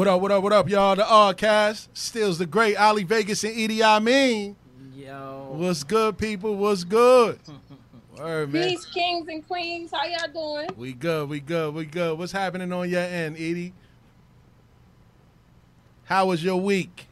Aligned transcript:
What 0.00 0.08
up, 0.08 0.22
what 0.22 0.32
up, 0.32 0.42
what 0.42 0.52
up, 0.54 0.66
y'all? 0.70 0.96
The 0.96 1.02
Oddcast. 1.02 1.88
Stills 1.92 2.38
the 2.38 2.46
great 2.46 2.74
Ali 2.74 3.04
Vegas 3.04 3.44
and 3.44 3.52
Edie 3.52 3.82
Amin. 3.82 4.56
Yo. 4.96 5.50
What's 5.52 5.84
good, 5.84 6.16
people? 6.16 6.56
What's 6.56 6.84
good? 6.84 7.38
Word, 8.16 8.50
man. 8.50 8.70
Peace, 8.70 8.86
kings 8.86 9.28
and 9.28 9.46
queens. 9.46 9.90
How 9.92 10.06
y'all 10.06 10.32
doing? 10.32 10.70
We 10.78 10.94
good, 10.94 11.28
we 11.28 11.40
good, 11.40 11.74
we 11.74 11.84
good. 11.84 12.18
What's 12.18 12.32
happening 12.32 12.72
on 12.72 12.88
your 12.88 13.02
end, 13.02 13.36
Edie? 13.36 13.74
How 16.04 16.24
was 16.24 16.42
your 16.42 16.56
week? 16.56 17.06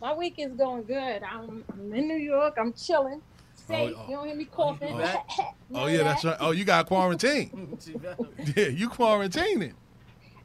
My 0.00 0.14
week 0.14 0.34
is 0.38 0.52
going 0.52 0.84
good. 0.84 1.24
I'm, 1.24 1.64
I'm 1.72 1.92
in 1.92 2.06
New 2.06 2.14
York. 2.14 2.58
I'm 2.60 2.72
chilling. 2.74 3.20
Safe. 3.56 3.92
Oh, 3.96 4.02
oh. 4.04 4.08
you 4.08 4.16
don't 4.18 4.26
hear 4.28 4.36
me 4.36 4.44
coughing. 4.44 5.00
Oh. 5.74 5.84
Oh, 5.84 5.86
yeah, 5.86 5.96
that. 5.96 6.04
that's 6.04 6.24
right. 6.24 6.36
Oh, 6.38 6.52
you 6.52 6.64
got 6.64 6.86
quarantine. 6.86 7.76
yeah, 8.56 8.68
you 8.68 8.88
quarantining. 8.88 9.72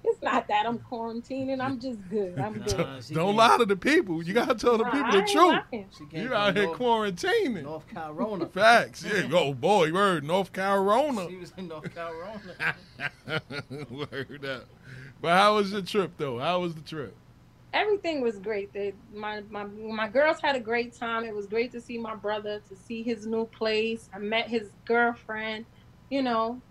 It's 0.10 0.22
not 0.22 0.48
that 0.48 0.66
I'm 0.66 0.80
quarantining. 0.80 1.60
I'm 1.60 1.80
just 1.80 2.00
good. 2.10 2.40
I'm 2.40 2.54
good. 2.54 2.78
Nah, 2.78 3.00
Don't 3.12 3.28
came- 3.28 3.36
lie 3.36 3.58
to 3.58 3.66
the 3.66 3.76
people. 3.76 4.24
You 4.24 4.34
gotta 4.34 4.56
tell 4.56 4.78
the 4.78 4.86
Nah, 4.86 4.92
people 4.92 5.12
the 5.12 5.28
truth. 5.28 5.60
lying. 5.72 5.86
She 5.98 6.06
came 6.06 6.22
You 6.22 6.28
from 6.30 6.38
out 6.38 6.56
here 6.56 6.66
North, 6.66 6.80
quarantining. 6.80 7.64
North 7.64 7.88
Carolina. 7.88 8.46
Facts. 8.54 9.04
Yeah. 9.04 9.30
Oh 9.34 9.54
boy, 9.54 9.92
word. 9.92 10.24
North 10.24 10.54
Carolina. 10.54 11.28
She 11.30 11.36
was 11.36 11.52
in 11.58 11.68
North 11.68 11.94
Carolina. 11.96 12.76
word 13.90 14.46
up. 14.46 14.66
But 15.22 15.32
how 15.38 15.56
was 15.56 15.72
your 15.72 15.82
trip 15.82 16.12
though? 16.18 16.40
How 16.40 16.62
was 16.62 16.74
the 16.76 16.82
trip? 16.82 17.16
Everything 17.74 18.22
was 18.22 18.40
great. 18.40 18.72
They, 18.74 18.94
my, 19.14 19.42
my, 19.50 19.66
my 19.66 20.08
girls 20.08 20.38
had 20.42 20.56
a 20.56 20.60
great 20.60 20.94
time. 20.94 21.26
It 21.26 21.36
was 21.36 21.48
great 21.48 21.72
to 21.74 21.82
see 21.82 21.98
my 21.98 22.16
brother, 22.16 22.62
to 22.70 22.76
see 22.76 23.04
his 23.04 23.28
new 23.28 23.46
place. 23.46 24.10
I 24.14 24.20
met 24.20 24.48
his 24.48 24.70
girlfriend. 24.86 25.66
You 26.10 26.24
know, 26.24 26.62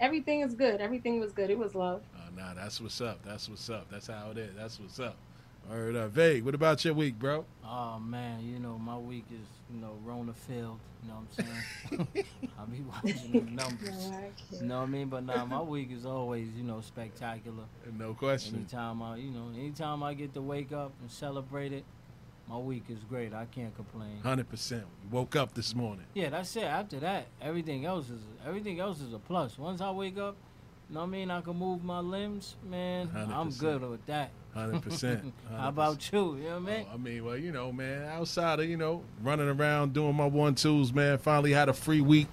everything 0.00 0.40
is 0.42 0.54
good. 0.54 0.80
Everything 0.80 1.18
was 1.18 1.32
good. 1.32 1.50
It 1.50 1.58
was 1.58 1.74
love. 1.74 2.02
Nah, 2.36 2.54
that's 2.54 2.80
what's 2.80 3.00
up. 3.00 3.20
That's 3.24 3.48
what's 3.48 3.68
up. 3.70 3.86
That's 3.90 4.06
how 4.08 4.30
it 4.32 4.38
is. 4.38 4.54
That's 4.56 4.80
what's 4.80 4.98
up. 5.00 5.16
All 5.70 5.78
right, 5.78 5.96
up. 5.96 6.10
Vague, 6.10 6.44
what 6.44 6.54
about 6.54 6.84
your 6.84 6.92
week, 6.92 7.18
bro? 7.18 7.44
Oh 7.64 7.98
man, 7.98 8.44
you 8.44 8.58
know 8.58 8.76
my 8.78 8.98
week 8.98 9.24
is 9.30 9.46
you 9.72 9.80
know 9.80 9.96
Rona 10.04 10.34
filled. 10.34 10.78
You 11.02 11.08
know 11.08 11.14
what 11.14 11.46
I'm 11.96 12.06
saying? 12.10 12.26
I'll 12.58 12.66
be 12.66 12.82
watching 12.82 13.32
the 13.32 13.50
numbers. 13.50 14.10
No, 14.10 14.30
You 14.60 14.66
know 14.66 14.78
what 14.80 14.84
I 14.84 14.86
mean? 14.86 15.08
But 15.08 15.24
nah, 15.24 15.44
my 15.46 15.62
week 15.62 15.90
is 15.90 16.04
always 16.04 16.48
you 16.54 16.64
know 16.64 16.82
spectacular. 16.82 17.64
No 17.98 18.12
question. 18.12 18.56
Anytime 18.56 19.02
I 19.02 19.16
you 19.16 19.30
know 19.30 19.48
anytime 19.56 20.02
I 20.02 20.12
get 20.12 20.34
to 20.34 20.42
wake 20.42 20.72
up 20.72 20.92
and 21.00 21.10
celebrate 21.10 21.72
it, 21.72 21.84
my 22.46 22.58
week 22.58 22.84
is 22.90 22.98
great. 23.08 23.32
I 23.32 23.46
can't 23.46 23.74
complain. 23.74 24.20
Hundred 24.22 24.50
percent. 24.50 24.84
Woke 25.10 25.34
up 25.34 25.54
this 25.54 25.74
morning. 25.74 26.04
Yeah, 26.12 26.28
that's 26.28 26.54
it. 26.56 26.64
After 26.64 27.00
that, 27.00 27.26
everything 27.40 27.86
else 27.86 28.10
is 28.10 28.20
everything 28.46 28.80
else 28.80 29.00
is 29.00 29.14
a 29.14 29.18
plus. 29.18 29.58
Once 29.58 29.80
I 29.80 29.90
wake 29.92 30.18
up, 30.18 30.36
you 30.36 30.53
know 30.90 31.00
what 31.00 31.06
I 31.06 31.10
mean? 31.10 31.30
I 31.30 31.40
can 31.40 31.56
move 31.56 31.82
my 31.84 32.00
limbs, 32.00 32.56
man. 32.68 33.10
I'm 33.32 33.50
good 33.50 33.82
with 33.82 34.04
that. 34.06 34.30
Hundred 34.52 34.82
percent. 34.82 35.32
How 35.56 35.68
about 35.68 36.12
you? 36.12 36.36
You 36.36 36.42
know 36.44 36.60
what 36.60 36.72
I 36.72 36.76
mean? 36.76 36.86
Oh, 36.88 36.94
I 36.94 36.96
mean, 36.96 37.24
well, 37.24 37.36
you 37.36 37.50
know, 37.50 37.72
man, 37.72 38.04
outside 38.08 38.60
of, 38.60 38.68
you 38.68 38.76
know, 38.76 39.02
running 39.22 39.48
around 39.48 39.94
doing 39.94 40.14
my 40.14 40.26
one 40.26 40.54
twos, 40.54 40.92
man, 40.92 41.18
finally 41.18 41.52
had 41.52 41.68
a 41.68 41.72
free 41.72 42.00
week 42.00 42.28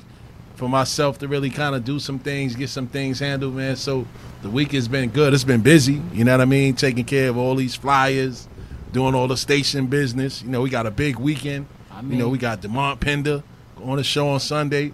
for 0.55 0.69
myself 0.69 1.17
to 1.19 1.27
really 1.27 1.49
kind 1.49 1.73
of 1.73 1.83
do 1.83 1.97
some 1.97 2.19
things, 2.19 2.55
get 2.55 2.69
some 2.69 2.85
things 2.87 3.19
handled, 3.19 3.55
man. 3.55 3.75
So 3.75 4.05
the 4.43 4.49
week 4.49 4.73
has 4.73 4.87
been 4.87 5.09
good. 5.09 5.33
It's 5.33 5.43
been 5.43 5.61
busy, 5.61 5.99
you 6.13 6.23
know 6.23 6.33
what 6.33 6.41
I 6.41 6.45
mean? 6.45 6.75
Taking 6.75 7.05
care 7.05 7.29
of 7.29 7.37
all 7.37 7.55
these 7.55 7.73
flyers, 7.73 8.47
doing 8.91 9.15
all 9.15 9.27
the 9.27 9.37
station 9.37 9.87
business. 9.87 10.43
You 10.43 10.49
know, 10.49 10.61
we 10.61 10.69
got 10.69 10.85
a 10.85 10.91
big 10.91 11.17
weekend. 11.17 11.65
I 11.91 12.03
mean, 12.03 12.11
you 12.11 12.17
know, 12.19 12.29
we 12.29 12.37
got 12.37 12.61
Demont 12.61 12.99
Pender 12.99 13.41
on 13.83 13.97
the 13.97 14.03
show 14.03 14.27
on 14.27 14.39
Sunday. 14.39 14.93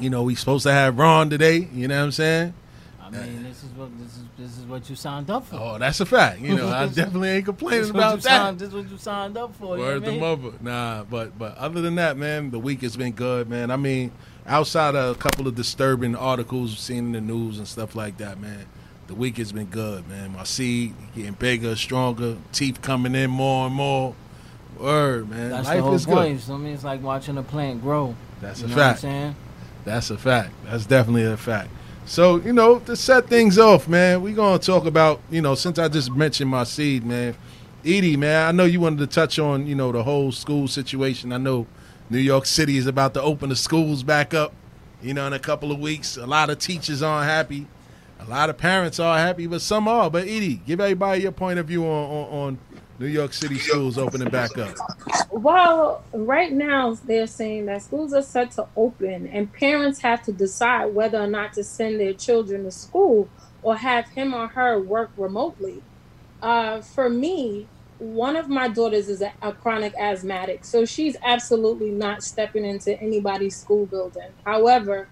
You 0.00 0.10
know, 0.10 0.22
we 0.24 0.34
supposed 0.34 0.64
to 0.64 0.72
have 0.72 0.98
Ron 0.98 1.30
today, 1.30 1.68
you 1.72 1.88
know 1.88 1.98
what 1.98 2.04
I'm 2.06 2.12
saying? 2.12 2.54
I 3.02 3.10
mean, 3.10 3.44
this 3.44 3.62
is 3.62 3.70
what 3.70 3.96
this 3.98 4.08
is 4.16 4.22
this 4.36 4.58
is 4.58 4.64
what 4.64 4.90
you 4.90 4.96
signed 4.96 5.30
up 5.30 5.46
for. 5.46 5.56
Oh, 5.56 5.78
that's 5.78 6.00
a 6.00 6.06
fact. 6.06 6.40
You 6.40 6.56
know, 6.56 6.68
I 6.74 6.86
definitely 6.86 7.28
ain't 7.28 7.44
complaining 7.44 7.90
about 7.90 8.16
that. 8.16 8.22
signed. 8.22 8.58
This 8.58 8.70
is 8.70 8.74
what 8.74 8.90
you 8.90 8.96
signed 8.98 9.36
up 9.36 9.54
for. 9.54 9.76
You 9.76 9.82
know 9.84 9.88
Word 9.88 10.02
I 10.02 10.06
the 10.06 10.10
mean? 10.12 10.20
mother. 10.20 10.52
Nah, 10.60 11.04
but 11.04 11.38
but 11.38 11.56
other 11.56 11.80
than 11.80 11.94
that, 11.96 12.16
man, 12.16 12.50
the 12.50 12.58
week 12.58 12.82
has 12.82 12.96
been 12.96 13.12
good, 13.12 13.48
man. 13.48 13.70
I 13.70 13.76
mean, 13.76 14.10
outside 14.46 14.96
of 14.96 15.14
a 15.14 15.18
couple 15.18 15.46
of 15.46 15.54
disturbing 15.54 16.16
articles 16.16 16.76
seen 16.78 16.98
in 17.06 17.12
the 17.12 17.20
news 17.20 17.58
and 17.58 17.68
stuff 17.68 17.94
like 17.94 18.16
that, 18.18 18.40
man, 18.40 18.66
the 19.06 19.14
week 19.14 19.36
has 19.36 19.52
been 19.52 19.66
good, 19.66 20.08
man. 20.08 20.32
My 20.32 20.42
seed 20.44 20.94
getting 21.14 21.34
bigger, 21.34 21.76
stronger, 21.76 22.36
teeth 22.52 22.82
coming 22.82 23.14
in 23.14 23.30
more 23.30 23.66
and 23.66 23.74
more. 23.76 24.16
Word, 24.80 25.30
man. 25.30 25.50
That's 25.50 25.68
Life 25.68 25.76
the 25.76 25.82
whole 25.84 25.94
is 25.94 26.04
point. 26.06 26.38
good. 26.38 26.42
So 26.46 26.54
I 26.54 26.58
mean, 26.58 26.74
it's 26.74 26.82
like 26.82 27.00
watching 27.00 27.38
a 27.38 27.44
plant 27.44 27.80
grow. 27.80 28.16
That's 28.40 28.58
you 28.60 28.66
a 28.66 28.68
know 28.70 28.74
what 28.76 28.82
I'm 28.82 28.88
fact. 28.90 29.00
saying? 29.02 29.36
That's 29.84 30.10
a 30.10 30.18
fact. 30.18 30.52
That's 30.64 30.86
definitely 30.86 31.24
a 31.24 31.36
fact. 31.36 31.70
So, 32.06 32.36
you 32.36 32.52
know, 32.52 32.80
to 32.80 32.96
set 32.96 33.28
things 33.28 33.58
off, 33.58 33.88
man, 33.88 34.22
we're 34.22 34.34
going 34.34 34.58
to 34.58 34.64
talk 34.64 34.84
about, 34.84 35.20
you 35.30 35.40
know, 35.40 35.54
since 35.54 35.78
I 35.78 35.88
just 35.88 36.12
mentioned 36.12 36.50
my 36.50 36.64
seed, 36.64 37.04
man. 37.04 37.34
Edie, 37.84 38.16
man, 38.16 38.48
I 38.48 38.52
know 38.52 38.64
you 38.64 38.80
wanted 38.80 38.98
to 39.00 39.06
touch 39.06 39.38
on, 39.38 39.66
you 39.66 39.74
know, 39.74 39.92
the 39.92 40.02
whole 40.02 40.32
school 40.32 40.68
situation. 40.68 41.32
I 41.32 41.38
know 41.38 41.66
New 42.08 42.18
York 42.18 42.46
City 42.46 42.78
is 42.78 42.86
about 42.86 43.12
to 43.14 43.22
open 43.22 43.50
the 43.50 43.56
schools 43.56 44.02
back 44.02 44.32
up, 44.32 44.54
you 45.02 45.12
know, 45.12 45.26
in 45.26 45.34
a 45.34 45.38
couple 45.38 45.70
of 45.70 45.78
weeks. 45.78 46.16
A 46.16 46.26
lot 46.26 46.48
of 46.48 46.58
teachers 46.58 47.02
aren't 47.02 47.28
happy. 47.28 47.66
A 48.20 48.24
lot 48.24 48.48
of 48.48 48.56
parents 48.56 48.98
are 48.98 49.18
happy, 49.18 49.46
but 49.46 49.60
some 49.60 49.86
are. 49.86 50.10
But 50.10 50.24
Edie, 50.24 50.62
give 50.66 50.80
everybody 50.80 51.22
your 51.22 51.32
point 51.32 51.58
of 51.58 51.66
view 51.66 51.84
on, 51.84 52.10
on, 52.10 52.32
on 52.32 52.58
New 52.98 53.06
York 53.06 53.32
City 53.32 53.58
schools 53.58 53.98
opening 53.98 54.28
back 54.28 54.56
up. 54.56 54.76
Well, 55.30 56.04
right 56.12 56.52
now 56.52 56.94
they're 57.04 57.26
saying 57.26 57.66
that 57.66 57.82
schools 57.82 58.12
are 58.12 58.22
set 58.22 58.52
to 58.52 58.66
open 58.76 59.26
and 59.26 59.52
parents 59.52 60.00
have 60.00 60.22
to 60.24 60.32
decide 60.32 60.94
whether 60.94 61.20
or 61.20 61.26
not 61.26 61.52
to 61.54 61.64
send 61.64 61.98
their 61.98 62.12
children 62.12 62.64
to 62.64 62.70
school 62.70 63.28
or 63.62 63.76
have 63.76 64.08
him 64.10 64.32
or 64.32 64.46
her 64.48 64.78
work 64.78 65.10
remotely. 65.16 65.82
Uh, 66.40 66.80
for 66.82 67.10
me, 67.10 67.66
one 67.98 68.36
of 68.36 68.48
my 68.48 68.68
daughters 68.68 69.08
is 69.08 69.22
a, 69.22 69.32
a 69.42 69.52
chronic 69.52 69.94
asthmatic, 69.98 70.64
so 70.64 70.84
she's 70.84 71.16
absolutely 71.24 71.90
not 71.90 72.22
stepping 72.22 72.64
into 72.64 73.00
anybody's 73.00 73.56
school 73.56 73.86
building. 73.86 74.28
However, 74.44 75.08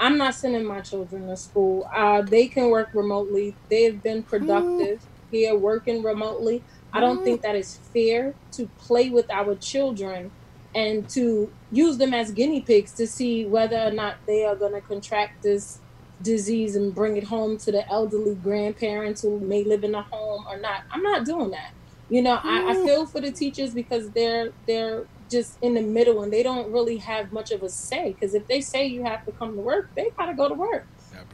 I'm 0.00 0.16
not 0.16 0.34
sending 0.34 0.64
my 0.64 0.80
children 0.80 1.26
to 1.28 1.36
school. 1.36 1.90
Uh, 1.92 2.22
they 2.22 2.46
can 2.46 2.70
work 2.70 2.90
remotely. 2.94 3.56
They've 3.68 4.00
been 4.00 4.22
productive 4.22 5.02
here 5.30 5.56
working 5.56 6.02
remotely. 6.02 6.62
I 6.92 7.00
don't 7.00 7.22
think 7.22 7.42
that 7.42 7.54
is 7.54 7.78
fair 7.92 8.34
to 8.52 8.66
play 8.78 9.10
with 9.10 9.30
our 9.30 9.54
children 9.54 10.30
and 10.74 11.08
to 11.10 11.50
use 11.70 11.98
them 11.98 12.14
as 12.14 12.30
guinea 12.30 12.60
pigs 12.60 12.92
to 12.92 13.06
see 13.06 13.44
whether 13.44 13.78
or 13.78 13.90
not 13.90 14.16
they 14.26 14.44
are 14.44 14.56
going 14.56 14.72
to 14.72 14.80
contract 14.80 15.42
this 15.42 15.80
disease 16.22 16.76
and 16.76 16.94
bring 16.94 17.16
it 17.16 17.24
home 17.24 17.56
to 17.58 17.72
the 17.72 17.88
elderly 17.90 18.34
grandparents 18.34 19.22
who 19.22 19.38
may 19.40 19.64
live 19.64 19.84
in 19.84 19.94
a 19.94 20.02
home 20.02 20.44
or 20.48 20.58
not. 20.58 20.82
I'm 20.90 21.02
not 21.02 21.24
doing 21.24 21.50
that. 21.50 21.72
You 22.08 22.22
know, 22.22 22.40
I, 22.42 22.70
I 22.70 22.74
mm. 22.74 22.84
feel 22.84 23.06
for 23.06 23.20
the 23.20 23.30
teachers 23.30 23.74
because 23.74 24.10
they're 24.10 24.52
they're 24.66 25.04
just 25.30 25.58
in 25.60 25.74
the 25.74 25.82
middle 25.82 26.22
and 26.22 26.32
they 26.32 26.42
don't 26.42 26.72
really 26.72 26.96
have 26.98 27.32
much 27.32 27.50
of 27.50 27.62
a 27.62 27.68
say. 27.68 28.12
Because 28.12 28.34
if 28.34 28.46
they 28.46 28.60
say 28.60 28.86
you 28.86 29.04
have 29.04 29.24
to 29.26 29.32
come 29.32 29.54
to 29.54 29.60
work, 29.60 29.90
they 29.94 30.10
gotta 30.16 30.34
go 30.34 30.48
to 30.48 30.54
work. 30.54 30.86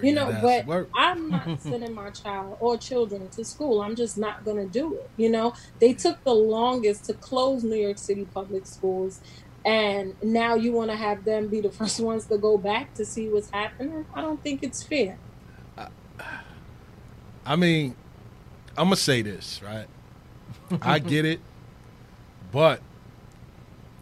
You 0.03 0.15
know, 0.15 0.37
but. 0.41 0.89
I'm 0.95 1.31
not 1.31 1.61
sending 1.63 1.95
my 1.95 2.11
child 2.11 2.57
or 2.61 2.77
children 2.77 3.29
to 3.31 3.45
school. 3.45 3.83
I'm 3.83 3.97
just 3.97 4.19
not 4.19 4.45
going 4.45 4.57
to 4.57 4.67
do 4.67 4.95
it. 4.95 5.11
You 5.17 5.31
know, 5.31 5.55
they 5.79 5.93
took 5.93 6.23
the 6.25 6.35
longest 6.35 7.05
to 7.07 7.15
close 7.15 7.65
New 7.65 7.77
York 7.77 7.99
City 7.99 8.27
public 8.33 8.67
schools. 8.67 9.21
And 9.65 10.15
now 10.23 10.57
you 10.57 10.73
want 10.73 10.91
to 10.91 10.97
have 10.97 11.25
them 11.25 11.49
be 11.49 11.61
the 11.61 11.71
first 11.79 12.01
ones 12.01 12.27
to 12.27 12.39
go 12.39 12.59
back 12.59 12.95
to 12.95 13.05
see 13.05 13.29
what's 13.29 13.51
happening? 13.51 14.07
I 14.15 14.21
don't 14.21 14.43
think 14.43 14.63
it's 14.63 14.83
fair. 14.83 15.19
I 17.47 17.57
mean, 17.57 17.95
I'm 18.77 18.87
gonna 18.87 18.97
say 18.97 19.23
this, 19.23 19.61
right? 19.63 19.87
I 20.83 20.99
get 20.99 21.25
it, 21.25 21.41
but 22.51 22.81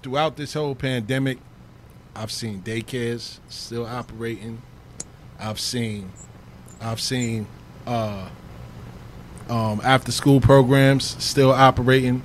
throughout 0.03 0.37
this 0.37 0.55
whole 0.55 0.75
pandemic, 0.75 1.39
I've 2.15 2.31
seen 2.31 2.63
daycares 2.63 3.41
still 3.49 3.87
operating. 3.87 4.63
I've 5.43 5.59
seen, 5.59 6.11
I've 6.81 7.01
seen 7.01 7.47
uh, 7.87 8.29
um, 9.51 9.81
after 9.83 10.13
school 10.13 10.41
programs 10.41 11.23
still 11.23 11.51
operating, 11.51 12.23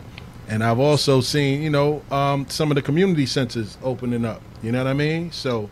and 0.47 0.63
I've 0.63 0.79
also 0.79 1.21
seen, 1.21 1.63
you 1.63 1.71
know, 1.71 2.03
um, 2.11 2.47
some 2.47 2.69
of 2.69 2.75
the 2.75 2.81
community 2.81 3.25
centers 3.25 3.77
opening 3.83 4.23
up. 4.23 4.41
You 4.61 4.71
know 4.71 4.83
what 4.83 4.89
I 4.89 4.93
mean? 4.93 5.31
So 5.31 5.69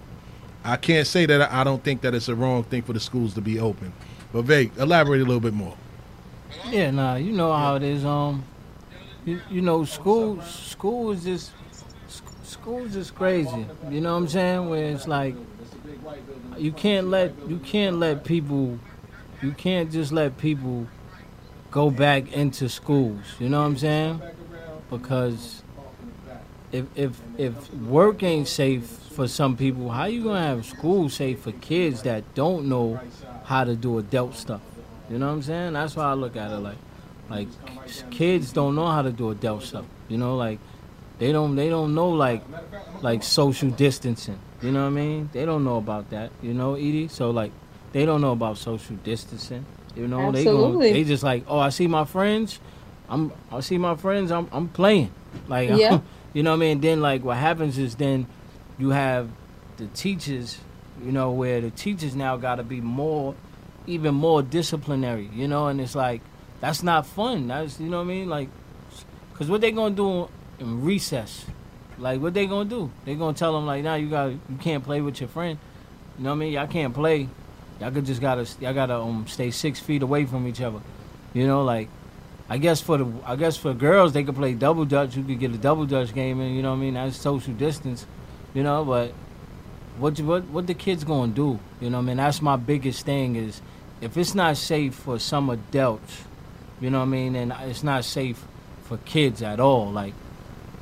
I 0.63 0.75
can't 0.75 1.06
say 1.06 1.27
that 1.27 1.51
I 1.51 1.63
don't 1.63 1.83
think 1.83 2.01
that 2.01 2.15
it's 2.15 2.30
a 2.30 2.36
wrong 2.36 2.63
thing 2.63 2.81
for 2.81 2.94
the 2.94 3.00
schools 3.00 3.36
to 3.36 3.42
be 3.42 3.59
open. 3.59 3.94
But 4.33 4.45
Vake, 4.45 4.71
elaborate 4.77 5.21
a 5.21 5.25
little 5.25 5.39
bit 5.39 5.53
more. 5.53 5.77
Yeah, 6.69 6.89
nah, 6.89 7.15
you 7.15 7.31
know 7.31 7.53
how 7.53 7.75
it 7.75 7.83
is. 7.83 8.03
Um, 8.06 8.44
you, 9.24 9.39
you 9.50 9.62
know, 9.62 9.86
school 9.86 10.41
school 10.41 11.12
is 11.12 11.24
just 11.24 11.51
school 12.44 12.86
is 12.86 12.94
just 12.94 13.13
crazy. 13.13 13.65
You 13.89 14.01
know 14.01 14.13
what 14.13 14.19
I'm 14.19 14.27
saying? 14.27 14.69
Where 14.69 14.86
it's 14.86 15.07
like 15.07 15.36
you 16.57 16.72
can't 16.72 17.07
let 17.07 17.34
you 17.48 17.57
can't 17.60 17.98
let 17.98 18.24
people 18.24 18.80
you 19.42 19.52
can't 19.52 19.92
just 19.92 20.12
let 20.12 20.38
people 20.38 20.88
go 21.72 21.90
back 21.90 22.31
into 22.31 22.69
schools. 22.69 23.22
You 23.38 23.50
know 23.50 23.60
what 23.60 23.68
I'm 23.68 23.78
saying? 23.78 24.22
Because 24.90 25.62
if 26.72 26.86
if 26.96 27.19
if 27.38 27.74
work 27.74 28.24
ain't 28.24 28.48
safe 28.48 28.86
for 28.86 29.28
some 29.28 29.57
people, 29.57 29.90
how 29.92 30.06
you 30.06 30.24
gonna 30.24 30.42
have 30.42 30.66
school 30.66 31.10
safe 31.10 31.42
for 31.42 31.52
kids 31.52 32.04
that 32.04 32.34
don't 32.34 32.68
know 32.68 33.00
how 33.44 33.63
to 33.63 33.75
do 33.75 33.98
adult 33.98 34.36
stuff? 34.36 34.62
You 35.10 35.19
know 35.19 35.28
what 35.28 35.34
I'm 35.34 35.42
saying? 35.44 35.74
That's 35.74 35.96
why 35.96 36.06
I 36.06 36.13
look 36.13 36.36
at 36.36 36.51
it 36.51 36.58
like, 36.58 36.78
like 37.30 37.48
kids 38.10 38.51
don't 38.51 38.75
know 38.75 38.88
how 38.88 39.01
to 39.01 39.12
do 39.12 39.30
adult 39.30 39.63
stuff. 39.63 39.86
You 40.08 40.18
know, 40.18 40.36
like 40.36 40.60
they 41.19 41.31
don't 41.31 41.56
they 41.56 41.69
don't 41.69 41.94
know 41.94 42.10
like 42.10 42.44
like 43.01 43.24
social 43.24 43.69
distancing. 43.69 44.40
You 44.62 44.72
know 44.72 44.81
what 44.81 44.88
I 44.88 44.92
mean? 44.92 45.30
They 45.34 45.46
don't 45.46 45.63
know 45.63 45.78
about 45.78 46.10
that. 46.12 46.31
You 46.42 46.54
know, 46.54 46.75
Edie. 46.75 47.07
So 47.07 47.31
like, 47.31 47.52
they 47.92 48.06
don't 48.06 48.22
know 48.22 48.31
about 48.31 48.57
social 48.57 48.96
distancing. 48.98 49.66
You 49.96 50.07
know, 50.07 50.19
Absolutely. 50.30 50.88
they 50.88 50.92
go, 50.92 50.94
they 51.00 51.04
just 51.04 51.24
like, 51.24 51.44
oh, 51.48 51.60
I 51.60 51.69
see 51.69 51.88
my 51.88 52.06
friends. 52.06 52.60
I'm 53.07 53.31
I 53.52 53.60
see 53.60 53.78
my 53.78 53.96
friends. 53.96 54.31
I'm 54.31 54.48
I'm 54.52 54.68
playing. 54.69 55.12
Like, 55.48 55.69
Yeah. 55.69 56.00
you 56.34 56.44
know 56.44 56.52
what 56.52 56.57
I 56.57 56.60
mean? 56.60 56.81
Then 56.81 57.02
like, 57.02 57.24
what 57.24 57.38
happens 57.38 57.78
is 57.78 57.96
then 57.96 58.28
you 58.78 58.90
have 58.90 59.30
the 59.78 59.88
teachers. 59.88 60.60
You 61.04 61.12
know, 61.12 61.31
where 61.31 61.60
the 61.60 61.72
teachers 61.72 62.16
now 62.16 62.38
got 62.38 62.56
to 62.56 62.63
be 62.63 62.80
more, 62.80 63.36
even 63.86 64.16
more 64.16 64.42
disciplinary. 64.42 65.30
You 65.34 65.48
know, 65.48 65.68
and 65.68 65.80
it's 65.81 65.94
like 65.96 66.22
that's 66.62 66.81
not 66.84 67.06
fun. 67.06 67.48
That's 67.48 67.80
you 67.80 67.90
know 67.90 67.98
what 67.98 68.04
I 68.04 68.08
mean? 68.08 68.30
Like, 68.30 68.50
cause 69.34 69.50
what 69.50 69.62
they 69.62 69.72
gonna 69.72 69.94
do 69.96 70.30
in 70.60 70.84
recess? 70.84 71.46
Like, 71.97 72.21
what 72.21 72.33
they 72.33 72.45
gonna 72.45 72.69
do? 72.69 72.92
They 73.06 73.15
gonna 73.15 73.38
tell 73.38 73.53
them 73.53 73.65
like, 73.65 73.83
now 73.83 73.95
you 73.95 74.09
got 74.09 74.31
you 74.31 74.57
can't 74.59 74.83
play 74.83 75.01
with 75.01 75.19
your 75.19 75.30
friend. 75.30 75.57
You 76.18 76.24
know 76.24 76.31
what 76.31 76.36
I 76.36 76.39
mean? 76.39 76.53
Y'all 76.53 76.68
can't 76.68 76.94
play. 76.94 77.30
Y'all 77.80 77.92
could 77.92 78.06
just 78.06 78.21
gotta 78.21 78.47
y'all 78.59 78.74
gotta 78.74 78.95
um 78.95 79.27
stay 79.27 79.51
six 79.51 79.80
feet 79.80 80.01
away 80.01 80.25
from 80.25 80.47
each 80.47 80.62
other. 80.62 80.80
You 81.33 81.47
know, 81.47 81.63
like 81.63 81.89
I 82.50 82.57
guess 82.57 82.81
for 82.81 82.97
the 82.97 83.12
I 83.25 83.36
guess 83.36 83.57
for 83.57 83.74
girls 83.74 84.13
they 84.13 84.24
could 84.24 84.36
play 84.36 84.53
double 84.53 84.86
dutch. 84.86 85.15
You 85.15 85.24
could 85.24 85.39
get 85.39 85.51
a 85.51 85.57
double 85.57 85.86
dutch 85.86 86.13
game 86.13 86.39
in. 86.42 86.53
You 86.53 86.62
know 86.62 86.71
what 86.71 86.77
I 86.77 86.81
mean? 86.81 86.94
That's 86.94 87.18
social 87.18 87.53
distance. 87.53 88.06
You 88.53 88.63
know, 88.63 88.86
but 88.86 89.13
what 89.98 90.19
what 90.21 90.44
what 90.45 90.68
the 90.68 90.74
kids 90.74 91.03
gonna 91.03 91.31
do? 91.31 91.59
You 91.81 91.89
know 91.89 91.98
what 91.98 92.03
I 92.03 92.07
mean? 92.07 92.18
That's 92.18 92.41
my 92.41 92.56
biggest 92.56 93.06
thing 93.06 93.36
is 93.36 93.62
if 94.01 94.18
it's 94.18 94.36
not 94.36 94.57
safe 94.57 94.94
for 94.94 95.19
some 95.19 95.50
adults, 95.50 96.24
you 96.80 96.89
know 96.89 97.00
what 97.00 97.06
I 97.06 97.09
mean, 97.09 97.36
and 97.36 97.53
it's 97.63 97.83
not 97.83 98.06
safe 98.06 98.44
for 98.83 98.98
kids 98.98 99.41
at 99.41 99.59
all. 99.59 99.91
Like 99.91 100.13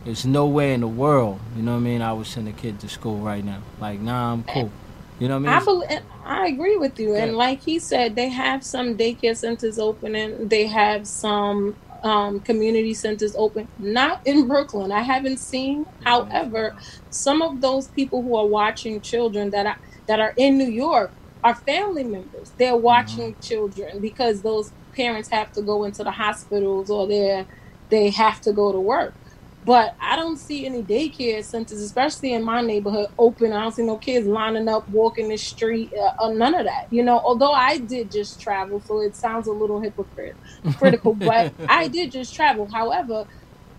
there's 0.05 0.25
nowhere 0.25 0.73
in 0.73 0.81
the 0.81 0.87
world, 0.87 1.39
you 1.55 1.63
know 1.63 1.71
what 1.73 1.77
I 1.77 1.81
mean, 1.81 2.01
I 2.01 2.13
would 2.13 2.27
send 2.27 2.47
a 2.47 2.51
kid 2.51 2.79
to 2.81 2.89
school 2.89 3.19
right 3.19 3.43
now. 3.43 3.61
Like, 3.79 3.99
nah, 3.99 4.33
I'm 4.33 4.43
cool. 4.43 4.71
You 5.19 5.27
know 5.27 5.39
what 5.39 5.49
I 5.49 5.55
I 5.55 5.59
mean? 5.59 5.65
believe, 5.65 5.99
I 6.25 6.47
agree 6.47 6.77
with 6.77 6.99
you, 6.99 7.15
and 7.15 7.35
like 7.37 7.61
he 7.61 7.79
said, 7.79 8.15
they 8.15 8.29
have 8.29 8.63
some 8.63 8.97
daycare 8.97 9.37
centers 9.37 9.79
open, 9.79 10.15
and 10.15 10.49
they 10.49 10.67
have 10.67 11.07
some 11.07 11.77
um, 12.03 12.41
community 12.41 12.93
centers 12.93 13.35
open. 13.37 13.69
Not 13.77 14.21
in 14.25 14.47
Brooklyn, 14.47 14.91
I 14.91 15.01
haven't 15.01 15.39
seen. 15.39 15.85
However, 16.03 16.75
some 17.09 17.41
of 17.41 17.61
those 17.61 17.87
people 17.89 18.23
who 18.23 18.35
are 18.35 18.47
watching 18.47 19.01
children 19.01 19.51
that 19.51 19.65
are 19.65 19.77
that 20.07 20.19
are 20.19 20.33
in 20.37 20.57
New 20.57 20.69
York 20.69 21.13
are 21.43 21.55
family 21.55 22.03
members. 22.03 22.53
They're 22.57 22.75
watching 22.77 23.35
children 23.41 24.01
because 24.01 24.41
those 24.41 24.73
parents 24.95 25.29
have 25.31 25.51
to 25.53 25.61
go 25.61 25.83
into 25.85 26.03
the 26.03 26.11
hospitals 26.11 26.89
or 26.89 27.07
they 27.07 27.47
they 27.89 28.09
have 28.11 28.41
to 28.41 28.53
go 28.53 28.71
to 28.71 28.79
work. 28.79 29.15
But 29.65 29.93
I 30.01 30.15
don't 30.17 30.39
see 30.39 30.65
any 30.65 30.83
daycare 30.83 31.43
centers, 31.45 31.79
especially 31.81 32.33
in 32.33 32.43
my 32.43 32.61
neighborhood, 32.61 33.07
open. 33.19 33.53
I 33.53 33.61
don't 33.61 33.73
see 33.73 33.85
no 33.85 33.97
kids 33.97 34.27
lining 34.27 34.69
up, 34.69 34.87
walking 34.89 35.29
the 35.29 35.37
street, 35.37 35.91
uh, 36.21 36.25
uh, 36.25 36.29
none 36.33 36.55
of 36.55 36.65
that. 36.65 36.83
You 36.91 37.03
know, 37.03 37.21
although 37.25 37.53
I 37.53 37.79
did 37.79 38.11
just 38.11 38.41
travel, 38.41 38.81
so 38.81 39.01
it 39.01 39.15
sounds 39.15 39.47
a 39.47 39.53
little 39.53 39.81
hypocrite, 39.81 40.35
critical, 40.75 41.15
but 41.15 41.49
I 41.69 41.89
did 41.89 42.11
just 42.11 42.33
travel. 42.35 42.69
However, 42.73 43.25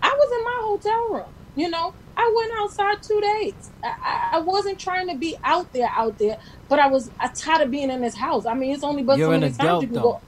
I 0.03 0.09
was 0.09 0.31
in 0.39 0.45
my 0.45 0.59
hotel 0.63 1.15
room. 1.25 1.35
You 1.57 1.71
know, 1.71 1.93
I 2.17 2.35
went 2.37 2.53
outside 2.63 2.99
two 3.07 3.21
days. 3.43 3.73
I, 3.85 3.89
I- 4.35 4.39
wasn't 4.41 4.79
trying 4.81 5.09
to 5.11 5.19
be 5.19 5.37
out 5.45 5.73
there, 5.75 5.91
out 5.97 6.19
there, 6.19 6.39
but 6.69 6.79
I 6.81 6.89
was 6.89 7.11
I 7.21 7.31
tired 7.45 7.63
of 7.63 7.71
being 7.73 7.91
in 7.91 8.03
this 8.03 8.17
house. 8.17 8.47
I 8.47 8.55
mean, 8.55 8.75
it's 8.75 8.85
only 8.85 9.03
but 9.03 9.17
You're 9.17 9.29
so 9.29 9.33
an 9.35 9.43
many 9.43 9.53
times 9.53 9.83
you 9.83 9.89
can 9.89 10.01
go, 10.01 10.21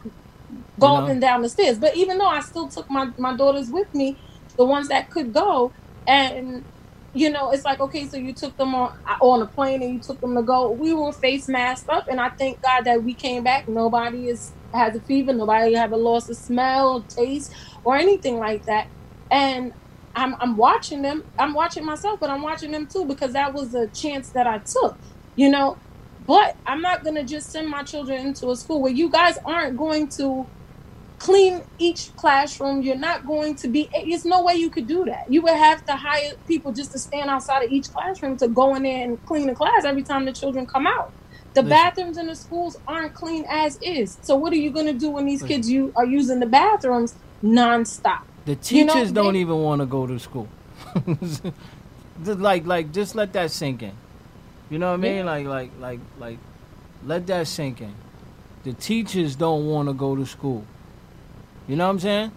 go 0.80 0.88
You 0.88 0.96
up 0.96 1.08
and 1.08 1.20
down 1.20 1.42
the 1.42 1.48
stairs. 1.50 1.78
But 1.78 1.96
even 1.96 2.18
though 2.18 2.28
I 2.28 2.40
still 2.40 2.68
took 2.68 2.86
my 2.90 3.08
my 3.18 3.36
daughters 3.36 3.68
with 3.70 3.88
me, 3.94 4.18
the 4.58 4.66
ones 4.66 4.88
that 4.88 5.10
could 5.10 5.32
go, 5.32 5.72
and 6.06 6.64
you 7.12 7.30
know, 7.30 7.50
it's 7.50 7.64
like 7.64 7.80
okay, 7.80 8.08
so 8.08 8.16
you 8.16 8.34
took 8.34 8.56
them 8.56 8.74
on 8.74 8.90
on 9.20 9.42
a 9.42 9.48
plane 9.48 9.82
and 9.82 9.92
you 9.94 10.00
took 10.00 10.20
them 10.20 10.34
to 10.36 10.42
go. 10.42 10.72
We 10.72 10.94
were 10.94 11.12
face 11.12 11.48
masked 11.48 11.88
up, 11.90 12.06
and 12.10 12.20
I 12.20 12.30
thank 12.38 12.60
God 12.62 12.84
that 12.84 13.02
we 13.04 13.14
came 13.14 13.44
back. 13.44 13.64
Nobody 13.68 14.28
is 14.28 14.54
has 14.74 14.96
a 14.96 15.00
fever. 15.02 15.32
Nobody 15.32 15.74
have 15.74 15.92
a 15.92 15.96
loss 15.96 16.28
of 16.28 16.36
smell, 16.36 17.06
taste, 17.16 17.52
or 17.84 17.96
anything 17.96 18.38
like 18.38 18.64
that. 18.66 18.86
And 19.30 19.72
I'm 20.14 20.34
I'm 20.40 20.56
watching 20.56 21.02
them. 21.02 21.24
I'm 21.38 21.54
watching 21.54 21.84
myself, 21.86 22.20
but 22.20 22.30
I'm 22.30 22.42
watching 22.42 22.72
them 22.72 22.86
too 22.92 23.06
because 23.06 23.32
that 23.34 23.54
was 23.54 23.74
a 23.74 23.88
chance 23.94 24.30
that 24.32 24.46
I 24.46 24.58
took. 24.58 24.96
You 25.36 25.50
know, 25.50 25.78
but 26.20 26.54
I'm 26.66 26.80
not 26.82 27.04
gonna 27.04 27.24
just 27.24 27.50
send 27.50 27.68
my 27.70 27.82
children 27.82 28.26
into 28.26 28.50
a 28.50 28.56
school 28.56 28.82
where 28.82 28.92
you 28.92 29.10
guys 29.10 29.36
aren't 29.46 29.76
going 29.76 30.08
to 30.18 30.48
clean 31.18 31.62
each 31.78 32.14
classroom. 32.16 32.82
You're 32.82 32.96
not 32.96 33.26
going 33.26 33.54
to 33.56 33.68
be. 33.68 33.88
There's 34.08 34.24
no 34.24 34.42
way 34.42 34.54
you 34.54 34.70
could 34.70 34.86
do 34.86 35.04
that. 35.06 35.30
You 35.30 35.42
would 35.42 35.54
have 35.54 35.84
to 35.86 35.96
hire 35.96 36.32
people 36.46 36.72
just 36.72 36.92
to 36.92 36.98
stand 36.98 37.30
outside 37.30 37.62
of 37.64 37.70
each 37.70 37.90
classroom 37.92 38.36
to 38.38 38.48
go 38.48 38.74
in 38.74 38.82
there 38.84 39.04
and 39.04 39.24
clean 39.26 39.46
the 39.46 39.54
class 39.54 39.84
every 39.84 40.02
time 40.02 40.24
the 40.24 40.32
children 40.32 40.66
come 40.66 40.86
out. 40.86 41.12
The 41.54 41.62
Listen. 41.62 41.68
bathrooms 41.70 42.18
in 42.18 42.26
the 42.26 42.34
schools 42.34 42.76
aren't 42.86 43.14
clean 43.14 43.46
as 43.48 43.78
is. 43.80 44.18
So 44.20 44.36
what 44.36 44.52
are 44.52 44.56
you 44.56 44.70
going 44.70 44.86
to 44.86 44.92
do 44.92 45.10
when 45.10 45.24
these 45.24 45.40
Listen. 45.42 45.56
kids 45.56 45.70
you 45.70 45.92
are 45.96 46.04
using 46.04 46.38
the 46.40 46.46
bathrooms 46.46 47.14
nonstop? 47.42 48.20
The 48.44 48.58
You 48.74 48.84
know, 48.84 48.92
teachers 48.94 49.10
don't 49.12 49.32
they- 49.34 49.40
even 49.40 49.62
want 49.62 49.80
to 49.80 49.86
go 49.86 50.06
to 50.06 50.18
school. 50.18 50.48
Just 52.24 52.40
like 52.40 52.64
like 52.66 52.92
just 52.92 53.14
let 53.14 53.32
that 53.34 53.50
sink 53.50 53.82
in. 53.82 53.92
You 54.70 54.78
know 54.78 54.88
what 54.88 54.94
I 54.94 54.96
mean? 54.98 55.16
Yeah. 55.16 55.24
Like 55.24 55.46
like 55.46 55.70
like 55.78 56.00
like 56.18 56.38
let 57.04 57.26
that 57.26 57.46
sink 57.46 57.80
in. 57.80 57.94
The 58.64 58.72
teachers 58.72 59.36
don't 59.36 59.66
want 59.66 59.88
to 59.88 59.92
go 59.94 60.16
to 60.16 60.24
school. 60.26 60.64
You 61.68 61.76
know 61.76 61.84
what 61.86 61.90
I'm 61.92 62.00
saying? 62.00 62.32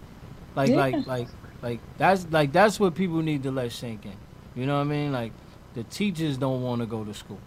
Like 0.56 0.70
Yeah. 0.70 0.76
like 0.76 1.06
like 1.06 1.28
like 1.62 1.80
that's 1.98 2.26
like 2.30 2.52
that's 2.52 2.80
what 2.80 2.94
people 2.94 3.22
need 3.22 3.42
to 3.44 3.50
let 3.50 3.72
sink 3.72 4.04
in. 4.06 4.12
You 4.54 4.66
know 4.66 4.76
what 4.76 4.82
I 4.82 4.84
mean? 4.84 5.12
Like 5.12 5.32
the 5.74 5.84
teachers 5.84 6.36
don't 6.36 6.62
want 6.62 6.80
to 6.80 6.86
go 6.86 7.04
to 7.04 7.14
school. 7.14 7.38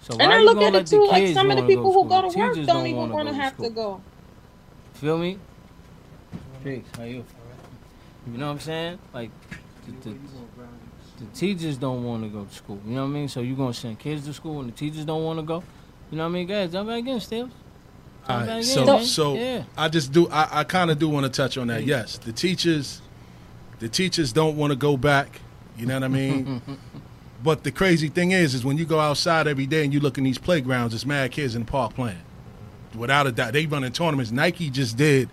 So 0.00 0.14
And 0.14 0.22
why 0.22 0.36
I 0.36 0.38
you 0.38 0.44
look 0.46 0.54
gonna 0.54 0.66
at 0.68 0.72
let 0.74 0.82
it 0.82 0.86
too, 0.86 1.06
like 1.06 1.34
some 1.34 1.50
of 1.50 1.56
the 1.56 1.62
wanna 1.62 1.68
people 1.74 1.92
who 1.92 2.08
go 2.08 2.22
to 2.22 2.30
school? 2.30 2.42
work 2.42 2.52
Teachers 2.54 2.66
don't 2.66 2.86
even 2.86 2.96
wanna 2.98 3.14
want 3.14 3.28
to 3.28 3.34
go 3.34 3.40
have 3.40 3.52
school. 3.54 3.68
to 3.68 3.74
go. 3.74 4.00
Feel 4.94 5.18
me? 5.18 5.38
Peace. 6.62 6.84
How 6.96 7.04
you? 7.04 7.24
You 8.30 8.38
know 8.38 8.46
what 8.46 8.52
I'm 8.52 8.60
saying? 8.60 8.98
Like 9.12 9.30
the, 9.86 10.10
the, 10.10 10.16
the 11.18 11.26
teachers 11.34 11.76
don't 11.78 12.04
want 12.04 12.22
to 12.22 12.28
go 12.28 12.44
to 12.44 12.54
school. 12.54 12.80
You 12.86 12.94
know 12.94 13.02
what 13.02 13.08
I 13.10 13.12
mean? 13.12 13.28
So 13.28 13.40
you're 13.40 13.56
gonna 13.56 13.74
send 13.74 13.98
kids 13.98 14.24
to 14.26 14.32
school 14.32 14.60
and 14.60 14.68
the 14.68 14.76
teachers 14.76 15.04
don't 15.04 15.24
want 15.24 15.38
to 15.38 15.42
go? 15.42 15.62
You 16.10 16.18
know 16.18 16.24
what 16.24 16.30
I 16.30 16.32
mean? 16.32 16.46
Guys, 16.46 16.72
jump 16.72 16.88
back 16.88 17.06
in, 17.06 17.20
Steve. 17.20 17.50
All 18.28 18.38
Jump 18.38 18.48
right, 18.48 18.56
in, 18.58 18.62
so 18.64 19.02
so 19.02 19.34
yeah. 19.34 19.64
I 19.76 19.88
just 19.88 20.12
do 20.12 20.28
I, 20.28 20.60
I 20.60 20.64
kind 20.64 20.90
of 20.90 20.98
do 20.98 21.08
want 21.08 21.24
to 21.24 21.30
touch 21.30 21.56
on 21.58 21.66
that. 21.68 21.84
Yes, 21.84 22.18
the 22.18 22.32
teachers, 22.32 23.00
the 23.78 23.88
teachers 23.88 24.32
don't 24.32 24.56
want 24.56 24.72
to 24.72 24.76
go 24.76 24.96
back. 24.96 25.40
You 25.76 25.86
know 25.86 25.94
what 25.94 26.04
I 26.04 26.08
mean? 26.08 26.60
but 27.42 27.64
the 27.64 27.72
crazy 27.72 28.08
thing 28.08 28.32
is, 28.32 28.54
is 28.54 28.64
when 28.64 28.76
you 28.76 28.84
go 28.84 29.00
outside 29.00 29.46
every 29.48 29.66
day 29.66 29.84
and 29.84 29.92
you 29.94 30.00
look 30.00 30.18
in 30.18 30.24
these 30.24 30.38
playgrounds, 30.38 30.94
it's 30.94 31.06
mad 31.06 31.32
kids 31.32 31.54
in 31.54 31.62
the 31.64 31.70
park 31.70 31.94
playing. 31.94 32.18
Without 32.94 33.26
a 33.26 33.32
doubt, 33.32 33.52
they 33.54 33.66
running 33.66 33.92
tournaments. 33.92 34.30
Nike 34.30 34.68
just 34.68 34.96
did 34.96 35.28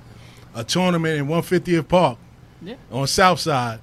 a 0.56 0.64
tournament 0.64 1.20
in 1.20 1.28
150th 1.28 1.88
Park 1.88 2.18
Yeah. 2.62 2.76
on 2.92 3.08
South 3.08 3.40
Side 3.40 3.80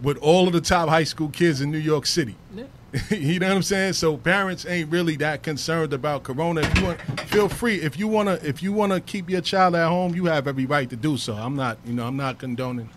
with 0.00 0.16
all 0.18 0.46
of 0.46 0.52
the 0.52 0.60
top 0.60 0.88
high 0.88 1.04
school 1.04 1.28
kids 1.28 1.60
in 1.60 1.70
New 1.70 1.78
York 1.78 2.06
City. 2.06 2.36
Yeah. 2.54 2.64
you 3.10 3.38
know 3.38 3.48
what 3.48 3.56
I'm 3.56 3.62
saying? 3.62 3.92
So 3.92 4.16
parents 4.16 4.66
ain't 4.66 4.90
really 4.90 5.16
that 5.16 5.42
concerned 5.42 5.92
about 5.92 6.24
corona. 6.24 6.62
If 6.62 6.78
you 6.78 6.84
want, 6.86 7.20
feel 7.28 7.48
free. 7.48 7.76
If 7.76 7.98
you 7.98 8.08
wanna, 8.08 8.40
if 8.42 8.62
you 8.62 8.72
wanna 8.72 9.00
keep 9.00 9.30
your 9.30 9.40
child 9.40 9.76
at 9.76 9.88
home, 9.88 10.14
you 10.14 10.24
have 10.24 10.48
every 10.48 10.66
right 10.66 10.90
to 10.90 10.96
do 10.96 11.16
so. 11.16 11.34
I'm 11.34 11.54
not, 11.54 11.78
you 11.84 11.92
know, 11.92 12.06
I'm 12.06 12.16
not 12.16 12.38
condoning 12.38 12.88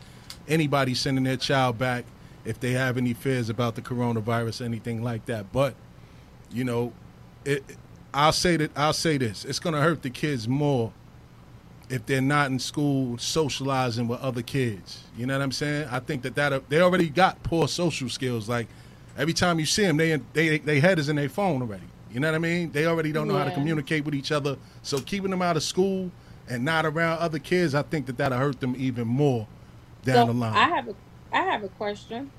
anybody 0.47 0.95
sending 0.95 1.23
their 1.23 1.37
child 1.37 1.77
back 1.77 2.05
if 2.43 2.59
they 2.59 2.71
have 2.71 2.97
any 2.97 3.13
fears 3.13 3.49
about 3.49 3.75
the 3.75 3.81
coronavirus, 3.81 4.65
anything 4.65 5.03
like 5.03 5.25
that. 5.27 5.51
But 5.51 5.75
you 6.51 6.63
know, 6.63 6.91
it, 7.45 7.63
I'll 8.13 8.31
say 8.31 8.57
that 8.57 8.71
I'll 8.75 8.93
say 8.93 9.17
this: 9.17 9.45
it's 9.45 9.59
gonna 9.59 9.81
hurt 9.81 10.01
the 10.01 10.09
kids 10.09 10.47
more 10.47 10.91
if 11.89 12.05
they're 12.07 12.21
not 12.21 12.49
in 12.49 12.57
school 12.57 13.19
socializing 13.19 14.07
with 14.07 14.19
other 14.21 14.41
kids. 14.41 15.03
You 15.15 15.27
know 15.27 15.37
what 15.37 15.43
I'm 15.43 15.51
saying? 15.51 15.87
I 15.91 15.99
think 15.99 16.23
that 16.23 16.33
that 16.33 16.67
they 16.69 16.81
already 16.81 17.09
got 17.09 17.43
poor 17.43 17.67
social 17.67 18.09
skills. 18.09 18.49
Like 18.49 18.67
every 19.17 19.33
time 19.33 19.59
you 19.59 19.65
see 19.65 19.83
them, 19.83 19.97
they 19.97 20.17
they 20.33 20.57
they 20.59 20.79
head 20.79 20.99
is 20.99 21.09
in 21.09 21.15
their 21.15 21.29
phone 21.29 21.61
already. 21.61 21.83
You 22.11 22.19
know 22.19 22.27
what 22.29 22.35
I 22.35 22.39
mean? 22.39 22.71
They 22.71 22.85
already 22.85 23.11
don't 23.11 23.27
know 23.27 23.37
how 23.37 23.45
to 23.45 23.51
communicate 23.51 24.05
with 24.05 24.13
each 24.13 24.31
other. 24.31 24.57
So 24.83 24.99
keeping 24.99 25.31
them 25.31 25.41
out 25.41 25.57
of 25.57 25.63
school 25.63 26.11
and 26.47 26.63
not 26.63 26.85
around 26.85 27.17
other 27.19 27.39
kids, 27.39 27.73
I 27.73 27.81
think 27.81 28.05
that 28.05 28.17
that'll 28.17 28.37
hurt 28.37 28.59
them 28.59 28.75
even 28.77 29.07
more 29.07 29.47
down 30.03 30.27
So 30.27 30.33
the 30.33 30.39
line. 30.39 30.53
I 30.53 30.67
have 30.75 30.87
a 30.89 30.95
I 31.31 31.41
have 31.41 31.63
a 31.63 31.69
question. 31.69 32.29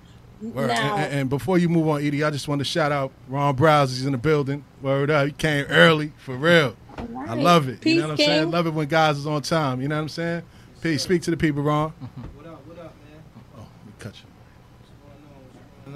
Word. 0.43 0.69
Now, 0.69 0.95
And, 0.97 1.05
and- 1.05 1.15
and 1.21 1.31
before 1.31 1.59
you 1.59 1.69
move 1.69 1.89
on, 1.89 2.03
Edie, 2.05 2.23
I 2.23 2.31
just 2.31 2.47
want 2.49 2.59
to 2.61 2.65
shout 2.65 2.93
out 2.93 3.11
Ron 3.29 3.57
Browz. 3.57 3.89
He's 3.89 4.05
in 4.07 4.13
the 4.13 4.19
building. 4.19 4.65
Word 4.83 5.11
up. 5.11 5.27
He 5.27 5.33
came 5.33 5.65
early, 5.67 6.13
for 6.19 6.37
real. 6.37 6.77
I 6.97 7.35
love 7.35 7.69
it. 7.69 7.81
Peace, 7.81 7.95
you 7.95 8.01
know 8.01 8.07
what 8.09 8.11
I'm 8.13 8.17
King. 8.19 8.27
saying? 8.27 8.51
Love 8.51 8.67
it 8.67 8.75
when 8.75 8.87
guys 8.87 9.17
is 9.19 9.27
on 9.27 9.43
time. 9.43 9.81
You 9.81 9.89
know 9.89 9.97
what 9.97 10.03
I'm 10.03 10.09
saying? 10.09 10.43
Peace. 10.83 11.03
Speak 11.03 11.23
to 11.23 11.31
the 11.31 11.37
people, 11.37 11.63
Ron. 11.63 11.93
What 12.37 12.47
up, 12.47 12.67
what 12.67 12.79
up, 12.79 12.95
man? 13.11 13.23
Oh, 13.57 13.61
let 13.61 13.87
me 13.87 13.93
cut 13.99 14.15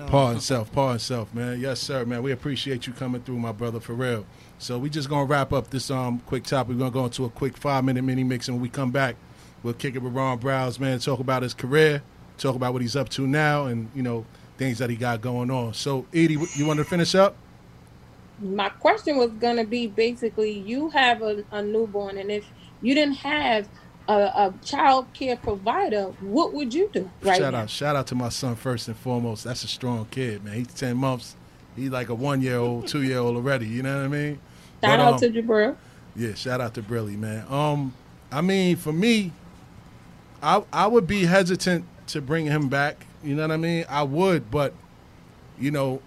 you. 0.09 0.17
What's 0.17 0.25
going 0.25 0.35
on? 0.35 0.37
Pardon 0.37 0.41
self, 0.41 0.73
pardon 0.73 0.99
self, 1.00 1.35
man. 1.35 1.61
Yes, 1.61 1.81
sir, 1.81 2.05
man. 2.07 2.23
We 2.23 2.33
appreciate 2.33 2.87
you 2.87 2.95
coming 2.95 3.23
through, 3.23 3.38
my 3.38 3.53
brother, 3.53 3.81
for 3.81 3.95
real. 3.95 4.27
So 4.59 4.79
we 4.79 4.91
just 4.91 5.09
gonna 5.09 5.27
wrap 5.27 5.53
up 5.53 5.71
this 5.71 5.91
um 5.91 6.21
quick 6.27 6.45
topic. 6.45 6.75
We're 6.75 6.81
gonna 6.81 6.93
go 6.93 7.07
into 7.07 7.27
a 7.27 7.31
quick 7.31 7.57
five 7.57 7.85
minute 7.85 8.05
mini 8.05 8.25
mix, 8.25 8.49
and 8.49 8.57
when 8.57 8.62
we 8.62 8.71
come 8.71 8.91
back, 8.93 9.17
we'll 9.62 9.75
kick 9.75 9.97
it 9.97 10.00
with 10.03 10.15
Ron 10.15 10.41
Browz, 10.41 10.81
man. 10.81 10.99
Talk 11.00 11.21
about 11.21 11.43
his 11.43 11.55
career, 11.55 12.03
talk 12.38 12.57
about 12.57 12.73
what 12.73 12.83
he's 12.83 12.97
up 12.97 13.11
to 13.11 13.27
now, 13.27 13.67
and 13.67 13.91
you 13.95 14.03
know 14.03 14.27
things 14.59 14.79
that 14.79 14.91
he 14.91 14.97
got 14.97 15.21
going 15.21 15.50
on. 15.50 15.75
So, 15.75 16.07
Edie, 16.15 16.38
you 16.57 16.67
want 16.67 16.79
to 16.79 16.85
finish 16.85 17.15
up? 17.15 17.37
My 18.41 18.71
question 18.71 19.19
was 19.19 19.33
gonna 19.33 19.65
be 19.65 19.88
basically, 19.88 20.53
you 20.53 20.91
have 20.91 21.23
a, 21.23 21.45
a 21.53 21.62
newborn, 21.62 22.19
and 22.19 22.31
if 22.31 22.47
you 22.83 22.95
didn't 22.95 23.17
have 23.17 23.69
a, 24.09 24.12
a 24.12 24.55
child 24.65 25.07
care 25.12 25.37
provider, 25.37 26.05
what 26.21 26.53
would 26.55 26.73
you 26.73 26.88
do 26.93 27.11
right 27.23 27.38
shout 27.38 27.53
now? 27.53 27.61
out, 27.61 27.71
shout 27.71 27.95
out 27.97 28.07
to 28.09 28.15
my 28.15 28.31
son 28.31 28.57
first 28.57 28.88
and 28.88 28.97
foremost. 28.97 29.45
That's 29.45 29.62
a 29.65 29.69
strong 29.69 30.07
kid, 30.11 30.45
man. 30.45 30.55
He's 30.55 30.69
ten 30.69 30.97
months. 30.97 31.37
He's 31.77 31.91
like 31.91 32.09
a 32.09 32.15
one 32.15 32.41
year 32.43 32.57
old, 32.59 32.88
two 32.88 33.03
year 33.03 33.19
old 33.19 33.37
already. 33.37 33.67
You 33.67 33.83
know 33.83 33.97
what 33.97 34.05
I 34.05 34.09
mean? 34.09 34.35
Shout 34.35 34.41
But, 34.81 35.00
out 35.00 35.15
um, 35.15 35.21
to 35.21 35.31
Jabril. 35.31 35.77
Yeah, 36.17 36.35
shout 36.35 36.61
out 36.61 36.75
to 36.75 36.83
Brilly, 36.83 37.17
man. 37.17 37.47
Um, 37.53 37.95
I 38.33 38.41
mean, 38.41 38.77
for 38.77 38.93
me, 38.93 39.33
I 40.43 40.62
I 40.73 40.87
would 40.87 41.07
be 41.07 41.25
hesitant 41.27 41.85
to 42.09 42.21
bring 42.21 42.47
him 42.47 42.69
back. 42.69 43.07
You 43.23 43.35
know 43.35 43.43
what 43.43 43.53
I 43.53 43.57
mean? 43.57 43.85
I 43.88 44.03
would, 44.03 44.50
but 44.50 44.73
you 45.59 45.71
know, 45.71 46.00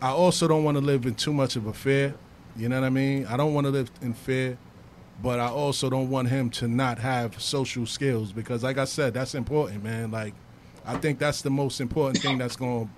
I 0.00 0.10
also 0.10 0.46
don't 0.48 0.64
want 0.64 0.76
to 0.76 0.82
live 0.82 1.04
in 1.06 1.14
too 1.14 1.32
much 1.32 1.56
of 1.56 1.66
a 1.66 1.72
fear. 1.72 2.14
You 2.56 2.68
know 2.68 2.80
what 2.80 2.86
I 2.86 2.90
mean? 2.90 3.26
I 3.26 3.36
don't 3.36 3.54
want 3.54 3.66
to 3.66 3.70
live 3.70 3.90
in 4.02 4.14
fear, 4.14 4.58
but 5.22 5.38
I 5.38 5.48
also 5.48 5.90
don't 5.90 6.08
want 6.08 6.28
him 6.28 6.50
to 6.50 6.68
not 6.68 6.98
have 6.98 7.40
social 7.40 7.86
skills 7.86 8.32
because, 8.32 8.62
like 8.62 8.78
I 8.78 8.84
said, 8.84 9.12
that's 9.12 9.34
important, 9.34 9.84
man. 9.84 10.10
Like, 10.10 10.34
I 10.86 10.96
think 10.96 11.18
that's 11.18 11.42
the 11.42 11.50
most 11.50 11.80
important 11.80 12.22
thing 12.22 12.38
that's 12.38 12.56
going 12.56 12.86
to 12.86 12.90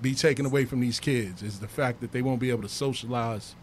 be 0.00 0.14
taken 0.14 0.46
away 0.46 0.64
from 0.64 0.80
these 0.80 0.98
kids 0.98 1.42
is 1.42 1.60
the 1.60 1.68
fact 1.68 2.00
that 2.00 2.12
they 2.12 2.22
won't 2.22 2.40
be 2.40 2.50
able 2.50 2.62
to 2.62 2.68
socialize 2.68 3.54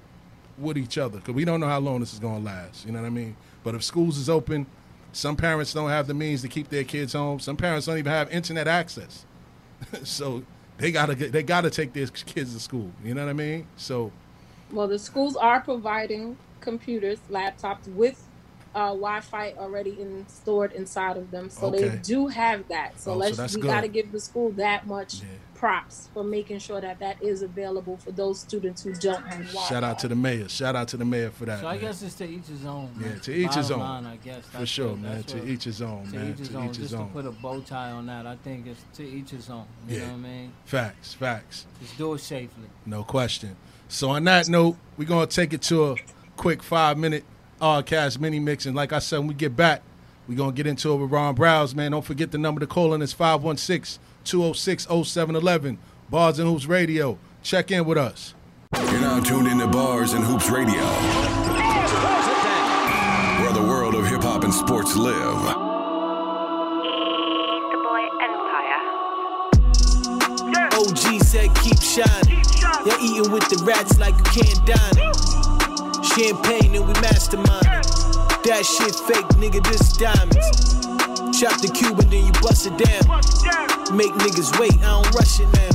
with 0.58 0.77
each 0.77 0.98
other 0.98 1.18
because 1.18 1.34
we 1.34 1.46
don't 1.46 1.60
know 1.60 1.68
how 1.68 1.79
long 1.79 2.00
this 2.00 2.13
is 2.13 2.20
going 2.20 2.44
to 2.44 2.46
last. 2.46 2.86
You 2.86 2.91
know 2.91 3.01
what 3.01 3.08
I 3.08 3.12
mean? 3.12 3.36
But 3.63 3.75
if 3.75 3.84
schools 3.84 4.18
is 4.18 4.29
open, 4.29 4.68
some 5.12 5.36
parents 5.36 5.74
don't 5.74 5.89
have 5.89 6.08
the 6.08 6.13
means 6.13 6.41
to 6.44 6.48
keep 6.48 6.70
their 6.70 6.84
kids 6.84 7.13
home. 7.13 7.39
Some 7.39 7.58
parents 7.58 7.88
don't 7.88 7.98
even 7.98 8.12
have 8.12 8.32
internet 8.32 8.68
access, 8.68 9.25
so 10.03 10.44
they 10.77 10.91
gotta 10.91 11.15
get, 11.15 11.32
they 11.32 11.41
gotta 11.41 11.70
take 11.70 11.94
their 11.94 12.08
kids 12.08 12.53
to 12.53 12.60
school. 12.60 12.91
You 13.03 13.15
know 13.15 13.25
what 13.25 13.32
I 13.32 13.34
mean? 13.34 13.68
So 13.75 14.12
Well, 14.72 14.88
the 14.88 15.00
schools 15.00 15.36
are 15.36 15.62
providing 15.62 16.38
computers, 16.61 17.19
laptops 17.29 17.87
with 17.87 18.23
uh, 18.75 18.89
Wi-Fi 18.89 19.53
already 19.57 19.99
in, 19.99 20.25
stored 20.27 20.71
inside 20.73 21.17
of 21.17 21.31
them, 21.31 21.49
so 21.49 21.71
they 21.71 21.89
do 22.03 22.27
have 22.27 22.67
that. 22.67 22.99
So 22.99 23.13
Oh, 23.13 23.17
let's 23.17 23.35
that's 23.37 23.55
we 23.55 23.61
got 23.63 23.81
to 23.81 23.87
give 23.87 24.11
the 24.11 24.19
school 24.19 24.51
that 24.51 24.85
much 24.85 25.15
Yeah. 25.21 25.25
props 25.55 26.07
for 26.13 26.23
making 26.23 26.59
sure 26.59 26.79
that 26.79 26.99
that 26.99 27.21
is 27.23 27.41
available 27.41 27.97
for 27.97 28.11
those 28.11 28.39
students 28.39 28.83
who 28.83 28.93
don't 28.93 29.23
have 29.23 29.39
Wi-Fi. 29.47 29.67
shout 29.69 29.83
out 29.83 29.97
to 29.99 30.07
the 30.07 30.15
mayor. 30.15 30.47
Shout 30.47 30.75
out 30.75 30.87
to 30.89 30.97
the 30.97 31.03
mayor 31.03 31.31
for 31.31 31.45
that. 31.45 31.61
So 31.61 31.67
I 31.67 31.77
guess 31.77 32.03
it's 32.03 32.13
to 32.15 32.25
each 32.29 32.45
his 32.45 32.63
own. 32.63 32.91
man. 32.95 33.13
Yeah, 33.15 33.19
to 33.21 33.33
each 33.33 33.55
his 33.55 33.71
own. 33.71 33.79
line, 33.79 34.05
I 34.05 34.17
guess 34.17 34.45
for 34.45 34.65
sure, 34.67 34.89
what- 34.89 34.99
man. 34.99 35.15
that's 35.15 35.33
To 35.33 35.47
each 35.47 35.63
his 35.63 35.81
own, 35.81 36.05
to 36.05 36.15
man. 36.15 36.31
each 36.31 36.37
his 36.37 36.49
To 36.49 36.57
own. 36.59 36.63
each 36.69 36.75
his 36.77 36.91
Just 36.91 37.01
to 37.03 37.09
put 37.11 37.25
a 37.25 37.31
bow 37.31 37.61
tie 37.61 37.89
on 37.89 38.05
that, 38.05 38.27
I 38.27 38.35
think 38.35 38.67
it's 38.67 38.83
to 38.97 39.03
each 39.03 39.31
his 39.31 39.49
own. 39.49 39.65
You 39.87 39.95
Yeah. 39.97 40.01
know 40.03 40.07
what 40.09 40.13
I 40.13 40.17
mean? 40.17 40.53
Facts, 40.65 41.13
facts. 41.15 41.65
Just 41.81 41.97
do 41.97 42.13
it 42.13 42.19
safely. 42.19 42.65
No 42.85 43.03
question. 43.03 43.55
So 43.87 44.11
on 44.11 44.23
that 44.25 44.47
note, 44.47 44.77
we're 44.95 45.05
gonna 45.07 45.25
take 45.25 45.53
it 45.53 45.63
to 45.63 45.85
a 45.93 45.95
quick 46.39 46.63
five 46.63 46.98
minute 46.98 47.24
uh, 47.60 47.81
cast 47.81 48.22
mini 48.22 48.39
mix. 48.39 48.65
And 48.65 48.74
like 48.74 48.93
I 48.93 49.00
said, 49.00 49.17
when 49.19 49.27
we 49.27 49.34
get 49.34 49.58
back, 49.58 49.81
we're 50.27 50.38
gonna 50.38 50.53
get 50.53 50.65
into 50.65 50.93
it 50.93 50.96
with 50.96 51.12
Ron 51.12 51.36
Browz, 51.36 51.75
man. 51.75 51.91
Don't 51.91 52.05
forget 52.05 52.31
the 52.31 52.38
number 52.38 52.62
to 52.62 52.67
call 52.67 52.93
in 52.93 53.01
is 53.01 53.13
516-206-0711. 53.13 55.77
Bars 56.10 56.39
and 56.39 56.50
Hoops 56.50 56.65
Radio. 56.65 57.19
Check 57.43 57.72
in 57.72 57.84
with 57.86 57.98
us. 57.98 58.34
You're 58.74 59.01
now 59.01 59.19
tuned 59.19 59.48
into 59.48 59.67
Bars 59.67 60.13
and 60.13 60.24
Hoops 60.24 60.50
Radio, 60.50 60.79
where 63.41 63.51
the 63.53 63.62
world 63.62 63.96
of 63.96 64.08
hip 64.08 64.24
hop 64.24 64.46
and 64.46 64.53
sports 64.53 64.96
live. 64.96 65.15
the 65.15 65.53
boy 67.84 68.08
OG 70.74 71.22
said 71.22 71.53
keep 71.55 71.81
shining. 71.81 72.41
You're 72.86 73.00
eating 73.01 73.29
with 73.31 73.50
the 73.50 73.62
rats 73.65 73.98
like 74.00 74.15
you 74.15 74.24
can't 74.43 74.65
dine 74.65 74.98
it. 75.05 75.08
Champagne 76.15 76.73
and 76.73 76.87
we 76.87 76.93
mastermind. 77.05 77.69
That 78.43 78.65
shit 78.65 78.95
fake, 79.05 79.29
nigga, 79.37 79.61
this 79.69 79.93
diamonds. 79.93 80.49
Chop 81.37 81.61
the 81.61 81.69
cube 81.69 81.99
and 81.99 82.09
then 82.09 82.25
you 82.25 82.33
bust 82.41 82.65
it 82.65 82.75
down. 82.81 83.05
Make 83.95 84.11
niggas 84.17 84.57
wait, 84.59 84.73
I 84.81 84.97
don't 84.97 85.11
rush 85.13 85.39
it 85.39 85.47
now. 85.53 85.69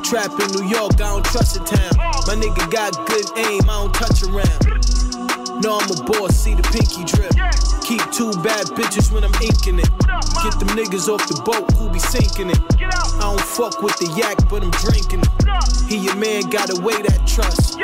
Trap 0.00 0.32
in 0.40 0.48
New 0.56 0.66
York, 0.66 0.96
I 0.96 1.12
don't 1.12 1.24
trust 1.26 1.60
the 1.60 1.62
town. 1.62 1.92
My 2.26 2.34
nigga 2.40 2.64
got 2.72 2.96
good 3.06 3.28
aim, 3.36 3.68
I 3.68 3.84
don't 3.84 3.94
touch 3.94 4.24
around. 4.24 4.60
No, 5.60 5.76
I'm 5.76 5.90
a 5.92 5.98
boss, 6.08 6.40
see 6.40 6.54
the 6.54 6.64
pinky 6.72 7.04
drip. 7.04 7.36
Keep 7.84 8.00
two 8.16 8.32
bad 8.40 8.64
bitches 8.74 9.12
when 9.12 9.24
I'm 9.24 9.34
inking 9.44 9.78
it. 9.78 9.90
Get 10.42 10.56
them 10.56 10.72
niggas 10.72 11.12
off 11.12 11.28
the 11.28 11.36
boat 11.44 11.70
who 11.76 11.90
be 11.90 11.98
sinking 11.98 12.48
it. 12.48 12.60
I 12.80 13.28
don't 13.28 13.40
fuck 13.40 13.82
with 13.82 13.96
the 14.00 14.08
yak, 14.16 14.40
but 14.48 14.64
I'm 14.64 14.72
drinking 14.80 15.20
it. 15.20 15.30
He 15.86 15.98
your 15.98 16.16
man, 16.16 16.48
gotta 16.48 16.80
weigh 16.80 17.02
that 17.02 17.26
trust. 17.26 17.78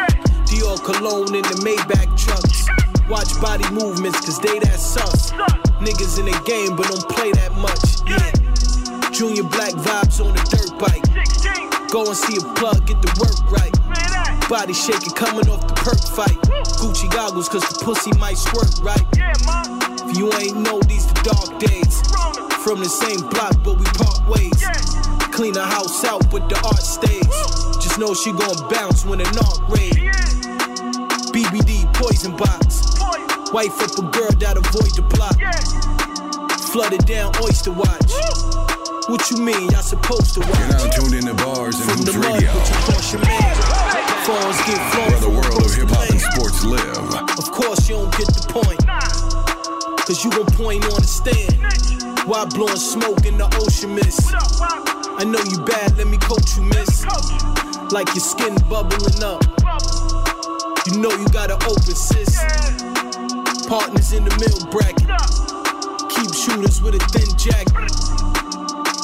Dior 0.46 0.78
cologne 0.82 1.34
in 1.34 1.42
the 1.42 1.58
Maybach 1.66 2.16
trucks. 2.16 2.66
Watch 3.08 3.38
body 3.40 3.68
movements, 3.70 4.20
cause 4.20 4.38
they 4.40 4.58
that 4.60 4.78
sus. 4.78 5.32
Niggas 5.82 6.18
in 6.18 6.26
the 6.26 6.38
game, 6.46 6.74
but 6.74 6.86
don't 6.86 7.08
play 7.10 7.30
that 7.32 7.54
much. 7.58 8.02
Yeah. 8.06 9.10
Junior 9.10 9.44
black 9.44 9.74
vibes 9.74 10.24
on 10.24 10.34
the 10.34 10.42
dirt 10.50 10.74
bike. 10.78 11.02
Go 11.90 12.06
and 12.06 12.16
see 12.16 12.36
a 12.36 12.44
plug, 12.54 12.86
get 12.86 13.00
the 13.02 13.10
work 13.18 13.38
right. 13.50 13.74
Body 14.48 14.74
shaking, 14.74 15.14
coming 15.14 15.48
off 15.48 15.66
the 15.66 15.74
perk 15.74 16.02
fight. 16.14 16.38
Gucci 16.78 17.10
goggles, 17.10 17.48
cause 17.48 17.66
the 17.66 17.84
pussy 17.84 18.12
might 18.18 18.38
squirt 18.38 18.78
right. 18.82 19.06
If 20.06 20.16
you 20.18 20.32
ain't 20.34 20.58
know, 20.62 20.78
these 20.86 21.06
the 21.06 21.18
dark 21.26 21.58
days. 21.58 22.02
From 22.62 22.80
the 22.80 22.90
same 22.90 23.22
block, 23.30 23.54
but 23.62 23.78
we 23.78 23.86
part 23.98 24.26
ways. 24.26 24.58
Clean 25.30 25.52
the 25.52 25.64
house 25.64 26.04
out, 26.04 26.28
but 26.30 26.48
the 26.48 26.58
art 26.66 26.82
stays. 26.82 27.26
Just 27.82 27.98
know 27.98 28.14
she 28.14 28.32
gon' 28.32 28.68
bounce 28.68 29.04
when 29.04 29.20
a 29.20 29.28
knock 29.32 29.68
raid. 29.68 30.25
BBD 31.36 31.84
poison 31.92 32.34
box. 32.34 32.96
Wife 33.52 33.76
up 33.84 33.92
a 34.00 34.08
girl 34.08 34.32
that 34.40 34.56
avoid 34.56 34.88
the 34.96 35.04
block. 35.04 35.36
Flooded 36.72 37.04
down 37.04 37.28
oyster 37.44 37.76
watch. 37.76 38.08
What 39.12 39.20
you 39.28 39.44
mean? 39.44 39.68
Y'all 39.68 39.84
supposed 39.84 40.32
to 40.32 40.40
watch? 40.40 40.56
You're 40.56 40.80
now 40.80 40.88
tuned 40.96 41.12
into 41.12 41.36
Bars 41.44 41.76
and 41.76 41.92
From 41.92 42.08
the 42.08 42.16
Hoops 42.16 42.24
mud, 42.24 42.40
Radio, 42.40 42.56
but 42.56 42.64
you 42.64 42.76
cross 42.88 43.12
your 43.12 43.20
man. 43.28 43.52
Phones 44.24 44.56
get 44.64 44.80
flown 44.96 45.12
where 45.12 45.20
the 45.20 45.32
world 45.36 45.60
of 45.60 45.76
hip 45.76 45.92
hop 45.92 46.08
and 46.08 46.24
sports 46.24 46.64
live. 46.64 47.04
Of 47.36 47.52
course 47.52 47.84
you 47.84 48.00
don't 48.00 48.16
get 48.16 48.32
the 48.32 48.48
point. 48.48 48.80
Cause 50.08 50.24
you 50.24 50.32
gon' 50.32 50.48
point 50.56 50.88
on 50.88 51.04
the 51.04 51.10
stand. 51.20 51.60
While 52.24 52.48
blowing 52.48 52.80
smoke 52.80 53.28
in 53.28 53.36
the 53.36 53.52
ocean 53.60 53.92
mist. 53.92 54.32
I 55.20 55.24
know 55.28 55.44
you 55.44 55.60
bad, 55.68 56.00
let 56.00 56.08
me 56.08 56.16
coach 56.16 56.56
you, 56.56 56.64
miss. 56.64 57.04
Like 57.92 58.08
your 58.16 58.24
skin 58.24 58.56
bubbling 58.72 59.20
up. 59.20 59.44
You 60.86 61.00
know 61.00 61.10
you 61.10 61.28
gotta 61.30 61.54
open, 61.66 61.96
sis. 61.96 62.38
Partners 63.66 64.12
in 64.12 64.22
the 64.22 64.30
middle 64.38 64.70
bracket. 64.70 65.08
Keep 66.14 66.32
shooters 66.32 66.80
with 66.80 66.94
a 66.94 67.00
thin 67.10 67.26
jacket. 67.36 67.74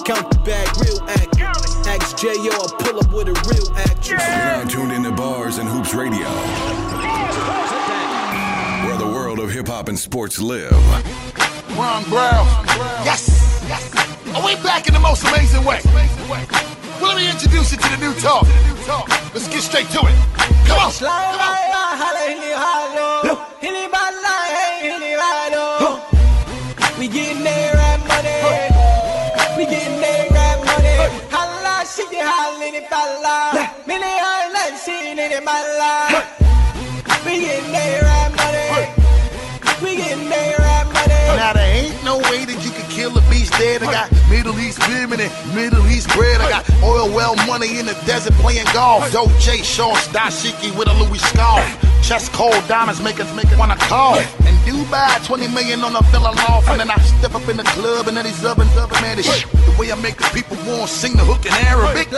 Count 0.06 0.30
the 0.30 0.38
bag, 0.44 0.68
real 0.78 1.02
act. 1.10 1.40
Ask 1.88 2.18
J.O. 2.18 2.34
I 2.38 2.84
pull 2.84 3.00
up 3.00 3.12
with 3.12 3.26
a 3.26 3.32
real 3.50 3.76
actress. 3.76 4.10
You're 4.10 4.18
now 4.18 4.64
tuned 4.64 4.92
into 4.92 5.10
Bars 5.10 5.58
and 5.58 5.68
Hoops 5.68 5.92
Radio, 5.92 6.28
where 8.86 8.96
the 8.96 9.06
world 9.12 9.40
of 9.40 9.50
hip 9.50 9.66
hop 9.66 9.88
and 9.88 9.98
sports 9.98 10.40
live. 10.40 10.70
Ron 11.76 12.04
Brown. 12.04 12.46
Yes. 13.04 13.28
Are 14.36 14.44
we 14.46 14.54
back 14.62 14.86
in 14.86 14.94
the 14.94 15.00
most 15.00 15.24
amazing 15.24 15.64
way? 15.64 15.80
Well, 17.02 17.16
let 17.16 17.20
me 17.20 17.28
introduce 17.28 17.72
you 17.72 17.78
to 17.78 17.88
the 17.90 17.96
new 17.98 18.14
talk. 18.20 18.46
Let's 19.34 19.48
get 19.48 19.62
straight 19.62 19.88
to 19.90 19.98
it. 20.06 20.14
Come 20.68 20.78
on. 20.78 20.92
Come 20.92 21.08
on. 21.10 21.32
We 26.98 27.08
getting 27.08 27.42
there 27.42 27.74
at 27.74 27.98
money. 28.06 28.38
We 29.58 29.64
getting 29.66 30.00
there 30.00 30.26
at 30.30 30.58
money. 30.64 31.10
Holla, 31.34 31.84
shake 31.84 32.12
it, 32.12 32.22
holla, 32.22 32.64
it, 32.66 32.88
balla. 32.88 33.74
Many 33.84 34.04
islands, 34.06 34.82
seen 34.82 35.18
it, 35.18 35.44
balla. 35.44 36.22
We 37.26 37.40
getting 37.40 37.72
there 37.72 38.01
that 43.02 43.10
you 43.10 43.10
can 43.10 43.18
kill 43.18 43.18
a 43.18 43.30
beast 43.30 43.52
dead. 43.52 43.82
I 43.82 43.92
got 43.92 44.10
Middle 44.30 44.58
East 44.58 44.78
women 44.88 45.20
and 45.20 45.54
Middle 45.54 45.86
East 45.88 46.08
bread. 46.10 46.40
I 46.40 46.50
got 46.50 46.70
oil 46.82 47.08
well 47.14 47.36
money 47.46 47.78
in 47.78 47.86
the 47.86 47.94
desert 48.06 48.34
playing 48.34 48.66
golf. 48.72 49.04
Doja 49.10 49.62
shorts, 49.64 50.08
dashiki 50.08 50.76
with 50.76 50.88
a 50.88 50.94
Louis 50.94 51.18
scarf. 51.18 51.64
Chest 52.02 52.32
cold 52.32 52.62
diamonds 52.68 53.00
make 53.00 53.20
us 53.20 53.32
make 53.34 53.50
it 53.50 53.58
wanna 53.58 53.76
call. 53.76 54.18
And 54.18 54.56
Dubai, 54.66 55.24
20 55.24 55.48
million 55.48 55.80
on 55.84 55.94
a 55.96 56.02
villa 56.10 56.34
loft. 56.34 56.68
And 56.68 56.80
then 56.80 56.90
I 56.90 56.98
step 56.98 57.34
up 57.34 57.48
in 57.48 57.56
the 57.56 57.64
club 57.64 58.08
and 58.08 58.16
then 58.16 58.24
these 58.24 58.44
other, 58.44 58.64
other 58.78 59.00
man, 59.00 59.16
this 59.16 59.26
shit. 59.26 59.50
The 59.50 59.74
way 59.78 59.92
I 59.92 59.96
make 59.96 60.16
the 60.16 60.28
people 60.34 60.56
want 60.66 60.90
sing 60.90 61.16
the 61.16 61.24
hook 61.24 61.46
in 61.46 61.52
Arabic. 61.52 62.10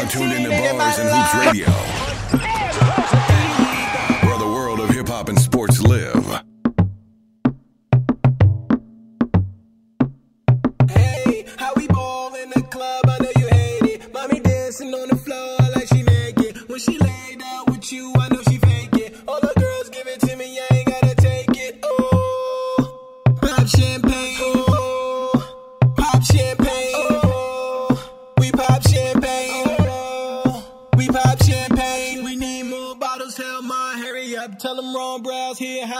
You're 0.00 0.08
tuned 0.10 0.32
into 0.32 0.50
Bars 0.76 0.98
and 0.98 1.08
Hoops 1.08 1.34
Radio, 1.46 2.13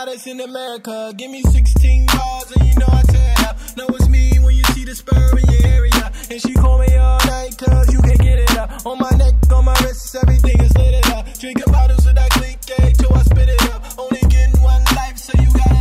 Hottest 0.05 0.27
in 0.27 0.39
America. 0.39 1.11
Give 1.17 1.31
me 1.31 1.41
16 1.41 2.05
bars 2.05 2.51
and 2.51 2.69
you 2.69 2.75
know 2.77 2.85
I 2.91 3.01
tear 3.09 3.33
up. 3.39 3.57
Know 3.75 3.87
it's 3.87 4.07
me 4.07 4.37
when 4.37 4.55
you 4.55 4.61
see 4.65 4.85
the 4.85 4.93
spur 4.93 5.35
in 5.39 5.49
your 5.51 5.65
area. 5.65 6.11
And 6.29 6.39
she 6.39 6.53
call 6.53 6.77
me 6.77 6.95
all 6.95 7.17
night 7.25 7.57
cause 7.57 7.91
you 7.91 7.99
can 8.01 8.17
get 8.17 8.37
it 8.37 8.55
up. 8.55 8.85
On 8.85 8.99
my 8.99 9.09
neck, 9.17 9.33
on 9.51 9.65
my 9.65 9.73
wrists, 9.81 10.13
everything 10.13 10.59
is 10.61 10.77
lit 10.77 11.09
up. 11.09 11.25
Drinking 11.39 11.73
bottles 11.73 12.05
of 12.05 12.13
that 12.13 12.29
clique 12.37 12.59
eh, 12.77 12.91
till 12.91 13.15
I 13.15 13.23
spit 13.23 13.49
it 13.49 13.63
up. 13.73 13.81
Only 13.97 14.21
getting 14.29 14.61
one 14.61 14.83
life, 14.93 15.17
so 15.17 15.33
you 15.41 15.51
gotta 15.51 15.74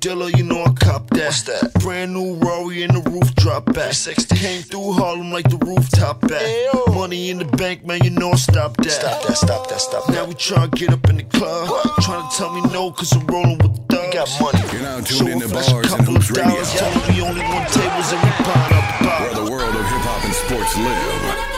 dealer, 0.00 0.30
you 0.30 0.42
know 0.42 0.62
I 0.64 0.72
cop 0.72 1.10
that. 1.10 1.26
What's 1.26 1.42
that? 1.42 1.74
Brand 1.74 2.14
new 2.14 2.34
Rory 2.36 2.82
in 2.82 2.92
the 2.94 3.02
roof 3.10 3.34
drop 3.36 3.66
back. 3.66 3.92
360. 3.92 4.36
Came 4.36 4.62
through 4.62 4.92
Harlem 4.92 5.30
like 5.30 5.48
the 5.48 5.58
rooftop 5.58 6.20
back. 6.22 6.42
Ayo. 6.42 6.94
Money 6.94 7.30
in 7.30 7.38
the 7.38 7.44
bank, 7.44 7.84
man, 7.84 8.02
you 8.02 8.10
know 8.10 8.32
I 8.32 8.36
stop 8.36 8.76
that. 8.78 8.90
Stop 8.90 9.22
that, 9.26 9.36
stop 9.36 9.68
that, 9.68 9.80
stop 9.80 10.08
Now 10.08 10.14
that. 10.14 10.28
we 10.28 10.34
tryna 10.34 10.72
get 10.74 10.90
up 10.90 11.08
in 11.08 11.18
the 11.18 11.24
club. 11.24 11.68
Trying 12.00 12.28
to 12.28 12.36
tell 12.36 12.52
me 12.52 12.62
no, 12.72 12.90
cause 12.90 13.12
I'm 13.12 13.26
rolling 13.26 13.58
with 13.58 13.76
thugs. 13.88 14.06
We 14.06 14.12
got 14.12 14.40
money. 14.40 14.72
You're 14.72 14.82
now 14.82 15.00
So 15.00 15.18
tuned 15.18 15.28
into 15.30 15.44
if 15.46 15.52
that's 15.52 15.68
a 15.68 15.72
Bars 15.72 15.92
and 15.92 15.98
couple 16.00 16.16
of 16.16 16.22
Hoops 16.26 16.38
Radio, 16.38 16.54
dollars, 16.54 16.72
tell 16.72 17.10
me 17.10 17.20
only 17.20 17.42
want 17.44 17.68
tables 17.68 18.08
and 18.12 18.20
we 18.24 18.30
pound 18.48 18.72
up 18.72 18.86
the 19.00 19.08
where 19.20 19.34
the 19.44 19.50
world 19.52 19.74
of 19.76 19.84
hip 19.84 20.02
hop 20.08 20.24
and 20.24 20.34
sports 20.34 20.76
live. 20.78 21.49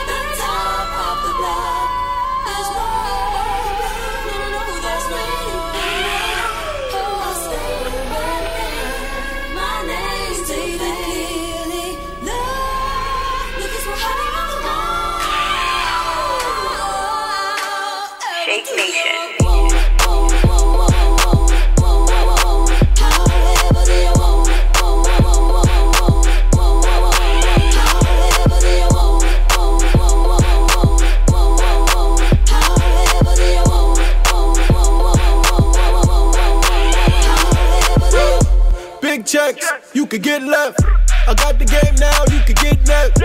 Big 39.23 39.29
checks, 39.29 39.71
you 39.93 40.05
could 40.05 40.21
get 40.21 40.43
left. 40.43 40.81
I 41.27 41.33
got 41.33 41.57
the 41.57 41.63
game 41.63 41.95
now, 41.95 42.23
you 42.29 42.43
could 42.43 42.57
get 42.57 42.85
next. 42.85 43.21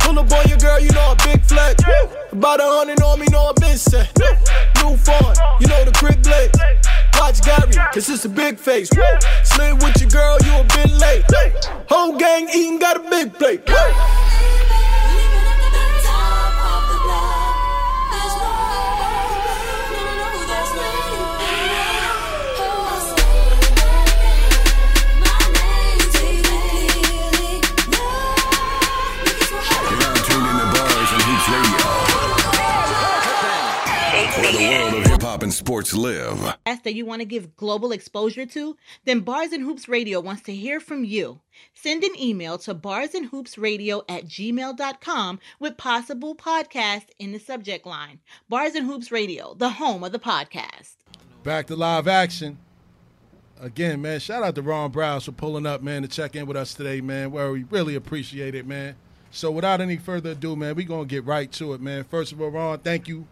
Pull 0.00 0.18
up 0.18 0.30
on 0.30 0.46
your 0.46 0.58
girl, 0.58 0.78
you 0.78 0.90
know 0.90 1.12
a 1.12 1.16
big 1.24 1.42
flex. 1.42 1.82
About 2.32 2.60
a 2.60 2.64
hundred 2.64 3.00
on 3.00 3.18
me, 3.18 3.26
know 3.30 3.48
a 3.48 3.54
been 3.58 3.78
set. 3.78 4.14
New 4.82 4.96
phone, 4.98 5.34
you 5.60 5.66
know 5.68 5.84
the 5.86 5.92
quick 5.96 6.22
blade. 6.22 6.52
Watch 7.14 7.40
Gary, 7.40 7.72
cause 7.94 8.10
it's 8.10 8.26
a 8.26 8.28
big 8.28 8.58
face. 8.58 8.90
Slid 9.44 9.82
with 9.82 9.98
your 10.00 10.10
girl, 10.10 10.36
you 10.44 10.52
a 10.52 10.64
bit 10.64 10.90
late. 11.00 11.24
Whole 11.88 12.18
gang 12.18 12.48
eating, 12.50 12.78
got 12.78 13.06
a 13.06 13.08
big 13.08 13.32
plate. 13.32 13.64
And 35.48 35.54
sports 35.54 35.94
live. 35.94 36.58
that 36.66 36.94
you 36.94 37.06
want 37.06 37.22
to 37.22 37.24
give 37.24 37.56
global 37.56 37.90
exposure 37.90 38.44
to, 38.44 38.76
then 39.06 39.20
Bars 39.20 39.50
and 39.50 39.64
Hoops 39.64 39.88
Radio 39.88 40.20
wants 40.20 40.42
to 40.42 40.54
hear 40.54 40.78
from 40.78 41.04
you. 41.04 41.40
Send 41.72 42.04
an 42.04 42.20
email 42.20 42.58
to 42.58 42.74
barsandhoopsradio 42.74 44.02
at 44.10 44.26
gmail.com 44.26 45.40
with 45.58 45.78
possible 45.78 46.34
podcast 46.34 47.06
in 47.18 47.32
the 47.32 47.38
subject 47.38 47.86
line. 47.86 48.20
Bars 48.50 48.74
and 48.74 48.86
Hoops 48.86 49.10
Radio, 49.10 49.54
the 49.54 49.70
home 49.70 50.04
of 50.04 50.12
the 50.12 50.18
podcast. 50.18 50.96
Back 51.44 51.68
to 51.68 51.76
live 51.76 52.06
action. 52.06 52.58
Again, 53.58 54.02
man, 54.02 54.20
shout 54.20 54.42
out 54.42 54.54
to 54.56 54.60
Ron 54.60 54.92
Browz 54.92 55.24
for 55.24 55.32
pulling 55.32 55.64
up, 55.64 55.82
man, 55.82 56.02
to 56.02 56.08
check 56.08 56.36
in 56.36 56.44
with 56.44 56.58
us 56.58 56.74
today, 56.74 57.00
man. 57.00 57.30
Where 57.30 57.50
we 57.50 57.62
really 57.62 57.94
appreciate 57.94 58.54
it, 58.54 58.66
man. 58.66 58.96
So 59.30 59.50
without 59.50 59.80
any 59.80 59.96
further 59.96 60.32
ado, 60.32 60.56
man, 60.56 60.74
we 60.74 60.84
gonna 60.84 61.06
get 61.06 61.24
right 61.24 61.50
to 61.52 61.72
it, 61.72 61.80
man. 61.80 62.04
First 62.04 62.32
of 62.32 62.42
all, 62.42 62.50
Ron, 62.50 62.80
thank 62.80 63.08
you. 63.08 63.26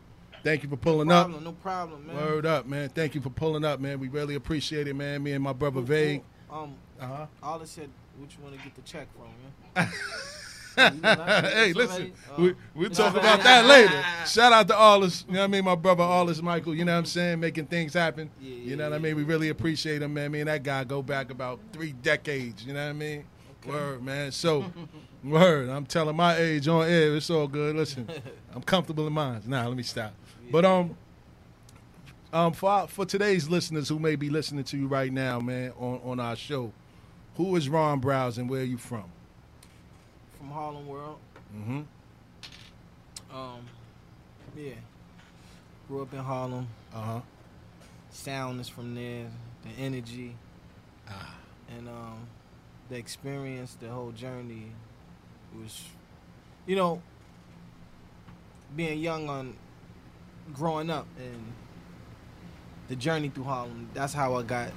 Thank 0.47 0.63
you 0.63 0.69
for 0.69 0.77
pulling 0.77 1.11
up. 1.11 1.29
no 1.29 1.51
problem, 1.51 2.07
man. 2.07 2.15
Word 2.15 2.47
up, 2.47 2.67
man. 2.67 2.89
Thank 2.91 3.17
you 3.17 3.21
for 3.21 3.31
pulling 3.31 3.65
up, 3.65 3.81
man. 3.81 3.99
We 3.99 4.07
really 4.07 4.37
appreciate 4.37 4.87
it, 4.87 4.95
man. 4.95 5.21
Me 5.25 5.33
and 5.33 5.43
my 5.43 5.53
brother 5.53 5.81
Vague. 5.81 6.23
Um, 6.49 6.77
Uh-huh. 7.01 7.27
all 7.43 7.67
said, 7.67 7.91
what 8.17 8.31
you 8.31 8.45
want 8.45 8.57
to 8.57 8.63
get 8.63 8.77
the 8.77 8.83
check 8.83 9.09
from, 9.17 9.27
man? 9.75 9.91
hey, 11.53 11.73
listen, 11.73 12.13
uh, 12.31 12.41
we 12.41 12.55
we'll 12.77 12.91
talk 12.91 13.17
about 13.17 13.43
that 13.43 13.65
later. 13.65 14.05
Shout 14.25 14.53
out 14.53 14.69
to 14.69 14.75
Arlis, 14.75 15.27
you 15.27 15.33
know 15.33 15.41
what 15.41 15.45
I 15.47 15.49
mean? 15.49 15.65
My 15.65 15.75
brother 15.75 16.05
Arlis 16.05 16.41
Michael, 16.41 16.77
you 16.77 16.85
know 16.85 16.93
what 16.93 16.99
I'm 17.01 17.07
saying? 17.07 17.41
Making 17.41 17.67
things 17.67 17.93
happen. 17.93 18.31
Yeah, 18.41 18.51
you 18.51 18.77
know 18.77 18.85
yeah, 18.85 18.91
what 18.91 18.97
I 18.97 18.99
mean? 19.01 19.17
We 19.17 19.25
really 19.25 19.49
appreciate 19.49 20.01
him, 20.01 20.15
man. 20.15 20.31
Me 20.31 20.41
and 20.41 20.49
that 20.49 20.63
guy 20.63 20.85
go 20.85 21.03
back 21.03 21.33
about 21.33 21.59
three 21.73 21.91
decades, 21.91 22.65
you 22.65 22.73
know 22.73 22.85
what 22.85 22.91
I 22.91 22.93
mean? 22.93 23.25
Word, 23.67 24.01
man. 24.01 24.31
So, 24.31 24.65
word, 25.25 25.69
I'm 25.71 25.87
telling 25.87 26.15
my 26.15 26.37
age 26.37 26.69
on 26.69 26.87
air. 26.87 27.17
It's 27.17 27.31
all 27.31 27.49
good. 27.49 27.75
Listen, 27.75 28.09
I'm 28.55 28.63
comfortable 28.63 29.09
in 29.09 29.13
mine. 29.13 29.43
Nah, 29.45 29.67
let 29.67 29.77
me 29.77 29.83
stop. 29.83 30.15
But, 30.51 30.65
um, 30.65 30.97
um, 32.33 32.53
for 32.53 32.87
for 32.89 33.05
today's 33.07 33.49
listeners 33.49 33.89
who 33.89 33.99
may 33.99 34.17
be 34.17 34.31
listening 34.31 34.65
to 34.65 34.77
you 34.77 34.87
right 34.87 35.13
now, 35.13 35.41
man, 35.41 35.73
on, 35.79 36.01
on 36.05 36.21
our 36.21 36.37
show, 36.37 36.73
who 37.37 37.57
is 37.57 37.69
Ron 37.69 38.01
Browz 38.01 38.39
and 38.39 38.49
where 38.49 38.61
are 38.61 38.65
you 38.65 38.79
from? 38.79 39.05
from 40.39 40.51
Harlem 40.51 40.87
World. 40.87 41.19
Mm-hmm. 41.57 41.81
Um, 43.35 43.61
yeah, 44.57 44.73
grew 45.89 46.03
up 46.03 46.13
in 46.13 46.19
Harlem. 46.21 46.67
Uh 46.95 47.01
huh. 47.03 47.21
Sound 48.11 48.61
is 48.61 48.69
from 48.69 48.95
there. 48.95 49.27
The 49.63 49.83
energy, 49.83 50.35
Ah. 51.09 51.35
and 51.77 51.89
um, 51.89 52.27
the 52.89 52.97
experience, 52.97 53.75
the 53.81 53.89
whole 53.89 54.13
journey 54.13 54.67
was, 55.59 55.83
you 56.67 56.77
know, 56.77 57.03
being 58.77 58.99
young 59.01 59.29
on 59.29 59.55
growing 60.55 60.91
up 60.91 61.07
and 61.19 61.53
the 62.89 62.97
journey 62.97 63.29
through 63.29 63.45
Harlem. 63.45 63.89
That's 63.95 64.13
how 64.13 64.35
I 64.37 64.43
got 64.43 64.71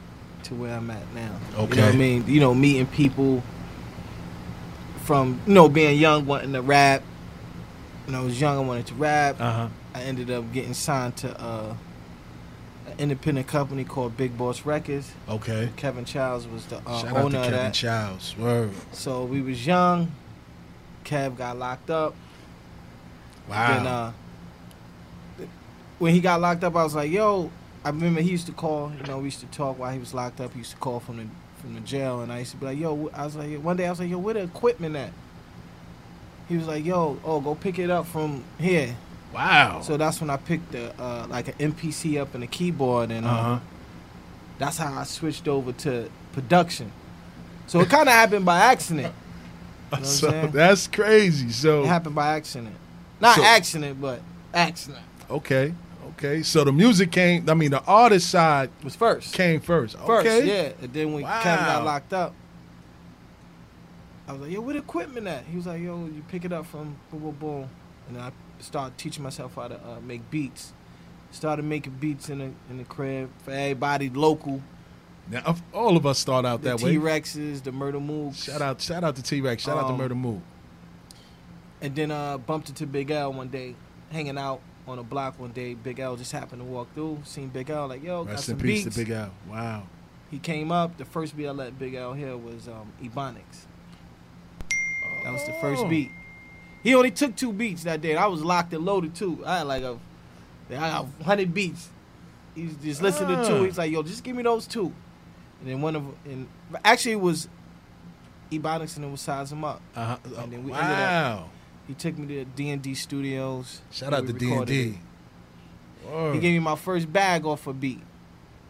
to 0.43 0.55
where 0.55 0.75
I'm 0.75 0.89
at 0.89 1.13
now. 1.13 1.38
You 1.51 1.58
know 1.58 1.65
what 1.65 1.79
I 1.79 1.91
mean? 1.97 2.25
You 2.27 2.39
know, 2.39 2.53
meeting 2.53 2.88
people 2.88 3.43
from 5.03 5.41
you 5.47 5.53
know 5.53 5.69
being 5.69 5.97
young, 5.97 6.25
wanting 6.25 6.53
to 6.53 6.62
rap. 6.62 7.03
When 8.05 8.15
I 8.15 8.21
was 8.21 8.39
young, 8.39 8.58
I 8.58 8.62
wanted 8.62 8.88
to 8.88 8.95
rap. 8.95 9.39
Uh 9.39 9.51
huh. 9.51 9.67
I 9.93 10.03
ended 10.03 10.32
up 10.32 10.51
getting 10.53 10.73
signed 10.73 11.17
to 11.17 11.39
uh, 11.41 11.75
an 12.88 12.93
independent 12.99 13.47
company 13.47 13.84
called 13.84 14.15
Big 14.17 14.38
Boss 14.38 14.65
Records. 14.65 15.12
Okay. 15.27 15.69
Kevin 15.75 16.05
Childs 16.05 16.47
was 16.47 16.65
the 16.67 16.77
uh, 16.86 17.01
Shout 17.01 17.12
out 17.12 17.17
owner 17.17 17.32
to 17.32 17.38
of 17.39 17.43
Kevin 17.45 17.60
that. 17.60 17.73
Childs. 17.73 18.38
Word. 18.38 18.71
So 18.91 19.25
we 19.25 19.41
was 19.41 19.65
young. 19.65 20.12
Kev 21.05 21.38
got 21.38 21.58
locked 21.58 21.89
up. 21.89 22.13
Wow. 23.49 23.67
Then 23.77 23.88
uh, 23.88 24.12
when 25.99 26.13
he 26.13 26.19
got 26.21 26.41
locked 26.41 26.63
up, 26.63 26.75
I 26.75 26.83
was 26.83 26.95
like, 26.95 27.12
"Yo." 27.12 27.51
I 27.85 27.89
remember 27.91 28.19
he 28.19 28.29
used 28.31 28.45
to 28.47 28.51
call. 28.51 28.91
You 28.99 29.03
know, 29.07 29.19
we 29.19 29.25
used 29.25 29.39
to 29.39 29.45
talk 29.47 29.79
while 29.79 29.93
he 29.93 29.99
was 29.99 30.13
locked 30.13 30.41
up. 30.41 30.51
He 30.51 30.59
used 30.59 30.71
to 30.71 30.77
call 30.77 30.99
from 30.99 31.17
the 31.17 31.25
from 31.62 31.75
the 31.75 31.79
jail, 31.81 32.21
and 32.21 32.31
I 32.31 32.39
used 32.39 32.51
to 32.51 32.57
be 32.57 32.65
like, 32.65 32.77
"Yo," 32.79 33.09
I 33.13 33.23
was 33.25 33.35
like, 33.35 33.51
one 33.63 33.77
day 33.77 33.85
I 33.88 33.89
was 33.89 33.99
like, 33.99 34.09
"Yo, 34.09 34.17
where 34.17 34.33
the 34.33 34.41
equipment 34.43 34.95
at?" 34.97 35.12
He 36.49 36.57
was 36.57 36.67
like, 36.67 36.83
"Yo, 36.83 37.19
oh, 37.23 37.39
go 37.39 37.55
pick 37.55 37.79
it 37.79 37.89
up 37.89 38.05
from 38.07 38.43
here." 38.59 38.95
Wow. 39.33 39.81
So 39.81 39.95
that's 39.95 40.19
when 40.19 40.29
I 40.29 40.38
picked 40.38 40.71
the 40.71 40.91
uh, 41.01 41.27
like 41.29 41.47
an 41.49 41.71
MPC 41.73 42.19
up 42.19 42.33
and 42.35 42.43
a 42.43 42.47
keyboard, 42.47 43.12
and 43.12 43.25
uh, 43.25 43.29
Uh-huh. 43.29 43.59
that's 44.57 44.77
how 44.77 44.99
I 44.99 45.03
switched 45.03 45.47
over 45.47 45.71
to 45.71 46.09
production. 46.33 46.91
So 47.67 47.79
it 47.81 47.89
kind 47.89 48.09
of 48.09 48.13
happened 48.15 48.45
by 48.45 48.59
accident. 48.59 49.13
You 49.93 49.97
know 49.99 50.03
so 50.03 50.47
that's 50.53 50.88
crazy. 50.88 51.49
So 51.51 51.83
It 51.83 51.88
happened 51.88 52.15
by 52.15 52.35
accident. 52.35 52.75
Not 53.21 53.35
So- 53.38 53.43
accident, 53.43 54.01
but 54.01 54.21
accident. 54.53 55.03
okay, 55.29 55.73
okay. 56.19 56.43
So 56.43 56.63
the 56.63 56.71
music 56.71 57.12
came. 57.12 57.49
I 57.49 57.53
mean, 57.53 57.71
the 57.71 57.84
artist 57.84 58.29
side 58.29 58.69
was 58.84 58.95
first. 58.95 59.34
Came 59.34 59.60
first. 59.60 59.97
First, 59.97 60.27
okay. 60.27 60.45
yeah. 60.45 60.71
And 60.82 60.93
then 60.93 61.13
when 61.13 61.23
Kevin 61.23 61.65
Wow. 61.65 61.75
got 61.77 61.86
locked 61.86 62.13
up, 62.13 62.34
I 64.27 64.34
was 64.34 64.41
like, 64.41 64.51
yo, 64.51 64.62
what 64.62 64.75
equipment 64.75 65.27
at? 65.27 65.45
He 65.45 65.55
was 65.58 65.65
like, 65.65 65.82
yo, 65.82 66.05
you 66.05 66.23
pick 66.27 66.45
it 66.45 66.53
up 66.53 66.65
from 66.67 66.97
boom, 67.12 67.21
boom, 67.21 67.36
boom. 67.39 67.69
And 68.10 68.17
I 68.19 68.32
started 68.60 68.97
teaching 68.97 69.23
myself 69.23 69.55
how 69.55 69.67
to 69.69 69.75
uh, 69.75 69.99
make 70.05 70.29
beats. 70.29 70.73
Started 71.32 71.63
making 71.65 71.93
beats 71.93 72.29
in 72.29 72.39
the 72.39 72.51
in 72.69 72.77
the 72.77 72.84
crib 72.84 73.29
for 73.43 73.51
everybody 73.51 74.10
local. 74.10 74.62
Now, 75.29 75.55
all 75.73 75.95
of 75.95 76.08
us 76.08 76.17
start 76.17 76.43
out 76.43 76.63
The 76.63 76.69
that 76.69 76.82
way. 76.82 76.93
T 76.93 76.97
Rexes, 76.97 77.62
the 77.63 77.71
Murder 77.71 77.99
Move. 77.99 78.36
Shout 78.36 78.62
out, 78.63 78.82
shout 78.82 79.03
out 79.03 79.15
to 79.15 79.21
T 79.21 79.41
Rex. 79.41 79.63
Shout 79.63 79.77
out 79.77 79.88
to 79.88 79.93
Um, 79.93 79.97
Murder 79.97 80.15
Move. 80.15 80.41
And 81.82 81.95
then 81.95 82.10
uh, 82.12 82.39
bumped 82.39 82.69
into 82.69 82.88
Big 82.88 83.12
L 83.12 83.32
one 83.32 83.47
day, 83.49 83.75
hanging 84.12 84.38
out 84.39 84.60
on 84.89 84.99
a 84.99 85.04
block 85.04 85.39
one 85.39 85.52
day. 85.52 85.73
Big 85.73 85.99
L 85.99 86.15
just 86.15 86.32
happened 86.32 86.62
to 86.62 86.65
walk 86.65 86.93
through, 86.93 87.19
seen 87.23 87.49
Big 87.49 87.69
L, 87.69 87.88
like, 87.88 88.04
yo, 88.04 88.23
got 88.23 88.32
Rest 88.34 88.45
some 88.45 88.56
in 88.56 88.62
peace 88.62 88.84
beats. 88.84 88.95
to 88.95 89.02
Big 89.06 89.12
L. 89.12 89.32
Wow. 89.49 89.84
He 90.32 90.38
came 90.39 90.71
up. 90.71 90.97
The 90.97 91.06
first 91.06 91.36
beat 91.36 91.47
I 91.47 91.52
let 91.52 91.78
Big 91.80 91.93
L 91.95 92.13
hear 92.13 92.36
was 92.38 92.67
um, 92.67 92.91
Ebonics. 93.02 93.65
That 95.23 95.34
was 95.34 95.45
the 95.45 95.54
first 95.54 95.84
Oh. 95.84 95.88
beat. 95.88 96.12
He 96.84 96.95
only 96.95 97.12
took 97.12 97.36
two 97.36 97.52
beats 97.52 97.84
that 97.84 98.02
day. 98.02 98.15
I 98.15 98.25
was 98.28 98.41
locked 98.43 98.73
and 98.73 98.86
loaded 98.86 99.13
too. 99.15 99.43
I 99.45 99.58
had 99.60 99.67
like 99.67 99.84
a, 99.84 99.97
I 100.71 100.73
got 100.75 101.08
hundred 101.25 101.54
beats. 101.54 101.89
He's 102.56 102.73
just 102.78 103.02
listening 103.02 103.36
to 103.36 103.41
Ah. 103.43 103.47
two. 103.47 103.63
He's 103.63 103.78
like, 103.78 103.91
"Yo, 103.91 104.02
just 104.04 104.23
give 104.23 104.36
me 104.36 104.43
those 104.43 104.65
two. 104.65 104.93
And 105.62 105.69
then 105.69 105.82
one 105.82 105.95
of 105.95 106.04
and 106.25 106.47
actually 106.86 107.13
it 107.13 107.21
was 107.21 107.49
Ebonics 108.52 108.95
and 108.95 109.06
it 109.06 109.12
was 109.12 109.19
Size 109.21 109.52
'Em 109.52 109.63
Up. 109.63 109.82
Uh-huh. 109.95 110.17
And 110.38 110.54
then 110.54 110.63
we 110.63 110.71
Wow. 110.71 110.78
ended 110.80 110.97
up. 110.99 111.49
He 111.89 111.95
took 111.95 112.15
me 112.19 112.28
to 112.36 112.45
D 112.45 112.69
and 112.69 112.82
D 112.84 112.93
Studios. 112.93 113.82
Shout 113.91 114.13
out 114.13 114.28
to 114.28 114.32
D 114.34 114.54
and 114.54 114.65
D. 114.67 114.99
He 116.34 116.39
gave 116.39 116.54
me 116.54 116.60
my 116.60 116.75
first 116.75 117.12
bag 117.12 117.45
off 117.45 117.65
a 117.65 117.73
beat. 117.73 118.02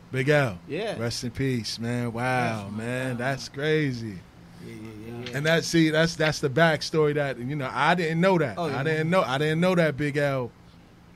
Big 0.10 0.30
L. 0.30 0.58
Yeah. 0.70 0.98
Rest 0.98 1.26
in 1.26 1.32
peace, 1.32 1.78
man. 1.80 2.14
Wow, 2.14 2.70
man, 2.70 3.18
that's 3.18 3.50
crazy. 3.50 4.18
Yeah, 4.66 4.74
yeah, 4.74 4.74
yeah, 4.82 5.14
yeah. 5.32 5.38
And 5.38 5.46
that 5.46 5.66
see, 5.66 5.90
that's 5.90 6.16
that's 6.16 6.40
the 6.40 6.50
backstory 6.50 7.14
that 7.16 7.38
you 7.38 7.56
know 7.58 7.70
I 7.72 7.94
didn't 7.94 8.22
know 8.22 8.38
that. 8.38 8.58
Oh, 8.58 8.68
yeah. 8.68 8.80
I 8.80 8.84
didn't 8.84 9.10
know 9.10 9.22
I 9.22 9.38
didn't 9.38 9.60
know 9.60 9.76
that 9.76 9.98
Big 9.98 10.16
L. 10.16 10.50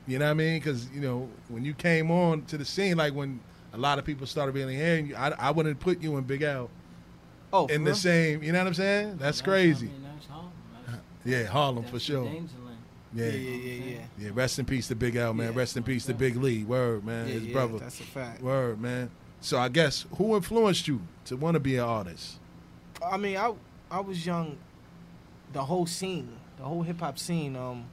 You 0.06 0.18
know 0.18 0.26
what 0.26 0.30
I 0.32 0.34
mean? 0.34 0.58
Because 0.60 0.86
you 0.90 1.00
know 1.00 1.28
when 1.48 1.64
you 1.64 1.72
came 1.72 2.10
on 2.10 2.42
to 2.46 2.58
the 2.58 2.66
scene, 2.66 2.98
like 2.98 3.14
when 3.14 3.40
a 3.72 3.78
lot 3.78 3.98
of 3.98 4.04
people 4.04 4.26
started 4.26 4.54
really 4.54 4.76
hearing 4.76 5.06
you, 5.08 5.16
I, 5.16 5.30
I 5.38 5.50
wouldn't 5.52 5.80
put 5.80 6.02
you 6.02 6.16
and 6.16 6.26
Big 6.26 6.42
L 6.42 6.68
Oh, 7.50 7.66
in 7.66 7.82
the 7.84 7.90
real? 7.92 7.96
same. 7.96 8.42
You 8.42 8.52
know 8.52 8.58
what 8.58 8.66
I'm 8.68 8.74
saying? 8.74 9.16
That's 9.16 9.40
crazy. 9.40 9.90
Yeah, 11.24 11.44
Harlem 11.44 11.84
for 11.84 11.98
sure. 11.98 12.24
Yeah. 12.24 12.40
Yeah, 13.14 13.26
yeah, 13.26 13.50
yeah, 13.56 13.84
yeah. 13.84 13.98
Yeah, 14.18 14.30
rest 14.34 14.58
in 14.58 14.64
peace 14.64 14.88
to 14.88 14.96
Big 14.96 15.14
L, 15.14 15.32
man. 15.34 15.52
Yeah, 15.52 15.58
rest 15.58 15.76
in 15.76 15.84
peace 15.84 16.04
to 16.06 16.14
Big 16.14 16.34
Lee. 16.36 16.64
Word, 16.64 17.04
man. 17.04 17.28
Yeah, 17.28 17.34
His 17.34 17.42
yeah, 17.44 17.52
brother. 17.52 17.78
that's 17.78 18.00
a 18.00 18.02
fact. 18.02 18.42
Word, 18.42 18.80
man. 18.80 19.10
So 19.40 19.58
I 19.58 19.68
guess 19.68 20.04
who 20.16 20.34
influenced 20.34 20.88
you 20.88 21.00
to 21.26 21.36
want 21.36 21.54
to 21.54 21.60
be 21.60 21.76
an 21.76 21.84
artist? 21.84 22.38
I 23.04 23.16
mean, 23.16 23.36
I 23.36 23.52
I 23.90 24.00
was 24.00 24.24
young. 24.26 24.56
The 25.52 25.62
whole 25.64 25.86
scene, 25.86 26.28
the 26.58 26.64
whole 26.64 26.82
hip 26.82 26.98
hop 27.00 27.18
scene. 27.18 27.54
Um, 27.54 27.84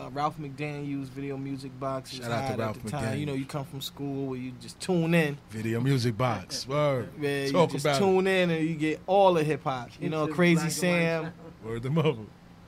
uh, 0.00 0.10
Ralph 0.10 0.38
McDaniel 0.38 0.86
used 0.88 1.12
video 1.12 1.36
music 1.36 1.78
box. 1.78 2.12
Shout 2.12 2.30
out 2.30 2.50
to 2.52 2.56
Ralph 2.56 2.76
at 2.78 2.82
the 2.84 2.90
time. 2.90 3.04
McDaniel. 3.04 3.20
You 3.20 3.26
know, 3.26 3.34
you 3.34 3.44
come 3.44 3.64
from 3.64 3.80
school 3.80 4.26
where 4.28 4.38
you 4.38 4.52
just 4.60 4.80
tune 4.80 5.12
in. 5.14 5.36
Video 5.50 5.80
music 5.80 6.16
box. 6.16 6.66
Word. 6.66 7.10
Yeah, 7.20 7.50
Talk 7.50 7.70
you 7.70 7.74
just 7.74 7.84
about 7.84 7.98
tune 7.98 8.26
in 8.26 8.50
and 8.50 8.66
you 8.66 8.74
get 8.74 9.00
all 9.06 9.34
the 9.34 9.44
hip 9.44 9.62
hop. 9.64 9.90
You 10.00 10.08
know, 10.08 10.26
Crazy 10.28 10.54
black 10.54 10.64
and 10.64 10.72
Sam. 10.72 11.32
Word 11.64 11.82
the 11.82 11.90
mother. 11.90 12.16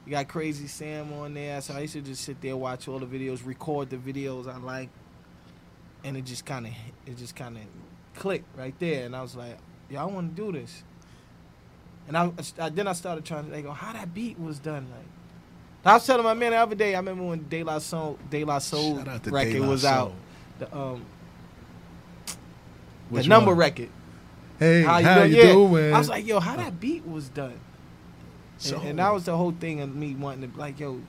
You 0.06 0.11
got 0.12 0.28
Crazy 0.28 0.66
Sam 0.68 1.12
on 1.12 1.35
there. 1.35 1.61
So 1.61 1.74
I 1.74 1.80
used 1.80 1.94
to 1.94 2.00
just 2.00 2.22
sit 2.24 2.40
there, 2.40 2.56
watch 2.56 2.88
all 2.88 2.98
the 2.98 3.06
videos, 3.06 3.44
record 3.44 3.90
the 3.90 3.96
videos 3.96 4.46
I 4.52 4.56
like, 4.59 4.88
and 6.04 6.16
it 6.16 6.24
just 6.24 6.46
kind 6.46 6.66
of, 6.66 6.72
it 7.06 7.16
just 7.16 7.35
kind 7.37 7.56
of 7.56 7.62
clicked 8.14 8.56
right 8.56 8.74
there. 8.78 9.04
And 9.04 9.14
I 9.16 9.22
was 9.22 9.35
like, 9.37 9.59
yo, 9.90 10.00
I 10.00 10.04
want 10.04 10.35
to 10.37 10.42
do 10.42 10.52
this. 10.52 10.82
And 12.09 12.16
I, 12.16 12.30
I 12.61 12.68
then 12.68 12.87
I 12.87 12.92
started 12.92 13.24
trying 13.24 13.46
to 13.46 13.52
like, 13.52 13.66
how 13.66 13.92
that 13.92 14.14
beat 14.14 14.38
was 14.38 14.59
done. 14.61 14.87
Like, 14.90 15.06
I 15.85 15.94
was 15.94 16.06
telling 16.06 16.24
my 16.24 16.35
man 16.35 16.52
the 16.52 16.56
other 16.59 16.74
day. 16.74 16.94
I 16.94 16.98
remember 16.98 17.24
when 17.24 17.48
De 17.48 17.62
La 17.64 17.78
Soul, 17.78 18.18
De 18.30 18.44
La 18.44 18.59
Soul 18.59 18.98
Shout 18.98 19.09
out 19.09 19.24
to 19.24 19.30
record 19.30 19.61
La 19.61 19.68
was 19.68 19.82
Soul. 19.82 19.90
out. 19.90 20.12
The 20.59 20.76
um, 20.76 21.04
Which 23.11 23.24
the 23.24 23.28
number 23.28 23.50
one? 23.50 23.59
record. 23.59 23.88
Hey, 24.59 24.82
how, 24.82 25.00
doing? 25.00 25.32
you 25.32 25.37
Yeah. 25.37 25.52
doing? 25.52 25.92
I 25.92 25.98
was 25.98 26.09
like, 26.09 26.26
yo, 26.26 26.40
how 26.40 26.56
that 26.56 26.80
beat 26.80 27.06
was 27.06 27.28
done. 27.28 27.59
So- 28.58 28.78
and, 28.80 28.88
and 28.90 28.98
that 28.98 29.12
was 29.12 29.24
the 29.24 29.36
whole 29.36 29.52
thing 29.52 29.80
of 29.80 29.94
me 29.94 30.14
wanting 30.14 30.50
to 30.50 30.58
like, 30.58 30.80
yo, 30.80 31.00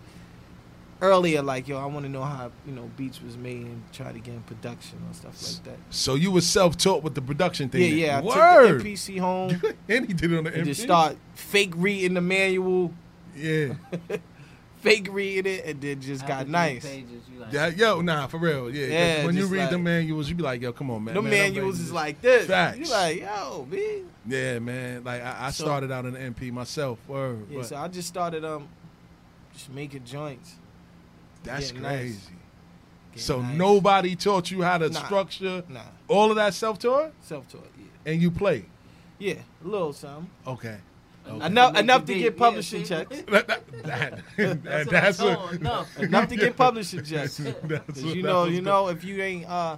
earlier, 1.01 1.41
like, 1.41 1.67
yo, 1.67 1.77
I 1.77 1.85
want 1.85 2.05
to 2.05 2.11
know 2.11 2.23
how 2.23 2.51
you 2.65 2.73
know 2.73 2.89
beats 2.97 3.21
was 3.21 3.37
made 3.37 3.65
and 3.67 3.83
try 3.93 4.11
to 4.11 4.19
get 4.19 4.33
in 4.33 4.41
production 4.41 4.97
and 5.05 5.15
stuff 5.15 5.41
like 5.43 5.63
that. 5.65 5.77
So 5.89 6.15
you 6.15 6.31
were 6.31 6.41
self-taught 6.41 7.03
with 7.03 7.15
the 7.15 7.21
production 7.21 7.69
thing. 7.69 7.95
Yeah, 7.97 8.05
yeah. 8.05 8.17
I 8.19 8.21
Word. 8.21 8.67
took 8.73 8.83
the 8.83 8.93
MPC 8.93 9.19
home 9.19 9.61
and 9.87 10.05
he 10.07 10.13
did 10.13 10.31
it 10.31 10.37
on 10.37 10.43
the 10.45 10.53
and 10.53 10.63
MP. 10.63 10.65
just 10.65 10.81
start 10.81 11.15
fake 11.35 11.73
reading 11.75 12.15
the 12.15 12.21
manual, 12.21 12.93
Yeah. 13.35 13.73
fake 14.87 15.07
reading 15.11 15.53
it, 15.53 15.65
and 15.65 15.81
then 15.81 16.01
just 16.01 16.25
got 16.27 16.47
nice. 16.47 16.85
Yeah, 17.51 17.67
yo, 17.67 18.01
nah, 18.01 18.27
for 18.27 18.37
real. 18.37 18.69
Yeah. 18.69 18.81
'cause 18.85 18.91
Yeah, 18.91 19.25
when 19.25 19.35
you 19.35 19.41
just 19.41 19.53
read 19.53 19.69
the 19.69 19.77
manuals, 19.77 20.27
you 20.29 20.35
be 20.35 20.43
like, 20.43 20.61
yo, 20.61 20.73
come 20.73 20.91
on, 20.91 21.03
man. 21.05 21.15
The 21.15 21.21
man, 21.21 21.31
manuals 21.31 21.79
is 21.79 21.91
like 21.91 22.21
this. 22.21 22.47
Facts. 22.47 22.77
You 22.77 22.85
like, 22.89 23.21
yo, 23.21 23.65
man. 23.69 24.09
Yeah, 24.27 24.59
man. 24.59 25.03
Like 25.03 25.21
I, 25.23 25.47
I 25.47 25.51
So- 25.51 25.63
started 25.63 25.91
out 25.91 26.05
in 26.05 26.13
the 26.13 26.19
MP 26.19 26.51
myself. 26.51 26.99
Word. 27.07 27.45
Yeah, 27.49 27.57
but 27.59 27.65
so 27.67 27.75
I 27.77 27.87
just 27.87 28.07
started 28.07 28.43
um, 28.43 28.67
just 29.53 29.69
making 29.71 30.03
joints. 30.03 30.55
that's 31.43 31.67
getting 31.71 31.83
nice. 31.83 31.99
crazy. 31.99 32.19
So 33.15 33.41
nice. 33.41 33.57
nobody 33.57 34.15
taught 34.15 34.51
you 34.51 34.61
how 34.61 34.77
to 34.77 34.89
Nah. 34.89 35.05
structure 35.05 35.63
Nah. 35.69 35.79
all 36.07 36.29
of 36.29 36.35
that 36.35 36.53
self-taught, 36.53 37.13
Self-taught, 37.21 37.65
yeah. 37.79 38.11
and 38.11 38.21
you 38.21 38.29
play. 38.29 38.65
Yeah, 39.19 39.35
a 39.63 39.67
little 39.67 39.93
something. 39.93 40.29
Okay. 40.45 40.77
Okay. 41.29 41.45
Enough, 41.45 41.73
Make 41.73 41.83
enough 41.83 42.05
to 42.05 42.13
get 42.15 42.37
publishing 42.37 42.81
Yeah, 42.81 42.87
checks. 42.87 43.21
That- 43.29 43.47
that- 43.47 43.83
that- 43.83 44.19
that- 44.37 44.63
That's 44.63 44.89
that's 44.89 45.19
what 45.19 45.27
I 45.29 45.31
a- 45.31 45.35
told 45.35 45.49
him, 45.51 45.57
enough. 45.61 45.99
enough 45.99 46.29
to 46.29 46.35
get 46.35 46.55
publishing 46.57 47.03
checks. 47.03 47.37
That's 47.37 47.59
'Cause 47.59 48.03
what- 48.05 48.15
you 48.15 48.23
know, 48.23 48.41
was 48.43 48.51
you 48.51 48.57
good. 48.57 48.65
know, 48.65 48.87
if 48.89 49.03
you 49.03 49.21
ain't 49.21 49.45
uh, 49.49 49.77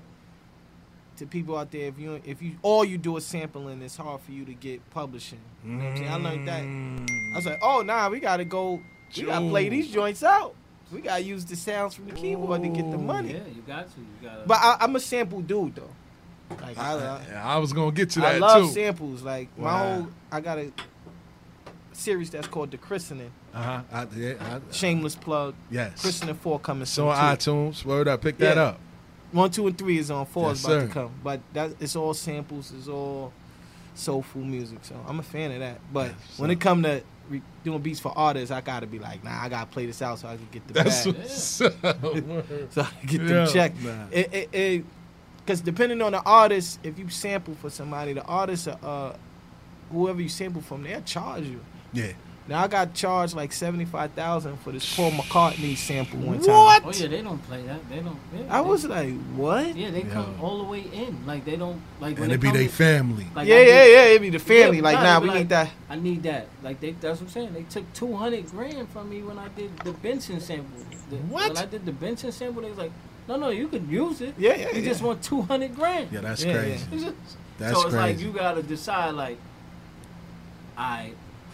to 1.17 1.25
people 1.25 1.57
out 1.57 1.71
there, 1.71 1.87
if 1.87 1.99
you 1.99 2.21
if 2.23 2.41
you 2.41 2.55
all 2.61 2.85
you 2.85 2.97
do 2.97 3.17
is 3.17 3.25
sampling, 3.25 3.81
it's 3.81 3.97
hard 3.97 4.21
for 4.21 4.31
you 4.31 4.45
to 4.45 4.53
get 4.53 4.87
publishing. 4.91 5.39
You 5.65 5.71
know 5.71 5.83
what 5.83 5.89
I'm 5.91 5.97
saying? 5.97 6.09
I 6.09 6.15
learned 6.15 6.47
that. 6.47 6.63
I 7.33 7.35
was 7.35 7.45
like, 7.45 7.59
oh 7.61 7.81
nah, 7.81 8.09
we 8.09 8.19
gotta 8.19 8.45
go. 8.45 8.81
We 9.17 9.23
gotta 9.23 9.49
play 9.49 9.69
these 9.69 9.89
joints 9.91 10.23
out. 10.23 10.55
We 10.91 11.01
gotta 11.01 11.21
use 11.21 11.45
the 11.45 11.55
sounds 11.55 11.93
from 11.95 12.05
the 12.07 12.13
keyboard 12.13 12.63
to 12.63 12.69
get 12.69 12.89
the 12.89 12.97
money. 12.97 13.33
Yeah, 13.33 13.39
you 13.53 13.61
got 13.67 13.87
to. 13.93 13.99
You 13.99 14.27
got 14.29 14.35
to. 14.41 14.47
But 14.47 14.57
I, 14.61 14.77
I'm 14.81 14.95
a 14.95 14.99
sample 14.99 15.41
dude 15.41 15.75
though. 15.75 15.89
Like 16.61 16.77
I, 16.79 16.93
I, 17.35 17.55
I 17.55 17.57
was 17.57 17.73
gonna 17.73 17.91
get 17.91 18.09
to 18.11 18.19
that. 18.21 18.27
I 18.27 18.33
that 18.33 18.39
love 18.39 18.61
too. 18.67 18.71
samples. 18.71 19.21
Like 19.21 19.49
my 19.57 19.65
Wow. 19.65 19.93
whole, 19.95 20.07
I 20.31 20.39
got 20.41 20.57
a 20.57 20.71
series 21.99 22.29
that's 22.29 22.47
called 22.47 22.71
The 22.71 22.77
Christening. 22.77 23.31
Uh-huh. 23.53 24.05
Yeah, 24.15 24.59
Shameless 24.71 25.15
plug. 25.15 25.53
Yes. 25.69 26.01
Christening 26.01 26.35
four 26.35 26.59
coming 26.59 26.85
so 26.85 27.03
soon. 27.03 27.07
on 27.09 27.37
too. 27.37 27.51
iTunes, 27.51 27.85
word 27.85 28.07
up, 28.07 28.21
pick 28.21 28.37
that 28.39 28.57
up. 28.57 28.79
One, 29.31 29.51
two, 29.51 29.67
and 29.67 29.77
three 29.77 29.97
is 29.99 30.09
on. 30.09 30.25
Four 30.25 30.49
Yes, 30.49 30.59
is 30.59 30.65
about 30.65 30.71
sir. 30.81 30.87
to 30.87 30.93
come. 30.93 31.11
But 31.23 31.41
that 31.53 31.71
it's 31.79 31.95
all 31.95 32.13
samples. 32.13 32.71
It's 32.77 32.87
all 32.87 33.31
soulful 33.95 34.41
music. 34.41 34.79
So 34.83 34.95
I'm 35.07 35.19
a 35.19 35.23
fan 35.23 35.51
of 35.51 35.59
that. 35.59 35.79
But 35.93 36.11
when 36.37 36.49
it 36.49 36.59
come 36.59 36.81
to 36.83 37.03
re- 37.29 37.41
doing 37.63 37.79
beats 37.81 37.99
for 37.99 38.11
artists, 38.17 38.49
I 38.49 38.61
gotta 38.61 38.87
be 38.87 38.97
like, 38.97 39.23
nah, 39.23 39.43
I 39.43 39.49
gotta 39.49 39.67
play 39.67 39.85
this 39.85 40.01
out 40.01 40.17
so 40.19 40.27
I 40.29 40.37
can 40.37 40.47
get 40.51 40.67
the 40.67 40.73
That's 40.73 41.05
bag. 41.05 41.15
what's 41.15 41.61
up. 41.61 41.73
So 42.71 42.81
I 42.81 42.89
can 43.05 43.07
get 43.07 43.21
Yeah, 43.21 43.27
them 43.27 43.47
checked. 43.53 43.81
nah. 43.81 44.05
It, 44.11 44.33
it, 44.33 44.49
it, 44.53 44.85
Cause 45.45 45.61
depending 45.61 45.99
on 46.03 46.11
the 46.11 46.21
artist, 46.21 46.79
if 46.83 46.99
you 46.99 47.09
sample 47.09 47.55
for 47.55 47.69
somebody, 47.71 48.13
the 48.13 48.23
artist, 48.23 48.67
uh, 48.67 49.13
whoever 49.91 50.21
you 50.21 50.29
sample 50.29 50.61
from, 50.61 50.83
they'll 50.83 51.01
charge 51.01 51.45
you. 51.45 51.59
Yeah. 51.93 52.11
Now 52.47 52.63
I 52.63 52.67
got 52.67 52.95
charged 52.95 53.35
like 53.35 53.51
seventy 53.53 53.85
five 53.85 54.11
thousand 54.13 54.57
for 54.61 54.71
this 54.71 54.95
Paul 54.95 55.11
McCartney 55.11 55.77
sample 55.77 56.17
one 56.17 56.41
time. 56.41 56.47
What? 56.55 56.83
Oh 56.83 56.91
yeah, 56.91 57.07
they 57.07 57.21
don't 57.21 57.37
play 57.47 57.61
that. 57.61 57.87
They 57.89 57.99
don't. 57.99 58.17
Yeah, 58.35 58.41
I 58.49 58.63
they- 58.63 58.67
was 58.67 58.85
like, 58.87 59.13
what? 59.35 59.75
Yeah, 59.75 59.91
they 59.91 60.01
come 60.01 60.35
all 60.41 60.57
the 60.57 60.63
way 60.63 60.81
in. 60.91 61.27
Like 61.27 61.45
they 61.45 61.57
don't 61.57 61.79
like 61.99 62.15
when 62.17 62.31
And 62.31 62.41
they 62.41 62.47
it 62.47 62.51
be 62.53 62.57
their 62.57 62.67
family. 62.69 63.27
Like, 63.35 63.47
yeah, 63.47 63.55
I 63.55 63.59
yeah, 63.59 63.65
did- 63.83 63.91
yeah. 63.93 64.15
It 64.15 64.21
be 64.23 64.29
the 64.31 64.39
family. 64.39 64.77
Yeah, 64.77 64.83
like, 64.83 64.95
nah, 64.95 65.03
nah, 65.03 65.19
we 65.19 65.29
be 65.29 65.35
need 65.35 65.49
that. 65.49 65.69
I 65.91 65.95
need 65.95 66.23
that. 66.23 66.47
Like 66.63 66.79
they, 66.81 66.91
that's 66.93 67.19
what 67.21 67.27
I'm 67.27 67.31
saying. 67.33 67.53
They 67.53 67.63
took 67.63 67.93
two 67.93 68.15
hundred 68.15 68.49
grand 68.49 68.89
from 68.89 69.11
me 69.11 69.21
when 69.21 69.37
I 69.37 69.47
did 69.49 69.77
the 69.81 69.91
Benson 69.91 70.39
sample. 70.41 70.79
The, 71.11 71.17
What? 71.17 71.49
When 71.49 71.57
I 71.57 71.65
did 71.67 71.85
the 71.85 71.91
Benson 71.91 72.31
sample, 72.31 72.63
they 72.63 72.69
was 72.69 72.79
like, 72.79 72.91
no, 73.27 73.35
no, 73.35 73.49
you 73.49 73.67
could 73.67 73.87
use 73.87 74.21
it. 74.21 74.33
Yeah, 74.39 74.55
yeah, 74.55 74.71
You 74.71 74.81
just 74.81 75.03
want 75.03 75.21
two 75.21 75.43
hundred 75.43 75.75
grand. 75.75 76.11
Yeah, 76.11 76.21
that's 76.21 76.43
Yeah, 76.43 76.53
crazy. 76.57 76.85
It's 76.93 77.03
just- 77.03 77.15
That's 77.59 77.79
so 77.79 77.85
it's 77.85 77.95
like 77.95 78.17
you 78.19 78.31
gotta 78.31 78.63
decide 78.63 79.11
like, 79.13 79.37
I, 80.77 81.11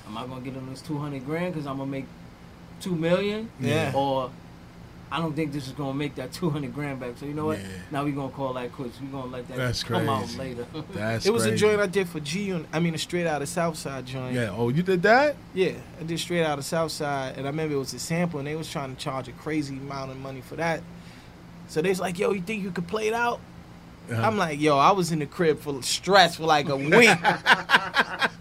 am 0.08 0.18
I 0.18 0.26
gonna 0.26 0.42
get 0.42 0.56
on 0.58 0.70
this 0.70 0.82
two 0.82 0.98
hundred 0.98 1.26
grand 1.26 1.54
because 1.54 1.68
I'm 1.68 1.78
gonna 1.78 1.90
make 1.90 2.06
two 2.82 2.96
million? 2.96 3.50
Yeah. 3.60 3.92
Or 3.96 4.32
I 5.12 5.20
don't 5.20 5.36
think 5.36 5.54
this 5.54 5.68
is 5.68 5.74
gonna 5.74 5.94
make 5.94 6.16
that 6.16 6.34
two 6.34 6.50
hundred 6.50 6.74
grand 6.74 7.00
back. 7.00 7.12
So 7.18 7.26
you 7.26 7.34
know 7.34 7.46
what? 7.46 7.60
Yeah. 7.60 7.66
Now 7.92 8.04
we 8.04 8.12
gonna 8.12 8.32
call 8.34 8.54
that 8.54 8.72
quits. 8.74 9.00
We 9.00 9.08
gonna 9.08 9.28
let 9.28 9.48
that 9.48 9.58
That's 9.58 9.84
come 9.84 10.10
out 10.10 10.36
later. 10.36 10.66
That's 10.74 11.24
crazy. 11.26 11.28
It 11.30 11.32
was 11.32 11.44
crazy. 11.44 11.56
a 11.56 11.58
joint 11.58 11.80
I 11.82 11.86
did 11.88 12.10
for 12.10 12.20
G. 12.20 12.52
Un- 12.52 12.68
I 12.74 12.80
mean, 12.80 12.96
a 12.96 12.98
straight 12.98 13.28
out 13.28 13.42
of 13.42 13.48
Southside 13.48 14.06
joint. 14.06 14.34
Yeah. 14.34 14.54
Oh, 14.56 14.70
you 14.70 14.84
did 14.84 15.04
that? 15.04 15.36
Yeah, 15.54 15.74
I 16.00 16.04
did 16.04 16.20
straight 16.20 16.44
out 16.44 16.58
of 16.58 16.66
Southside, 16.66 17.38
and 17.38 17.46
I 17.46 17.50
remember 17.50 17.76
it 17.76 17.80
was 17.80 17.94
a 17.94 18.00
sample, 18.00 18.40
and 18.40 18.48
they 18.48 18.56
was 18.56 18.70
trying 18.70 18.96
to 18.96 19.02
charge 19.02 19.28
a 19.28 19.32
crazy 19.34 19.78
amount 19.78 20.12
of 20.12 20.18
money 20.18 20.42
for 20.42 20.56
that. 20.56 20.82
So 21.68 21.82
they 21.82 21.90
was 21.90 22.00
like, 22.00 22.20
"Yo, 22.20 22.32
you 22.32 22.42
think 22.42 22.64
you 22.64 22.72
could 22.72 22.88
play 22.88 23.08
it 23.08 23.14
out?" 23.14 23.40
Uh-huh. 24.10 24.22
I'm 24.22 24.38
like, 24.38 24.60
"Yo, 24.60 24.78
I 24.78 24.92
was 24.92 25.12
in 25.12 25.20
the 25.20 25.26
crib 25.26 25.60
for 25.60 25.82
stress 25.84 26.36
for 26.36 26.44
like 26.44 26.70
a 26.70 26.76
week." 26.78 27.10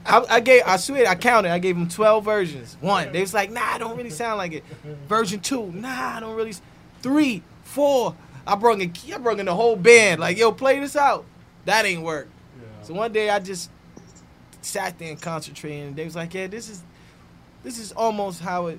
I, 0.07 0.25
I 0.29 0.41
gave, 0.41 0.63
I 0.67 0.77
swear, 0.77 1.07
I 1.09 1.15
counted. 1.15 1.51
I 1.51 1.59
gave 1.59 1.77
them 1.77 1.89
12 1.89 2.25
versions. 2.25 2.77
One, 2.81 3.11
they 3.13 3.21
was 3.21 3.33
like, 3.35 3.51
"Nah, 3.51 3.63
I 3.65 3.79
don't 3.79 3.97
really 3.97 4.11
sound 4.11 4.39
like 4.39 4.53
it." 4.53 4.65
Version 5.09 5.41
two, 5.41 5.71
"Nah, 5.73 6.17
I 6.17 6.21
don't 6.21 6.37
really." 6.37 6.55
Three, 7.01 7.43
four, 7.65 8.15
I 8.47 8.55
brung 8.57 8.81
in, 8.81 8.93
I 9.13 9.19
brought 9.19 9.41
in 9.41 9.47
the 9.47 9.55
whole 9.55 9.77
band. 9.77 10.21
Like, 10.21 10.37
"Yo, 10.37 10.53
play 10.53 10.79
this 10.81 10.97
out." 10.97 11.25
That 11.65 11.85
ain't 11.87 12.03
work. 12.03 12.29
So 12.83 12.93
one 12.93 13.13
day 13.13 13.31
I 13.31 13.39
just 13.41 13.71
sat 14.61 14.99
there 14.99 15.11
and 15.11 15.21
concentrated, 15.21 15.89
and 15.89 15.97
they 15.97 16.05
was 16.05 16.15
like, 16.17 16.35
"Yeah, 16.35 16.47
this 16.47 16.69
is 16.69 16.83
this 17.65 17.79
is 17.79 17.91
almost 17.93 18.41
how 18.41 18.67
it, 18.69 18.79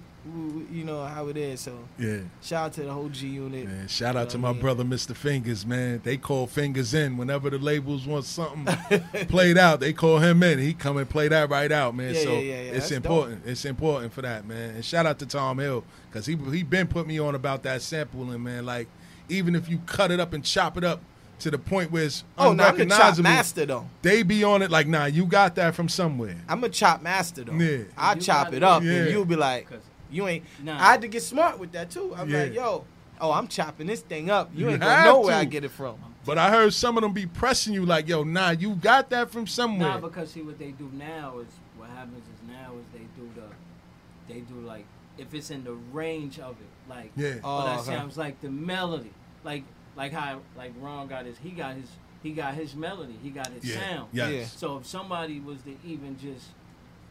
you 0.71 0.83
know, 0.85 1.03
how 1.03 1.27
it 1.27 1.35
is." 1.37 1.59
So 1.61 1.73
Yeah. 1.99 2.19
shout 2.41 2.65
out 2.67 2.73
to 2.73 2.83
the 2.83 2.93
whole 2.93 3.09
G 3.09 3.27
Unit. 3.27 3.65
Man, 3.65 3.87
shout 3.87 4.15
out 4.15 4.29
to 4.29 4.37
You 4.37 4.41
know 4.41 4.47
my 4.49 4.53
mean? 4.53 4.61
brother, 4.61 4.83
Mr. 4.83 5.15
Fingers, 5.15 5.65
man. 5.65 5.99
They 6.03 6.15
call 6.17 6.47
Fingers 6.47 6.93
in 6.93 7.17
whenever 7.17 7.49
the 7.49 7.57
labels 7.57 8.05
want 8.05 8.25
something 8.25 8.65
played 9.27 9.57
out. 9.57 9.79
They 9.81 9.91
call 9.91 10.19
him 10.19 10.41
in. 10.43 10.59
He 10.59 10.73
come 10.73 10.97
and 10.97 11.09
play 11.09 11.27
that 11.27 11.49
right 11.49 11.71
out, 11.71 11.95
man. 11.95 12.13
Yeah, 12.13 12.21
so 12.21 12.33
yeah, 12.33 12.39
yeah, 12.39 12.53
it's 12.55 12.89
That's 12.89 12.91
important. 12.91 13.41
It's 13.45 13.65
important 13.65 14.13
for 14.13 14.21
that, 14.21 14.47
man. 14.47 14.75
And 14.75 14.85
shout 14.85 15.05
out 15.05 15.19
to 15.19 15.25
Tom 15.25 15.57
Hill 15.59 15.83
because 16.09 16.25
he 16.25 16.35
he 16.51 16.63
been 16.63 16.87
put 16.87 17.05
me 17.07 17.19
on 17.19 17.35
about 17.35 17.63
that 17.63 17.81
sampling, 17.81 18.41
man. 18.43 18.65
Like 18.65 18.87
even 19.27 19.55
if 19.55 19.67
you 19.67 19.79
cut 19.87 20.11
it 20.11 20.19
up 20.19 20.33
and 20.33 20.43
chop 20.43 20.77
it 20.77 20.83
up 20.83 21.01
to 21.39 21.51
the 21.51 21.57
point 21.57 21.91
where 21.91 22.03
it's 22.03 22.23
Oh, 22.37 22.53
no, 22.53 22.63
I'm 22.63 22.77
the 22.77 22.85
chop 22.85 22.91
unrecognizable, 22.93 23.23
master 23.23 23.65
though. 23.65 23.89
they 24.01 24.23
be 24.23 24.43
on 24.43 24.61
it 24.61 24.71
like, 24.71 24.87
nah, 24.87 25.05
you 25.05 25.25
got 25.25 25.55
that 25.55 25.75
from 25.75 25.89
somewhere. 25.89 26.37
I'm 26.47 26.63
a 26.63 26.69
chop 26.69 27.01
master 27.01 27.43
though. 27.43 27.53
Yeah. 27.53 27.83
I 27.97 28.13
You 28.13 28.21
chop 28.21 28.53
it 28.53 28.63
up, 28.63 28.81
be- 28.81 28.89
and 28.95 29.05
Yeah. 29.07 29.11
you'll 29.11 29.25
be 29.25 29.35
like, 29.35 29.67
"You 30.09 30.27
ain't." 30.27 30.45
Nah. 30.63 30.75
I 30.79 30.91
had 30.91 31.01
to 31.01 31.07
get 31.07 31.23
smart 31.23 31.59
with 31.59 31.71
that 31.73 31.89
too. 31.89 32.13
I'm 32.17 32.29
Yeah. 32.29 32.43
like, 32.43 32.53
"Yo, 32.53 32.85
oh, 33.19 33.31
I'm 33.31 33.47
chopping 33.47 33.87
this 33.87 34.01
thing 34.01 34.29
up. 34.29 34.49
You, 34.53 34.65
You 34.65 34.69
ain't 34.71 34.79
gonna 34.81 34.95
have 34.95 35.05
know 35.05 35.19
where 35.21 35.31
to. 35.31 35.37
I 35.39 35.45
get 35.45 35.63
it 35.65 35.71
from." 35.71 35.95
But 36.25 36.37
I 36.39 36.49
heard 36.49 36.73
some 36.73 36.97
of 36.97 37.03
them 37.03 37.11
be 37.13 37.27
pressing 37.27 37.73
you 37.73 37.85
like, 37.85 38.07
yo, 38.07 38.23
nah, 38.23 38.49
you 38.51 38.75
got 38.75 39.11
that 39.11 39.29
from 39.29 39.45
somewhere. 39.45 39.89
Nah, 39.89 39.97
because 39.99 40.31
see 40.31 40.41
what 40.41 40.57
they 40.57 40.71
do 40.71 40.89
now 40.93 41.37
is 41.39 41.47
what 41.77 41.87
happens 41.89 42.23
is 42.23 42.47
now 42.49 42.71
is 42.79 42.85
they 42.93 43.05
do 43.15 43.29
the 43.35 44.33
they 44.33 44.39
do 44.39 44.55
like 44.65 44.85
if 45.19 45.33
it's 45.35 45.51
in 45.51 45.63
the 45.63 45.73
range 45.93 46.39
of 46.39 46.55
it, 46.59 46.89
like 46.89 47.11
Yeah. 47.15 47.35
oh, 47.43 47.65
that 47.65 47.79
okay. 47.81 47.95
sounds 47.95 48.17
like 48.17 48.41
the 48.41 48.49
melody, 48.49 49.11
like 49.43 49.63
like 49.95 50.11
how 50.11 50.39
like 50.57 50.73
Ron 50.79 51.07
got 51.07 51.25
his 51.25 51.37
he 51.37 51.51
got 51.51 51.75
his 51.75 51.89
he 52.23 52.31
got 52.31 52.55
his 52.55 52.75
melody, 52.75 53.15
he 53.21 53.29
got 53.29 53.47
his 53.47 53.63
Yeah. 53.63 53.79
sound. 53.79 54.09
Yes. 54.11 54.31
Yeah. 54.31 54.45
So 54.45 54.77
if 54.77 54.85
somebody 54.87 55.39
was 55.39 55.61
to 55.61 55.75
even 55.85 56.17
just 56.19 56.47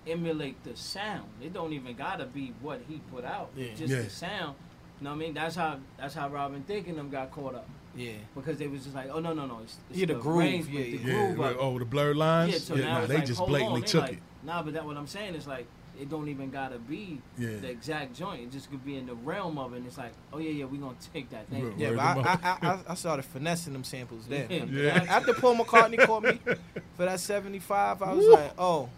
emulate 0.06 0.62
the 0.64 0.76
sound, 0.76 1.28
it 1.42 1.52
don't 1.52 1.72
even 1.72 1.94
gotta 1.96 2.26
be 2.26 2.52
what 2.60 2.80
he 2.88 3.00
put 3.12 3.24
out, 3.24 3.50
Yeah. 3.56 3.74
just 3.76 3.92
Yeah. 3.92 4.02
the 4.02 4.10
sound. 4.10 4.56
You 5.00 5.04
know 5.04 5.10
what 5.10 5.16
I 5.16 5.18
mean? 5.18 5.34
That's 5.34 5.56
how 5.56 5.78
that's 5.96 6.14
how 6.14 6.28
Robin 6.28 6.62
Thicke 6.62 6.88
and 6.88 6.98
them 6.98 7.10
got 7.10 7.30
caught 7.30 7.54
up 7.54 7.68
Yeah. 7.96 8.12
because 8.34 8.58
they 8.58 8.66
was 8.66 8.82
just 8.84 8.94
like, 8.94 9.08
oh 9.10 9.20
no 9.20 9.32
no 9.32 9.46
no, 9.46 9.60
it's, 9.62 9.76
it's 9.90 9.98
Yeah, 10.00 10.06
the 10.06 10.14
groove, 10.14 10.38
range 10.38 10.66
yeah, 10.68 10.78
with 10.80 10.90
the 10.90 10.96
yeah. 10.98 11.14
yeah, 11.16 11.26
groove. 11.26 11.38
right. 11.38 11.52
of 11.52 11.60
oh, 11.60 11.78
the 11.78 11.84
blurred 11.84 12.16
lines. 12.16 12.52
Yeah, 12.52 12.58
so 12.58 12.74
yeah, 12.74 12.84
now 12.84 13.00
nah, 13.00 13.06
they 13.06 13.16
like, 13.16 13.26
just 13.26 13.38
hold 13.38 13.50
blatantly 13.50 13.74
on. 13.76 13.80
They 13.82 13.86
took 13.86 14.02
like, 14.02 14.12
it. 14.12 14.18
Nah, 14.42 14.62
but 14.62 14.74
that 14.74 14.84
what 14.84 14.96
I'm 14.96 15.06
saying 15.06 15.34
is 15.34 15.46
like 15.46 15.66
it 16.00 16.08
don't 16.10 16.28
even 16.28 16.50
gotta 16.50 16.78
be 16.78 17.20
Yeah. 17.38 17.56
the 17.60 17.68
exact 17.70 18.14
joint. 18.14 18.42
It 18.42 18.52
just 18.52 18.70
could 18.70 18.84
be 18.84 18.96
in 18.96 19.06
the 19.06 19.14
realm 19.14 19.58
of 19.58 19.72
it. 19.74 19.78
And 19.78 19.86
it's 19.86 19.96
like, 19.98 20.12
oh 20.32 20.38
yeah, 20.38 20.50
yeah, 20.50 20.64
we 20.64 20.78
gonna 20.78 20.94
take 21.12 21.30
that 21.30 21.46
thing. 21.48 21.66
Right. 21.68 21.78
Yeah, 21.78 21.90
but 21.90 22.26
I. 22.26 22.38
I, 22.42 22.68
I, 22.68 22.78
I 22.88 22.94
started 22.94 23.24
finessing 23.24 23.72
them 23.72 23.84
samples 23.84 24.26
then. 24.28 24.46
Yeah. 24.50 24.64
Yeah. 24.64 25.04
After 25.08 25.32
Paul 25.34 25.56
McCartney 25.56 26.04
called 26.04 26.24
me 26.24 26.38
for 26.96 27.04
that 27.04 27.20
75, 27.20 28.02
I 28.02 28.12
was 28.12 28.26
like, 28.26 28.52
oh, 28.58 28.88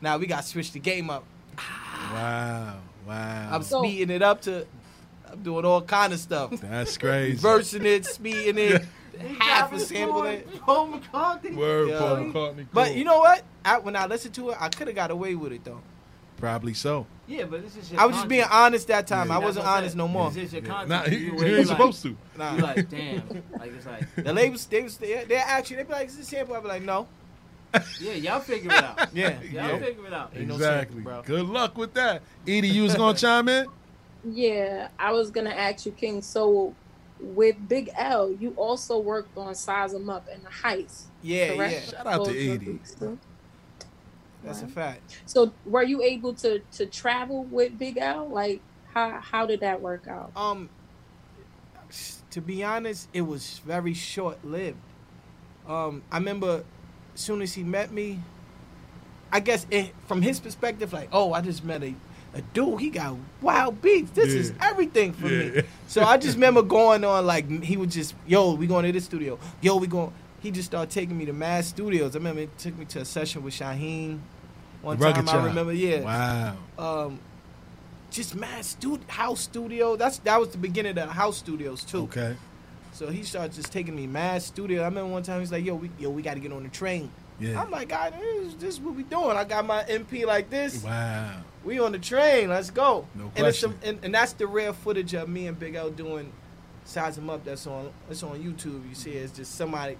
now 0.00 0.18
we 0.18 0.26
got 0.26 0.42
to 0.42 0.46
switch 0.48 0.72
the 0.72 0.80
game 0.80 1.10
up. 1.10 1.24
Wow, 2.12 2.78
wow. 3.06 3.48
I'm 3.52 3.62
So- 3.62 3.82
speeding 3.82 4.10
it 4.10 4.22
up 4.22 4.42
to, 4.42 4.66
I'm 5.30 5.42
doing 5.42 5.64
all 5.64 5.82
kind 5.82 6.12
of 6.12 6.18
stuff. 6.18 6.50
That's 6.60 6.98
crazy. 6.98 7.34
Reversing 7.36 7.86
it, 7.86 8.04
speeding 8.06 8.58
it, 8.58 8.84
half 9.38 9.72
a 9.72 9.78
sample 9.80 10.24
it. 10.24 10.48
Paul 10.60 10.88
McCartney. 10.88 11.54
Word, 11.54 11.88
Yeah. 11.90 11.98
Paul 12.00 12.16
McCartney. 12.16 12.66
But 12.72 12.94
you 12.96 13.04
know 13.04 13.18
what? 13.18 13.42
I, 13.64 13.78
when 13.78 13.94
I 13.96 14.06
listened 14.06 14.34
to 14.34 14.50
it, 14.50 14.56
I 14.60 14.68
could 14.68 14.88
have 14.88 14.96
got 14.96 15.10
away 15.10 15.34
with 15.34 15.52
it 15.52 15.64
though. 15.64 15.80
Probably 16.42 16.74
so. 16.74 17.06
Yeah, 17.28 17.44
but 17.44 17.62
this 17.62 17.76
is 17.76 17.92
your 17.92 18.00
I 18.00 18.04
was 18.06 18.16
just 18.16 18.26
being 18.28 18.44
honest 18.50 18.88
that 18.88 19.06
time. 19.06 19.28
Yeah. 19.28 19.36
I 19.36 19.38
wasn't 19.38 19.64
honest 19.64 19.92
saying. 19.92 19.98
no 19.98 20.08
more. 20.08 20.30
This 20.32 20.46
is 20.46 20.54
your 20.54 20.62
Yeah. 20.64 20.84
Nah, 20.86 21.02
he, 21.04 21.16
You 21.16 21.32
he 21.38 21.44
ain't 21.46 21.56
like- 21.58 21.66
supposed 21.68 22.02
to. 22.02 22.16
Nah. 22.36 22.56
You 22.56 22.62
like, 22.62 22.90
damn. 22.90 23.22
Like 23.58 23.72
it's 23.76 23.86
like, 23.86 24.14
The 24.16 24.32
labels, 24.32 24.66
they 24.66 24.82
was 24.82 24.96
they, 24.96 25.24
they 25.24 25.36
actually 25.36 25.76
they 25.76 25.82
be 25.84 25.92
like, 25.92 26.08
"Is 26.08 26.16
this 26.18 26.26
sample?" 26.28 26.56
I 26.56 26.60
be 26.60 26.66
like, 26.66 26.82
"No." 26.82 27.06
yeah, 28.00 28.12
y'all 28.14 28.40
figure 28.40 28.72
it 28.72 28.82
out. 28.84 29.08
Yeah, 29.14 29.40
Y'all 29.40 29.52
Yeah. 29.52 29.78
figure 29.78 30.06
it 30.08 30.12
out. 30.12 30.32
Ain't 30.36 30.48
no 30.48 30.54
Exactly. 30.56 30.96
sample, 30.96 31.12
bro. 31.12 31.22
Good 31.22 31.46
luck 31.46 31.78
with 31.78 31.94
that. 31.94 32.22
Edie, 32.46 32.68
you 32.68 32.82
was 32.82 32.94
gonna 32.96 33.16
chime 33.24 33.48
in? 33.48 33.66
Yeah, 34.24 34.88
I 34.98 35.12
was 35.12 35.30
gonna 35.30 35.50
ask 35.50 35.86
you, 35.86 35.92
King. 35.92 36.22
So, 36.22 36.74
with 37.20 37.56
Big 37.68 37.88
L, 37.96 38.32
you 38.32 38.52
also 38.56 38.98
worked 38.98 39.38
on 39.38 39.54
Size 39.54 39.94
'Em 39.94 40.10
Up 40.10 40.26
and 40.30 40.42
the 40.44 40.50
Heist. 40.50 41.04
Yeah, 41.22 41.54
correct? 41.54 41.72
yeah, 41.72 41.80
Shout 41.98 42.06
out 42.06 42.24
to 42.26 42.32
Those 42.32 42.48
Edie. 42.48 42.80
The- 44.42 44.48
that's 44.48 44.62
a 44.62 44.66
fact. 44.68 45.20
So, 45.26 45.52
were 45.64 45.82
you 45.82 46.02
able 46.02 46.34
to 46.34 46.60
to 46.72 46.86
travel 46.86 47.44
with 47.44 47.78
Big 47.78 47.96
L? 47.98 48.28
Like, 48.28 48.60
how 48.94 49.20
how 49.20 49.46
did 49.46 49.60
that 49.60 49.80
work 49.80 50.06
out? 50.08 50.32
Um, 50.36 50.68
to 52.30 52.40
be 52.40 52.64
honest, 52.64 53.08
it 53.12 53.22
was 53.22 53.60
very 53.66 53.94
short 53.94 54.44
lived. 54.44 54.78
Um, 55.68 56.02
I 56.10 56.18
remember 56.18 56.64
as 57.14 57.20
soon 57.20 57.42
as 57.42 57.52
he 57.54 57.62
met 57.62 57.92
me, 57.92 58.20
I 59.30 59.40
guess 59.40 59.66
it, 59.70 59.94
from 60.08 60.22
his 60.22 60.40
perspective, 60.40 60.92
like, 60.92 61.08
oh, 61.12 61.32
I 61.34 61.40
just 61.42 61.62
met 61.64 61.82
a, 61.82 61.94
a 62.34 62.40
dude. 62.54 62.80
He 62.80 62.88
got 62.90 63.16
wild 63.42 63.80
beats. 63.82 64.10
This 64.12 64.32
is 64.32 64.52
everything 64.60 65.12
for 65.12 65.28
Yeah. 65.28 65.50
me. 65.60 65.62
So 65.88 66.02
I 66.02 66.16
just 66.16 66.34
remember 66.36 66.62
going 66.62 67.04
on 67.04 67.26
like 67.26 67.48
he 67.62 67.76
would 67.76 67.90
just, 67.90 68.14
yo, 68.26 68.54
we 68.54 68.66
going 68.66 68.86
to 68.86 68.92
this 68.92 69.04
studio. 69.04 69.38
Yo, 69.60 69.76
we 69.76 69.86
going. 69.86 70.12
He 70.42 70.50
just 70.50 70.66
started 70.68 70.90
taking 70.92 71.16
me 71.16 71.24
to 71.26 71.32
Mad 71.32 71.64
Studios. 71.64 72.14
I 72.16 72.18
remember 72.18 72.42
it 72.42 72.58
took 72.58 72.76
me 72.76 72.84
to 72.86 73.00
a 73.00 73.04
session 73.04 73.42
with 73.42 73.54
Shaheen. 73.54 74.18
One 74.82 74.98
Rugged 74.98 75.26
time 75.26 75.40
I 75.42 75.44
remember, 75.46 75.72
yeah 75.72 76.00
Wow. 76.00 76.56
um 77.06 77.20
just 78.10 78.34
mad 78.34 78.64
studio 78.64 79.00
house 79.08 79.40
studio. 79.40 79.96
That's 79.96 80.18
that 80.18 80.38
was 80.40 80.50
the 80.50 80.58
beginning 80.58 80.90
of 80.98 81.06
the 81.08 81.12
house 81.12 81.38
studios 81.38 81.84
too. 81.84 82.02
Okay. 82.04 82.36
So 82.92 83.08
he 83.08 83.22
started 83.22 83.52
just 83.54 83.72
taking 83.72 83.94
me 83.96 84.06
mad 84.06 84.42
studio. 84.42 84.82
I 84.82 84.86
remember 84.86 85.10
one 85.12 85.22
time 85.22 85.40
he's 85.40 85.50
like, 85.52 85.64
"Yo, 85.64 85.76
we 85.76 85.90
yo 85.98 86.10
we 86.10 86.20
got 86.20 86.34
to 86.34 86.40
get 86.40 86.52
on 86.52 86.62
the 86.64 86.68
train." 86.68 87.10
Yeah. 87.40 87.62
I'm 87.62 87.70
like, 87.70 87.88
"God, 87.88 88.12
this, 88.20 88.54
this 88.54 88.74
is 88.74 88.80
what 88.80 88.94
we 88.96 89.04
doing." 89.04 89.36
I 89.36 89.44
got 89.44 89.64
my 89.64 89.82
MP 89.84 90.26
like 90.26 90.50
this. 90.50 90.82
Wow. 90.84 91.40
We 91.64 91.78
on 91.78 91.92
the 91.92 91.98
train. 91.98 92.50
Let's 92.50 92.70
go. 92.70 93.06
No 93.14 93.30
and 93.36 93.46
it's 93.46 93.60
some, 93.60 93.72
question. 93.74 93.94
and, 93.96 94.04
and 94.06 94.14
that's 94.14 94.32
the 94.34 94.46
rare 94.46 94.72
footage 94.74 95.14
of 95.14 95.28
me 95.28 95.46
and 95.46 95.58
Big 95.58 95.74
L 95.76 95.88
doing 95.90 96.30
Size 96.84 97.16
'Em 97.16 97.30
Up. 97.30 97.44
That's 97.44 97.66
on 97.66 97.92
it's 98.10 98.22
on 98.22 98.38
YouTube. 98.42 98.86
You 98.88 98.94
see, 98.94 99.12
it's 99.12 99.32
just 99.32 99.54
somebody. 99.54 99.96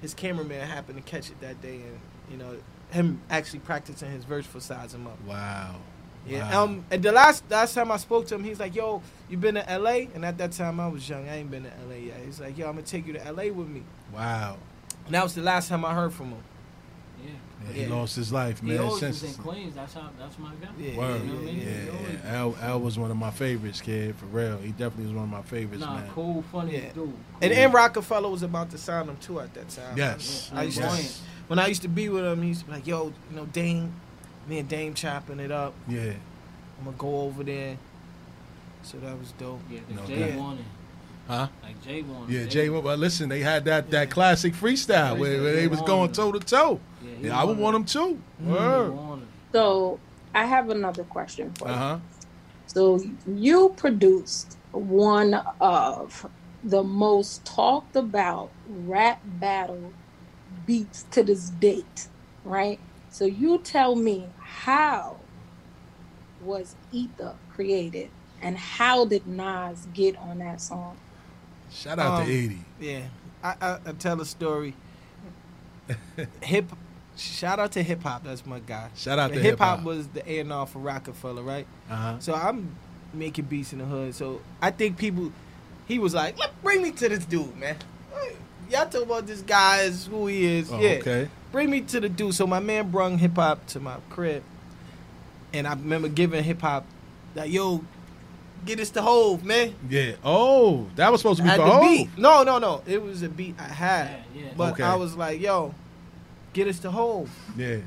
His 0.00 0.14
cameraman 0.14 0.66
happened 0.68 1.04
to 1.04 1.10
catch 1.10 1.30
it 1.30 1.40
that 1.40 1.60
day, 1.60 1.76
and 1.76 2.00
you 2.30 2.36
know 2.36 2.56
him 2.90 3.20
actually 3.28 3.60
practicing 3.60 4.10
his 4.10 4.24
verse 4.24 4.46
for 4.46 4.60
Size 4.60 4.94
'Em 4.94 5.06
Up. 5.06 5.20
Wow. 5.26 5.76
Yeah. 6.26 6.50
Wow. 6.50 6.64
Um. 6.64 6.84
And 6.90 7.02
the 7.02 7.12
last 7.12 7.44
last 7.50 7.74
time 7.74 7.90
I 7.90 7.96
spoke 7.96 8.26
to 8.28 8.34
him, 8.34 8.44
he's 8.44 8.60
like, 8.60 8.74
"Yo, 8.74 9.02
you 9.28 9.36
been 9.38 9.54
to 9.54 9.68
L.A.?" 9.70 10.08
And 10.14 10.24
at 10.24 10.38
that 10.38 10.52
time, 10.52 10.78
I 10.80 10.88
was 10.88 11.08
young. 11.08 11.28
I 11.28 11.36
ain't 11.36 11.50
been 11.50 11.64
to 11.64 11.72
L.A. 11.86 11.98
yet. 11.98 12.16
He's 12.24 12.40
like, 12.40 12.56
"Yo, 12.58 12.66
I'm 12.66 12.74
gonna 12.74 12.86
take 12.86 13.06
you 13.06 13.12
to 13.14 13.26
L.A. 13.26 13.50
with 13.50 13.68
me." 13.68 13.82
Wow. 14.12 14.58
And 15.06 15.14
that 15.14 15.22
was 15.22 15.34
the 15.34 15.42
last 15.42 15.68
time 15.68 15.84
I 15.84 15.94
heard 15.94 16.12
from 16.12 16.30
him. 16.30 16.42
Yeah. 17.68 17.74
Yeah, 17.74 17.84
he 17.84 17.90
Yeah. 17.90 17.96
lost 17.96 18.16
his 18.16 18.32
life, 18.32 18.60
He 18.60 18.66
man. 18.68 18.78
always 18.80 19.02
was 19.02 19.22
in 19.22 19.34
Queens. 19.34 19.74
That's 19.74 19.94
how. 19.94 20.08
That's 20.18 20.38
my 20.38 20.50
guy. 20.60 20.68
Yeah. 20.78 20.96
Word. 20.96 21.22
You 21.22 21.28
know 21.28 21.34
what 21.34 21.42
I 21.42 21.44
mean? 21.46 21.60
Yeah, 21.60 22.20
yeah. 22.24 22.36
Al, 22.38 22.56
Al 22.62 22.80
was 22.80 22.98
one 22.98 23.10
of 23.10 23.16
my 23.16 23.30
favorites, 23.30 23.80
kid. 23.80 24.14
For 24.16 24.26
real, 24.26 24.56
he 24.58 24.70
definitely 24.70 25.04
was 25.06 25.14
one 25.14 25.24
of 25.24 25.30
my 25.30 25.42
favorites, 25.42 25.80
Nah, 25.84 25.94
man. 25.96 26.10
cool, 26.14 26.42
funny 26.52 26.74
Yeah. 26.74 26.80
dude. 26.86 26.94
Cool. 26.94 27.12
And 27.42 27.52
M. 27.52 27.72
Roc-A-Fella 27.72 28.28
was 28.28 28.42
about 28.42 28.70
to 28.70 28.78
sign 28.78 29.06
him 29.08 29.16
too 29.20 29.40
at 29.40 29.52
that 29.54 29.68
time. 29.68 29.96
Yes. 29.96 30.50
I 30.54 30.64
used 30.64 30.78
to, 30.78 31.04
when 31.48 31.58
I 31.58 31.66
used 31.66 31.82
to 31.82 31.88
be 31.88 32.08
with 32.08 32.24
him, 32.24 32.42
he 32.42 32.48
used 32.48 32.60
to 32.60 32.66
be 32.66 32.72
like, 32.72 32.86
"Yo, 32.86 33.12
you 33.30 33.36
know, 33.36 33.46
Dame, 33.46 33.92
me 34.48 34.58
and 34.58 34.68
Dame 34.68 34.94
chopping 34.94 35.40
it 35.40 35.50
up." 35.52 35.74
Yeah. 35.88 36.12
I'm 36.78 36.84
gonna 36.84 36.96
go 36.96 37.22
over 37.22 37.42
there. 37.42 37.76
So 38.82 38.98
that 38.98 39.18
was 39.18 39.32
dope. 39.32 39.60
Yeah, 39.70 39.80
No 39.94 40.06
Jay 40.06 40.30
doubt. 40.30 40.38
wanted. 40.38 40.64
Huh? 41.26 41.48
Like 41.62 41.82
Jay 41.84 42.02
wanted. 42.02 42.32
Yeah, 42.32 42.46
Jay. 42.46 42.70
Won. 42.70 42.82
Well, 42.84 42.96
listen, 42.96 43.28
they 43.28 43.40
had 43.40 43.64
that 43.66 43.90
that 43.90 44.08
classic 44.10 44.54
freestyle 44.54 45.18
where, 45.18 45.42
where 45.42 45.54
they 45.56 45.66
was 45.68 45.80
going 45.82 46.12
toe 46.12 46.32
to 46.32 46.38
toe. 46.40 46.80
He 47.00 47.26
Yeah, 47.26 47.40
I 47.40 47.44
would 47.44 47.58
want 47.58 47.60
wanted 47.60 47.78
them 47.78 47.84
too. 47.86 48.22
He 48.38 48.44
Word. 48.44 48.94
So 49.52 50.00
I 50.34 50.44
have 50.44 50.70
another 50.70 51.04
question 51.04 51.52
for 51.54 51.68
Uh 51.68 51.96
you. 51.96 52.02
So 52.66 53.00
you 53.26 53.74
produced 53.76 54.56
one 54.72 55.40
of 55.60 56.26
the 56.62 56.82
most 56.82 57.46
talked 57.46 57.96
about 57.96 58.52
rap 58.66 59.20
battle 59.24 59.94
beats 60.66 61.04
to 61.12 61.22
this 61.22 61.48
date, 61.50 62.08
right? 62.44 62.78
So 63.10 63.24
you 63.24 63.62
tell 63.62 63.96
me 63.96 64.26
how 64.38 65.20
was 66.40 66.76
Ether 66.92 67.36
created 67.48 68.10
and 68.42 68.56
how 68.56 69.04
did 69.04 69.26
Nas 69.26 69.86
get 69.92 70.16
on 70.18 70.38
that 70.38 70.60
song? 70.60 70.98
Shout 71.70 71.98
out 71.98 72.20
Um, 72.20 72.26
to 72.26 72.32
eighty. 72.32 72.58
Yeah, 72.80 73.02
I, 73.42 73.54
I, 73.60 73.78
I 73.86 73.92
tell 73.92 74.20
a 74.20 74.26
story. 74.26 74.74
Hip, 76.42 76.72
shout 77.18 77.58
out 77.58 77.72
to 77.72 77.82
hip 77.82 78.02
hop. 78.02 78.24
That's 78.24 78.46
my 78.46 78.60
guy. 78.60 78.88
Shout 78.96 79.18
out 79.18 79.32
to 79.32 79.40
hip 79.40 79.58
hop 79.58 79.82
was 79.82 80.06
the 80.08 80.28
A 80.30 80.38
and 80.40 80.52
R 80.52 80.66
for 80.66 80.78
Roc-A-Fella, 80.78 81.42
right? 81.42 81.66
Uh 81.90 81.96
huh. 81.96 82.16
So 82.20 82.34
I'm 82.34 82.74
making 83.12 83.46
beats 83.46 83.72
in 83.72 83.78
the 83.80 83.84
hood. 83.84 84.14
So 84.14 84.40
I 84.62 84.70
think 84.70 84.96
people, 84.98 85.32
he 85.86 85.98
was 85.98 86.14
like, 86.14 86.38
"Let 86.38 86.60
bring 86.62 86.82
me 86.82 86.90
to 86.92 87.08
this 87.08 87.24
dude, 87.24 87.56
man. 87.56 87.76
Y'all 88.70 88.86
talk 88.86 89.02
about 89.02 89.26
this 89.26 89.40
guy 89.40 89.80
is 89.82 90.06
who 90.06 90.26
he 90.26 90.44
is. 90.58 90.70
Oh, 90.70 90.78
yeah, 90.78 90.98
okay. 91.00 91.28
bring 91.52 91.70
me 91.70 91.80
to 91.82 92.00
the 92.00 92.08
dude." 92.08 92.34
So 92.34 92.46
my 92.46 92.60
man 92.60 92.90
brung 92.90 93.16
hip 93.18 93.34
hop 93.36 93.66
to 93.68 93.80
my 93.80 93.96
crib, 94.10 94.42
and 95.52 95.66
I 95.66 95.72
remember 95.72 96.08
giving 96.08 96.44
hip 96.44 96.60
hop, 96.60 96.84
like, 97.34 97.50
"Yo, 97.50 97.82
get 98.66 98.78
us 98.80 98.90
the 98.90 99.00
Hov, 99.00 99.42
man." 99.42 99.74
Yeah. 99.88 100.12
Oh, 100.22 100.86
that 100.96 101.10
was 101.10 101.22
supposed 101.22 101.38
to 101.38 101.44
be 101.44 101.50
for 101.50 101.56
the 101.56 101.64
Hov. 101.64 101.80
beat. 101.82 102.18
No, 102.18 102.42
no, 102.42 102.58
no. 102.58 102.82
It 102.86 103.02
was 103.02 103.22
a 103.22 103.28
beat 103.30 103.54
I 103.58 103.62
had. 103.64 104.22
Yeah, 104.34 104.42
yeah. 104.42 104.48
But 104.54 104.74
Okay. 104.74 104.82
I 104.82 104.96
was 104.96 105.16
like, 105.16 105.40
yo, 105.40 105.74
get 106.58 106.68
us 106.68 106.80
to 106.80 106.90
home. 106.90 107.30
Yeah. 107.56 107.78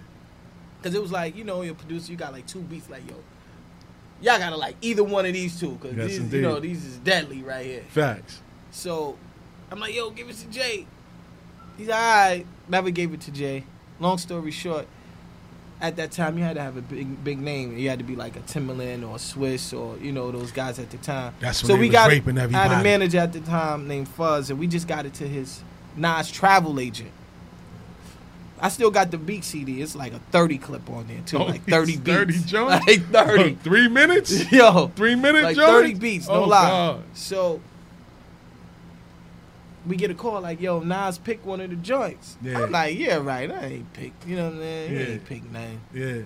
Because 0.82 0.96
it 0.96 1.02
was 1.02 1.12
like, 1.12 1.36
you 1.36 1.44
know, 1.44 1.62
your 1.62 1.76
producer, 1.76 2.12
you 2.12 2.18
got 2.18 2.32
like 2.34 2.48
two 2.48 2.62
beats, 2.62 2.90
like, 2.90 3.08
yo, 3.08 3.16
y'all 4.22 4.40
gotta 4.40 4.56
like 4.56 4.76
either 4.82 5.04
one 5.04 5.26
of 5.26 5.34
these 5.34 5.60
two. 5.60 5.72
Because 5.72 5.96
Yes, 5.96 6.08
these, 6.08 6.20
indeed. 6.20 6.38
you 6.38 6.42
know, 6.44 6.60
these 6.60 6.84
is 6.86 6.98
deadly 6.98 7.44
right 7.44 7.66
here. 7.66 7.84
Facts. 7.90 8.42
So 8.72 9.18
I'm 9.70 9.80
like, 9.80 9.94
yo, 9.94 10.10
give 10.10 10.30
it 10.30 10.38
to 10.38 10.48
Jay. 10.48 10.88
He's 11.78 11.90
all 11.90 11.96
right. 11.96 12.46
Never 12.68 12.90
gave 12.90 13.14
it 13.14 13.22
to 13.22 13.32
Jay. 13.32 13.66
Long 14.00 14.18
story 14.18 14.52
short, 14.52 14.88
at 15.80 15.96
that 15.98 16.12
time 16.12 16.38
you 16.38 16.44
had 16.44 16.56
to 16.56 16.62
have 16.62 16.78
a 16.78 16.82
big 16.82 17.24
big 17.24 17.40
name. 17.40 17.78
You 17.78 17.90
had 17.90 18.00
to 18.00 18.06
be 18.06 18.16
like 18.16 18.36
a 18.36 18.40
Timbaland 18.40 19.08
or 19.08 19.16
a 19.16 19.20
Swizz 19.20 19.78
or 19.78 19.98
you 19.98 20.12
know 20.12 20.32
those 20.32 20.52
guys 20.52 20.80
at 20.80 20.90
the 20.90 20.98
time. 20.98 21.36
That's 21.40 21.62
when 21.62 21.68
so 21.68 21.76
we 21.76 21.90
got 21.90 22.10
raping 22.10 22.40
I 22.40 22.48
had 22.48 22.80
a 22.80 22.84
manager 22.84 23.20
at 23.20 23.34
the 23.34 23.42
time 23.42 23.88
named 23.88 24.08
Fuzz, 24.08 24.50
and 24.50 24.60
we 24.60 24.66
just 24.66 24.88
got 24.88 25.06
it 25.06 25.14
to 25.16 25.28
his 25.28 25.62
Nas 25.96 26.32
travel 26.32 26.80
agent. 26.80 27.12
I 28.64 28.70
still 28.70 28.92
got 28.92 29.10
the 29.10 29.18
beat 29.18 29.44
CD. 29.44 29.82
It's 29.82 29.96
like 29.96 30.14
a 30.14 30.20
30 30.20 30.58
clip 30.60 30.88
on 30.90 31.08
there 31.08 31.22
too, 31.26 31.38
Oh, 31.40 31.46
like 31.46 31.64
30 31.68 31.98
beats. 31.98 32.08
30 32.08 32.34
joints? 32.44 32.88
like 32.88 33.06
30. 33.10 33.56
Three 33.56 33.88
minutes? 33.88 34.52
Yo, 34.52 34.88
Three 34.96 35.16
minutes 35.16 35.44
like 35.44 35.56
joints? 35.56 35.72
30 35.72 35.94
beats, 35.96 36.28
no 36.28 36.34
Oh, 36.36 36.44
lie. 36.48 36.70
God. 36.70 37.04
So 37.14 37.60
we 39.88 39.96
get 39.96 40.12
a 40.12 40.14
call 40.14 40.40
like, 40.42 40.62
"Yo, 40.62 40.80
Nas 40.80 41.18
pick 41.18 41.44
one 41.46 41.60
of 41.60 41.70
the 41.72 41.76
joints." 41.76 42.38
Yeah. 42.42 42.62
I'm 42.64 42.72
like, 42.72 42.98
"Yeah, 42.98 43.16
right. 43.18 43.52
I 43.52 43.66
ain't 43.66 43.94
pick. 43.94 44.14
You 44.28 44.36
know 44.36 44.46
what 44.46 44.54
I'm 44.54 44.60
saying? 44.60 44.94
Yeah. 44.94 45.00
ain't 45.14 45.26
pick 45.26 45.52
nothing." 45.52 45.82
Yeah. 45.94 46.18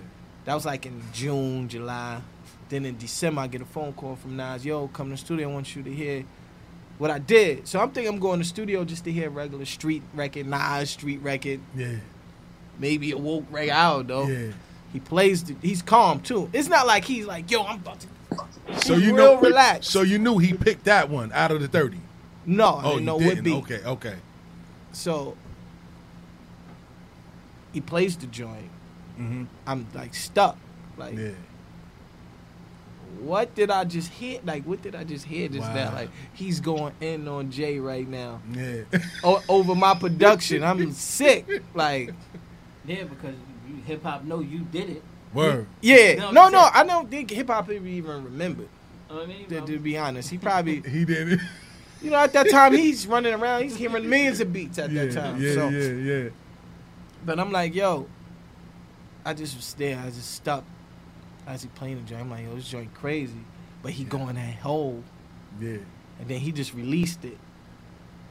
That 0.44 0.54
was 0.54 0.66
like 0.66 0.84
in 0.86 1.02
June, 1.12 1.68
July. 1.68 2.20
Then 2.68 2.84
in 2.84 2.98
December, 2.98 3.40
I 3.42 3.46
get 3.46 3.62
a 3.62 3.64
phone 3.64 3.92
call 3.94 4.16
from 4.16 4.36
Nas. 4.36 4.64
Yo, 4.64 4.88
come 4.88 5.06
to 5.08 5.12
the 5.12 5.16
studio. 5.16 5.48
I 5.48 5.52
want 5.52 5.74
you 5.74 5.82
to 5.84 5.90
hear 5.92 6.24
what 6.98 7.10
I 7.10 7.18
did. 7.18 7.66
So 7.66 7.80
I'm 7.80 7.90
thinking 7.92 8.12
I'm 8.12 8.20
going 8.20 8.40
to 8.40 8.44
the 8.44 8.48
studio 8.48 8.84
just 8.84 9.04
to 9.04 9.12
hear 9.12 9.30
regular 9.30 9.64
street 9.64 10.02
record, 10.14 10.46
Nas 10.46 10.90
street 10.90 11.22
record, 11.22 11.60
Yeah. 11.74 11.96
Maybe 12.78 13.12
a 13.12 13.18
woke 13.18 13.44
record. 13.50 13.72
I 13.72 14.02
don't. 14.02 14.32
Yeah. 14.32 14.52
He 14.92 15.00
plays. 15.00 15.44
The, 15.44 15.56
he's 15.62 15.82
calm 15.82 16.20
too. 16.20 16.48
It's 16.52 16.68
not 16.68 16.86
like 16.86 17.04
he's 17.04 17.26
like, 17.26 17.50
"Yo, 17.50 17.62
I'm 17.62 17.76
about 17.80 18.00
to." 18.00 18.08
So 18.80 18.94
you 18.96 19.12
know, 19.12 19.36
relaxed. 19.38 19.90
So 19.90 20.02
you 20.02 20.18
knew 20.18 20.38
he 20.38 20.52
picked 20.52 20.84
that 20.84 21.08
one 21.10 21.30
out 21.32 21.50
of 21.52 21.60
the 21.60 21.68
thirty. 21.68 22.00
No, 22.46 22.64
I 22.66 22.84
oh, 22.84 22.90
didn't 22.92 23.04
know 23.04 23.18
didn't. 23.18 23.34
what 23.36 23.44
beat. 23.44 23.74
Okay, 23.74 23.84
okay. 23.86 24.14
So 24.92 25.36
he 27.72 27.80
plays 27.80 28.16
the 28.16 28.26
joint. 28.26 28.70
Mm-hmm. 29.18 29.44
I'm 29.66 29.86
like 29.94 30.14
stuck. 30.14 30.56
Like, 30.96 31.16
Yeah. 31.16 31.30
what 33.20 33.54
did 33.54 33.70
I 33.70 33.84
just 33.84 34.10
hear? 34.12 34.40
Like, 34.44 34.64
what 34.64 34.80
did 34.82 34.94
I 34.94 35.04
just 35.04 35.24
hear 35.26 35.48
just 35.48 35.68
now? 35.74 35.92
Like, 35.92 36.10
he's 36.32 36.60
going 36.60 36.94
in 37.00 37.28
on 37.28 37.50
Jay 37.50 37.78
right 37.78 38.06
now 38.08 38.40
Yeah. 38.52 38.82
o- 39.24 39.42
over 39.48 39.74
my 39.74 39.94
production. 39.94 40.62
I'm 40.62 40.92
sick. 40.92 41.62
Like, 41.74 42.14
Yeah, 42.86 43.04
because 43.04 43.34
hip 43.86 44.02
hop 44.02 44.24
know 44.24 44.40
you 44.40 44.60
did 44.60 44.90
it. 44.90 45.02
Word. 45.34 45.66
yeah, 45.82 46.10
You 46.10 46.16
know 46.18 46.30
no, 46.30 46.48
no. 46.48 46.68
I 46.72 46.84
don't 46.84 47.10
think 47.10 47.30
hip 47.30 47.48
hop 47.48 47.70
even 47.70 48.24
remembered. 48.24 48.68
You 49.08 49.14
know 49.14 49.20
what 49.20 49.24
I 49.24 49.26
mean? 49.26 49.46
To, 49.48 49.60
to 49.60 49.78
be 49.78 49.98
honest, 49.98 50.30
he 50.30 50.38
probably, 50.38 50.80
He 50.88 51.04
did 51.04 51.32
it. 51.32 51.40
you 52.02 52.10
know, 52.10 52.16
at 52.18 52.32
that 52.32 52.48
time 52.50 52.72
he's 52.76 53.06
running 53.06 53.34
around, 53.34 53.62
he's 53.64 53.76
hearing 53.76 54.08
millions 54.08 54.40
of 54.40 54.52
beats 54.52 54.78
at 54.78 54.90
Yeah, 54.90 55.06
that 55.06 55.14
time. 55.14 55.40
yeah, 55.42 55.54
so, 55.54 55.68
yeah, 55.68 55.88
yeah. 56.24 56.28
But 57.24 57.38
I'm 57.40 57.50
like, 57.52 57.74
yo, 57.74 58.08
I 59.24 59.34
just 59.34 59.56
was 59.56 59.74
there. 59.74 59.98
I 59.98 60.06
just 60.06 60.32
stuck 60.36 60.64
as 61.46 61.62
he 61.62 61.68
playing 61.70 61.96
the 61.96 62.02
joint. 62.08 62.22
I'm 62.22 62.30
like, 62.30 62.44
yo, 62.44 62.54
this 62.54 62.68
joint 62.68 62.92
crazy. 62.94 63.34
But 63.82 63.92
he 63.92 64.04
going 64.04 64.36
that 64.36 64.54
hole. 64.56 65.02
Yeah. 65.60 65.78
And 66.18 66.28
then 66.28 66.40
he 66.40 66.52
just 66.52 66.72
released 66.74 67.24
it. 67.24 67.36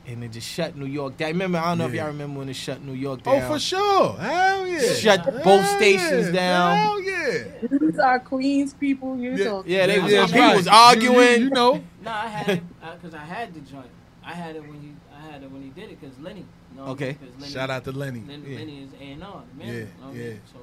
And 0.08 0.24
it 0.24 0.32
just 0.32 0.48
shut 0.48 0.76
New 0.76 0.86
York 0.86 1.18
down. 1.18 1.30
Remember, 1.30 1.58
I 1.58 1.70
don't 1.70 1.80
know 1.80 1.88
if 1.88 1.94
y'all 1.96 2.08
remember 2.08 2.40
when 2.40 2.50
it 2.50 2.56
shut 2.56 2.82
New 2.84 2.94
York 2.94 3.22
oh, 3.26 3.32
down. 3.34 3.44
Oh, 3.44 3.54
for 3.54 3.60
sure. 3.60 4.14
Hell 4.18 4.68
yeah. 4.68 4.94
Shut 4.94 5.26
Hell 5.26 5.42
both 5.44 5.66
stations 5.66 6.32
down. 6.32 6.78
Hell 6.78 7.02
yeah. 7.02 7.44
These 7.72 7.98
are 7.98 8.20
Queens 8.20 8.74
people 8.76 9.18
you're 9.18 9.34
Yeah. 9.36 9.46
talking 9.46 9.72
Yeah, 9.72 9.88
they 9.88 9.96
about. 9.96 10.04
was, 10.06 10.14
that's 10.14 10.32
people 10.32 10.48
right. 10.48 10.58
was 10.58 10.68
arguing. 10.68 11.18
You, 11.40 11.44
you 11.46 11.50
know. 11.50 11.84
No, 12.04 12.12
I 12.12 12.28
had 12.28 12.50
it 12.58 12.64
uh, 12.84 12.94
because 12.96 13.16
I 13.16 13.26
had 13.26 13.52
the 13.56 13.62
joint. 13.62 13.90
I 14.24 14.34
had 14.34 14.56
it 14.56 14.62
when 14.62 14.80
he, 14.80 14.92
I 15.12 15.32
had 15.32 15.42
it 15.42 15.50
when 15.52 15.64
he 15.64 15.70
did 15.70 15.90
it 15.90 16.00
because 16.00 16.20
Lenny. 16.20 16.46
You 16.72 16.78
know, 16.82 16.88
Okay. 16.90 17.14
'cause 17.16 17.30
Lenny, 17.40 17.52
Shout 17.52 17.70
out 17.72 17.84
to 17.86 17.92
Lenny. 17.92 18.22
Lenny, 18.28 18.44
Yeah. 18.52 18.60
Lenny 18.60 18.84
is 18.84 18.90
A 19.00 19.04
and 19.04 19.24
R, 19.24 19.44
man. 19.58 19.68
Yeah, 19.68 19.74
you 19.74 19.80
know 19.80 19.88
what 20.02 20.10
I 20.10 20.14
mean? 20.14 20.22
yeah. 20.28 20.34
So 20.54 20.60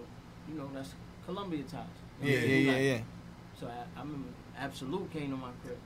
you 0.48 0.54
know 0.58 0.70
that's 0.72 0.90
Columbia 1.26 1.62
ties. 1.64 1.82
You 2.22 2.30
yeah, 2.30 2.34
know 2.36 2.42
what 2.42 2.44
I 2.44 2.46
yeah, 2.46 2.56
mean? 2.58 2.66
yeah, 2.84 2.92
yeah. 2.94 3.00
So 3.58 3.66
I, 3.66 3.98
I 3.98 4.02
remember 4.02 4.28
Absolute 4.56 5.12
came 5.12 5.30
to 5.30 5.36
my 5.36 5.48
crib. 5.64 5.78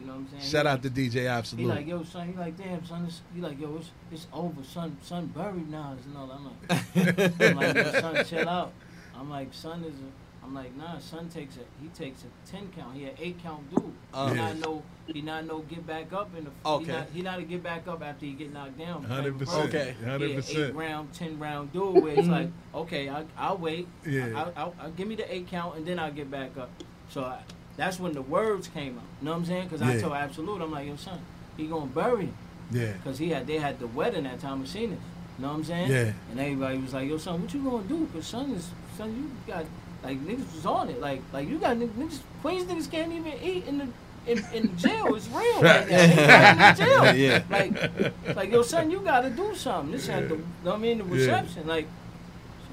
You 0.00 0.06
know 0.06 0.12
what 0.14 0.18
I'm 0.20 0.28
saying? 0.40 0.42
Shout 0.42 0.66
He 0.66 0.68
out 0.68 0.82
to 0.82 0.90
DJ 0.90 1.10
DJ 1.10 1.12
He 1.12 1.26
Absolute. 1.28 1.68
like, 1.68 1.86
yo, 1.86 2.02
son. 2.04 2.28
He 2.28 2.38
like, 2.38 2.56
damn, 2.56 2.84
son. 2.84 3.04
It's, 3.06 3.20
he 3.34 3.40
like, 3.40 3.60
yo, 3.60 3.76
it's, 3.76 3.90
it's 4.10 4.26
over, 4.32 4.62
son. 4.64 4.96
Son 5.02 5.26
buried 5.26 5.70
now. 5.70 5.96
And 6.04 6.16
all. 6.16 6.30
I'm 6.30 6.44
like, 6.44 7.40
I'm 7.40 7.56
like, 7.56 7.76
yo, 7.76 8.00
son, 8.00 8.24
chill 8.28 8.48
out. 8.48 8.72
I'm 9.16 9.30
like, 9.30 9.52
son 9.52 9.84
is 9.84 9.94
a. 9.94 10.44
I'm 10.44 10.54
like, 10.54 10.74
nah, 10.76 10.98
son 10.98 11.28
takes 11.28 11.56
a. 11.56 11.60
He 11.80 11.88
takes 11.90 12.24
a 12.24 12.50
ten 12.50 12.68
count. 12.76 12.96
He 12.96 13.04
an 13.04 13.12
eight 13.20 13.38
count 13.42 13.68
dude. 13.72 13.92
Uh, 14.12 14.28
he 14.30 14.34
Yeah. 14.36 14.46
not 14.48 14.56
know. 14.58 14.82
He 15.06 15.20
not 15.22 15.44
know 15.46 15.60
get 15.60 15.86
back 15.86 16.12
up 16.12 16.30
in 16.36 16.44
the. 16.44 16.50
Okay. 16.66 16.84
He 16.84 16.90
not, 16.92 17.06
he 17.14 17.22
not 17.22 17.36
to 17.36 17.42
get 17.44 17.62
back 17.62 17.86
up 17.86 18.02
after 18.02 18.26
he 18.26 18.32
get 18.32 18.52
knocked 18.52 18.76
down. 18.78 19.04
Hundred 19.04 19.34
Like, 19.34 19.38
percent. 19.46 19.68
Okay. 19.68 19.94
Hundred 20.04 20.30
yeah, 20.30 20.66
eight 20.66 20.74
round, 20.74 21.12
ten 21.12 21.38
round 21.38 21.72
dude 21.72 22.02
where 22.02 22.14
it's 22.14 22.26
like, 22.28 22.48
okay, 22.74 23.08
I, 23.08 23.24
I'll 23.38 23.56
wait. 23.58 23.86
Yeah. 24.04 24.28
I'll, 24.34 24.52
I'll, 24.56 24.74
I'll 24.80 24.90
give 24.90 25.06
me 25.06 25.14
the 25.14 25.32
eight 25.32 25.46
count 25.48 25.76
and 25.76 25.86
then 25.86 25.98
I'll 26.00 26.12
get 26.12 26.28
back 26.30 26.56
up. 26.58 26.70
So 27.08 27.22
I, 27.24 27.42
that's 27.76 27.98
when 27.98 28.12
the 28.12 28.22
words 28.22 28.68
came 28.68 28.96
out. 28.98 29.04
You 29.20 29.26
know 29.26 29.32
what 29.32 29.38
I'm 29.38 29.44
saying? 29.46 29.68
Because 29.68 29.82
I 29.82 29.98
told 30.00 30.12
Absolute, 30.14 30.60
I'm 30.62 30.70
like, 30.70 30.86
yo, 30.86 30.96
son, 30.96 31.18
he 31.56 31.66
gonna 31.66 31.86
bury 31.86 32.26
him. 32.26 32.34
Yeah. 32.70 32.92
Because 32.92 33.18
he 33.18 33.30
had, 33.30 33.46
they 33.46 33.58
had 33.58 33.78
the 33.78 33.86
wedding 33.86 34.24
that 34.24 34.40
time 34.40 34.62
of 34.62 34.68
seeing 34.68 34.92
it. 34.92 34.98
You 35.38 35.42
know 35.44 35.48
what 35.48 35.54
I'm 35.58 35.64
saying? 35.64 35.90
Yeah. 35.90 36.12
And 36.30 36.38
everybody 36.40 36.78
was 36.78 36.92
like, 36.94 37.08
yo, 37.08 37.16
son, 37.18 37.40
what 37.42 37.52
you 37.54 37.62
gonna 37.62 37.82
do? 37.84 38.06
Because 38.06 38.26
son 38.26 38.50
is, 38.52 38.68
son, 38.96 39.14
you 39.14 39.52
got, 39.52 39.64
like, 40.04 40.18
niggas 40.24 40.54
was 40.54 40.66
on 40.66 40.88
it. 40.90 41.00
Like, 41.00 41.22
like 41.32 41.48
you 41.48 41.58
got 41.58 41.76
niggas, 41.76 42.20
Queens 42.42 42.64
niggas 42.64 42.90
can't 42.90 43.12
even 43.12 43.32
eat 43.42 43.66
in 43.66 43.78
the, 43.78 43.88
in, 44.26 44.44
in 44.54 44.76
jail. 44.78 45.14
It's 45.14 45.28
real 45.28 45.62
right 45.62 45.88
now. 45.90 46.70
In 46.70 46.76
jail. 46.76 47.14
Yeah. 47.16 47.42
Like, 47.50 48.36
like, 48.36 48.50
yo, 48.52 48.62
son, 48.62 48.90
you 48.90 49.00
gotta 49.00 49.30
do 49.30 49.54
something. 49.54 49.92
This 49.92 50.06
had 50.06 50.28
the, 50.28 50.36
you 50.36 50.44
know 50.64 50.70
what 50.70 50.74
I 50.74 50.78
mean, 50.78 50.98
the 50.98 51.04
Yeah. 51.04 51.10
reception. 51.14 51.66
Like, 51.66 51.86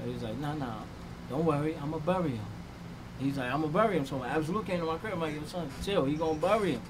so 0.04 0.10
he's 0.12 0.22
like, 0.22 0.36
nah, 0.38 0.54
nah, 0.54 0.74
don't 1.28 1.44
worry, 1.44 1.76
I'm 1.82 1.90
gonna 1.90 2.02
bury 2.04 2.30
him. 2.30 2.44
He's 3.20 3.36
like, 3.36 3.52
I'm 3.52 3.60
gonna 3.60 3.72
bury 3.72 3.96
him. 3.98 4.06
So 4.06 4.16
when 4.16 4.30
Absolute 4.30 4.66
came 4.66 4.80
to 4.80 4.86
my 4.86 4.96
crib, 4.96 5.12
I'm 5.14 5.20
like, 5.20 5.34
yo, 5.34 5.42
son, 5.44 5.68
chill, 5.84 6.04
he 6.06 6.14
gonna 6.14 6.38
bury 6.38 6.72
him. 6.72 6.82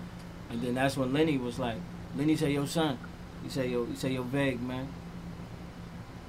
And 0.51 0.63
then 0.63 0.75
that's 0.75 0.97
when 0.97 1.13
Lenny 1.13 1.39
was 1.39 1.59
like, 1.59 1.77
Lenny 2.17 2.37
said, 2.37 2.53
yo, 2.53 2.65
son, 2.67 2.99
he 3.43 3.49
said, 3.49 3.71
yo, 3.71 3.85
he 3.85 3.97
said, 3.97 4.13
yo, 4.13 4.23
vague, 4.23 4.61
man. 4.63 4.89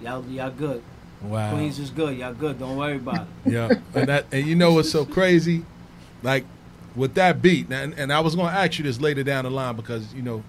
Y'all, 0.01 0.25
y'all 0.27 0.49
good. 0.49 0.81
Wow. 1.23 1.53
Queens 1.53 1.77
is 1.77 1.91
good. 1.91 2.17
Y'all 2.17 2.33
good. 2.33 2.57
Don't 2.57 2.77
worry 2.77 2.95
about 2.95 3.27
it. 3.45 3.51
Yeah, 3.51 3.69
and 3.93 4.09
that 4.09 4.25
and 4.31 4.47
you 4.47 4.55
know 4.55 4.73
what's 4.73 4.89
so 4.91 5.05
crazy, 5.05 5.63
like 6.23 6.45
with 6.95 7.13
that 7.13 7.41
beat, 7.41 7.69
and, 7.71 7.93
and 7.93 8.11
I 8.11 8.19
was 8.21 8.35
going 8.35 8.47
to 8.51 8.53
ask 8.59 8.77
you 8.79 8.83
this 8.83 8.99
later 8.99 9.23
down 9.23 9.43
the 9.45 9.51
line 9.51 9.75
because 9.75 10.11
you 10.15 10.23
know, 10.23 10.43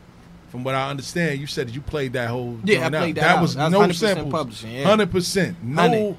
from 0.49 0.65
what 0.65 0.75
I 0.75 0.89
understand, 0.89 1.39
you 1.41 1.47
said 1.47 1.69
that 1.69 1.75
you 1.75 1.83
played 1.83 2.15
that 2.15 2.29
whole 2.29 2.59
Yeah, 2.65 2.79
I 2.79 2.81
joint 2.85 2.95
out. 2.95 2.99
played 3.01 3.15
that 3.17 3.41
was 3.43 3.55
That 3.55 3.65
was 3.65 3.73
no 3.73 3.81
100% 3.81 3.95
samples, 3.95 4.33
publishing, 4.33 4.73
yeah. 4.73 4.85
hundred 4.85 5.11
percent, 5.11 5.63
no. 5.63 5.83
100. 5.83 6.17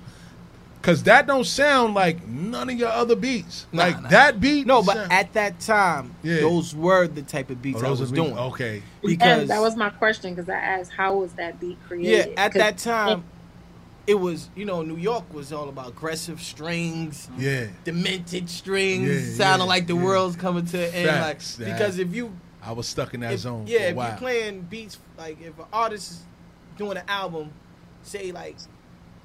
Cause 0.83 1.01
that 1.03 1.25
don't 1.27 1.45
sound 1.45 1.93
like 1.95 2.27
none 2.27 2.69
of 2.69 2.77
your 2.77 2.89
other 2.89 3.15
beats. 3.15 3.65
Nah, 3.71 3.83
like 3.83 4.01
nah. 4.03 4.09
that 4.09 4.41
beat. 4.41 4.67
No, 4.67 4.83
but 4.83 4.95
sound- 4.97 5.11
at 5.13 5.31
that 5.33 5.59
time, 5.61 6.13
Yeah. 6.23 6.41
those 6.41 6.75
were 6.75 7.07
the 7.07 7.21
type 7.21 7.49
of 7.49 7.61
beats 7.61 7.81
Oh, 7.81 7.87
I 7.87 7.89
was 7.91 8.01
beats- 8.01 8.11
doing. 8.11 8.37
Okay. 8.37 8.83
Because 9.01 9.39
and 9.41 9.49
that 9.49 9.61
was 9.61 9.77
my 9.77 9.89
question 9.89 10.35
because 10.35 10.49
I 10.49 10.55
asked 10.57 10.91
how 10.91 11.15
was 11.15 11.31
that 11.33 11.57
beat 11.59 11.77
created? 11.87 12.09
yeah, 12.11 12.21
created? 12.23 12.39
at 12.39 12.51
'Cause 12.51 12.59
that 12.59 12.77
time, 12.79 13.23
it 14.07 14.15
was 14.15 14.49
you 14.57 14.65
know 14.65 14.81
New 14.81 14.97
York 14.97 15.33
was 15.33 15.53
all 15.53 15.69
about 15.69 15.87
aggressive 15.87 16.41
strings, 16.41 17.29
Yeah. 17.37 17.67
demented 17.85 18.49
strings, 18.49 19.07
Yeah, 19.37 19.45
sounding 19.45 19.67
yeah, 19.67 19.69
like 19.73 19.87
the 19.87 19.95
yeah. 19.95 20.03
world's 20.03 20.35
coming 20.35 20.65
to 20.65 20.85
an 20.89 20.93
end. 20.93 21.07
Facts, 21.09 21.59
like 21.59 21.67
that- 21.69 21.77
because 21.77 21.97
if 21.97 22.13
you 22.13 22.33
I 22.61 22.73
was 22.73 22.87
stuck 22.87 23.13
in 23.13 23.21
that 23.21 23.31
if- 23.31 23.39
zone. 23.39 23.63
yeah, 23.67 23.77
for 23.79 23.83
a 23.85 23.87
if 23.91 23.95
while. 23.95 24.07
you're 24.09 24.17
playing 24.17 24.61
beats 24.69 24.97
like 25.17 25.37
if 25.41 25.57
an 25.57 25.65
artist 25.71 26.11
is 26.11 26.19
doing 26.77 26.97
an 26.97 27.03
album, 27.07 27.51
say 28.03 28.33
like 28.33 28.57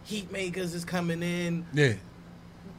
Heatmakerz 0.09 0.75
is 0.75 0.85
coming 0.85 1.23
in. 1.23 1.67
Yeah. 1.73 1.95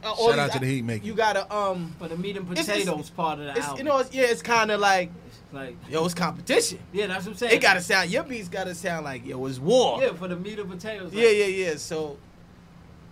uh, 0.02 0.12
all 0.12 0.30
Shout 0.30 0.38
out 0.38 0.46
these- 0.52 0.60
to 0.60 0.66
the 0.66 0.82
Heatmakerz. 0.82 1.04
You 1.04 1.14
gotta 1.14 1.54
um. 1.54 1.94
For 1.98 2.08
the 2.08 2.16
meat 2.16 2.36
and 2.36 2.50
It's- 2.52 2.68
it's- 2.68 2.84
potatoes 2.84 3.10
part 3.10 3.38
of 3.38 3.46
the 3.46 3.50
It's, 3.52 3.60
album. 3.60 3.78
you 3.78 3.84
know, 3.84 3.98
it's, 3.98 4.12
yeah, 4.14 4.22
it's 4.24 4.42
kind 4.42 4.70
of 4.70 4.80
like 4.80 5.10
like 5.52 5.76
yo, 5.88 6.04
it's 6.04 6.14
competition. 6.14 6.78
yeah, 6.92 7.06
that's 7.08 7.24
what 7.26 7.32
I'm 7.32 7.36
saying. 7.38 7.52
It 7.54 7.60
gotta 7.60 7.80
sound. 7.80 8.10
Your 8.10 8.22
beats 8.22 8.48
gotta 8.48 8.74
sound 8.74 9.04
like 9.04 9.26
yo, 9.26 9.44
it's 9.46 9.58
war. 9.58 10.00
yeah 10.02 10.12
for 10.14 10.28
the 10.28 10.36
meat 10.36 10.58
and 10.58 10.70
potatoes. 10.70 11.12
Yeah, 11.12 11.28
yeah, 11.28 11.46
yeah. 11.46 11.76
So 11.76 12.18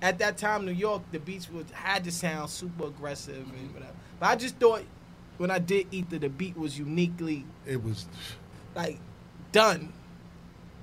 at 0.01 0.19
that 0.21 0.39
time, 0.39 0.65
New 0.65 0.73
York, 0.73 1.03
the 1.13 1.19
beats 1.19 1.51
was 1.51 1.65
had 1.73 2.05
to 2.05 2.13
sound 2.13 2.49
super 2.51 2.87
aggressive 2.87 3.37
and 3.59 3.75
whatever. 3.75 3.93
But 4.21 4.27
I 4.31 4.37
just 4.37 4.57
thought 4.57 4.83
when 5.37 5.51
I 5.51 5.59
did 5.59 5.87
Ether, 5.91 6.19
the 6.19 6.29
beat 6.29 6.57
was 6.57 6.79
uniquely 6.79 7.45
It 7.67 7.83
was. 7.83 8.07
like 8.77 8.99
done, 9.53 9.93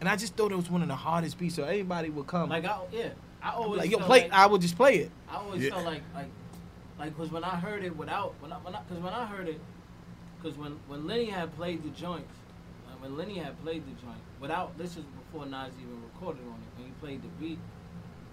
and 0.02 0.10
I 0.10 0.18
just 0.18 0.36
thought 0.36 0.52
it 0.52 0.56
was 0.58 0.70
one 0.70 0.82
of 0.82 0.88
the 0.90 0.96
hardest 0.96 1.38
beats. 1.38 1.56
So 1.56 1.64
anybody 1.64 2.10
would 2.10 2.28
come 2.28 2.50
Like 2.50 2.66
I 2.66 2.78
yeah, 2.92 3.10
I 3.46 3.52
always 3.52 3.80
like 3.80 3.92
yo 3.92 4.00
play. 4.00 4.22
Like, 4.24 4.34
I 4.34 4.46
would 4.48 4.62
just 4.62 4.76
play 4.76 4.96
it. 4.98 5.12
I 5.30 5.36
always 5.38 5.62
Yeah. 5.64 5.70
felt 5.72 5.86
like 5.86 6.02
like 6.16 6.30
like 7.00 7.16
because 7.16 7.32
when 7.32 7.44
I 7.44 7.56
heard 7.56 7.84
it 7.84 7.96
without 7.96 8.34
when 8.40 8.52
I 8.52 8.56
when 8.58 8.74
I 8.76 8.82
because 8.88 9.04
when 9.04 9.14
I 9.14 9.26
heard 9.26 9.48
it 9.48 9.60
because 10.38 10.58
when 10.58 10.78
when 10.88 11.06
Lenny 11.06 11.26
had 11.26 11.56
played 11.56 11.84
the 11.84 11.90
joints 11.90 12.34
uh, 12.88 12.92
when 13.00 13.16
Lenny 13.18 13.38
had 13.38 13.62
played 13.64 13.84
the 13.86 13.92
joint 14.02 14.18
without 14.40 14.76
this 14.78 14.92
is 14.98 15.04
before 15.22 15.46
Nas 15.46 15.74
even 15.80 16.02
recorded 16.14 16.42
on 16.48 16.56
it 16.56 16.78
when 16.80 16.88
he 16.88 16.94
played 17.00 17.22
the 17.22 17.28
beat 17.40 17.60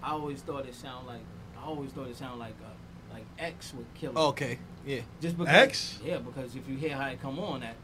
I 0.03 0.11
always 0.13 0.41
thought 0.43 0.65
it 0.67 0.75
sounded 0.75 1.07
like 1.09 1.21
I 1.61 1.65
always 1.67 1.91
thought 1.93 2.09
it 2.09 2.17
sounded 2.17 2.39
like 2.39 2.55
uh, 2.65 3.13
like 3.15 3.25
X 3.39 3.75
would 3.75 3.87
kill 3.95 4.13
it. 4.13 4.17
Okay, 4.19 4.59
yeah, 4.87 5.01
Just 5.21 5.37
because 5.37 5.55
X? 5.55 5.99
yeah 6.05 6.19
because 6.19 6.57
if 6.57 6.67
you 6.69 6.77
hear 6.77 6.97
how 6.97 7.09
it 7.09 7.21
come 7.21 7.39
on 7.39 7.61
that 7.61 7.77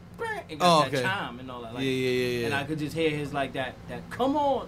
it 0.49 0.57
Oh, 0.59 0.79
got 0.81 0.87
okay. 0.87 0.95
that 0.97 1.03
chime 1.03 1.39
and 1.39 1.51
all 1.51 1.61
that 1.61 1.73
like, 1.75 1.83
yeah, 1.83 1.89
yeah, 1.91 2.09
yeah, 2.09 2.39
yeah. 2.39 2.45
and 2.47 2.55
I 2.55 2.63
could 2.63 2.79
just 2.79 2.95
hear 2.95 3.09
his 3.11 3.33
like 3.33 3.53
that 3.53 3.75
that 3.87 4.09
come 4.09 4.35
on 4.35 4.67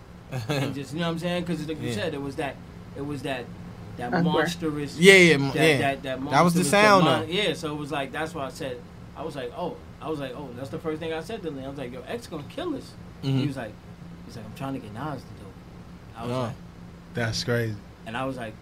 and 0.50 0.74
just 0.74 0.94
you 0.94 1.00
know 1.00 1.08
what 1.08 1.12
I'm 1.14 1.20
saying 1.20 1.44
because 1.44 1.68
like 1.68 1.82
you 1.82 1.90
Yeah. 1.90 1.94
said 1.96 2.14
it 2.14 2.22
was 2.22 2.36
that 2.38 2.56
it 2.96 3.06
was 3.06 3.22
that 3.24 3.46
that 3.98 4.12
Aggra- 4.12 4.24
monstrous 4.24 4.98
yeah, 4.98 5.14
yeah, 5.14 5.38
mo- 5.38 5.52
that, 5.52 5.68
yeah. 5.68 5.78
that, 5.80 6.04
that, 6.04 6.30
That 6.32 6.42
was 6.44 6.54
the 6.54 6.64
sound, 6.64 7.04
demon- 7.04 7.22
though. 7.28 7.34
Yeah, 7.34 7.54
so 7.54 7.74
it 7.74 7.78
was 7.78 7.92
like 7.92 8.12
that's 8.12 8.34
why 8.34 8.46
I 8.46 8.50
said 8.50 8.80
I 9.16 9.24
was 9.24 9.36
like, 9.36 9.52
oh, 9.56 9.76
I 10.02 10.10
was 10.10 10.20
like, 10.20 10.32
oh, 10.36 10.50
that's 10.56 10.70
the 10.70 10.80
first 10.80 11.00
thing 11.00 11.14
I 11.14 11.22
said 11.22 11.42
to 11.44 11.52
Lynn. 11.52 11.66
I 11.66 11.70
was 11.70 11.78
like, 11.78 11.92
yo, 11.94 12.02
X 12.08 12.28
gonna 12.28 12.44
kill 12.50 12.76
us. 12.76 12.92
Mhm. 13.24 13.42
He 13.42 13.48
was 13.48 13.58
like, 13.58 13.74
he's 14.26 14.36
like, 14.38 14.46
I'm 14.46 14.54
trying 14.56 14.74
to 14.74 14.80
get 14.80 14.94
Nas 14.94 15.22
to 15.22 15.28
do 15.42 15.46
it. 15.46 16.18
I 16.18 16.24
was 16.24 16.32
Oh. 16.32 16.42
like, 16.44 16.54
That's 17.14 17.44
crazy. 17.44 17.76
and 18.06 18.16
I 18.18 18.26
was 18.26 18.38
like, 18.38 18.54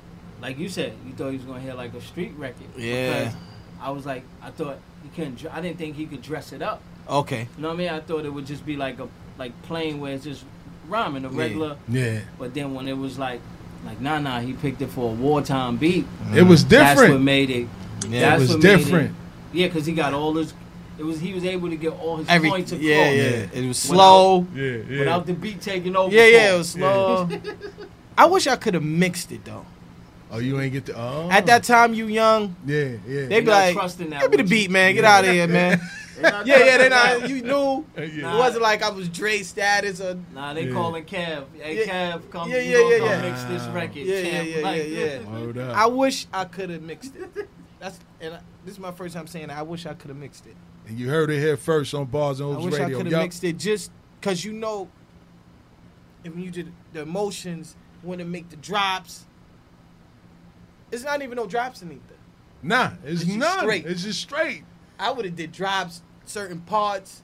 like 0.42 0.58
you 0.58 0.68
said, 0.70 0.94
you 1.06 1.14
thought 1.14 1.30
he 1.30 1.38
was 1.38 1.46
gonna 1.46 1.60
hear 1.62 1.76
like 1.76 1.94
a 1.94 2.02
street 2.02 2.34
record. 2.38 2.68
Yeah. 2.76 3.20
Because 3.26 3.36
I 3.82 3.92
was 3.92 4.06
like, 4.06 4.24
I 4.42 4.50
thought 4.50 4.80
he 5.04 5.10
couldn't. 5.10 5.46
I 5.54 5.62
didn't 5.62 5.78
think 5.78 5.96
he 5.96 6.06
could 6.08 6.22
dress 6.24 6.52
it 6.52 6.62
up. 6.62 6.82
Okay, 7.08 7.48
You 7.56 7.62
know 7.64 7.70
what 7.70 7.74
I 7.76 7.78
mean? 7.78 7.90
I 7.90 8.00
thought 8.02 8.26
it 8.26 8.30
would 8.34 8.46
just 8.46 8.66
be 8.66 8.76
like 8.76 9.00
a 9.00 9.08
like 9.38 9.60
plain 9.64 10.00
where 10.00 10.14
it's 10.14 10.26
just 10.26 10.44
rhyming 10.90 11.26
a 11.26 11.32
Yeah. 11.32 11.38
regular. 11.38 11.78
Yeah. 11.88 12.20
But 12.38 12.54
then 12.54 12.74
when 12.74 12.88
it 12.88 12.98
was 12.98 13.18
like 13.18 13.42
like 13.86 14.02
nah 14.02 14.20
nah, 14.20 14.40
he 14.42 14.54
picked 14.54 14.82
it 14.82 14.90
for 14.90 15.10
a 15.12 15.14
wartime 15.14 15.78
beat. 15.78 16.06
It 16.36 16.44
was 16.44 16.64
different. 16.64 16.98
That's 16.98 17.10
what 17.12 17.22
made 17.22 17.50
it. 17.50 17.68
Yeah. 18.10 18.22
that's 18.32 18.40
It 18.40 18.40
was 18.42 18.50
what 18.52 18.64
made 18.64 18.78
different. 18.78 19.16
yeah, 19.54 19.68
because 19.68 19.86
he 19.86 19.94
got 19.94 20.14
all 20.14 20.34
his. 20.36 20.54
It 20.98 21.04
was 21.06 21.20
he 21.22 21.34
was 21.34 21.46
able 21.46 21.70
to 21.70 21.78
get 21.78 21.94
all 21.94 22.18
his 22.18 22.28
every 22.28 22.50
points 22.50 22.74
across. 22.74 22.84
yeah, 22.86 23.10
yeah, 23.12 23.48
it 23.54 23.66
was 23.68 23.82
Without- 23.90 23.96
slow. 23.96 24.48
Yeah. 24.54 24.64
Yeah. 24.90 25.00
Without 25.00 25.26
the 25.26 25.34
beat 25.34 25.62
taking 25.62 25.96
over. 25.96 26.14
Yeah, 26.14 26.26
yeah, 26.26 26.54
it 26.56 26.58
was 26.58 26.70
slow. 26.72 27.30
I 28.18 28.26
wish 28.26 28.48
I 28.48 28.58
could 28.58 28.74
have 28.74 28.84
mixed 28.84 29.32
it 29.32 29.46
though. 29.46 29.66
oh, 30.30 30.40
you 30.40 30.60
ain't 30.60 30.74
get 30.74 30.86
the. 30.88 30.96
Oh. 31.00 31.30
At 31.32 31.46
that 31.46 31.64
time, 31.64 31.94
you 31.94 32.08
young, 32.08 32.54
Yeah. 32.66 32.98
Yeah. 33.08 33.28
they 33.28 33.40
be 33.40 33.46
like, 33.50 33.76
trusting 33.76 34.10
that 34.10 34.22
"Give 34.24 34.32
me 34.32 34.38
the 34.38 34.44
with 34.44 34.52
you." 34.52 34.58
beat, 34.58 34.72
man. 34.72 34.94
Get 34.94 35.06
out 35.06 35.24
of 35.24 35.32
here, 35.32 35.48
man." 35.48 35.80
They 36.22 36.30
not 36.32 36.48
yeah, 36.48 36.66
yeah, 36.66 36.78
they 36.78 36.90
not. 36.90 37.30
You 37.30 37.42
knew. 37.42 37.86
Yeah. 37.98 38.36
It 38.36 38.38
wasn't 38.38 38.64
like 38.64 38.82
I 38.84 38.90
was 38.90 39.08
Dre 39.10 39.42
status 39.44 40.02
or 40.02 40.18
Nah, 40.34 40.54
they 40.54 40.68
Yeah. 40.68 40.74
calling 40.74 41.06
Kev. 41.06 41.46
Hey, 41.60 41.86
Yeah. 41.86 42.14
Kev, 42.18 42.30
come, 42.30 42.50
Yeah, 42.50 42.58
you 42.60 42.72
yeah, 42.72 42.78
gonna 42.78 42.90
yeah, 42.94 43.00
come 43.00 43.08
yeah. 43.24 43.30
mix 43.32 43.44
this 43.46 43.64
record. 43.74 43.96
Yeah, 43.98 44.16
yeah, 44.20 44.32
champ. 44.32 44.50
yeah, 44.50 44.62
Like, 44.62 44.84
yeah, 44.88 45.20
yeah. 45.58 45.72
Up. 45.72 45.78
I 45.78 45.86
wish 45.88 46.28
I 46.34 46.46
could 46.46 46.70
have 46.70 46.82
mixed 46.82 47.16
it. 47.16 47.50
That's 47.80 48.00
and 48.20 48.34
I, 48.36 48.40
this 48.66 48.74
is 48.74 48.80
my 48.80 48.92
first 48.92 49.16
time 49.16 49.28
saying 49.28 49.48
that. 49.48 49.58
I 49.58 49.62
wish 49.62 49.86
I 49.86 49.94
could 49.94 50.10
have 50.10 50.18
mixed 50.18 50.46
it. 50.46 50.56
and 50.88 51.00
you 51.00 51.08
heard 51.10 51.30
it 51.30 51.40
here 51.40 51.56
first 51.58 51.94
on 51.94 52.06
Bars 52.06 52.40
and 52.42 52.50
I 52.50 52.54
Hoops 52.54 52.66
wish 52.66 52.74
I 52.76 52.84
Radio. 52.84 52.98
could 52.98 53.06
have 53.06 53.12
Yup. 53.14 53.22
mixed 53.24 53.44
it 53.44 53.58
just 53.58 53.92
because 54.20 54.44
you 54.44 54.52
know, 54.54 54.90
if 56.24 56.36
you 56.38 56.52
did 56.52 56.72
the 56.94 57.02
emotions, 57.02 57.76
want 58.04 58.20
to 58.20 58.26
make 58.26 58.50
the 58.50 58.58
drops. 58.58 59.26
It's 60.92 61.04
not 61.04 61.22
even 61.22 61.36
no 61.38 61.46
drops 61.46 61.82
in 61.82 61.92
Ether. 61.92 62.02
Nah, 62.64 62.92
it's, 63.06 63.22
It's 63.22 63.32
none. 63.34 63.60
straight. 63.60 63.86
It's 63.86 64.04
just 64.04 64.20
straight. 64.22 64.64
I 65.00 65.12
would 65.12 65.24
have 65.24 65.36
did 65.36 65.52
drops, 65.54 66.02
certain 66.30 66.62
parts. 66.62 67.22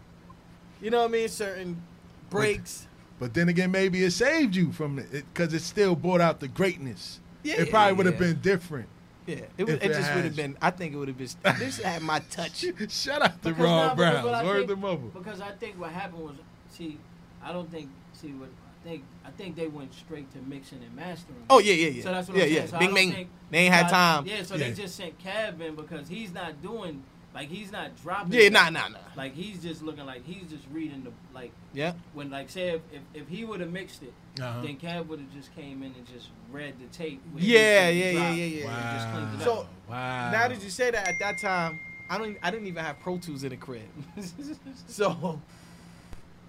You 0.82 0.90
know 0.90 1.00
what 1.00 1.10
I 1.10 1.14
mean? 1.14 1.30
Certain 1.30 1.82
breaks. 2.30 2.88
But 3.20 3.34
then 3.34 3.48
again, 3.48 3.72
maybe 3.72 4.04
it 4.04 4.12
saved 4.12 4.56
you 4.56 4.72
from 4.72 5.00
it 5.00 5.10
because 5.12 5.54
it 5.54 5.62
still 5.62 5.96
brought 5.96 6.20
out 6.22 6.40
the 6.42 6.48
greatness. 6.50 7.20
Yeah, 7.44 7.62
it 7.62 7.70
probably 7.70 7.92
yeah, 7.92 7.98
would 7.98 8.06
have 8.08 8.16
yeah. 8.16 8.20
been 8.34 8.42
different. 8.42 8.90
Yeah, 9.26 9.36
it, 9.36 9.50
If 9.58 9.70
it 9.70 9.84
it 9.84 9.88
just 9.94 10.14
would 10.14 10.24
have 10.26 10.36
been. 10.36 10.58
I 10.62 10.72
think 10.72 10.94
it 10.94 10.98
would 10.98 11.08
have 11.08 11.18
been. 11.18 11.28
This 11.60 11.80
had 11.82 12.02
my 12.02 12.20
touch. 12.32 12.66
Shout 12.90 13.22
out 13.22 13.42
to 13.44 13.50
Because 13.50 13.64
Ron 13.64 13.98
Browz. 13.98 14.46
Word 14.46 14.68
the 14.68 14.76
mother. 14.76 14.98
Because 15.14 15.42
I 15.42 15.52
think 15.52 15.80
what 15.80 15.92
happened 15.92 16.24
was, 16.24 16.36
see, 16.70 17.00
I 17.44 17.54
don't 17.54 17.72
think, 17.72 17.90
see, 18.14 18.30
what 18.30 18.50
I 18.50 18.88
think, 18.88 19.04
I 19.26 19.32
think 19.32 19.56
they 19.56 19.68
went 19.68 19.94
straight 19.94 20.32
to 20.34 20.40
mixing 20.40 20.84
and 20.84 20.96
mastering. 20.96 21.38
Oh 21.50 21.60
yeah, 21.60 21.74
yeah, 21.74 21.88
yeah. 21.90 22.04
So 22.04 22.12
that's 22.12 22.28
what 22.28 22.38
yeah, 22.38 22.44
I'm 22.44 22.50
saying. 22.50 22.62
yeah. 22.64 22.70
So 22.70 22.76
I 22.76 22.80
Bing, 22.80 22.94
bing. 22.94 23.12
think- 23.14 23.30
They 23.50 23.58
ain't 23.60 23.74
had 23.74 23.90
time. 23.90 24.26
Yeah, 24.28 24.44
so 24.44 24.56
Yeah. 24.56 24.68
they 24.68 24.74
just 24.74 24.96
sent 24.96 25.18
Kev 25.24 25.60
in 25.62 25.76
because 25.76 26.08
he's 26.08 26.32
not 26.34 26.62
doing, 26.62 27.04
like, 27.36 27.50
he's 27.50 27.72
not 27.72 27.92
dropping. 28.02 28.32
Yeah, 28.40 28.48
nah, 28.50 28.70
nah, 28.70 28.88
nah. 28.88 28.98
Like, 29.18 29.36
he's 29.36 29.62
just 29.62 29.84
looking 29.84 30.06
like 30.06 30.26
he's 30.26 30.50
just 30.50 30.64
reading 30.72 31.04
the, 31.04 31.12
like, 31.34 31.52
Yeah. 31.74 31.92
when, 32.14 32.32
like, 32.32 32.50
say, 32.50 32.70
if, 32.70 32.82
if, 32.94 33.02
if 33.24 33.28
he 33.28 33.44
would 33.44 33.60
have 33.60 33.72
mixed 33.72 34.02
it, 34.04 34.14
Uh-huh. 34.42 34.62
then 34.62 34.78
Kev 34.78 35.06
would 35.08 35.20
have 35.20 35.34
just 35.34 35.54
came 35.54 35.84
in 35.84 35.94
and 35.94 36.08
just 36.08 36.30
read 36.52 36.76
the 36.80 36.88
tape. 36.98 37.22
where 37.34 37.44
he 37.44 37.54
Yeah, 37.54 37.90
yeah, 37.90 38.10
yeah, 38.12 38.30
yeah, 38.32 38.46
yeah. 38.46 39.20
and 39.20 39.32
just 39.34 39.46
So 39.46 39.68
wow. 39.90 40.32
now 40.32 40.48
that 40.48 40.64
you 40.64 40.70
say 40.70 40.92
that, 40.92 41.08
at 41.08 41.16
that 41.20 41.38
time, 41.42 41.78
I 42.10 42.18
don't. 42.18 42.38
I 42.44 42.52
didn't 42.52 42.68
even 42.68 42.84
have 42.84 43.00
Pro 43.00 43.18
Tools 43.18 43.44
in 43.44 43.50
the 43.50 43.58
crib. 43.58 43.82
so 44.88 45.42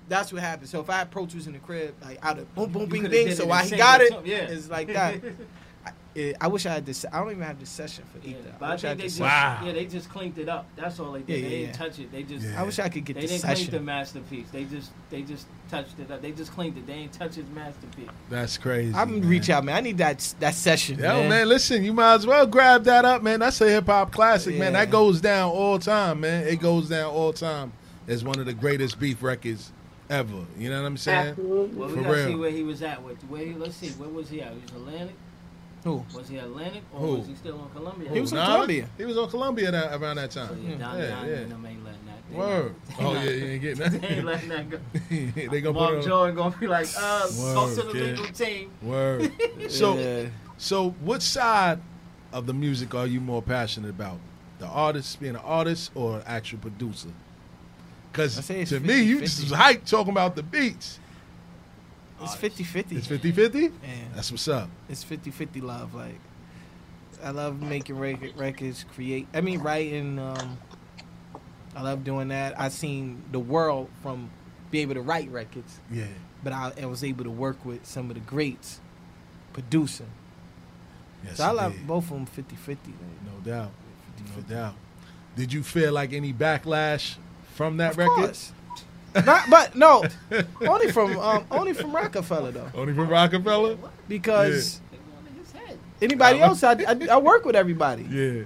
that's 0.08 0.30
what 0.32 0.42
happened. 0.42 0.68
So 0.68 0.80
if 0.80 0.90
I 0.90 0.98
had 0.98 1.10
Pro 1.10 1.24
Tools 1.26 1.46
in 1.46 1.54
the 1.54 1.58
crib, 1.58 1.94
like 2.02 2.18
out 2.22 2.38
of 2.38 2.54
boom, 2.54 2.70
boom, 2.70 2.82
You 2.82 2.88
bing, 2.88 3.10
bing. 3.10 3.34
So 3.34 3.44
it 3.44 3.48
why 3.48 3.64
he 3.64 3.74
got 3.76 4.00
it 4.02 4.12
it? 4.12 4.26
yeah. 4.26 4.36
It's 4.42 4.68
like 4.68 4.88
that. 4.92 5.20
I, 6.16 6.20
it, 6.20 6.36
I 6.40 6.46
wish 6.48 6.66
I 6.66 6.72
had 6.72 6.86
this. 6.86 7.04
I 7.12 7.18
don't 7.20 7.30
even 7.30 7.42
have 7.42 7.60
the 7.60 7.66
session 7.66 8.04
for 8.12 8.26
Yeah, 8.26 8.36
Ether. 8.38 8.54
but 8.58 8.64
I 8.66 8.68
I 8.68 8.72
wish 8.74 8.84
I 8.84 8.88
think 8.88 8.98
they 8.98 9.04
just, 9.04 9.16
session. 9.18 9.26
Wow. 9.28 9.60
yeah, 9.64 9.72
they 9.72 9.84
just 9.86 10.08
cleaned 10.08 10.38
it 10.38 10.48
up. 10.48 10.66
That's 10.76 10.98
all 11.00 11.12
they 11.12 11.20
did. 11.20 11.28
Yeah, 11.42 11.48
they 11.48 11.54
didn't 11.56 11.66
yeah. 11.66 11.72
touch 11.72 11.98
it. 11.98 12.12
They 12.12 12.22
just, 12.22 12.46
Yeah. 12.46 12.60
I 12.60 12.62
wish 12.64 12.78
I 12.78 12.88
could 12.88 13.04
get 13.04 13.16
it. 13.16 13.20
they 13.20 13.26
the 13.26 13.32
didn't 13.46 13.54
clean 13.56 13.70
the 13.70 13.80
masterpiece. 13.80 14.46
They 14.50 14.64
just, 14.64 14.90
they 15.10 15.22
just 15.22 15.46
touched 15.70 15.98
it 15.98 16.10
up. 16.10 16.22
They 16.22 16.32
just 16.32 16.52
cleaned 16.52 16.78
it. 16.78 16.86
They 16.86 16.94
didn't 16.94 17.12
touch 17.12 17.34
his 17.34 17.46
masterpiece. 17.54 18.08
That's 18.30 18.56
crazy. 18.58 18.94
I'm 18.94 19.08
gonna 19.08 19.20
man. 19.20 19.28
reach 19.28 19.50
out, 19.50 19.64
man. 19.64 19.76
I 19.76 19.80
need 19.80 19.98
that 19.98 20.34
that 20.40 20.54
session, 20.54 20.98
Yo, 20.98 21.02
man. 21.20 21.28
man. 21.28 21.48
listen, 21.48 21.84
you 21.84 21.92
might 21.92 22.14
as 22.14 22.26
well 22.26 22.46
grab 22.46 22.84
that 22.84 23.04
up, 23.04 23.22
man. 23.22 23.40
That's 23.40 23.60
a 23.60 23.68
hip 23.68 23.86
hop 23.86 24.12
classic, 24.12 24.56
man. 24.56 24.72
That 24.74 24.90
goes 24.90 25.20
down 25.20 25.50
all 25.50 25.78
time, 25.78 26.20
man. 26.20 26.46
It 26.46 26.60
goes 26.60 26.88
down 26.88 27.12
all 27.12 27.32
time 27.32 27.72
as 28.08 28.22
one 28.24 28.38
of 28.38 28.46
the 28.46 28.54
greatest 28.54 28.98
beef 29.00 29.22
records 29.22 29.72
ever. 30.08 30.46
You 30.56 30.70
know 30.70 30.80
what 30.80 30.86
I'm 30.86 30.96
saying? 30.96 31.28
Absolutely. 31.30 31.76
Well, 31.76 31.88
we 31.88 31.94
For 31.96 32.00
gotta 32.02 32.14
real. 32.14 32.26
see 32.28 32.34
where 32.36 32.50
he 32.52 32.62
was 32.62 32.82
at. 32.82 33.02
With 33.02 33.20
where 33.24 33.44
he, 33.44 33.54
let's 33.54 33.74
see, 33.76 33.88
where 33.90 34.08
was 34.08 34.30
he 34.30 34.40
at? 34.40 34.52
He 34.52 34.60
was 34.60 34.70
Atlantic. 34.70 35.16
Who? 35.86 36.04
Was 36.16 36.28
he 36.28 36.36
Atlantic 36.38 36.82
or 36.92 36.98
Who? 37.00 37.14
was 37.18 37.28
he 37.28 37.34
still 37.36 37.60
on 37.60 37.70
Columbia? 37.70 38.10
He 38.12 38.20
was 38.20 38.32
on 38.32 38.38
Nah, 38.40 38.46
Columbia. 38.54 38.88
He 38.98 39.04
was 39.04 39.16
on 39.16 39.30
Columbia 39.30 39.70
that, 39.70 39.94
around 40.00 40.16
that 40.16 40.32
So 40.32 40.46
time. 40.46 40.60
yeah, 40.68 40.76
Don 40.76 40.98
yeah, 40.98 41.06
Don 41.10 41.28
yeah. 41.28 41.34
and 41.36 41.52
them 41.52 41.66
ain't 41.66 41.84
letting 41.84 42.00
that. 42.06 42.30
They 42.30 42.36
Word. 42.36 42.74
not- 42.88 43.00
Oh 43.00 43.12
yeah, 43.12 43.18
not- 43.20 43.24
you 43.34 43.44
ain't 43.46 43.62
getting 43.62 43.78
that. 43.78 43.92
They 44.02 44.08
ain't 44.08 44.24
letting 44.26 44.48
that 44.48 44.70
go. 44.70 44.78
they 45.50 45.60
gonna 45.60 45.72
Mark 45.78 45.90
put 45.94 45.98
it. 46.00 46.06
Jordan 46.08 46.34
gonna 46.34 46.56
be 46.58 46.66
like, 46.66 46.88
uh, 46.98 47.20
talk 47.54 47.70
to 47.70 47.76
the 47.76 47.84
Word, 47.86 47.92
kid. 47.92 48.18
legal 48.18 48.34
team. 48.34 48.70
Word. 48.82 49.32
So, 49.70 49.96
Yeah. 49.96 50.26
so 50.58 50.90
what 51.02 51.22
side 51.22 51.80
of 52.32 52.46
the 52.46 52.52
music 52.52 52.92
are 52.96 53.06
you 53.06 53.20
more 53.20 53.40
passionate 53.42 53.90
about? 53.90 54.18
The 54.58 54.66
artist 54.66 55.20
being 55.20 55.36
an 55.36 55.42
artist 55.44 55.92
or 55.94 56.16
an 56.16 56.22
actual 56.26 56.58
producer? 56.58 57.10
Because 58.10 58.38
I 58.38 58.40
say 58.40 58.60
it's 58.62 58.70
to 58.70 58.80
me, 58.80 59.02
you 59.02 59.18
50-50. 59.18 59.20
just 59.20 59.40
was 59.42 59.52
hype 59.52 59.84
talking 59.84 60.10
about 60.10 60.34
the 60.34 60.42
beats. 60.42 60.98
It's 62.22 62.34
50 62.34 62.64
50. 62.64 62.96
It's 62.96 63.06
50 63.06 63.32
50? 63.32 63.60
Yeah. 63.60 63.68
That's 64.14 64.30
what's 64.30 64.48
up. 64.48 64.68
It's 64.88 65.02
50 65.04 65.30
50 65.30 65.60
love. 65.60 65.94
Like, 65.94 66.18
I 67.22 67.30
love 67.30 67.60
making 67.60 67.98
rec- 67.98 68.36
records, 68.38 68.84
create. 68.94 69.26
I 69.34 69.40
mean, 69.40 69.60
writing. 69.60 70.18
Um, 70.18 70.58
I 71.74 71.82
love 71.82 72.04
doing 72.04 72.28
that. 72.28 72.58
I 72.58 72.68
seen 72.70 73.22
the 73.32 73.38
world 73.38 73.90
from 74.02 74.30
be 74.70 74.80
able 74.80 74.94
to 74.94 75.02
write 75.02 75.30
records, 75.30 75.78
Yeah. 75.92 76.06
but 76.42 76.52
I, 76.52 76.72
I 76.82 76.86
was 76.86 77.04
able 77.04 77.24
to 77.24 77.30
work 77.30 77.64
with 77.64 77.84
some 77.86 78.08
of 78.10 78.14
the 78.14 78.20
greats 78.20 78.80
producing. 79.52 80.08
Yes, 81.24 81.36
so 81.36 81.44
I 81.44 81.50
love 81.50 81.72
did. 81.72 81.86
both 81.86 82.04
of 82.04 82.10
them 82.10 82.26
50 82.26 82.56
50. 82.56 82.92
No 83.24 83.40
doubt. 83.50 83.70
No 84.34 84.42
doubt. 84.42 84.74
Did 85.36 85.52
you 85.52 85.62
feel 85.62 85.92
like 85.92 86.12
any 86.14 86.32
backlash 86.32 87.16
from 87.54 87.76
that 87.76 87.92
Of 87.92 87.98
record? 87.98 88.16
course. 88.16 88.52
Not, 89.24 89.48
but 89.50 89.74
no, 89.76 90.04
only 90.66 90.90
from 90.92 91.16
um, 91.18 91.44
only 91.50 91.72
from 91.72 91.94
Roc-A-Fella 91.94 92.52
though, 92.52 92.70
Only 92.74 92.92
from 92.94 93.08
Roc-A-Fella? 93.08 93.76
because 94.08 94.80
anybody 96.02 96.40
else, 96.40 96.62
I, 96.62 96.72
I 96.72 96.96
I 97.12 97.16
work 97.18 97.44
with 97.44 97.56
everybody. 97.56 98.02
Yeah. 98.10 98.42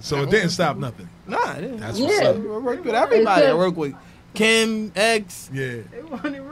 So 0.00 0.22
it 0.22 0.30
didn't 0.30 0.50
stop 0.50 0.76
nothing. 0.76 1.08
Nah, 1.26 1.52
it 1.52 1.60
didn't. 1.62 1.80
That's 1.80 1.98
Yeah. 1.98 2.06
what's 2.06 2.20
I 2.20 2.26
up. 2.26 2.36
work 2.38 2.84
with 2.84 2.94
everybody. 2.94 3.26
I 3.26 3.40
Because- 3.46 3.56
work 3.56 3.76
with 3.76 3.94
Kim 4.34 4.92
X, 4.96 5.50
Yeah. 5.52 5.80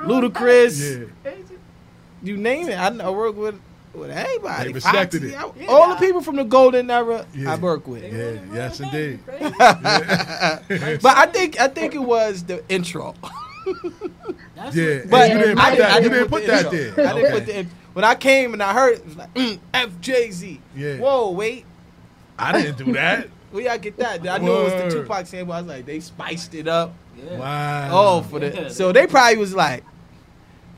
Ludacris, 0.05 1.09
Yeah. 1.25 1.33
you 2.23 2.37
name 2.37 2.69
it. 2.69 2.75
I, 2.79 2.89
I 2.89 3.11
work 3.11 3.37
with 3.37 3.59
with 3.95 4.11
everybody. 4.11 4.69
They 4.69 4.73
respected 4.75 5.33
Foxy, 5.33 5.61
it. 5.63 5.69
I- 5.69 5.73
all 5.73 5.89
the 5.91 5.97
people 5.97 6.21
from 6.21 6.37
the 6.37 6.45
golden 6.45 6.91
era, 6.91 7.27
Yeah. 7.35 7.53
I 7.53 7.57
work 7.57 7.87
with. 7.89 8.03
Yeah. 8.05 8.41
Yes, 8.55 8.81
indeed. 8.81 9.21
But 11.03 11.17
I 11.17 11.27
think 11.33 11.59
I 11.61 11.69
think 11.69 11.95
it 11.95 12.03
was 12.03 12.45
the 12.45 12.63
intro. 12.69 13.15
That's 14.57 14.77
Yeah. 14.77 14.97
what- 14.99 15.11
But 15.11 15.31
you 15.31 15.39
didn't 15.39 15.59
I 15.59 15.71
put 15.71 15.77
didn't. 15.77 15.91
I 15.91 15.97
You 15.97 16.03
didn't 16.03 16.13
didn't 16.13 16.29
put 16.31 16.41
the 16.43 16.47
that 16.49 16.65
intro. 16.75 16.91
there. 17.05 17.09
I 17.09 17.13
didn't 17.15 17.33
put 17.33 17.43
Okay. 17.43 17.63
the 17.63 17.69
when 17.93 18.05
I 18.05 18.15
came 18.15 18.53
and 18.53 18.63
I 18.63 18.73
heard 18.73 18.99
it 18.99 19.05
was 19.07 19.17
like 19.17 19.35
mm, 19.35 19.59
F 19.75 19.91
Jay 20.01 20.31
Z. 20.31 20.61
Yeah. 20.77 20.97
Whoa, 20.99 21.31
wait. 21.33 21.65
I 22.39 22.53
didn't 22.53 22.79
do 22.79 22.93
that. 22.93 23.29
Where 23.51 23.65
y'all 23.65 23.79
get 23.79 23.97
that? 23.99 24.27
I 24.29 24.39
knew 24.39 24.53
it 24.57 24.65
was 24.65 24.73
Word. 24.73 24.91
the 24.93 25.01
Tupac 25.03 25.27
sample. 25.27 25.53
I 25.55 25.59
was 25.59 25.67
like, 25.67 25.85
they 25.87 25.99
spiced 26.01 26.55
it 26.55 26.69
up. 26.69 26.95
Yeah. 27.17 27.37
Wow. 27.39 27.89
Oh, 27.93 28.23
for 28.23 28.39
Yeah. 28.41 28.51
the 28.51 28.71
so 28.71 28.93
they 28.93 29.07
probably 29.09 29.39
was 29.39 29.55
like, 29.55 29.83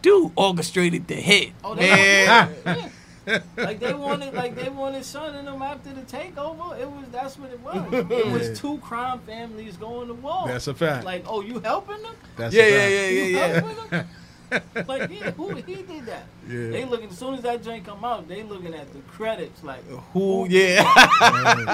dude 0.00 0.32
orchestrated 0.36 1.06
the 1.06 1.14
hit. 1.16 1.50
Oh, 1.62 1.74
they- 1.74 1.90
man. 1.90 2.90
Yeah. 3.26 3.40
like 3.56 3.78
they 3.80 3.94
wanted, 3.94 4.34
like 4.34 4.54
they 4.54 4.68
wanted 4.68 5.04
Son 5.04 5.34
in 5.36 5.44
them 5.44 5.62
after 5.62 5.92
the 5.92 6.02
takeover. 6.02 6.78
It 6.78 6.90
was 6.90 7.04
that's 7.12 7.38
what 7.38 7.50
it 7.50 7.60
was. 7.60 7.92
It 7.92 8.26
Yeah. 8.26 8.32
was 8.32 8.58
two 8.58 8.78
crime 8.78 9.20
families 9.20 9.76
going 9.76 10.08
to 10.08 10.14
war. 10.14 10.46
That's 10.48 10.66
a 10.66 10.74
fact. 10.74 11.04
Like, 11.04 11.24
oh, 11.28 11.40
you 11.40 11.60
helping 11.60 12.02
them? 12.02 12.14
That's 12.36 12.54
yeah, 12.54 12.62
a 12.62 12.70
yeah, 12.70 12.78
fact. 12.78 12.90
yeah, 12.92 13.08
You 13.08 13.22
yeah, 13.22 13.62
yeah. 13.92 14.04
helping 14.52 14.72
them? 14.74 14.86
like, 14.86 15.10
yeah, 15.10 15.30
who 15.32 15.48
he 15.54 15.62
did 15.82 16.06
that? 16.06 16.24
Yeah. 16.48 16.70
They 16.70 16.84
looking 16.84 17.08
as 17.10 17.18
soon 17.18 17.34
as 17.34 17.42
that 17.42 17.62
joint 17.62 17.84
come 17.84 18.04
out, 18.04 18.28
they 18.28 18.42
looking 18.42 18.74
at 18.74 18.92
the 18.92 18.98
credits 19.00 19.62
like 19.64 19.80
uh, 19.92 19.96
Who? 20.12 20.46
Yeah. 20.50 20.82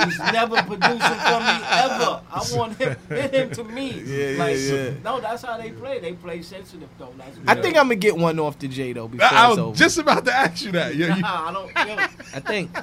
He's 0.05 0.19
never 0.19 0.57
producing 0.63 0.99
for 0.99 1.41
me 1.41 1.59
ever. 1.71 2.21
I 2.31 2.45
want 2.53 2.77
him, 2.79 2.97
get 3.09 3.35
him 3.35 3.51
to 3.53 3.65
me. 3.65 3.91
Yeah, 4.09 4.29
yeah, 4.31 4.39
like, 4.39 4.57
yeah. 4.59 4.91
No, 5.05 5.21
that's 5.21 5.43
how 5.43 5.57
they 5.59 5.71
play. 5.71 5.99
They 5.99 6.13
play 6.13 6.43
sensitive 6.43 6.89
though. 6.99 7.13
That's 7.17 7.37
I 7.47 7.55
think 7.61 7.77
I'm 7.77 7.85
gonna 7.85 7.97
get 7.97 8.17
one 8.17 8.39
off 8.39 8.59
the 8.59 8.69
J 8.69 8.93
though 8.93 9.09
before 9.09 9.27
I 9.31 9.47
it's 9.49 9.51
was 9.51 9.59
over. 9.59 9.77
just 9.77 9.99
about 9.99 10.25
to 10.27 10.33
ask 10.33 10.65
you 10.65 10.73
that. 10.73 10.95
Yeah, 10.95 11.17
you, 11.17 11.23
Nah, 11.23 11.49
I 11.49 11.53
don't. 11.53 11.89
Yo, 11.89 11.97
I 12.35 12.41
think. 12.41 12.77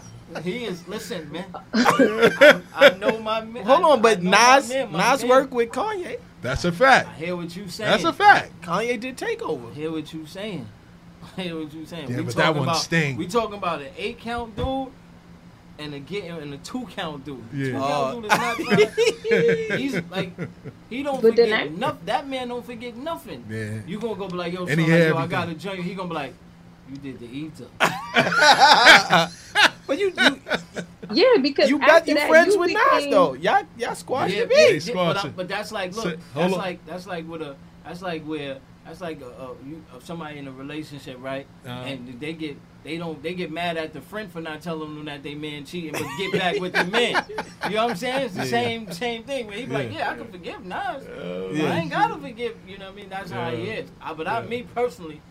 he 0.43 0.65
is. 0.65 0.87
Listen, 0.87 1.31
man. 1.31 1.45
I, 1.73 2.61
I 2.75 2.89
know 2.97 3.19
my 3.19 3.41
man. 3.41 3.63
Hold 3.65 3.81
I- 3.81 3.89
on, 3.91 4.01
but 4.01 4.17
I 4.19 4.21
know 4.21 4.29
Nas 4.31 4.69
Nas 4.69 5.25
worked 5.25 5.51
with 5.53 5.69
Kanye. 5.69 6.19
That's 6.45 6.63
a 6.65 6.71
fact. 6.71 7.09
I 7.09 7.13
hear 7.13 7.35
what 7.35 7.55
you 7.55 7.67
saying. 7.67 7.89
That's 7.91 8.03
a 8.03 8.13
fact. 8.13 8.61
Kanye 8.61 8.99
did 8.99 9.17
takeover. 9.17 9.71
I 9.71 9.73
hear 9.73 9.91
what 9.91 10.13
you 10.13 10.25
saying. 10.25 10.67
I 11.37 11.41
hear 11.41 11.57
what 11.59 11.73
you 11.73 11.85
saying. 11.85 12.09
Yeah, 12.09 12.17
we 12.17 12.23
but 12.23 12.35
that 12.35 12.41
talking 12.43 12.59
one 12.59 12.67
about, 12.69 12.77
sting. 12.81 13.17
We 13.17 13.27
talking 13.27 13.57
about 13.57 13.81
an 13.81 13.89
eight 13.97 14.19
count 14.19 14.55
dude 14.55 14.89
and 15.77 15.93
a 15.93 15.99
get 15.99 16.23
and 16.25 16.53
a 16.53 16.57
two 16.57 16.85
count 16.95 17.25
dude. 17.25 17.43
Yeah. 17.53 17.71
Two 17.71 17.77
Oh. 17.77 18.21
count 18.23 18.31
uh, 18.31 18.75
dude 18.75 18.85
is 18.85 18.93
not. 19.69 19.79
He's 19.79 19.95
like 20.11 20.31
he 20.89 21.03
don't 21.03 21.21
But 21.21 21.31
forget 21.31 21.51
I- 21.51 21.67
nothing. 21.69 22.05
That 22.05 22.27
man 22.27 22.47
don't 22.49 22.65
forget 22.65 22.95
nothing. 22.95 23.43
Yeah. 23.49 23.81
You 23.87 23.99
gonna 23.99 24.15
go 24.15 24.27
be 24.27 24.35
like, 24.35 24.53
yo, 24.53 24.65
son, 24.67 24.77
like, 24.77 24.87
yo, 24.87 25.17
I 25.17 25.27
got 25.27 25.47
a 25.47 25.51
everything. 25.51 25.57
joint. 25.59 25.83
He 25.83 25.95
gonna 25.95 26.09
be 26.09 26.15
like, 26.15 26.33
you 26.89 26.97
did 26.97 27.19
the 27.19 27.25
Ether. 27.25 27.67
But 29.87 29.99
you 29.99 30.11
you, 30.17 30.39
Yeah, 31.11 31.37
because 31.41 31.69
you 31.69 31.79
got 31.79 31.89
after 31.89 32.09
you 32.11 32.15
that, 32.15 32.29
friends 32.29 32.53
you 32.55 32.59
with 32.59 32.71
Nas 32.71 33.05
though. 33.11 33.33
Y'all 33.33 33.63
y'all 33.77 33.95
squashed 33.95 34.33
Yeah, 34.35 34.45
the 34.45 34.55
yeah, 34.55 34.69
beat. 34.71 34.87
Yeah, 34.87 34.93
but, 34.93 35.17
I- 35.17 35.19
squash 35.19 35.25
it. 35.25 35.35
but 35.35 35.47
that's 35.47 35.71
like, 35.71 35.95
look, 35.95 36.03
So, 36.05 36.17
that's 36.33 36.53
on. 36.53 36.59
like 36.59 36.85
that's 36.85 37.07
like 37.07 37.27
with 37.27 37.41
a 37.41 37.55
that's 37.85 38.01
like 38.01 38.23
where 38.23 38.57
that's 38.85 39.01
like 39.01 39.19
a, 39.21 39.25
a, 39.25 39.55
you, 39.65 39.83
uh, 39.95 39.99
somebody 39.99 40.37
in 40.37 40.47
a 40.47 40.51
relationship, 40.51 41.17
right? 41.19 41.47
Uh-huh. 41.65 41.73
And 41.85 42.19
they 42.19 42.33
get 42.33 42.57
they 42.83 42.97
don't 42.97 43.21
they 43.21 43.33
get 43.33 43.51
mad 43.51 43.77
at 43.77 43.93
the 43.93 44.01
friend 44.01 44.31
for 44.31 44.41
not 44.41 44.61
telling 44.61 44.95
them 44.95 45.05
that 45.05 45.21
they 45.23 45.35
man 45.35 45.65
cheating, 45.65 45.91
but 45.91 46.03
get 46.17 46.31
back 46.33 46.59
with 46.59 46.73
the 46.73 46.83
man. 46.91 47.23
You 47.69 47.75
know 47.75 47.83
what 47.85 47.91
I'm 47.91 47.95
saying? 47.97 48.25
It's 48.25 48.33
the 48.35 48.43
Yeah. 48.43 48.49
same 48.49 48.91
same 48.91 49.23
thing. 49.23 49.47
Where 49.47 49.57
he 49.57 49.65
be 49.65 49.73
like, 49.73 49.91
Yeah. 49.91 49.97
yeah, 49.99 50.11
I 50.11 50.15
can 50.17 50.31
forgive 50.31 50.65
Nas. 50.65 51.03
Yeah. 51.53 51.71
I 51.73 51.77
ain't 51.79 51.91
gotta 51.91 52.17
forgive. 52.17 52.55
You 52.67 52.77
know 52.79 52.85
what 52.85 52.93
I 52.93 52.95
mean? 52.95 53.09
That's 53.09 53.29
how 53.31 53.51
he 53.51 53.63
is. 53.63 53.89
I, 54.01 54.13
but 54.13 54.27
I, 54.27 54.41
me 54.45 54.63
personally, 54.73 55.21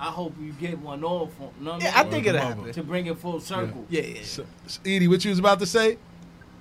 I 0.00 0.10
hope 0.10 0.34
you 0.40 0.52
get 0.52 0.78
one 0.78 1.04
off. 1.04 1.30
On, 1.40 1.50
you 1.58 1.64
know 1.66 1.72
what 1.74 1.82
Yeah, 1.82 1.92
I 1.94 2.00
I 2.00 2.04
think 2.04 2.26
it'll 2.26 2.40
happen. 2.40 2.72
to 2.72 2.82
bring 2.82 3.06
it 3.06 3.18
full 3.18 3.38
circle. 3.40 3.84
Yeah, 3.90 4.00
yeah. 4.02 4.22
So, 4.22 4.46
so, 4.66 4.80
Edie, 4.86 5.08
what 5.08 5.22
you 5.24 5.28
was 5.30 5.38
about 5.38 5.58
to 5.60 5.66
say? 5.66 5.98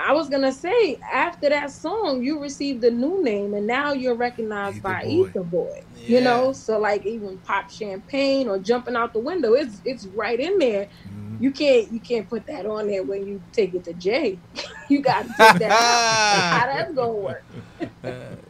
I 0.01 0.13
was 0.13 0.29
gonna 0.29 0.51
say 0.53 0.95
after 1.11 1.49
that 1.49 1.71
song, 1.71 2.23
you 2.23 2.39
received 2.41 2.83
a 2.85 2.91
new 2.91 3.21
name, 3.23 3.53
and 3.53 3.67
now 3.67 3.91
you're 3.91 4.15
recognized 4.15 4.77
Ether 4.77 4.83
by 4.83 5.03
Boy. 5.03 5.09
Ether 5.09 5.43
Boy. 5.43 5.83
Yeah. 5.97 6.07
You 6.19 6.21
know, 6.23 6.53
so 6.53 6.79
like 6.79 7.05
even 7.05 7.37
pop 7.39 7.69
champagne 7.69 8.47
or 8.47 8.59
jumping 8.59 8.95
out 8.95 9.11
the 9.13 9.19
window, 9.19 9.53
it's 9.53 9.81
it's 9.85 10.05
right 10.07 10.39
in 10.39 10.57
there. 10.57 10.85
Mm-hmm. 10.85 11.18
You 11.39 11.51
can't 11.51 11.91
you 11.91 11.99
can't 11.99 12.27
put 12.29 12.45
that 12.47 12.65
on 12.65 12.87
there 12.87 13.03
when 13.03 13.25
you 13.25 13.41
take 13.53 13.73
it 13.73 13.83
to 13.85 13.93
Jay. 13.93 14.37
you 14.89 15.01
got 15.01 15.21
to 15.23 15.27
take 15.29 15.37
that 15.37 15.71
out. 15.71 16.59
How 16.59 16.65
that's 16.67 16.93
gonna 16.93 17.11
work? 17.13 17.43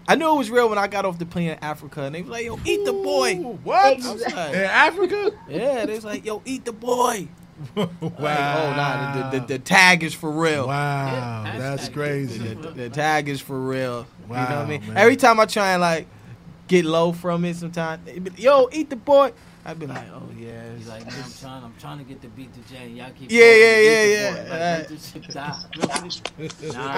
I 0.08 0.16
knew 0.16 0.34
it 0.34 0.38
was 0.38 0.50
real 0.50 0.70
when 0.70 0.78
I 0.80 0.88
got 0.88 1.06
off 1.06 1.20
the 1.20 1.26
plane 1.26 1.50
in 1.52 1.60
Africa 1.62 2.04
and 2.04 2.16
they 2.16 2.22
was 2.22 2.32
like, 2.32 2.46
yo, 2.46 2.58
Ether 2.66 2.92
Boy. 2.92 3.36
Ooh, 3.36 3.60
What? 3.64 3.94
Exactly. 3.98 4.34
like, 4.34 4.54
In 4.56 4.64
Africa? 4.64 5.32
yeah, 5.48 5.86
they 5.86 5.94
was 5.96 6.06
like, 6.06 6.26
yo, 6.26 6.42
Ether 6.46 6.72
Boy. 6.72 7.28
wow. 7.76 7.88
Like, 8.00 8.02
oh, 8.02 8.74
nah, 8.76 9.30
the, 9.32 9.40
the, 9.40 9.46
the 9.48 9.60
tag 9.60 10.04
is 10.04 10.14
for 10.14 10.32
real. 10.32 10.68
Wow, 10.68 11.44
Yeah, 11.46 11.58
that's 11.60 11.90
crazy. 11.90 12.40
The, 12.40 12.56
the- 12.56 12.72
the 12.72 12.90
tag 12.90 13.28
is 13.30 13.40
for 13.42 13.60
real. 13.60 14.08
you 14.30 14.34
know 14.34 14.40
what 14.42 14.52
I 14.52 14.66
mean? 14.66 14.88
man. 14.88 14.98
Every 14.98 15.16
time 15.18 15.40
I 15.40 15.46
try 15.46 15.74
and 15.74 15.82
like 15.82 16.08
get 16.68 16.86
low 16.86 17.12
from 17.12 17.46
it, 17.46 17.56
sometimes, 17.58 18.08
yo, 18.40 18.70
Ether 18.72 18.96
Boy. 18.96 19.34
I'd 19.66 19.78
be 19.78 19.86
like, 19.88 20.05
oh 20.14 20.24
yeah, 20.38 20.74
He's 20.78 20.88
like, 20.88 21.05
man, 21.05 21.16
I'm 21.24 21.32
trying, 21.39 21.64
I'm 21.66 21.74
trying 21.80 21.97
to 21.99 22.03
get 22.05 22.22
the 22.22 22.30
beat 22.30 22.51
to 22.53 22.60
Jay. 22.74 22.86
and 22.86 22.97
Y'all 22.97 23.10
keep 23.12 23.30
Yeah, 23.30 23.41
calling 23.41 23.60
yeah, 23.60 23.80
yeah, 23.80 24.03
yeah. 24.05 24.30
Like, 24.30 24.49
Right. 24.49 24.60
let 24.60 24.88
this 24.88 25.12
shit 25.12 25.28
die. 25.28 25.64
nah, 25.78 25.93
I, 25.99 26.05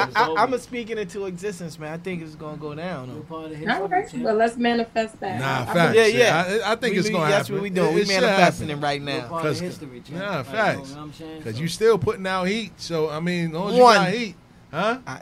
it's 0.07 0.15
I, 0.15 0.27
over. 0.29 0.39
I'm 0.39 0.53
a 0.53 0.59
speaking 0.59 0.97
into 0.99 1.25
existence, 1.25 1.79
man. 1.79 1.91
I 1.91 1.97
think 1.97 2.21
it's 2.21 2.35
gonna 2.35 2.57
go 2.57 2.75
down. 2.75 3.07
You're 3.07 3.15
though. 3.17 3.21
part 3.23 3.45
of 3.51 3.57
history, 3.57 3.73
All 3.73 3.87
right, 3.87 4.09
champ. 4.09 4.23
but 4.23 4.35
let's 4.37 4.57
manifest 4.57 5.19
that. 5.21 5.39
Nah, 5.39 5.45
I- 5.45 5.61
I 5.61 5.73
facts. 5.73 5.95
Yeah, 5.97 6.05
yeah. 6.05 6.59
I, 6.65 6.71
I 6.73 6.75
think 6.75 6.93
We- 6.93 6.99
it's 6.99 7.07
we- 7.07 7.13
gonna 7.15 7.29
That's 7.31 7.47
happen. 7.47 7.55
what 7.55 7.63
we 7.63 7.69
doing. 7.71 7.89
It- 7.89 7.95
we 7.95 8.01
it 8.01 8.07
should 8.07 8.21
manifesting 8.21 8.69
it 8.69 8.75
right 8.75 9.01
You're 9.01 9.09
now. 9.21 9.27
part 9.27 9.45
of 9.45 9.51
'Cause- 9.51 9.59
history, 9.59 10.01
champ. 10.07 10.19
Nah, 10.21 10.37
Like, 10.37 10.45
facts. 10.45 10.89
You 10.89 10.95
know 10.95 11.01
what 11.01 11.05
I'm 11.07 11.13
saying? 11.13 11.37
Because 11.39 11.55
So- 11.55 11.61
you 11.61 11.67
still 11.67 11.97
putting 11.97 12.27
out 12.27 12.43
heat. 12.45 12.71
So, 12.79 13.09
I 13.09 13.19
mean, 13.19 13.47
as 13.47 13.53
long 13.53 13.69
as 13.71 13.75
you 13.77 13.83
One. 13.83 13.95
got 13.95 14.09
heat. 14.13 14.35
Huh? 14.71 14.97
I, 15.07 15.21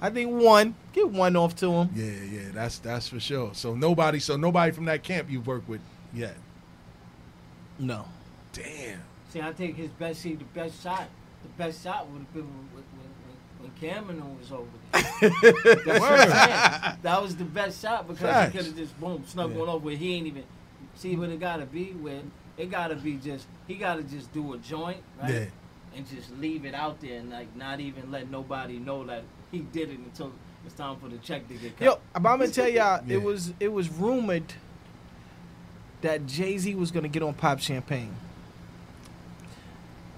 I 0.00 0.10
think 0.10 0.30
one, 0.40 0.76
get 0.92 1.10
one 1.10 1.34
off 1.34 1.56
to 1.56 1.70
him. 1.72 1.90
Yeah, 1.94 2.04
yeah, 2.04 2.48
that's 2.54 2.78
that's 2.78 3.08
for 3.08 3.18
sure. 3.18 3.50
So 3.52 3.74
nobody, 3.74 4.20
so 4.20 4.36
nobody 4.36 4.70
from 4.70 4.84
that 4.84 5.02
camp 5.02 5.28
you've 5.28 5.46
worked 5.46 5.68
with 5.68 5.80
yet. 6.14 6.36
No. 7.78 8.04
Damn. 8.52 9.00
See, 9.30 9.40
I 9.40 9.52
think 9.52 9.76
his 9.76 9.90
best, 9.90 10.20
see, 10.22 10.34
the 10.34 10.44
best 10.44 10.82
shot, 10.82 11.08
the 11.42 11.48
best 11.62 11.82
shot 11.84 12.08
would 12.10 12.18
have 12.20 12.32
been 12.34 12.46
when, 12.72 12.84
when, 13.60 13.70
when 13.70 14.20
Cam'ron 14.20 14.38
was 14.38 14.50
over 14.52 14.66
there. 14.92 15.02
That's 15.86 16.00
what 16.00 16.12
I'm 16.12 16.28
saying. 16.30 16.98
That 17.02 17.22
was 17.22 17.36
the 17.36 17.44
best 17.44 17.82
shot 17.82 18.08
because 18.08 18.22
Facts. 18.22 18.52
he 18.52 18.58
could 18.58 18.66
have 18.68 18.76
just 18.76 18.98
boom 19.00 19.24
snuck 19.26 19.50
Yeah. 19.50 19.56
one 19.58 19.68
over 19.68 19.84
where 19.86 19.96
he 19.96 20.14
ain't 20.14 20.26
even 20.26 20.44
see 20.94 21.14
what 21.16 21.28
it 21.28 21.38
gotta 21.40 21.66
be. 21.66 21.90
Where 21.92 22.22
it 22.56 22.70
gotta 22.70 22.96
be 22.96 23.16
just 23.16 23.46
he 23.66 23.74
gotta 23.74 24.02
just 24.02 24.32
do 24.32 24.54
a 24.54 24.58
joint 24.58 24.98
right 25.20 25.30
Yeah. 25.32 25.44
and 25.96 26.08
just 26.08 26.30
leave 26.38 26.64
it 26.64 26.74
out 26.74 27.00
there 27.00 27.18
and 27.20 27.30
like 27.30 27.54
not 27.54 27.80
even 27.80 28.10
let 28.10 28.30
nobody 28.30 28.78
know 28.78 29.04
that 29.06 29.22
he 29.52 29.58
did 29.60 29.90
it 29.90 29.98
until 29.98 30.32
it's 30.64 30.74
time 30.74 30.96
for 30.96 31.08
the 31.08 31.18
check 31.18 31.46
to 31.48 31.54
get 31.54 31.76
cut. 31.78 31.84
Yo, 31.84 31.98
but 32.14 32.28
I'm 32.28 32.38
gonna 32.38 32.48
tell 32.48 32.68
y'all, 32.68 33.02
Yeah. 33.06 33.16
it 33.16 33.22
was 33.22 33.52
it 33.60 33.68
was 33.72 33.88
rumored 33.90 34.54
that 36.02 36.26
Jay 36.26 36.56
Z 36.58 36.74
was 36.74 36.90
gonna 36.90 37.08
get 37.08 37.22
on 37.22 37.34
Pop 37.34 37.58
Champagne, 37.60 38.14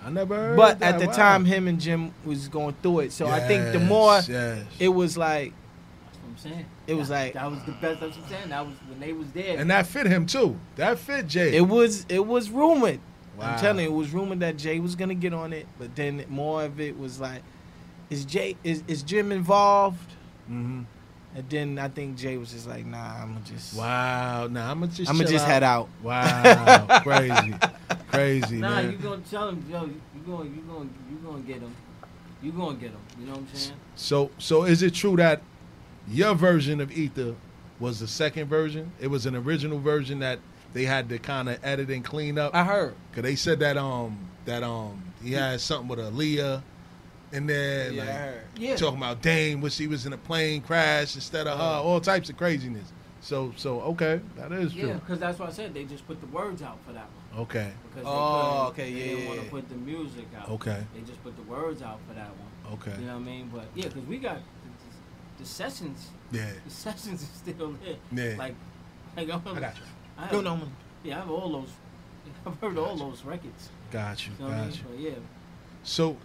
I 0.05 0.11
never 0.11 0.35
heard 0.35 0.57
but 0.57 0.79
that. 0.81 0.95
at 0.95 1.01
the 1.01 1.07
Wow. 1.09 1.13
time, 1.13 1.45
him 1.45 1.69
and 1.69 1.81
Jim 1.81 2.13
was 2.25 2.49
going 2.49 2.75
through 2.83 3.01
it. 3.01 3.13
So 3.13 3.27
I 3.29 3.41
think 3.41 3.73
the 3.73 3.81
more 3.81 4.21
yes. 4.27 4.65
it 4.79 4.89
was 4.89 5.17
like, 5.19 5.53
That's 6.07 6.19
what 6.19 6.29
I'm 6.31 6.37
saying. 6.55 6.67
It 6.87 6.95
was 6.95 7.11
like- 7.11 7.35
that 7.35 7.51
was 7.51 7.61
the 7.65 7.73
best. 7.73 8.01
That's 8.01 8.17
what 8.17 8.25
I'm 8.25 8.31
saying. 8.31 8.49
That 8.49 8.67
was 8.67 8.75
when 8.89 8.99
they 9.01 9.13
was 9.13 9.31
there. 9.33 9.59
and 9.59 9.71
that 9.71 9.87
fit 9.87 10.07
him 10.07 10.27
too. 10.27 10.59
That 10.77 10.99
fit 10.99 11.27
Jay. 11.27 11.57
it 11.57 11.63
was 11.69 12.07
it 12.09 12.27
was 12.27 12.51
rumored. 12.51 13.01
Wow. 13.39 13.53
I'm 13.53 13.59
telling 13.59 13.85
you, 13.85 13.91
it 13.91 13.95
was 13.95 14.11
rumored 14.13 14.41
that 14.41 14.57
Jay 14.57 14.81
was 14.81 14.95
gonna 14.97 15.15
get 15.15 15.33
on 15.35 15.53
it, 15.53 15.67
but 15.79 15.95
then 15.97 16.25
more 16.29 16.65
of 16.65 16.81
it 16.81 16.99
was 16.99 17.21
like, 17.21 17.43
is 18.09 18.25
Jay 18.25 18.57
is 18.65 18.83
is 18.89 19.03
Jim 19.03 19.33
involved? 19.33 20.13
hmm 20.47 20.83
And 21.35 21.49
then 21.49 21.79
I 21.79 21.89
think 21.89 22.17
Jay 22.17 22.37
was 22.37 22.51
just 22.51 22.67
like, 22.69 22.85
nah, 22.85 23.23
I'm 23.23 23.35
gonna 23.35 23.45
just, 23.47 23.77
Wow. 23.77 24.49
Nah, 24.49 24.71
I'm 24.71 24.81
gonna 24.81 24.93
just. 24.93 25.09
I'm 25.11 25.17
gonna 25.17 25.29
just 25.29 25.45
out. 25.45 25.51
head 25.51 25.63
out. 25.63 25.89
Wow. 26.03 27.01
crazy. 27.03 27.55
Crazy, 28.11 28.57
Nah, 28.57 28.71
man. 28.83 28.91
you 28.91 28.99
gonna 28.99 29.23
tell 29.31 29.49
him, 29.51 29.65
yo, 29.71 29.85
you 29.85 30.01
gonna, 30.27 30.45
you 30.45 30.63
gonna, 30.69 30.89
you 31.11 31.17
gonna 31.25 31.41
get 31.43 31.59
him. 31.61 31.75
You 32.43 32.53
gonna 32.53 32.75
get 32.77 32.91
him. 32.91 32.99
You 33.21 33.27
know 33.27 33.33
what 33.33 33.41
I'm 33.43 33.47
saying? 33.55 33.77
So, 33.95 34.31
so 34.39 34.65
is 34.65 34.83
it 34.83 34.95
true 34.95 35.15
that 35.17 35.43
your 36.09 36.35
version 36.35 36.81
of 36.81 36.91
Ether 36.91 37.37
was 37.79 38.01
the 38.01 38.09
second 38.09 38.49
version? 38.49 38.91
It 39.01 39.07
was 39.07 39.27
an 39.27 39.37
original 39.37 39.79
version 39.79 40.19
that 40.21 40.41
they 40.73 40.85
had 40.85 41.09
to 41.11 41.19
kind 41.19 41.49
of 41.49 41.59
edit 41.63 41.91
and 41.91 42.05
clean 42.05 42.39
up. 42.39 42.55
I 42.55 42.65
heard. 42.65 42.95
Cause 43.13 43.23
they 43.23 43.37
said 43.37 43.61
that 43.61 43.77
um 43.77 44.19
that 44.47 44.63
um 44.65 45.03
he 45.23 45.33
had 45.33 45.61
something 45.61 45.89
with 45.89 45.99
Aaliyah 46.01 46.63
in 47.33 47.47
then 47.47 47.95
Yeah, 47.95 48.05
like. 48.05 48.35
Yeah. 48.59 48.77
talking 48.77 48.99
about 48.99 49.23
Dame, 49.23 49.61
wish 49.61 49.75
she 49.75 49.87
was 49.87 50.07
in 50.07 50.13
a 50.13 50.19
plane 50.19 50.61
crash 50.63 51.15
instead 51.15 51.47
of 51.47 51.59
her, 51.59 51.65
all 51.65 52.01
types 52.01 52.29
of 52.31 52.37
craziness. 52.37 52.93
So 53.23 53.53
so 53.57 53.81
okay, 53.83 54.21
that 54.37 54.51
is 54.53 54.75
Yeah, 54.75 54.85
true. 54.85 54.95
because 54.95 55.19
that's 55.19 55.39
what 55.39 55.51
I 55.51 55.53
said. 55.53 55.75
They 55.75 55.85
just 55.85 56.07
put 56.07 56.21
the 56.21 56.27
words 56.29 56.63
out 56.63 56.79
for 56.87 56.93
that 56.93 57.05
one. 57.33 57.43
Okay, 57.43 57.71
Because 57.95 58.05
Oh, 58.09 58.69
okay, 58.71 58.91
couldn't- 58.91 58.99
They 58.99 59.09
didn't 59.15 59.29
want 59.29 59.41
to 59.45 59.47
put 59.51 59.69
the 59.69 59.75
music 59.77 60.27
out. 60.37 60.49
Okay. 60.51 60.85
They 60.95 61.01
just 61.03 61.23
put 61.23 61.37
the 61.37 61.43
words 61.43 61.81
out 61.83 62.01
for 62.09 62.15
that 62.15 62.29
one. 62.31 62.75
okay, 62.75 62.99
You 63.01 63.07
know 63.07 63.15
what 63.15 63.21
I 63.23 63.25
mean? 63.25 63.51
But 63.55 63.67
yeah, 63.75 63.85
because 63.85 64.05
we 64.05 64.17
got 64.19 64.37
the, 64.39 65.43
the 65.43 65.49
sessions. 65.49 66.09
yeah, 66.33 66.51
The 66.65 66.71
sessions 66.71 67.23
is 67.23 67.29
still 67.29 67.77
there. 67.85 67.97
Yeah. 68.33 68.37
Like, 68.39 68.55
like 69.17 69.29
I'm, 69.31 69.43
I 69.57 69.61
got 69.61 69.77
you. 69.77 69.83
I 70.19 70.23
have, 70.23 70.33
No, 70.33 70.41
no, 70.41 70.57
man. 70.57 70.73
Yeah, 71.05 71.17
I 71.17 71.21
have 71.21 71.31
all 71.31 71.53
those. 71.53 71.69
I've 72.47 72.59
heard 72.59 72.79
all 72.79 72.97
those 72.97 73.23
records. 73.25 73.69
got 73.91 74.27
you, 74.27 74.33
You 74.39 74.45
know 74.45 74.51
what 74.51 74.55
I 74.55 74.65
got 74.65 74.67
mean? 74.71 74.75
you. 74.77 74.85
But 74.89 74.99
yeah. 74.99 75.15
So, 75.85 76.17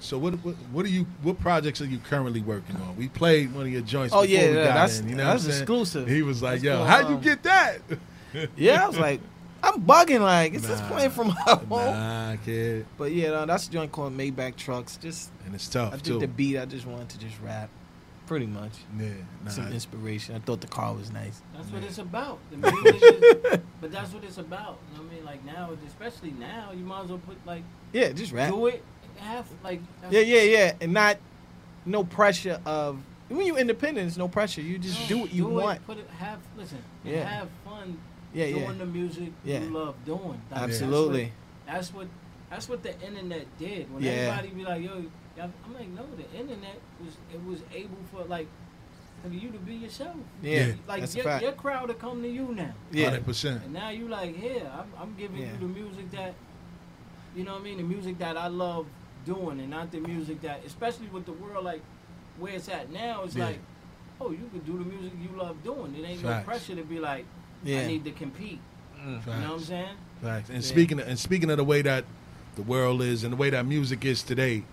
so 0.00 0.18
what, 0.18 0.34
what 0.44 0.54
what 0.72 0.84
are 0.86 0.88
you 0.90 1.06
what 1.22 1.38
projects 1.40 1.80
are 1.80 1.86
you 1.86 1.98
currently 1.98 2.40
working 2.40 2.76
on? 2.76 2.96
We 2.96 3.08
played 3.08 3.52
one 3.54 3.66
of 3.66 3.72
your 3.72 3.82
joints. 3.82 4.14
Oh, 4.14 4.22
before 4.22 4.34
yeah, 4.36 4.50
we 4.50 4.56
yeah, 4.56 4.64
got 4.64 4.74
that's- 4.74 5.00
in, 5.00 5.08
you 5.08 5.14
know 5.16 5.24
that's 5.24 5.42
what 5.42 5.46
I'm 5.48 5.52
saying? 5.52 5.62
exclusive. 5.62 6.08
He 6.08 6.22
was 6.22 6.42
like, 6.42 6.60
That's 6.60 6.64
"Yo, 6.64 6.84
how'd 6.84 7.10
you 7.10 7.16
get 7.18 7.42
that?" 7.44 7.78
Yeah, 8.56 8.84
I 8.84 8.86
was 8.88 8.98
like, 8.98 9.20
I'm 9.62 9.80
bugging. 9.82 10.20
Like, 10.20 10.52
is 10.52 10.62
this 10.68 10.78
Nah. 10.80 10.88
playing 10.88 11.10
from 11.10 11.28
my 11.28 11.34
home? 11.34 11.68
Nah, 11.70 12.36
kid, 12.44 12.84
But 12.98 13.12
yeah, 13.12 13.30
no, 13.30 13.46
that's 13.46 13.66
a 13.66 13.70
joint 13.70 13.90
called 13.92 14.12
Maybach 14.16 14.56
Trucks. 14.56 14.98
Just 14.98 15.30
and 15.46 15.54
it's 15.54 15.66
tough 15.68 15.94
I 15.94 15.96
did 15.96 16.04
too. 16.04 16.18
the 16.18 16.28
beat. 16.28 16.58
I 16.58 16.66
just 16.66 16.84
wanted 16.86 17.08
to 17.10 17.18
just 17.18 17.40
rap, 17.40 17.70
pretty 18.26 18.44
much. 18.46 18.72
yeah, 18.98 19.08
nah, 19.42 19.50
Some 19.50 19.72
inspiration. 19.72 20.34
I 20.34 20.40
thought 20.40 20.60
the 20.60 20.66
car 20.66 20.92
was 20.94 21.10
nice. 21.10 21.40
That's 21.54 21.70
what 21.70 21.82
it's 21.82 21.96
about. 21.98 22.38
The 22.50 22.56
music 22.82 23.02
is, 23.02 23.60
but 23.80 23.90
that's 23.92 24.12
what 24.12 24.22
it's 24.24 24.36
about. 24.38 24.78
You 24.92 24.98
know 24.98 25.04
what 25.04 25.12
I 25.12 25.14
mean? 25.16 25.24
Like 25.24 25.44
now, 25.46 25.70
especially 25.86 26.32
now, 26.32 26.72
you 26.72 26.84
might 26.84 27.04
as 27.04 27.08
well 27.08 27.18
put 27.26 27.36
like 27.46 27.62
Yeah, 27.94 28.12
just 28.12 28.32
rap. 28.32 28.50
do 28.50 28.66
it. 28.66 28.82
Have 29.20 29.46
like 29.62 29.80
Yeah, 30.10 30.20
yeah, 30.20 30.42
yeah, 30.42 30.72
and 30.80 30.92
not 30.92 31.18
no 31.84 32.04
pressure 32.04 32.60
of 32.66 32.98
when 33.28 33.46
you're 33.46 33.58
independent. 33.58 34.06
It's 34.08 34.16
no 34.16 34.28
pressure. 34.28 34.60
You 34.60 34.78
just 34.78 35.08
do 35.08 35.18
what 35.18 35.32
you 35.32 35.44
do 35.44 35.54
want. 35.54 35.78
It, 35.78 35.86
put 35.86 35.98
it, 35.98 36.08
have 36.18 36.38
listen. 36.56 36.78
Yeah. 37.04 37.24
Have 37.28 37.48
fun. 37.64 37.98
Yeah, 38.34 38.46
doing 38.50 38.62
yeah. 38.64 38.72
the 38.72 38.86
music 38.86 39.32
Yeah. 39.44 39.60
you 39.60 39.70
love 39.70 39.94
doing. 40.04 40.40
Like, 40.50 40.60
Absolutely. 40.62 41.32
That's 41.66 41.92
what, 41.92 42.06
that's 42.06 42.08
what. 42.08 42.08
That's 42.50 42.68
what 42.68 42.82
the 42.82 43.00
internet 43.06 43.46
did. 43.58 43.92
When 43.92 44.02
Yeah. 44.02 44.10
everybody 44.12 44.48
be 44.50 44.64
like, 44.64 44.82
"Yo," 44.82 45.04
I'm 45.42 45.74
like, 45.74 45.88
"No, 45.88 46.04
the 46.16 46.38
internet 46.38 46.78
was 47.04 47.16
it 47.32 47.44
was 47.44 47.60
able 47.74 47.98
for 48.12 48.24
like." 48.24 48.46
For 49.22 49.28
you 49.32 49.50
to 49.50 49.58
be 49.58 49.74
yourself, 49.74 50.14
Yeah, 50.42 50.72
Like 50.86 51.00
that's 51.00 51.14
a 51.14 51.16
your, 51.16 51.24
fact. 51.24 51.42
your 51.42 51.52
crowd 51.52 51.88
will 51.88 51.94
come 51.94 52.22
to 52.22 52.28
you 52.28 52.54
now. 52.54 52.74
Yeah. 52.92 53.06
hundred 53.06 53.24
percent. 53.24 53.64
And 53.64 53.72
now 53.72 53.88
you 53.88 54.08
like, 54.08 54.36
here, 54.36 54.70
I'm, 54.72 54.92
I'm 55.00 55.14
giving 55.18 55.38
Yeah. 55.40 55.52
you 55.52 55.58
the 55.58 55.64
music 55.66 56.10
that, 56.12 56.34
you 57.34 57.42
know 57.42 57.54
what 57.54 57.62
I 57.62 57.64
mean? 57.64 57.78
The 57.78 57.82
music 57.82 58.18
that 58.18 58.36
I 58.36 58.48
love 58.48 58.86
doing 59.26 59.60
and 59.60 59.68
not 59.68 59.90
the 59.90 59.98
music 60.00 60.40
that, 60.42 60.62
especially 60.64 61.08
with 61.08 61.26
the 61.26 61.32
world 61.32 61.64
like 61.64 61.82
where 62.38 62.54
it's 62.54 62.68
at 62.68 62.90
now, 62.90 63.24
it's 63.24 63.34
Yeah. 63.34 63.46
like, 63.46 63.58
oh, 64.20 64.30
you 64.30 64.48
can 64.50 64.60
do 64.60 64.78
the 64.78 64.84
music 64.84 65.12
you 65.20 65.36
love 65.38 65.62
doing. 65.62 65.94
It 65.94 66.04
ain't 66.08 66.22
no 66.22 66.40
pressure 66.44 66.74
to 66.74 66.82
be 66.82 66.98
like, 66.98 67.26
Yeah. 67.64 67.80
I 67.80 67.86
need 67.86 68.04
to 68.04 68.12
compete. 68.12 68.60
You 69.04 69.12
know 69.12 69.18
what 69.24 69.28
I'm 69.34 69.60
saying? 69.60 69.96
Facts. 70.22 70.48
And 70.48 70.62
Yeah. 70.62 70.68
speaking 70.68 71.00
of, 71.00 71.08
and 71.08 71.18
speaking 71.18 71.50
of 71.50 71.56
the 71.58 71.64
way 71.64 71.82
that 71.82 72.04
the 72.54 72.62
world 72.62 73.02
is 73.02 73.24
and 73.24 73.32
the 73.32 73.36
way 73.36 73.50
that 73.50 73.66
music 73.66 74.04
is 74.04 74.22
today, 74.22 74.64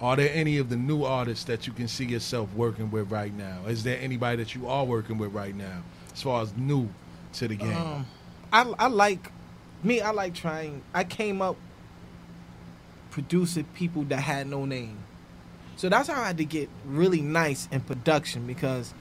are 0.00 0.16
there 0.16 0.30
any 0.32 0.58
of 0.58 0.68
the 0.68 0.76
new 0.76 1.02
artists 1.04 1.44
that 1.44 1.66
you 1.66 1.72
can 1.72 1.88
see 1.88 2.04
yourself 2.04 2.52
working 2.54 2.90
with 2.90 3.10
right 3.10 3.34
now? 3.36 3.66
Is 3.66 3.82
there 3.84 3.98
anybody 4.00 4.36
that 4.42 4.54
you 4.54 4.66
are 4.68 4.84
working 4.84 5.18
with 5.18 5.32
right 5.32 5.54
now, 5.54 5.82
as 6.12 6.22
far 6.22 6.42
as 6.42 6.56
new 6.56 6.88
to 7.34 7.48
the 7.48 7.56
game? 7.56 7.76
Um, 7.76 8.06
I 8.52 8.62
I 8.78 8.86
like 8.88 9.30
me. 9.82 10.00
I 10.00 10.10
like 10.10 10.34
trying. 10.34 10.82
I 10.94 11.04
came 11.04 11.42
up 11.42 11.56
producing 13.22 13.64
people 13.74 14.02
that 14.04 14.20
had 14.20 14.46
no 14.46 14.64
name, 14.64 14.96
so 15.76 15.88
that's 15.88 16.08
how 16.08 16.22
I 16.22 16.26
had 16.28 16.38
to 16.38 16.44
get 16.44 16.68
really 16.86 17.20
nice 17.20 17.68
in 17.72 17.80
production 17.80 18.46
because 18.46 18.94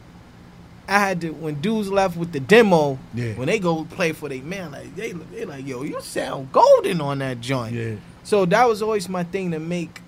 I 0.88 1.00
had 1.00 1.22
to 1.22 1.30
when 1.32 1.56
dudes 1.62 1.90
left 1.92 2.18
with 2.18 2.32
the 2.32 2.40
demo. 2.40 2.98
Yeah. 3.14 3.34
When 3.34 3.48
they 3.48 3.60
go 3.60 3.84
play 3.86 4.14
for 4.14 4.30
their 4.30 4.42
man, 4.42 4.72
like 4.72 4.96
they 4.96 5.12
they 5.12 5.46
like 5.46 5.68
yo, 5.68 5.84
you 5.84 6.02
sound 6.02 6.52
golden 6.52 7.02
on 7.02 7.20
that 7.20 7.42
joint. 7.42 7.74
yeah, 7.76 7.96
So 8.24 8.46
that 8.46 8.68
was 8.68 8.82
always 8.82 9.08
my 9.10 9.24
thing 9.24 9.52
to 9.52 9.60
make 9.60 10.02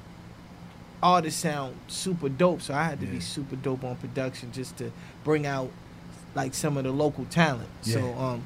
artists 1.04 1.42
sound 1.42 1.76
super 1.88 2.30
dope. 2.30 2.62
So 2.62 2.74
I 2.74 2.84
had 2.84 3.00
to 3.02 3.06
Yeah. 3.06 3.14
be 3.14 3.20
super 3.20 3.56
dope 3.56 3.84
on 3.84 3.96
production 3.98 4.52
just 4.52 4.78
to 4.78 4.92
bring 5.24 5.46
out 5.46 5.70
like 6.36 6.54
some 6.54 6.78
of 6.78 6.84
the 6.84 6.92
local 6.92 7.26
talent. 7.26 7.70
So 7.82 8.14
um, 8.16 8.42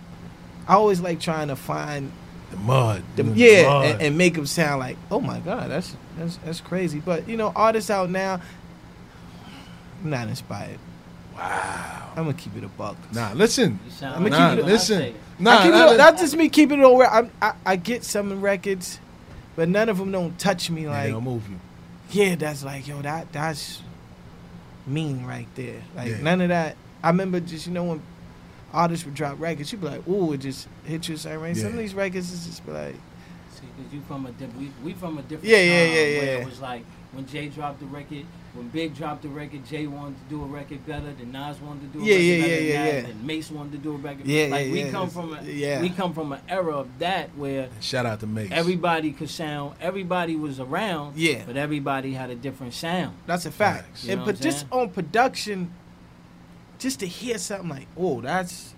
I 0.68 0.74
always 0.76 0.99
like 1.01 1.20
trying 1.20 1.47
to 1.49 1.55
find 1.55 2.11
the 2.54 2.60
mud. 2.60 3.04
the, 3.16 3.24
the 3.24 3.32
yeah 3.34 3.64
mud. 3.68 3.86
and, 3.86 4.01
and 4.01 4.18
make 4.18 4.36
them 4.36 4.45
sound 4.45 4.80
like 4.80 4.97
oh 5.12 5.20
my 5.20 5.39
god 5.39 5.70
that's 5.72 5.95
that's 6.18 6.38
that's 6.38 6.62
crazy. 6.62 6.99
But 6.99 7.28
you 7.28 7.38
know 7.38 7.51
artists 7.56 7.89
out 7.89 8.10
now, 8.10 8.39
I'm 10.04 10.10
not 10.10 10.28
inspired. 10.28 10.80
wow. 11.36 12.12
I'm 12.16 12.26
gonna 12.26 12.34
keep 12.34 12.56
it 12.56 12.64
a 12.64 12.68
buck. 12.68 12.95
Nah, 13.14 13.34
listen. 13.34 13.80
You 13.86 13.91
sound 13.91 14.16
I'ma 14.16 14.30
like 14.30 14.32
keep 14.51 14.60
it- 14.60 14.62
know, 14.62 14.68
I 14.70 14.72
listen. 14.74 14.97
say 14.99 15.10
it. 15.10 15.16
Nah, 15.39 15.66
it, 15.66 15.70
nah, 15.72 15.93
that's 15.93 16.22
just 16.22 16.36
me 16.38 16.47
keeping 16.49 16.80
it 16.80 16.84
over. 16.86 17.06
I, 17.06 17.28
I 17.41 17.54
I 17.66 17.76
get 17.76 18.04
some 18.04 18.39
records, 18.41 18.99
but 19.56 19.68
none 19.68 19.89
of 19.89 19.97
them 19.97 20.12
don't 20.12 20.38
touch 20.38 20.70
me 20.70 20.88
like 20.88 21.06
they 21.06 21.12
don't 21.12 21.24
move 21.24 21.49
you. 21.49 21.60
yeah, 22.12 22.36
that's 22.36 22.64
like 22.64 22.88
yo, 22.88 23.01
that 23.01 23.34
that's 23.34 23.82
mean 24.86 25.26
right 25.26 25.47
there. 25.56 25.82
Like 25.95 26.10
Yeah. 26.10 26.22
none 26.22 26.41
of 26.41 26.49
that. 26.49 26.76
I 27.04 27.10
remember 27.10 27.39
just 27.39 27.66
you 27.66 27.74
know 27.74 27.86
when 27.86 28.01
artists 28.74 29.05
would 29.05 29.13
drop 29.13 29.39
records, 29.39 29.71
you'd 29.71 29.82
be 29.82 29.88
like, 29.88 30.07
ooh, 30.07 30.34
it 30.34 30.39
just 30.39 30.67
hit 30.84 31.07
you 31.07 31.15
a 31.15 31.17
certain 31.17 31.41
way. 31.41 31.53
Some 31.53 31.71
of 31.74 31.78
these 31.78 31.93
records 31.93 32.32
is 32.32 32.45
just 32.45 32.65
be 32.65 32.71
like, 32.71 32.95
See, 33.51 33.61
cause 33.78 33.93
you 33.93 34.01
from 34.07 34.26
a 34.26 34.32
different, 34.32 34.57
we, 34.59 34.71
we 34.84 34.93
from 34.93 35.17
a 35.19 35.21
different 35.21 35.43
Yeah, 35.45 35.57
yeah, 35.57 35.63
time 35.86 35.88
yeah, 35.89 35.93
where 35.95 36.26
yeah. 36.26 36.41
It 36.41 36.45
was 36.45 36.59
like 36.59 36.84
when 37.11 37.28
Jay 37.28 37.47
dropped 37.49 37.80
the 37.80 37.86
record, 37.86 38.26
when 38.55 38.67
Big 38.69 38.95
dropped 38.95 39.21
the 39.21 39.30
record, 39.30 39.63
Jay 39.65 39.86
wanted 39.88 40.15
to 40.17 40.24
do 40.30 40.43
a 40.43 40.47
record 40.47 40.84
better, 40.88 41.13
then 41.13 41.32
Nas 41.32 41.59
wanted 41.61 41.93
to 41.93 41.99
do 41.99 42.03
a 42.03 42.07
Yeah, 42.07 42.15
record 42.15 42.26
yeah, 42.26 42.41
better 42.41 42.49
yeah, 42.53 42.57
than 42.57 42.67
yeah, 42.67 42.91
that, 43.01 43.03
yeah. 43.03 43.09
and 43.13 43.24
Mase 43.28 43.51
wanted 43.51 43.71
to 43.74 43.78
do 43.78 43.93
a 43.93 43.97
record. 43.97 44.26
Yeah, 44.26 44.45
like 44.47 44.65
yeah, 44.67 44.71
we 44.71 44.82
yeah, 44.84 44.91
come 44.91 45.09
from 45.09 45.34
a, 45.38 45.41
yeah. 45.43 45.82
we 45.82 45.89
come 45.91 46.13
from 46.13 46.32
an 46.34 46.41
era 46.49 46.76
of 46.78 46.88
that 46.99 47.30
where 47.38 47.69
Shout 47.80 48.05
out 48.07 48.19
to 48.21 48.28
Mase. 48.28 48.49
everybody 48.51 49.11
could 49.11 49.30
sound, 49.30 49.76
everybody 49.80 50.36
was 50.36 50.59
around, 50.59 51.15
Yeah. 51.17 51.43
but 51.45 51.55
everybody 51.57 52.13
had 52.13 52.32
a 52.32 52.36
different 52.36 52.74
sound. 52.74 53.15
that's 53.28 53.45
a 53.45 53.51
fact. 53.51 53.86
Facts. 53.86 54.05
You 54.05 54.13
And 54.13 54.19
but 54.21 54.26
what 54.26 54.36
I'm 54.38 54.41
just 54.41 54.59
saying? 54.61 54.69
on 54.71 54.89
production, 54.89 55.71
just 56.84 56.99
to 56.99 57.07
hear 57.07 57.38
something 57.38 57.69
like, 57.69 57.88
oh, 57.97 58.21
that's 58.21 58.73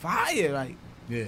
fire. 0.00 0.52
Like 0.52 0.76
yeah. 1.08 1.26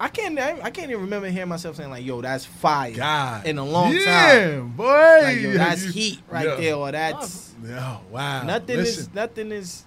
I 0.00 0.08
can't 0.08 0.38
I, 0.38 0.60
I 0.60 0.70
can't 0.70 0.90
even 0.90 1.02
remember 1.02 1.28
hearing 1.28 1.48
myself 1.48 1.76
saying 1.76 1.90
like, 1.90 2.04
yo, 2.04 2.20
that's 2.20 2.44
fire. 2.44 2.92
God. 2.92 3.46
In 3.46 3.58
a 3.58 3.64
long 3.64 3.92
yeah, 3.92 4.40
time. 4.40 4.70
boy. 4.72 5.20
Like, 5.22 5.40
yo, 5.40 5.52
that's 5.52 5.84
heat 5.94 6.18
right 6.28 6.46
Yeah. 6.46 6.56
there, 6.56 6.74
or 6.74 6.90
that's 6.90 7.54
oh, 7.62 7.68
Yeah, 7.68 7.98
wow. 8.10 8.42
nothing 8.42 8.76
Listen, 8.78 9.02
is 9.02 9.14
nothing 9.14 9.52
is 9.52 9.84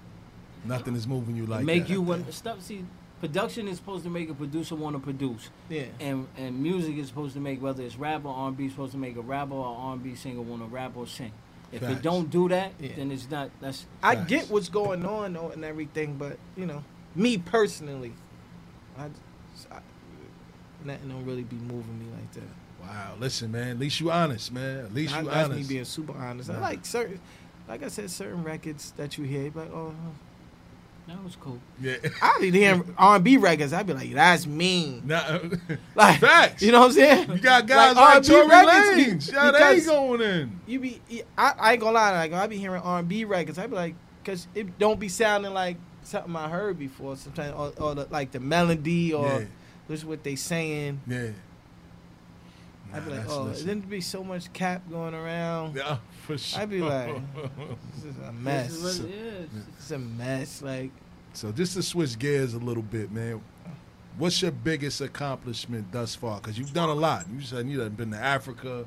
nothing 0.63 0.95
is 0.95 1.07
moving 1.07 1.35
you 1.35 1.45
like 1.45 1.65
make 1.65 1.83
that. 1.87 1.93
you 1.93 2.01
want 2.01 2.33
stuff. 2.33 2.61
See, 2.61 2.85
production 3.19 3.67
is 3.67 3.77
supposed 3.77 4.03
to 4.03 4.09
make 4.09 4.29
a 4.29 4.33
producer 4.33 4.75
want 4.75 4.95
to 4.95 4.99
produce. 5.01 5.49
yeah. 5.69 5.85
and 5.99 6.27
and 6.37 6.61
music 6.61 6.97
is 6.97 7.07
supposed 7.07 7.33
to 7.33 7.39
make 7.39 7.61
whether 7.61 7.83
it's 7.83 7.95
rap 7.97 8.25
or 8.25 8.33
R&B 8.33 8.69
supposed 8.69 8.91
to 8.93 8.97
make 8.97 9.17
a 9.17 9.21
rapper 9.21 9.53
or 9.55 9.65
R&B 9.65 10.15
singer 10.15 10.41
want 10.41 10.61
to 10.61 10.67
rap 10.67 10.95
or 10.95 11.07
sing. 11.07 11.31
If 11.71 11.81
Facts. 11.81 11.93
it 11.93 12.01
don't 12.01 12.29
do 12.29 12.47
that, 12.49 12.71
Yeah. 12.79 12.91
then 12.95 13.11
it's 13.11 13.29
not. 13.29 13.49
That's 13.59 13.85
I 14.01 14.15
Facts. 14.15 14.29
get 14.29 14.49
what's 14.49 14.69
going 14.69 15.05
on 15.05 15.33
though, 15.33 15.49
and 15.49 15.65
everything, 15.65 16.15
but 16.17 16.37
you 16.55 16.65
know, 16.65 16.83
me 17.15 17.37
personally, 17.37 18.13
I, 18.97 19.05
I 19.71 19.79
nothing 20.85 21.09
don't 21.09 21.25
really 21.25 21.43
be 21.43 21.57
moving 21.57 21.99
me 21.99 22.05
like 22.15 22.31
that. 22.33 22.43
Wow, 22.81 23.15
listen, 23.19 23.51
man. 23.51 23.69
At 23.71 23.79
least 23.79 23.99
you 23.99 24.11
honest, 24.11 24.51
man. 24.53 24.85
At 24.85 24.93
least 24.93 25.13
Not- 25.13 25.23
you 25.25 25.29
that's 25.29 25.49
me 25.49 25.63
being 25.63 25.85
super 25.85 26.17
honest. 26.17 26.49
I 26.49 26.59
like 26.59 26.85
certain, 26.85 27.19
like 27.67 27.83
I 27.83 27.89
said, 27.89 28.09
certain 28.11 28.43
records 28.43 28.93
that 28.97 29.17
you 29.17 29.25
hear, 29.25 29.51
like 29.53 29.71
oh, 29.73 29.93
that 31.07 31.23
was 31.23 31.35
cool. 31.37 31.59
yeah. 31.81 31.95
I 32.21 32.37
be 32.41 32.51
hearing 32.51 32.93
R 32.97 33.15
and 33.15 33.23
B 33.23 33.37
records. 33.37 33.71
I'd 33.73 33.87
be 33.87 33.93
like, 33.93 34.11
that's 34.13 34.45
mean. 34.45 35.03
Nah, 35.05 35.15
uh, 35.17 35.39
Like, 35.95 36.19
Facts. 36.19 36.61
You 36.61 36.71
know 36.73 36.79
what 36.81 36.85
I'm 36.87 36.91
saying? 36.93 37.31
You 37.31 37.37
got 37.39 37.65
guys 37.65 37.95
like, 37.95 38.15
R&B 38.15 38.27
Tory 38.27 38.47
records, 38.47 38.75
Lanez. 38.75 38.95
be- 39.29 39.33
Yeah, 39.33 39.51
they 39.51 39.59
because- 39.75 39.85
going 39.85 40.21
in. 40.21 40.59
you 40.67 40.79
be 40.79 41.01
I, 41.37 41.53
I 41.57 41.71
ain't 41.73 41.81
gonna 41.81 41.93
lie 41.93 42.11
like 42.11 42.33
I 42.33 42.47
be 42.47 42.57
hearing 42.57 42.81
R 42.81 42.99
and 42.99 43.07
B 43.07 43.23
records 43.25 43.57
I'd 43.57 43.69
be 43.69 43.75
like 43.75 43.95
because 44.23 44.47
it 44.53 44.77
don't 44.79 44.99
be 44.99 45.07
sounding 45.09 45.53
like 45.53 45.77
something 46.03 46.35
I 46.35 46.49
heard 46.49 46.77
before 46.77 47.15
sometimes 47.15 47.53
or, 47.53 47.71
or 47.81 47.95
the, 47.95 48.07
like 48.09 48.31
the 48.31 48.39
melody 48.41 49.13
or 49.13 49.25
Yeah. 49.25 49.45
just 49.89 50.03
what 50.05 50.23
they 50.23 50.35
saying 50.35 50.99
Yeah. 51.07 51.29
I'd 52.93 53.03
be 53.05 53.11
like 53.11 53.19
that's- 53.21 53.31
oh 53.31 53.43
listen. 53.43 53.67
then 53.67 53.79
be 53.81 54.01
so 54.01 54.23
much 54.23 54.51
cap 54.53 54.81
going 54.89 55.13
around 55.13 55.75
Yeah, 55.75 55.97
for 56.27 56.37
sure. 56.37 56.61
I'd 56.61 56.69
be 56.69 56.81
like 56.81 57.15
this 57.95 58.03
is 58.05 58.15
a 58.27 58.31
mess 58.31 58.67
This 58.67 58.77
is 58.95 59.01
what 59.01 59.09
it 59.09 59.15
is. 59.15 59.49
it's 59.79 59.91
a 59.91 59.97
mess 59.99 60.61
like 60.61 60.91
So 61.33 61.51
just 61.51 61.73
to 61.73 61.81
switch 61.83 62.19
gears 62.19 62.53
a 62.53 62.59
little 62.59 62.83
bit, 62.83 63.11
man. 63.11 63.41
What's 64.17 64.41
your 64.41 64.51
biggest 64.51 64.99
accomplishment 65.01 65.91
thus 65.91 66.15
far? 66.15 66.39
Because 66.41 66.57
you've 66.57 66.73
done 66.73 66.89
a 66.89 66.93
lot. 66.95 67.25
You 67.33 67.41
said 67.41 67.67
you 67.69 67.77
done 67.77 67.89
been 67.93 68.11
to 68.11 68.17
Africa. 68.17 68.85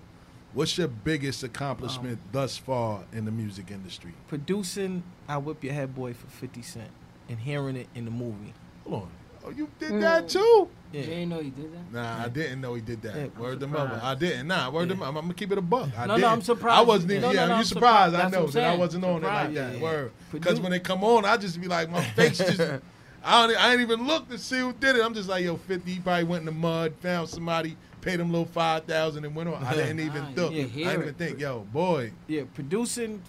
What's 0.52 0.76
your 0.76 0.88
biggest 0.88 1.44
accomplishment 1.44 2.14
Um, 2.18 2.28
thus 2.32 2.56
far 2.56 3.04
in 3.12 3.24
the 3.24 3.30
music 3.30 3.70
industry? 3.70 4.12
producing 4.28 5.02
I 5.28 5.36
whip 5.38 5.62
your 5.62 5.72
head 5.72 5.94
boy 5.94 6.12
for 6.14 6.26
50 6.26 6.60
cent 6.62 6.90
and 7.28 7.38
hearing 7.38 7.76
it 7.76 7.86
in 7.94 8.04
the 8.04 8.10
movie 8.10 8.52
Hold 8.88 9.02
on. 9.02 9.08
Oh, 9.44 9.50
you 9.50 9.68
did 9.78 10.02
that 10.02 10.28
too? 10.28 10.68
Yeah. 10.92 11.02
You 11.02 11.12
ain't 11.12 11.30
know 11.30 11.38
he 11.40 11.50
did 11.50 11.72
that. 11.72 11.92
Nah, 11.92 12.24
I 12.24 12.28
didn't 12.28 12.60
know 12.60 12.74
he 12.74 12.80
did 12.80 13.00
that. 13.02 13.14
Yeah, 13.14 13.26
word 13.40 13.54
I'm 13.54 13.60
to 13.60 13.66
mother. 13.68 14.00
I 14.02 14.14
didn't. 14.16 14.48
Nah, 14.48 14.70
word 14.70 14.88
to 14.88 14.94
mother. 14.96 15.08
I'm, 15.18 15.24
gonna 15.24 15.34
keep 15.34 15.52
it 15.52 15.58
a 15.58 15.62
buck. 15.62 15.88
I 15.96 16.06
No, 16.06 16.14
no, 16.14 16.16
didn't. 16.16 16.32
I'm 16.32 16.42
surprised. 16.42 16.78
I 16.78 16.82
wasn't 16.82 17.12
even. 17.12 17.22
No, 17.22 17.28
no, 17.28 17.34
yeah, 17.40 17.46
no, 17.46 17.58
you 17.58 17.64
surprised. 17.64 18.12
surprised. 18.14 18.34
I 18.34 18.38
know 18.38 18.44
I'm 18.46 18.50
that 18.50 18.64
I 18.64 18.76
wasn't 18.76 19.04
on 19.04 19.22
it 19.22 19.26
like 19.26 19.46
that. 19.48 19.52
yeah, 19.54 19.70
yeah. 19.78 19.82
Word. 19.82 20.12
Because 20.32 20.60
when 20.60 20.72
they 20.72 20.80
come 20.80 21.04
on, 21.04 21.24
I 21.24 21.36
just 21.36 21.60
be 21.60 21.68
like, 21.68 21.90
my 21.90 22.02
face 22.02 22.38
just. 22.38 22.60
I 23.22 23.46
don't. 23.46 23.56
I 23.56 23.72
ain't 23.72 23.80
even 23.82 24.06
look 24.06 24.28
to 24.30 24.38
see 24.38 24.58
who 24.58 24.72
did 24.72 24.96
it. 24.96 25.04
I'm 25.04 25.12
just 25.14 25.28
like, 25.28 25.44
yo, 25.44 25.56
50. 25.58 25.90
He 25.92 25.98
probably 26.00 26.24
went 26.24 26.40
in 26.40 26.46
the 26.46 26.52
mud, 26.52 26.94
found 27.00 27.28
somebody, 27.28 27.76
paid 28.00 28.18
him 28.18 28.30
a 28.30 28.32
little 28.32 28.46
five 28.46 28.84
thousand, 28.84 29.24
and 29.26 29.34
went 29.34 29.48
on. 29.50 29.62
I 29.62 29.74
didn't 29.74 30.00
even 30.06 30.22
Ah, 30.22 30.30
think. 30.34 30.52
yeah, 30.54 30.62
I 30.62 30.66
didn't 30.66 30.78
even 31.02 31.08
it. 31.10 31.16
think, 31.18 31.38
yo, 31.38 31.60
boy. 31.72 32.12
Yeah, 32.28 32.44
producing 32.54 33.22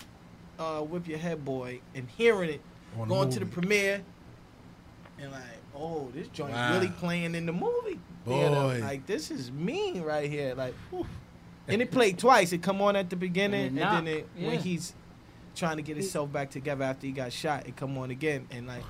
uh, 0.57 0.79
Whip 0.79 1.07
Your 1.07 1.17
Head 1.19 1.43
Boy 1.43 1.81
and 1.93 2.07
hearing 2.17 2.49
it, 2.51 2.61
On 2.97 3.07
the 3.07 3.13
going 3.13 3.29
to 3.31 3.39
the 3.39 3.45
premiere, 3.45 4.01
and 5.19 5.31
like, 5.31 5.41
oh, 5.81 6.09
this 6.13 6.27
joint 6.29 6.51
Wow. 6.53 6.73
really 6.73 6.89
playing 6.89 7.35
in 7.35 7.45
the 7.45 7.53
movie. 7.53 7.99
Boy. 8.25 8.33
theater. 8.37 8.85
like 8.85 9.05
this 9.07 9.31
is 9.31 9.51
mean 9.51 10.03
right 10.03 10.29
here. 10.29 10.53
Like, 10.55 10.75
whew. 10.91 11.05
and 11.67 11.81
it 11.81 11.89
played 11.91 12.19
twice. 12.19 12.51
It 12.53 12.61
come 12.61 12.81
on 12.81 12.95
at 12.95 13.09
the 13.09 13.15
beginning, 13.15 13.67
And 13.69 13.79
and, 13.79 14.07
then 14.07 14.17
it, 14.17 14.27
yeah. 14.37 14.47
when 14.49 14.59
he's 14.59 14.93
trying 15.55 15.75
to 15.77 15.81
get 15.83 15.97
himself 15.97 16.31
back 16.31 16.49
together 16.49 16.83
after 16.85 17.05
he 17.07 17.11
got 17.11 17.33
shot, 17.33 17.67
it 17.67 17.75
come 17.75 17.97
on 17.97 18.09
again, 18.11 18.47
and 18.51 18.67
like 18.67 18.83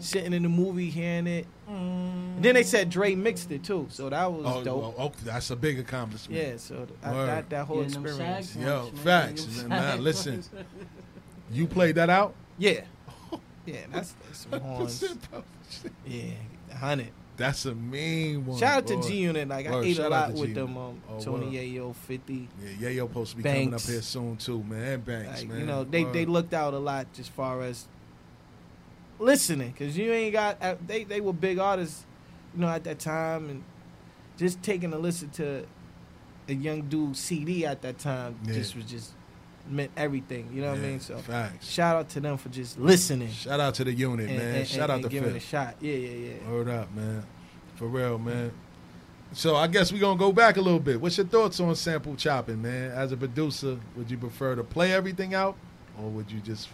sitting 0.00 0.32
in 0.32 0.42
the 0.42 0.48
movie 0.48 0.90
hearing 0.90 1.26
it. 1.26 1.46
And 1.68 2.42
then 2.42 2.54
they 2.54 2.62
said 2.64 2.88
Dre 2.90 3.14
mixed 3.14 3.50
it 3.52 3.62
too, 3.62 3.86
so 3.90 4.08
that 4.08 4.32
was 4.32 4.44
Oh, 4.46 4.64
dope. 4.64 4.80
well, 4.82 4.94
oh, 4.98 5.12
that's 5.24 5.50
a 5.50 5.56
big 5.56 5.78
accomplishment. 5.78 6.40
yeah, 6.42 6.56
so 6.56 6.86
I- 7.04 7.12
Word. 7.12 7.26
that 7.28 7.50
that 7.50 7.66
whole 7.66 7.82
Getting 7.82 7.92
them 8.02 8.06
experience. 8.06 8.48
SAG 8.50 8.62
Yo, 8.62 8.80
points, 8.80 8.94
man. 9.04 9.04
facts. 9.28 9.44
Them 9.44 9.68
Man, 9.68 10.02
listen. 10.04 10.42
You 11.52 11.66
played 11.66 11.94
that 11.96 12.10
out? 12.10 12.34
Yeah, 12.58 12.80
yeah, 13.66 13.76
that's, 13.92 14.12
that's 14.24 14.46
some 14.50 14.60
horns. 14.60 15.04
Yeah, 16.06 16.22
hundred. 16.76 17.08
That's 17.36 17.66
a 17.66 17.74
mean 17.74 18.46
one. 18.46 18.58
Shout 18.58 18.78
out 18.78 18.86
to. 18.88 19.08
G 19.08 19.18
Unit. 19.18 19.46
Like 19.48 19.68
I 19.68 19.80
ate 19.80 19.98
a 20.00 20.08
lot 20.08 20.32
with 20.32 20.54
them. 20.54 20.76
Um, 20.76 21.00
Oh, 21.08 21.20
Tony. 21.20 21.52
Yayo, 21.56 21.94
Fifty. 21.94 22.48
Yeah, 22.80 22.90
Yayo 22.90 23.08
supposed 23.08 23.30
to 23.30 23.36
be 23.36 23.42
coming 23.44 23.74
up 23.74 23.80
here 23.82 24.02
soon 24.02 24.36
too, 24.38 24.62
man. 24.64 24.94
And 24.94 25.04
Banks, 25.04 25.40
Like, 25.40 25.48
man. 25.50 25.60
you 25.60 25.66
know, 25.66 25.84
they 25.84 26.02
they 26.04 26.26
looked 26.26 26.52
out 26.52 26.74
a 26.74 26.78
lot 26.78 27.06
as 27.18 27.28
far 27.28 27.62
as 27.62 27.86
listening, 29.18 29.72
cause 29.72 29.96
you 29.96 30.12
ain't 30.12 30.32
got. 30.32 30.60
uh, 30.62 30.76
They 30.86 31.04
they 31.04 31.20
were 31.20 31.32
big 31.32 31.58
artists, 31.58 32.04
you 32.54 32.60
know, 32.60 32.68
at 32.68 32.84
that 32.84 32.98
time, 32.98 33.48
and 33.50 33.62
just 34.36 34.62
taking 34.62 34.92
a 34.92 34.98
listen 34.98 35.30
to 35.30 35.64
a 36.48 36.54
young 36.54 36.82
dude 36.82 37.16
CD 37.16 37.66
at 37.66 37.82
that 37.82 37.98
time 37.98 38.36
Yeah. 38.44 38.54
just 38.54 38.74
was 38.74 38.84
just 38.86 39.12
meant 39.70 39.90
everything. 39.96 40.50
You 40.52 40.62
know 40.62 40.70
what 40.70 40.78
I 40.78 40.82
mean? 40.82 41.00
So 41.00 41.18
facts. 41.18 41.68
shout 41.70 41.96
out 41.96 42.08
to 42.10 42.20
them 42.20 42.36
for 42.36 42.48
just 42.48 42.78
listening. 42.78 43.30
Shout 43.30 43.60
out 43.60 43.74
to 43.76 43.84
the 43.84 43.92
unit, 43.92 44.28
and, 44.28 44.38
man. 44.38 44.54
and- 44.56 44.66
Shout 44.68 44.82
and- 44.82 44.90
out 44.90 44.94
and 44.96 45.02
to 45.04 45.08
giving 45.10 45.30
it 45.30 45.36
a 45.36 45.40
shot. 45.40 45.76
Yeah, 45.80 45.94
yeah, 45.94 46.30
yeah. 46.44 46.50
Word 46.50 46.68
up, 46.68 46.94
man. 46.94 47.24
For 47.76 47.86
real, 47.86 48.18
man. 48.18 48.52
So 49.32 49.56
I 49.56 49.66
guess 49.66 49.92
we're 49.92 50.00
gonna 50.00 50.18
go 50.18 50.32
back 50.32 50.56
a 50.56 50.60
little 50.60 50.80
bit. 50.80 51.00
What's 51.00 51.18
your 51.18 51.26
thoughts 51.26 51.60
on 51.60 51.74
sample 51.76 52.16
chopping, 52.16 52.62
man? 52.62 52.90
As 52.92 53.12
a 53.12 53.16
producer, 53.16 53.78
would 53.94 54.10
you 54.10 54.16
prefer 54.16 54.54
to 54.56 54.64
play 54.64 54.92
everything 54.92 55.34
out, 55.34 55.54
or 56.00 56.08
would 56.08 56.30
you 56.30 56.40
just 56.40 56.68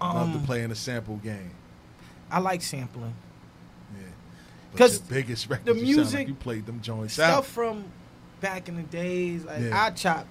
love 0.00 0.32
to 0.32 0.38
Um, 0.38 0.44
play 0.44 0.62
in 0.64 0.70
a 0.70 0.74
sample 0.74 1.16
game? 1.16 1.52
I 2.30 2.40
like 2.40 2.62
sampling. 2.62 3.14
Yeah. 3.94 4.02
because 4.72 4.98
biggest 4.98 5.48
records, 5.50 5.66
the 5.66 5.74
you 5.86 5.96
like 5.96 5.96
music- 5.96 6.28
you 6.28 6.34
played 6.34 6.66
them 6.66 6.80
joints 6.80 7.14
stuff 7.14 7.30
out. 7.38 7.46
from 7.46 7.84
back 8.40 8.68
in 8.68 8.76
the 8.76 8.82
days. 8.82 9.44
Like 9.44 9.60
Yeah. 9.62 9.84
I 9.86 9.90
chop 9.90 10.26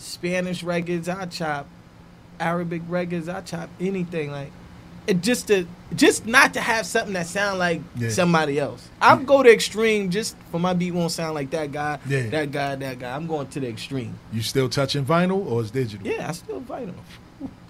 Spanish 0.00 0.62
records, 0.62 1.08
I 1.08 1.26
chop 1.26 1.66
Arabic 2.38 2.82
records, 2.88 3.28
I 3.28 3.40
chop 3.42 3.68
anything. 3.80 4.30
Like 4.30 4.50
it 5.06 5.20
just 5.22 5.48
to 5.48 5.66
just 5.94 6.26
not 6.26 6.54
to 6.54 6.60
have 6.60 6.86
something 6.86 7.12
that 7.14 7.26
sound 7.26 7.58
like 7.58 7.80
Yeah. 7.96 8.10
somebody 8.10 8.58
else. 8.58 8.88
I'll 9.00 9.18
go 9.18 9.42
to 9.42 9.52
extreme 9.52 10.10
just 10.10 10.36
for 10.50 10.58
my 10.58 10.72
beat 10.72 10.92
won't 10.92 11.12
sound 11.12 11.34
like 11.34 11.50
that 11.50 11.72
guy, 11.72 11.98
Yeah. 12.06 12.28
that 12.30 12.50
guy, 12.52 12.74
that 12.76 12.98
guy. 12.98 13.14
I'm 13.14 13.26
going 13.26 13.48
to 13.48 13.60
the 13.60 13.68
extreme. 13.68 14.14
You 14.32 14.42
still 14.42 14.68
touching 14.68 15.04
vinyl 15.04 15.44
or 15.46 15.60
is 15.62 15.70
digital? 15.70 16.06
Yeah, 16.06 16.28
I 16.28 16.32
still 16.32 16.60
vinyl. 16.60 16.94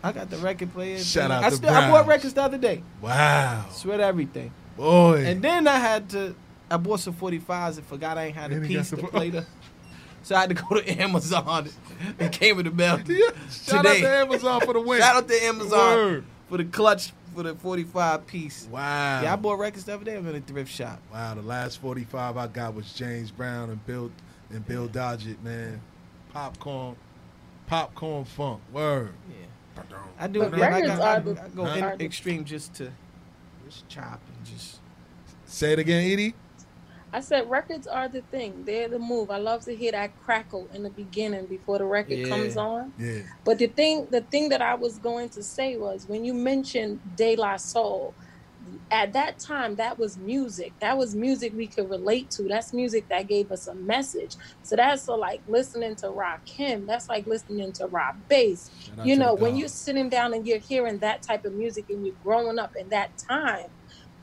I 0.03 0.13
got 0.13 0.31
the 0.31 0.39
record 0.39 0.73
player. 0.73 0.99
Shout 0.99 1.31
out 1.31 1.45
I 1.45 1.51
still 1.51 1.71
I 1.71 1.91
bought 1.91 2.07
records 2.07 2.35
the 2.35 2.43
other 2.43 2.59
day. 2.59 2.83
Wow, 3.03 3.67
Swear 3.73 3.99
to 3.99 4.05
everything. 4.05 4.51
boy. 4.77 5.25
And 5.27 5.43
then 5.43 5.67
I 5.69 5.79
had 5.79 6.09
to, 6.11 6.35
I 6.71 6.77
bought 6.79 7.01
some 7.01 7.15
45s 7.15 7.79
and 7.79 7.87
forgot 7.87 8.17
I 8.19 8.27
ain't 8.27 8.37
had 8.37 8.51
a 8.51 8.55
Then 8.55 8.65
he 8.65 8.75
got 8.75 8.81
piece 8.81 8.91
to 8.91 8.97
play 9.09 9.31
the. 9.31 9.45
So 10.31 10.37
I 10.37 10.43
had 10.43 10.51
to 10.51 10.55
go 10.55 10.81
to 10.81 11.01
Amazon. 11.03 11.69
It 12.21 12.31
came 12.31 12.55
with 12.57 12.67
the 12.67 12.71
mail. 12.71 13.01
yeah. 13.09 13.31
Shout 13.51 13.85
Today. 13.85 13.99
out 13.99 14.03
to 14.03 14.17
Amazon 14.19 14.61
for 14.61 14.75
the 14.75 14.81
win. 14.81 15.01
Shout 15.01 15.17
out 15.17 15.27
to 15.27 15.45
Amazon 15.45 15.97
Word. 15.97 16.25
for 16.49 16.57
the 16.59 16.65
clutch 16.67 17.11
for 17.35 17.43
the 17.43 17.57
45 17.57 18.29
piece. 18.29 18.69
Wow. 18.71 19.23
Yeah, 19.23 19.33
I 19.33 19.35
bought 19.37 19.59
records 19.59 19.87
the 19.87 19.95
other 19.95 20.05
day. 20.05 20.15
I'm 20.17 20.25
in 20.29 20.37
a 20.37 20.41
thrift 20.41 20.71
shop. 20.71 21.01
Wow, 21.13 21.35
the 21.35 21.43
last 21.43 21.81
45 21.81 22.37
I 22.37 22.47
got 22.47 22.75
was 22.77 22.93
James 22.93 23.33
Brown 23.33 23.71
and 23.71 23.85
Bill 23.87 24.13
and 24.51 24.65
Bill 24.69 24.87
Doggett, 24.89 25.43
man. 25.43 25.81
Popcorn, 26.33 26.95
popcorn 27.67 28.25
funk. 28.25 28.61
Word. 28.73 29.13
Yeah. 29.29 29.83
I 30.17 30.29
do 30.29 30.39
But 30.45 30.55
it. 30.55 30.61
man. 30.61 30.73
I, 30.75 30.81
got, 30.87 31.01
I, 31.01 31.19
the- 31.19 31.43
I 31.43 31.49
go 31.49 31.65
Huh? 31.65 31.75
in 31.75 31.83
are 31.83 31.97
the- 31.97 32.05
extreme 32.05 32.45
just 32.45 32.73
to 32.75 32.93
just 33.69 33.89
chop 33.89 34.21
and 34.37 34.47
just. 34.47 34.79
Say 35.47 35.73
it 35.73 35.81
again, 35.81 36.09
Edie. 36.09 36.35
I 37.13 37.21
said 37.21 37.51
records 37.51 37.87
are 37.87 38.09
the 38.09 38.21
thing. 38.23 38.65
They're 38.65 38.89
the 38.89 38.99
move. 38.99 39.31
I 39.31 39.39
love 39.39 39.65
to 39.65 39.75
hear 39.75 39.93
that 39.93 40.19
crackle 40.25 40.69
in 40.75 40.83
the 40.85 40.91
beginning 40.91 41.47
before 41.47 41.79
the 41.79 41.85
record 41.85 42.19
Yeah. 42.19 42.29
comes 42.29 42.57
on. 42.57 42.93
Yeah. 42.99 43.23
But 43.45 43.59
the 43.59 43.67
thing, 43.67 44.07
the 44.11 44.21
thing 44.21 44.49
that 44.51 44.63
I 44.63 44.75
was 44.75 44.99
going 44.99 45.29
to 45.31 45.43
say 45.43 45.77
was 45.77 46.09
when 46.09 46.25
you 46.25 46.35
mentioned 46.35 47.01
De 47.17 47.35
La 47.37 47.57
Soul, 47.57 48.15
at 48.91 49.13
that 49.15 49.39
time 49.39 49.77
that 49.77 49.99
was 49.99 50.19
music. 50.19 50.73
That 50.81 50.97
was 50.99 51.15
music 51.15 51.53
we 51.57 51.67
could 51.67 51.89
relate 51.89 52.31
to. 52.33 52.43
That's 52.45 52.73
music 52.73 53.09
that 53.09 53.27
gave 53.27 53.51
us 53.51 53.67
a 53.67 53.75
message. 53.75 54.37
So 54.63 54.77
that's 54.77 55.03
so 55.05 55.15
like 55.17 55.41
listening 55.49 55.97
to 55.97 56.09
Rakim. 56.09 56.87
That's 56.87 57.09
like 57.09 57.27
listening 57.27 57.73
to 57.73 57.87
Rob 57.87 58.17
Base. 58.29 58.71
You 59.03 59.17
know, 59.17 59.35
when 59.35 59.57
you're 59.57 59.69
sitting 59.69 60.09
down 60.11 60.35
and 60.35 60.47
you're 60.47 60.59
hearing 60.59 60.99
that 60.99 61.23
type 61.23 61.45
of 61.45 61.55
music 61.55 61.89
and 61.89 62.05
you're 62.05 62.15
growing 62.23 62.59
up 62.59 62.77
in 62.77 62.89
that 62.91 63.17
time, 63.17 63.67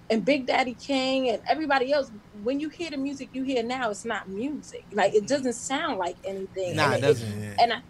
and 0.10 0.24
Big 0.24 0.46
Daddy 0.46 0.74
Kane 0.74 1.34
and 1.34 1.42
everybody 1.48 1.92
else, 1.92 2.12
when 2.44 2.60
you 2.60 2.70
hear 2.70 2.90
the 2.90 2.98
music 2.98 3.30
you 3.34 3.44
hear 3.44 3.64
now, 3.64 3.90
it's 3.90 4.06
not 4.06 4.30
music. 4.30 4.86
Like 4.92 5.14
it 5.14 5.28
doesn't 5.28 5.54
sound 5.54 5.98
like 6.00 6.16
anything. 6.24 6.76
Nah, 6.76 6.86
And 6.86 6.94
it 6.96 7.02
doesn't. 7.02 7.42
Yeah. 7.42 7.56
and 7.60 7.74
I, 7.74 7.82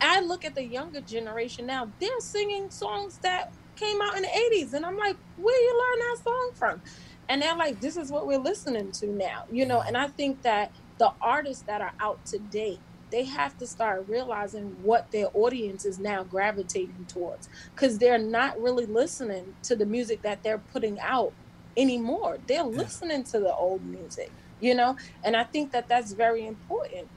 I 0.00 0.20
look 0.20 0.44
at 0.44 0.54
the 0.54 0.64
younger 0.64 1.00
generation 1.00 1.66
now, 1.66 1.90
they're 2.00 2.20
singing 2.20 2.70
songs 2.70 3.18
that 3.18 3.52
came 3.76 4.00
out 4.00 4.16
in 4.16 4.22
the 4.22 4.28
80s. 4.28 4.74
And 4.74 4.86
I'm 4.86 4.96
like, 4.96 5.16
where 5.36 5.60
you 5.60 5.72
learn 5.78 5.98
that 6.00 6.24
song 6.24 6.50
from? 6.54 6.82
And 7.28 7.42
they're 7.42 7.56
like, 7.56 7.80
this 7.80 7.96
is 7.96 8.10
what 8.12 8.26
we're 8.26 8.38
listening 8.38 8.92
to 8.92 9.06
now, 9.06 9.44
you 9.50 9.66
know? 9.66 9.80
And 9.80 9.96
I 9.96 10.08
think 10.08 10.42
that 10.42 10.70
the 10.98 11.12
artists 11.20 11.64
that 11.64 11.80
are 11.80 11.92
out 11.98 12.24
today, 12.26 12.78
they 13.10 13.24
have 13.24 13.56
to 13.58 13.66
start 13.66 14.04
realizing 14.08 14.76
what 14.82 15.10
their 15.10 15.26
audience 15.34 15.84
is 15.84 15.98
now 15.98 16.22
gravitating 16.22 17.06
towards 17.08 17.48
because 17.74 17.98
they're 17.98 18.18
not 18.18 18.60
really 18.60 18.86
listening 18.86 19.54
to 19.62 19.74
the 19.74 19.86
music 19.86 20.22
that 20.22 20.42
they're 20.42 20.58
putting 20.58 21.00
out 21.00 21.32
anymore. 21.76 22.38
They're 22.46 22.64
listening 22.64 23.24
to 23.24 23.40
the 23.40 23.54
old 23.54 23.84
music, 23.84 24.30
you 24.60 24.74
know? 24.74 24.96
And 25.24 25.36
I 25.36 25.44
think 25.44 25.72
that 25.72 25.88
that's 25.88 26.12
very 26.12 26.46
important 26.46 27.08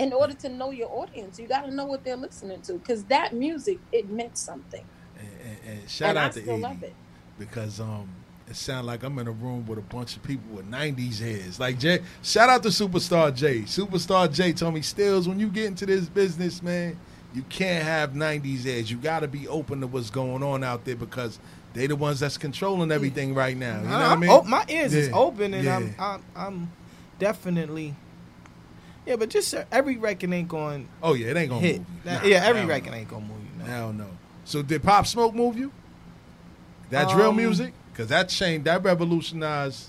in 0.00 0.12
order 0.14 0.32
to 0.32 0.48
know 0.48 0.70
your 0.70 0.90
audience, 0.90 1.38
you 1.38 1.46
got 1.46 1.62
to 1.66 1.70
know 1.70 1.84
what 1.84 2.04
they're 2.04 2.16
listening 2.16 2.60
to 2.62 2.74
because 2.74 3.04
that 3.04 3.34
music 3.34 3.78
it 3.92 4.08
meant 4.08 4.38
something. 4.38 4.84
And, 5.18 5.28
and, 5.44 5.78
and 5.80 5.90
shout 5.90 6.10
and 6.10 6.18
out 6.18 6.36
I 6.36 6.40
to 6.40 6.56
love 6.56 6.82
it. 6.82 6.94
because 7.38 7.80
um, 7.80 8.08
it 8.48 8.56
sounds 8.56 8.86
like 8.86 9.02
I'm 9.02 9.18
in 9.18 9.28
a 9.28 9.32
room 9.32 9.66
with 9.66 9.78
a 9.78 9.82
bunch 9.82 10.16
of 10.16 10.22
people 10.22 10.56
with 10.56 10.70
'90s 10.70 11.20
heads. 11.20 11.60
Like 11.60 11.78
Jay, 11.78 12.00
shout 12.22 12.48
out 12.48 12.62
to 12.62 12.70
Superstar 12.70 13.34
J. 13.34 13.60
Superstar 13.62 14.32
J 14.32 14.54
told 14.54 14.74
me, 14.74 14.80
Stills, 14.82 15.28
when 15.28 15.38
you 15.38 15.48
get 15.48 15.66
into 15.66 15.84
this 15.84 16.06
business, 16.06 16.62
man, 16.62 16.98
you 17.34 17.42
can't 17.42 17.84
have 17.84 18.12
'90s 18.12 18.64
heads. 18.64 18.90
You 18.90 18.96
got 18.96 19.20
to 19.20 19.28
be 19.28 19.48
open 19.48 19.82
to 19.82 19.86
what's 19.86 20.08
going 20.10 20.42
on 20.42 20.64
out 20.64 20.86
there 20.86 20.96
because 20.96 21.38
they 21.74 21.86
the 21.86 21.96
ones 21.96 22.20
that's 22.20 22.36
controlling 22.38 22.90
everything 22.92 23.34
right 23.34 23.56
now. 23.56 23.80
You 23.82 23.88
know 23.88 23.98
what 23.98 24.02
I 24.02 24.16
mean? 24.16 24.30
op- 24.30 24.46
my 24.46 24.64
ears 24.68 24.92
is 24.94 25.10
open, 25.12 25.54
and 25.54 25.64
Yeah. 25.64 25.76
I'm, 25.76 25.94
I'm 25.98 26.22
I'm 26.36 26.72
definitely. 27.18 27.94
Yeah, 29.06 29.16
but 29.16 29.30
just 29.30 29.54
uh, 29.54 29.64
every 29.72 29.96
record 29.96 30.32
ain't 30.32 30.48
going 30.48 30.88
Oh 31.02 31.14
yeah, 31.14 31.28
it 31.28 31.36
ain't 31.36 31.48
gonna 31.50 31.60
hit. 31.62 31.78
move 31.78 31.86
you. 32.04 32.10
Nah, 32.10 32.22
yeah, 32.24 32.44
every 32.44 32.64
record 32.64 32.90
no. 32.92 32.96
ain't 32.98 33.08
gonna 33.08 33.24
move 33.24 33.38
you. 33.42 33.58
No. 33.60 33.64
Hell 33.64 33.92
no. 33.92 34.06
So 34.44 34.62
did 34.62 34.82
Pop 34.82 35.06
Smoke 35.06 35.34
move 35.34 35.56
you? 35.58 35.72
That 36.90 37.08
drill 37.08 37.30
Um, 37.30 37.36
music? 37.36 37.72
Because 37.92 38.08
that 38.08 38.28
changed, 38.28 38.64
that 38.66 38.82
revolutionized 38.84 39.88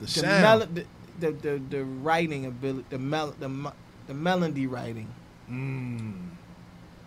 the, 0.00 0.04
The, 0.06 0.10
sound. 0.10 0.42
mel- 0.42 0.58
the, 0.72 0.84
the 1.20 1.32
the 1.32 1.62
the 1.70 1.84
writing 1.84 2.46
ability, 2.46 2.86
the 2.90 2.98
mel 2.98 3.34
the 3.38 3.72
the 4.06 4.14
melody 4.14 4.66
writing, 4.66 5.08
Mm. 5.50 6.28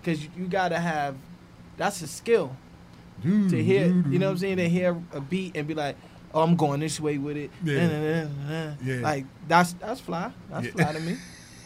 because 0.02 0.24
you, 0.24 0.30
you 0.38 0.46
gotta 0.48 0.80
have. 0.80 1.16
That's 1.78 2.02
a 2.02 2.08
skill 2.08 2.56
to 3.22 3.64
hear. 3.64 3.86
You 3.88 4.20
know 4.20 4.28
what 4.28 4.32
I'm 4.34 4.38
saying? 4.38 4.58
To 4.58 4.70
hear 4.70 4.98
a 5.14 5.22
beat 5.22 5.56
and 5.56 5.68
be 5.68 5.74
like, 5.74 5.96
"Oh, 6.34 6.42
I'm 6.42 6.56
going 6.56 6.80
this 6.80 7.00
way 7.00 7.18
with 7.18 7.38
it." 7.38 7.52
Yeah. 7.64 7.88
Nah, 7.88 8.00
nah, 8.00 8.24
nah, 8.24 8.66
nah. 8.70 8.74
Yeah. 8.84 8.96
Like 9.02 9.26
that's 9.48 9.74
that's 9.74 10.00
fly. 10.02 10.32
That's 10.50 10.66
Yeah. 10.68 10.72
fly 10.72 10.94
to 10.94 11.00
me. 11.00 11.18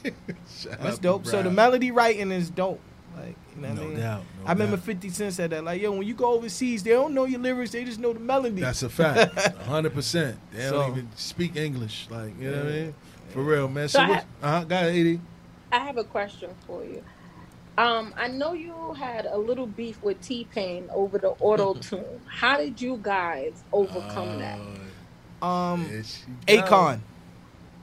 That's 0.28 0.68
out 0.68 0.96
to 0.96 1.02
dope. 1.02 1.26
So 1.26 1.42
the 1.42 1.50
melody 1.50 1.90
writing 1.90 2.32
is 2.32 2.52
dope. 2.52 2.80
Like, 3.18 3.36
you 3.56 3.62
know 3.64 3.70
what 3.70 3.76
No 3.78 3.82
I 3.82 3.88
mean? 3.88 3.98
doubt, 3.98 4.22
no 4.42 4.46
I 4.46 4.52
remember 4.52 4.76
doubt. 4.76 4.86
50 4.86 5.10
Cent 5.10 5.34
said 5.34 5.50
that. 5.50 5.64
Like, 5.64 5.82
yo, 5.82 5.92
when 5.94 6.06
you 6.06 6.14
go 6.14 6.34
overseas, 6.34 6.84
they 6.84 6.92
don't 6.92 7.14
know 7.16 7.26
your 7.26 7.40
lyrics, 7.40 7.72
they 7.72 7.84
just 7.86 8.00
know 8.00 8.14
the 8.14 8.20
melody. 8.20 8.62
That's 8.62 8.84
a 8.84 8.90
fact. 8.90 9.34
hundred 9.66 9.94
percent. 9.96 10.38
They 10.52 10.68
So- 10.68 10.74
don't 10.74 10.92
even 10.92 11.10
speak 11.16 11.56
English. 11.56 12.08
Like, 12.12 12.40
you 12.40 12.52
know 12.52 12.58
what 12.58 12.68
I 12.68 12.70
mean? 12.72 12.96
For 13.30 13.42
real, 13.42 13.68
man. 13.68 13.88
So 13.88 13.98
So, 13.98 14.04
I 14.04 14.10
what, 14.10 14.26
uh-huh, 14.44 14.64
go 14.66 14.76
ahead, 14.76 14.90
Edie. 14.96 15.22
I 15.72 15.80
have 15.80 15.98
a 15.98 16.04
question 16.04 16.50
for 16.68 16.84
you. 16.84 17.04
Um, 17.78 18.14
I 18.18 18.28
know 18.30 18.54
you 18.54 18.94
had 18.94 19.26
a 19.26 19.38
little 19.38 19.68
beef 19.68 20.02
with 20.04 20.22
T 20.22 20.46
Pain 20.46 20.90
over 20.94 21.20
the 21.20 21.30
auto 21.40 21.76
tune. 21.82 22.22
How 22.26 22.58
did 22.58 22.82
you 22.82 23.00
guys 23.02 23.64
overcome 23.74 24.38
that? 24.40 24.66
Um, 25.42 25.86
There 25.90 26.04
she 26.04 26.32
go. 26.48 26.54
Akon. 26.64 27.02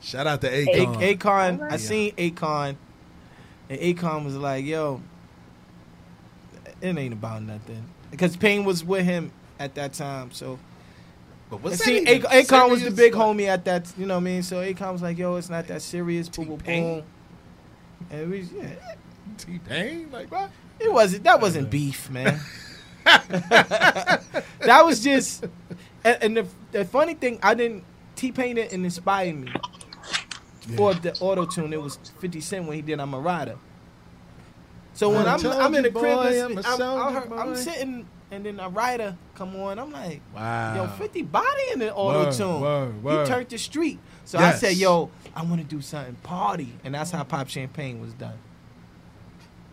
Shout 0.01 0.26
out 0.26 0.40
to 0.43 0.49
A- 0.68 0.86
Akon. 0.86 0.97
Akon. 1.16 1.61
I 1.68 1.76
Alright. 1.76 1.80
seen 1.80 2.12
Akon, 2.16 2.76
and 3.70 3.80
Akon 3.80 4.24
was 4.24 4.36
like, 4.36 4.64
"Yo, 4.64 5.03
it 6.80 6.97
ain't 6.99 7.12
about 7.14 7.43
nothing," 7.43 7.84
because 8.11 8.36
Pain 8.36 8.64
was 8.64 8.84
with 8.84 9.05
him 9.05 9.32
at 9.59 9.74
that 9.76 9.93
time. 9.95 10.32
So, 10.32 10.59
But 11.51 11.62
I 11.70 11.74
what's 11.74 11.78
that 11.78 11.84
seen 11.84 12.07
even 12.07 12.22
Ak- 12.24 12.47
Akon 12.49 12.70
was 12.70 12.84
the 12.84 12.90
serious? 12.90 12.97
big 12.97 13.12
homie 13.14 13.47
at 13.49 13.64
that. 13.66 13.93
You 13.99 14.07
know 14.07 14.14
what 14.14 14.20
I 14.22 14.24
mean? 14.24 14.43
So 14.43 14.57
Akon 14.62 14.93
was 14.93 15.03
like, 15.03 15.18
"Yo, 15.18 15.36
it's 15.36 15.51
not 15.51 15.66
that 15.68 15.82
serious." 15.82 16.28
Boom, 16.28 16.47
boom, 16.47 16.59
T-Pain? 16.59 16.84
boom. 16.84 17.05
And 18.11 18.30
we, 18.30 18.40
yeah, 18.43 18.74
T 19.39 19.59
Pain, 19.59 20.09
like 20.12 20.30
what? 20.30 20.51
it 20.80 20.93
wasn't. 20.93 21.24
That 21.24 21.41
wasn't 21.41 21.66
uh, 21.66 21.70
beef, 21.70 22.11
man. 22.11 22.41
that 23.05 24.83
was 24.85 25.01
just. 25.01 25.45
And, 26.05 26.18
and 26.22 26.37
the, 26.37 26.47
the 26.72 26.85
funny 26.85 27.14
thing, 27.14 27.39
I 27.43 27.55
didn't. 27.55 27.85
T 28.16 28.33
Pain 28.33 28.57
didn't 28.57 28.85
inspire 28.85 29.33
me 29.35 29.53
for 30.76 30.95
the 30.95 31.12
auto 31.20 31.47
tune. 31.47 31.72
It 31.72 31.80
was 31.80 31.99
50 32.20 32.41
Cent 32.41 32.66
when 32.66 32.76
he 32.76 32.83
did 32.83 33.01
I'm 33.01 33.14
a 33.14 33.20
Rider. 33.20 33.57
So 34.95 35.11
when 35.11 35.26
I 35.26 35.35
I'm, 35.35 35.47
I'm 35.47 35.74
in 35.74 35.85
the 35.85 35.91
crib, 35.91 36.16
boy, 36.16 36.24
listening, 36.24 36.59
I'm 36.66 36.83
I'm, 36.83 37.16
I'm, 37.16 37.33
I'm 37.33 37.57
sitting, 37.57 38.07
and 38.30 38.45
then 38.45 38.61
a 38.61 38.68
rider 38.68 39.16
come 39.35 39.57
on. 39.57 39.78
I'm 39.78 39.91
like, 39.91 40.20
Wow. 40.35 40.74
yo, 40.74 40.87
50 40.87 41.22
body 41.22 41.47
in 41.72 41.78
the 41.78 41.95
auto 41.95 42.30
tune. 42.30 42.61
word, 42.61 43.03
word. 43.03 43.26
He 43.26 43.33
turned 43.33 43.49
the 43.49 43.59
street. 43.59 43.99
So 44.24 44.39
Yes. 44.39 44.57
I 44.57 44.59
said, 44.59 44.76
yo, 44.76 45.11
I 45.35 45.43
want 45.45 45.61
to 45.62 45.66
do 45.66 45.80
something 45.80 46.14
party, 46.16 46.74
and 46.85 46.95
that's 46.95 47.11
how 47.11 47.22
Pop 47.24 47.49
Champagne 47.49 48.01
was 48.01 48.12
done. 48.12 48.37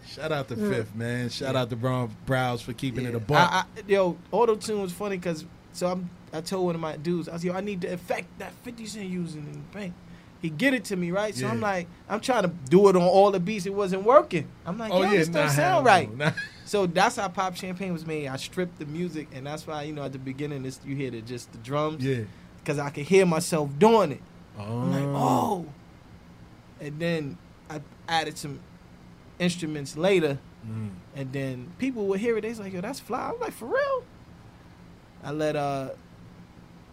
Shout 0.07 0.31
out 0.31 0.47
to 0.49 0.55
Fifth, 0.55 0.95
man. 0.95 1.29
Shout 1.29 1.55
out 1.55 1.69
to 1.69 1.75
Ron 1.75 2.15
Browz 2.25 2.61
for 2.61 2.73
keeping 2.73 3.05
it 3.05 3.13
a 3.13 3.17
I, 3.17 3.19
buck. 3.19 3.51
I, 3.51 3.63
yo, 3.87 4.17
auto 4.31 4.55
tune 4.55 4.81
was 4.81 4.91
funny 4.91 5.17
because 5.17 5.45
so 5.73 5.87
I'm 5.87 6.09
I 6.33 6.41
told 6.41 6.65
one 6.65 6.75
of 6.75 6.81
my 6.81 6.95
dudes, 6.97 7.27
I 7.29 7.33
was 7.33 7.43
yo, 7.43 7.53
I 7.53 7.61
need 7.61 7.81
the 7.81 7.93
effect 7.93 8.27
that 8.39 8.53
50 8.63 8.85
Cent 8.85 9.09
using 9.09 9.41
in 9.45 9.51
the 9.53 9.77
bank. 9.77 9.93
He 10.41 10.49
get 10.49 10.73
it 10.73 10.85
to 10.85 10.95
me, 10.95 11.11
right? 11.11 11.35
So 11.35 11.47
I'm 11.47 11.59
like, 11.59 11.87
I'm 12.07 12.21
trying 12.21 12.43
to 12.43 12.51
do 12.69 12.87
it 12.87 12.95
on 12.95 13.01
all 13.01 13.29
the 13.29 13.41
beats. 13.41 13.65
It 13.65 13.73
wasn't 13.73 14.03
working. 14.03 14.47
I'm 14.65 14.77
like, 14.77 14.89
oh 14.91 15.01
yo, 15.01 15.11
yeah, 15.11 15.17
this 15.17 15.27
don't 15.27 15.49
sound 15.49 15.85
right. 15.85 16.15
nah. 16.15 16.31
So 16.63 16.85
that's 16.85 17.17
how 17.17 17.27
Pop 17.27 17.57
Champagne 17.57 17.91
was 17.91 18.05
made. 18.05 18.27
I 18.27 18.37
stripped 18.37 18.79
the 18.79 18.85
music, 18.85 19.27
and 19.33 19.45
that's 19.45 19.67
why 19.67 19.83
you 19.83 19.91
know 19.91 20.03
at 20.03 20.13
the 20.13 20.19
beginning, 20.19 20.63
this 20.63 20.79
you 20.85 20.95
hear 20.95 21.11
the 21.11 21.19
just 21.21 21.51
the 21.51 21.57
drums, 21.57 22.05
Yeah. 22.05 22.21
because 22.63 22.79
I 22.79 22.89
could 22.89 23.03
hear 23.03 23.25
myself 23.25 23.69
doing 23.77 24.13
it. 24.13 24.21
I'm 24.57 24.91
like, 24.91 25.03
Oh. 25.03 25.15
oh. 25.17 25.65
And 26.79 26.99
then 26.99 27.37
I 27.69 27.81
added 28.07 28.37
some 28.37 28.59
instruments 29.39 29.97
later, 29.97 30.37
Mm. 30.67 30.89
and 31.15 31.31
then 31.31 31.71
people 31.77 32.05
would 32.07 32.19
hear 32.19 32.37
it. 32.37 32.41
They 32.41 32.49
was 32.49 32.59
like, 32.59 32.73
yo, 32.73 32.81
that's 32.81 32.99
fly. 32.99 33.31
I'm 33.33 33.39
like, 33.39 33.53
for 33.53 33.65
real? 33.67 34.03
I 35.23 35.31
let 35.31 35.55
uh, 35.55 35.89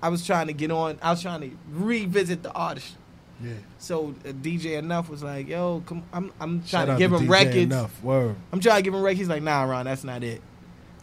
I 0.03 0.09
was 0.09 0.24
trying 0.24 0.47
to 0.47 0.53
get 0.53 0.70
on. 0.70 0.99
I 1.03 1.11
was 1.11 1.20
trying 1.20 1.40
to 1.40 1.51
revisit 1.72 2.42
the 2.44 2.53
artist. 2.53 2.97
Yeah. 3.42 3.53
So 3.78 4.14
uh, 4.24 4.28
DJ 4.30 4.78
Enuff 4.78 5.09
was 5.09 5.22
like, 5.22 5.49
yo, 5.49 5.82
come. 5.84 6.05
I'm 6.12 6.32
I'm 6.40 6.62
trying 6.62 6.86
Shout 6.86 6.86
to 6.86 6.97
give 6.99 7.11
to 7.11 7.18
him 7.18 7.26
DJ 7.26 7.30
records. 7.30 7.57
Enuff. 7.57 8.03
Word. 8.05 8.36
I'm 8.53 8.61
trying 8.61 8.76
to 8.76 8.82
give 8.82 8.94
him 8.94 9.03
records. 9.03 9.18
He's 9.20 9.28
like, 9.28 9.42
nah, 9.42 9.62
Ron, 9.64 9.84
that's 9.84 10.05
not 10.05 10.22
it. 10.22 10.40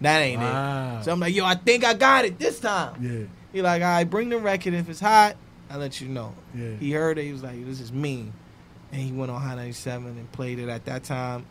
That 0.01 0.19
ain't 0.21 0.41
Wow. 0.41 0.99
it. 0.99 1.03
So 1.03 1.11
I'm 1.11 1.19
like, 1.19 1.35
yo, 1.35 1.45
I 1.45 1.55
think 1.55 1.83
I 1.83 1.93
got 1.93 2.25
it 2.25 2.39
this 2.39 2.59
time. 2.59 2.95
Yeah. 3.01 3.25
He 3.51 3.61
like, 3.61 3.81
all 3.81 3.87
right, 3.89 4.03
bring 4.05 4.29
the 4.29 4.37
record. 4.37 4.73
If 4.73 4.89
it's 4.89 4.99
hot, 4.99 5.35
I'll 5.69 5.79
let 5.79 5.99
you 6.01 6.07
know. 6.07 6.33
Yeah. 6.55 6.71
He 6.79 6.91
heard 6.91 7.17
it. 7.17 7.23
He 7.25 7.31
was 7.33 7.43
like, 7.43 7.63
this 7.65 7.79
is 7.81 7.91
me. 7.91 8.31
And 8.93 9.01
he 9.01 9.11
went 9.11 9.31
on 9.31 9.41
Hot 9.41 9.57
97 9.57 10.05
and 10.07 10.31
played 10.31 10.59
it 10.59 10.69
at 10.69 10.85
that 10.85 11.03
time. 11.03 11.45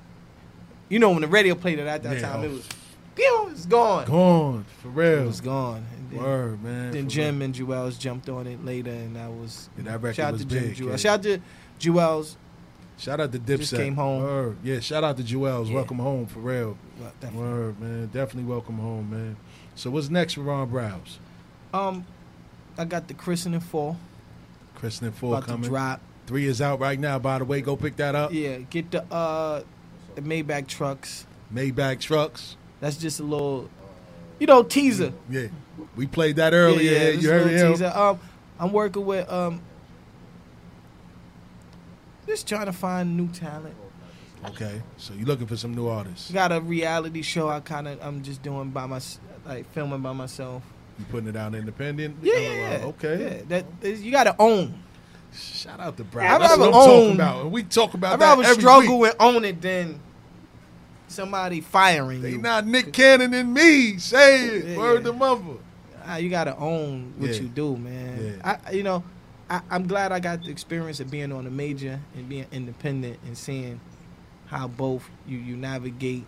You 0.89 0.99
know, 1.01 1.11
when 1.11 1.21
the 1.23 1.27
radio 1.27 1.55
played 1.57 1.79
it 1.81 1.87
at 1.87 2.03
that 2.05 2.17
Yeah. 2.21 2.23
time, 2.33 2.45
it 2.45 2.51
was, 2.51 2.69
pew, 3.17 3.49
it's 3.51 3.67
gone. 3.67 4.07
Gone 4.07 4.65
for 4.81 4.89
real. 4.89 5.23
It 5.25 5.27
was 5.27 5.41
gone. 5.41 5.85
And 5.97 6.11
then, 6.11 6.23
Word, 6.23 6.63
man. 6.63 6.93
then 6.93 7.09
Jim 7.09 7.43
and 7.43 7.53
Juelz 7.55 7.99
jumped 7.99 8.29
on 8.29 8.47
it 8.47 8.65
later, 8.65 8.91
and 8.93 9.17
that 9.17 9.31
was 9.31 9.69
Yeah, 9.77 9.85
that 9.85 10.03
record 10.03 10.15
shout 10.17 10.27
out 10.29 10.33
was 10.35 10.43
to 10.45 10.49
Jim 10.49 10.63
big, 10.69 10.77
Juelz. 10.77 10.91
kid. 10.93 11.01
Shout 11.01 11.15
out 11.19 11.23
to 11.25 11.39
Juelz. 11.81 12.37
Shout 12.99 13.21
out 13.21 13.33
to 13.33 13.39
Dipset. 13.39 13.59
Just 13.59 13.75
came 13.75 13.97
home. 13.97 14.23
Word. 14.23 14.57
Yeah, 14.63 14.79
shout 14.79 15.03
out 15.03 15.17
to 15.17 15.25
Juelz. 15.25 15.69
Yeah. 15.69 15.75
Welcome 15.75 15.99
home 15.99 16.27
for 16.27 16.39
real. 16.39 16.77
Well. 17.01 17.33
Word, 17.33 17.81
man. 17.81 18.07
Definitely 18.13 18.45
welcome 18.45 18.79
home, 18.79 19.11
man. 19.11 19.37
So 19.75 19.91
what's 19.91 20.09
next 20.11 20.35
for 20.35 20.43
Ron 20.43 20.71
Browz? 20.71 21.17
Um, 21.75 22.05
I 22.79 22.85
got 22.85 23.09
the 23.09 23.15
christening 23.15 23.61
Kristen 24.77 25.11
Four 25.13 25.39
about 25.39 25.47
coming. 25.49 25.63
to 25.63 25.69
drop. 25.69 26.01
Three 26.27 26.47
is 26.47 26.61
out 26.63 26.79
right 26.81 26.99
now, 26.99 27.19
by 27.19 27.39
the 27.39 27.45
way. 27.45 27.61
Go 27.61 27.77
pick 27.77 27.97
that 27.97 28.15
up. 28.15 28.33
Yeah, 28.33 28.59
get 28.59 28.91
the 28.91 29.03
uh 29.13 29.63
the 30.15 30.23
Maybach 30.23 30.67
trucks. 30.67 31.27
Maybach 31.53 32.01
trucks. 32.01 32.57
That's 32.81 32.97
just 32.97 33.21
a 33.21 33.23
little, 33.23 33.69
you 34.39 34.47
know, 34.47 34.63
teaser. 34.63 35.13
Yeah. 35.31 35.49
We 35.97 36.07
played 36.07 36.37
that 36.37 36.53
earlier. 36.55 36.93
Yeah, 36.93 37.03
yeah, 37.05 37.11
you 37.11 37.31
heard 37.31 37.51
him. 37.51 37.73
teaser. 37.73 37.93
Um, 37.95 38.21
I'm 38.59 38.73
working 38.73 39.05
with 39.05 39.31
um, 39.31 39.61
just 42.27 42.47
trying 42.49 42.67
to 42.67 42.73
find 42.73 43.17
new 43.17 43.29
talent. 43.29 43.75
Okay. 44.47 44.83
So 44.97 45.15
you're 45.15 45.27
looking 45.27 45.47
for 45.47 45.57
some 45.57 45.75
new 45.75 45.89
artists. 45.89 46.31
Got 46.31 46.53
a 46.53 46.61
reality 46.61 47.23
show. 47.23 47.49
I 47.49 47.61
kind 47.61 47.89
of 47.89 48.01
I'm 48.03 48.23
just 48.23 48.43
doing 48.43 48.71
by 48.71 48.87
my 48.87 49.01
like 49.47 49.71
filming 49.73 50.01
by 50.01 50.13
myself. 50.13 50.63
You 50.99 51.05
putting 51.07 51.29
it 51.29 51.37
out 51.37 51.55
independent? 51.55 52.17
Yeah, 52.23 52.33
Oh, 52.35 52.39
yeah, 52.41 52.79
yeah. 52.79 52.85
Okay. 52.87 53.23
Yeah, 53.37 53.43
that 53.49 53.65
is, 53.81 54.03
you 54.03 54.13
got 54.13 54.25
to 54.25 54.37
own. 54.39 54.83
Shout 55.35 55.81
out 55.81 55.97
to 55.97 56.03
I'd 56.03 56.11
That's 56.13 56.41
rather 56.41 56.61
what 56.61 56.67
I'm 56.69 56.73
talking 56.73 57.11
own- 57.11 57.15
about. 57.15 57.51
We 57.51 57.63
talk 57.63 57.95
about 57.95 58.15
I'd 58.15 58.21
that 58.21 58.25
rather 58.27 58.43
every 58.45 58.61
struggle 58.63 58.99
week. 59.01 59.15
and 59.21 59.37
own 59.37 59.45
it 59.45 59.61
than 59.63 60.01
somebody 61.09 61.61
firing 61.61 62.23
They 62.23 62.33
you. 62.33 62.39
not 62.39 62.67
Nick 62.67 62.93
Cannon 62.93 63.33
and 63.35 63.53
me. 63.53 63.99
Say 63.99 64.47
it. 64.47 64.65
Yeah, 64.67 64.77
Word 64.79 65.05
yeah. 65.05 65.11
to 65.11 65.13
mother. 65.13 65.43
Ah, 66.05 66.17
you 66.17 66.29
got 66.31 66.45
to 66.45 66.57
own 66.57 67.15
what 67.19 67.31
Yeah. 67.31 67.41
you 67.43 67.49
do, 67.49 67.77
man. 67.77 68.41
I, 68.45 68.73
you 68.73 68.83
know, 68.83 69.05
I, 69.49 69.61
I'm 69.71 69.87
glad 69.87 70.11
I 70.13 70.21
got 70.21 70.43
the 70.43 70.51
experience 70.51 71.01
of 71.01 71.11
being 71.11 71.31
on 71.33 71.47
a 71.47 71.51
major 71.51 72.01
and 72.15 72.29
being 72.29 72.47
independent 72.51 73.19
and 73.27 73.37
seeing 73.37 73.81
how 74.47 74.67
both 74.69 75.09
you 75.27 75.39
you 75.39 75.57
navigate 75.57 76.25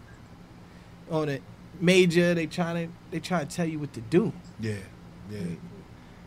on 1.11 1.29
a 1.29 1.41
major. 1.81 2.35
They 2.35 2.47
trying 2.47 2.87
to 2.89 2.93
they 3.11 3.21
trying 3.21 3.49
to 3.49 3.55
tell 3.57 3.67
you 3.67 3.79
what 3.79 3.93
to 3.95 4.01
do. 4.01 4.33
Yeah. 4.61 4.75
Yeah. 5.31 5.41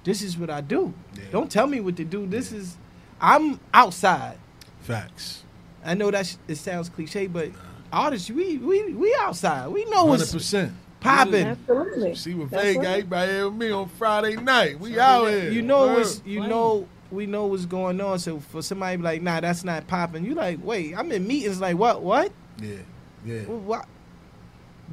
This 0.07 0.21
is 0.21 0.37
what 0.37 0.49
I 0.49 0.61
do. 0.61 0.93
Yeah. 1.15 1.23
Don't 1.33 1.51
tell 1.51 1.67
me 1.67 1.81
what 1.81 1.97
to 1.97 2.05
do. 2.05 2.25
This 2.25 2.53
is 2.53 2.77
I'm 3.19 3.59
outside. 3.73 4.37
Facts. 4.79 5.43
I 5.83 5.95
know 5.95 6.09
that 6.11 6.25
sh- 6.27 6.35
it 6.47 6.55
sounds 6.55 6.87
cliche, 6.87 7.27
but 7.27 7.49
artists 7.91 8.31
we 8.31 8.57
we 8.57 8.93
we 8.93 9.13
outside. 9.19 9.67
We 9.67 9.83
know 9.83 9.97
Hundred 10.07 10.09
what's 10.11 10.31
percent. 10.31 10.71
popping. 11.01 11.47
Absolutely. 11.47 12.15
See 12.15 12.35
what 12.35 12.49
That's 12.51 12.63
Vega 12.63 12.79
right. 12.79 12.87
ain't 12.99 13.11
right 13.11 13.27
here 13.27 13.49
with 13.49 13.59
me 13.59 13.71
on 13.71 13.89
Friday 13.89 14.37
night. 14.37 14.79
We 14.79 14.97
out 14.97 15.25
here. 15.25 15.51
You 15.51 15.61
know 15.61 15.87
Word. 15.87 15.97
what's 15.97 16.21
you 16.25 16.39
know 16.47 16.87
we 17.11 17.25
know 17.25 17.47
what's 17.47 17.65
going 17.65 17.99
on. 17.99 18.17
So 18.19 18.39
for 18.39 18.61
somebody 18.61 18.93
to 18.95 18.97
be 18.99 19.03
like, 19.03 19.21
nah, 19.21 19.41
that's 19.41 19.65
not 19.65 19.87
popping. 19.87 20.23
You 20.23 20.35
like, 20.35 20.59
wait, 20.63 20.97
I'm 20.97 21.11
in 21.11 21.27
meetings. 21.27 21.59
Like, 21.59 21.77
what? 21.77 22.01
What? 22.01 22.31
Yeah. 22.61 22.77
Yeah. 23.25 23.41
What? 23.41 23.85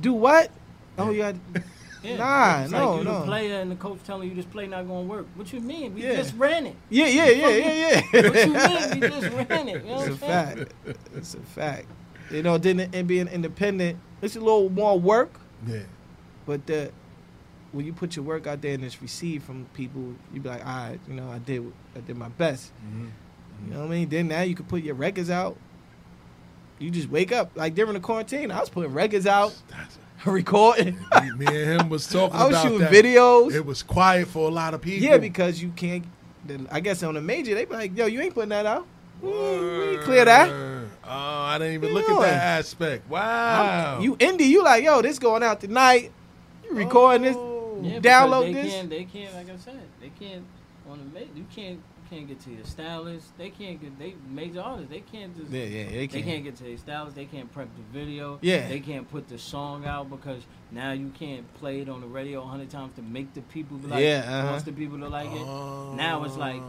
Do 0.01 0.12
what? 0.12 0.51
Oh, 0.99 1.11
you 1.11 1.19
got. 1.23 1.37
Yeah, 2.05 2.16
Nah, 2.18 2.62
it's 2.62 2.70
no, 2.72 2.90
like 2.90 2.98
you 2.98 3.05
no. 3.05 3.18
the 3.20 3.24
player 3.26 3.61
and 3.61 3.70
the 3.70 3.76
coach 3.76 3.98
telling 4.05 4.28
you 4.28 4.34
this 4.34 4.44
play 4.44 4.66
not 4.66 4.86
gonna 4.86 5.02
work. 5.02 5.26
What 5.36 5.52
you 5.52 5.61
mean? 5.61 5.94
We 5.94 6.02
Yeah. 6.02 6.16
just 6.16 6.34
ran 6.36 6.66
it. 6.66 6.76
Yeah, 6.90 7.07
yeah, 7.07 7.26
yeah, 7.30 7.48
yeah, 7.48 8.02
yeah. 8.12 8.28
what 8.28 8.34
you 8.46 8.52
mean? 8.52 9.00
We 9.00 9.09
just 9.20 9.50
ran 9.50 9.68
it. 9.68 9.84
You 9.84 9.90
know 9.90 10.00
It's 10.02 10.20
what 10.20 10.30
a 10.30 10.34
I'm 10.36 10.57
saying? 10.57 10.66
fact. 10.66 10.98
It's 11.16 11.34
a 11.34 11.40
fact. 11.40 11.86
You 12.30 12.42
know, 12.42 12.59
then 12.59 12.80
and 12.80 13.09
being 13.09 13.28
independent, 13.28 13.98
it's 14.22 14.36
a 14.36 14.40
little 14.40 14.68
more 14.70 14.98
work, 15.00 15.40
Yeah. 15.66 15.80
but 16.46 16.66
the 16.66 16.90
when 17.72 17.84
you 17.86 17.92
put 17.92 18.14
your 18.16 18.24
work 18.24 18.46
out 18.46 18.62
there 18.62 18.74
and 18.74 18.84
it's 18.84 19.02
received 19.02 19.44
from 19.44 19.66
people, 19.74 20.14
you 20.32 20.40
be 20.40 20.48
like, 20.48 20.64
all 20.64 20.90
right, 20.90 21.00
you 21.09 21.14
know, 21.14 21.28
I 21.28 21.38
did, 21.38 21.72
I 21.96 22.00
did 22.00 22.16
my 22.16 22.28
best. 22.28 22.70
Mhm. 22.86 23.09
You 23.66 23.72
know 23.74 23.80
what 23.80 23.86
I 23.86 23.88
mean? 23.90 24.09
Then 24.09 24.28
now 24.28 24.42
you 24.42 24.55
can 24.55 24.64
put 24.66 24.82
your 24.84 24.94
records 24.94 25.28
out. 25.28 25.57
You 26.78 26.90
just 26.90 27.09
wake 27.09 27.32
up 27.32 27.50
like 27.57 27.74
during 27.74 27.94
the 27.94 28.00
quarantine. 28.00 28.50
I 28.50 28.61
was 28.61 28.68
putting 28.68 28.92
records 28.92 29.26
out, 29.26 29.55
recording. 30.33 30.99
Me, 31.22 31.31
me 31.33 31.47
and 31.47 31.81
him 31.83 31.89
was 31.89 32.07
talking 32.07 32.37
I 32.39 32.45
was 32.47 32.51
about 32.55 32.62
shooting 32.62 32.79
that. 32.81 32.93
videos. 32.93 33.53
It 33.55 33.64
was 33.64 33.83
quiet 33.83 34.29
for 34.29 34.49
a 34.49 34.53
lot 34.53 34.75
of 34.75 34.81
people. 34.83 35.05
Yeah, 35.07 35.18
because 35.18 35.62
you 35.62 35.70
can't. 35.77 36.05
the- 36.47 36.66
I 36.70 36.81
guess 36.81 37.03
on 37.03 37.14
the 37.14 37.20
major, 37.20 37.55
they 37.55 37.64
be 37.64 37.75
like, 37.75 37.97
"Yo, 37.97 38.07
you 38.07 38.20
ain't 38.20 38.35
putting 38.35 38.51
that 38.51 38.66
out. 38.66 38.87
We 39.22 39.31
we 39.31 39.83
ain't 39.91 40.01
clear 40.03 40.25
that." 40.25 40.49
Oh, 41.07 41.09
I 41.09 41.59
didn't 41.59 41.75
even 41.75 41.89
You 41.91 41.95
look 41.95 42.07
doing? 42.07 42.18
at 42.18 42.31
that 42.31 42.59
aspect. 42.61 43.09
Wow. 43.11 44.01
You 44.01 44.16
indie, 44.16 44.47
you 44.47 44.62
like, 44.64 44.85
"Yo, 44.85 45.03
this 45.03 45.18
going 45.18 45.43
out 45.43 45.61
tonight. 45.61 46.11
You 46.64 46.77
recording 46.77 47.35
Oh. 47.37 47.79
Yeah, 47.83 47.91
this? 47.91 48.01
because 48.01 48.12
Download 48.31 48.45
they 48.45 48.53
this." 48.62 48.72
Can't, 48.72 48.91
they 48.91 49.05
can't, 49.05 49.35
like 49.35 49.51
I 49.51 49.57
said, 49.59 49.81
they 50.01 50.11
can't 50.18 50.45
on 50.91 50.99
the 50.99 51.05
major. 51.18 51.31
You 51.37 51.45
can't, 51.55 51.75
you 51.77 51.93
can't 52.15 52.29
get 52.29 52.41
to 52.41 52.51
your 52.51 52.65
stylist. 52.65 53.37
They 53.37 53.51
can't 53.51 53.81
get 53.81 53.99
they 53.99 54.15
major 54.31 54.61
artists. 54.61 54.91
They 54.91 55.01
can't 55.01 55.37
just 55.37 55.51
Yeah, 55.51 55.65
yeah, 55.65 55.85
they 55.87 55.93
they 55.93 56.07
can't. 56.09 56.25
can't 56.25 56.45
get 56.45 56.57
to 56.57 56.65
their 56.65 56.77
stylist. 56.79 57.17
They 57.17 57.25
can't 57.25 57.53
prep 57.53 57.69
the 57.77 57.99
video. 57.99 58.39
Yeah. 58.41 58.69
they 58.69 58.81
can't 58.81 59.11
put 59.11 59.29
the 59.29 59.39
song 59.39 59.85
out 59.85 60.09
because 60.11 60.43
now 60.71 60.93
you 60.93 61.11
can't 61.19 61.53
play 61.55 61.81
it 61.81 61.89
on 61.89 62.01
the 62.01 62.07
radio 62.07 62.43
a 62.43 62.47
hundred 62.47 62.71
times 62.71 62.95
to 62.97 63.03
make 63.03 63.35
the 63.35 63.43
people 63.43 63.79
like 63.79 64.03
Yeah, 64.03 64.21
it, 64.23 64.27
uh-huh. 64.29 64.51
wants 64.51 64.65
the 64.65 64.73
people 64.73 64.99
to 64.99 65.09
like 65.09 65.31
it. 65.31 65.45
Now 65.97 66.25
it's 66.25 66.37
like 66.37 66.61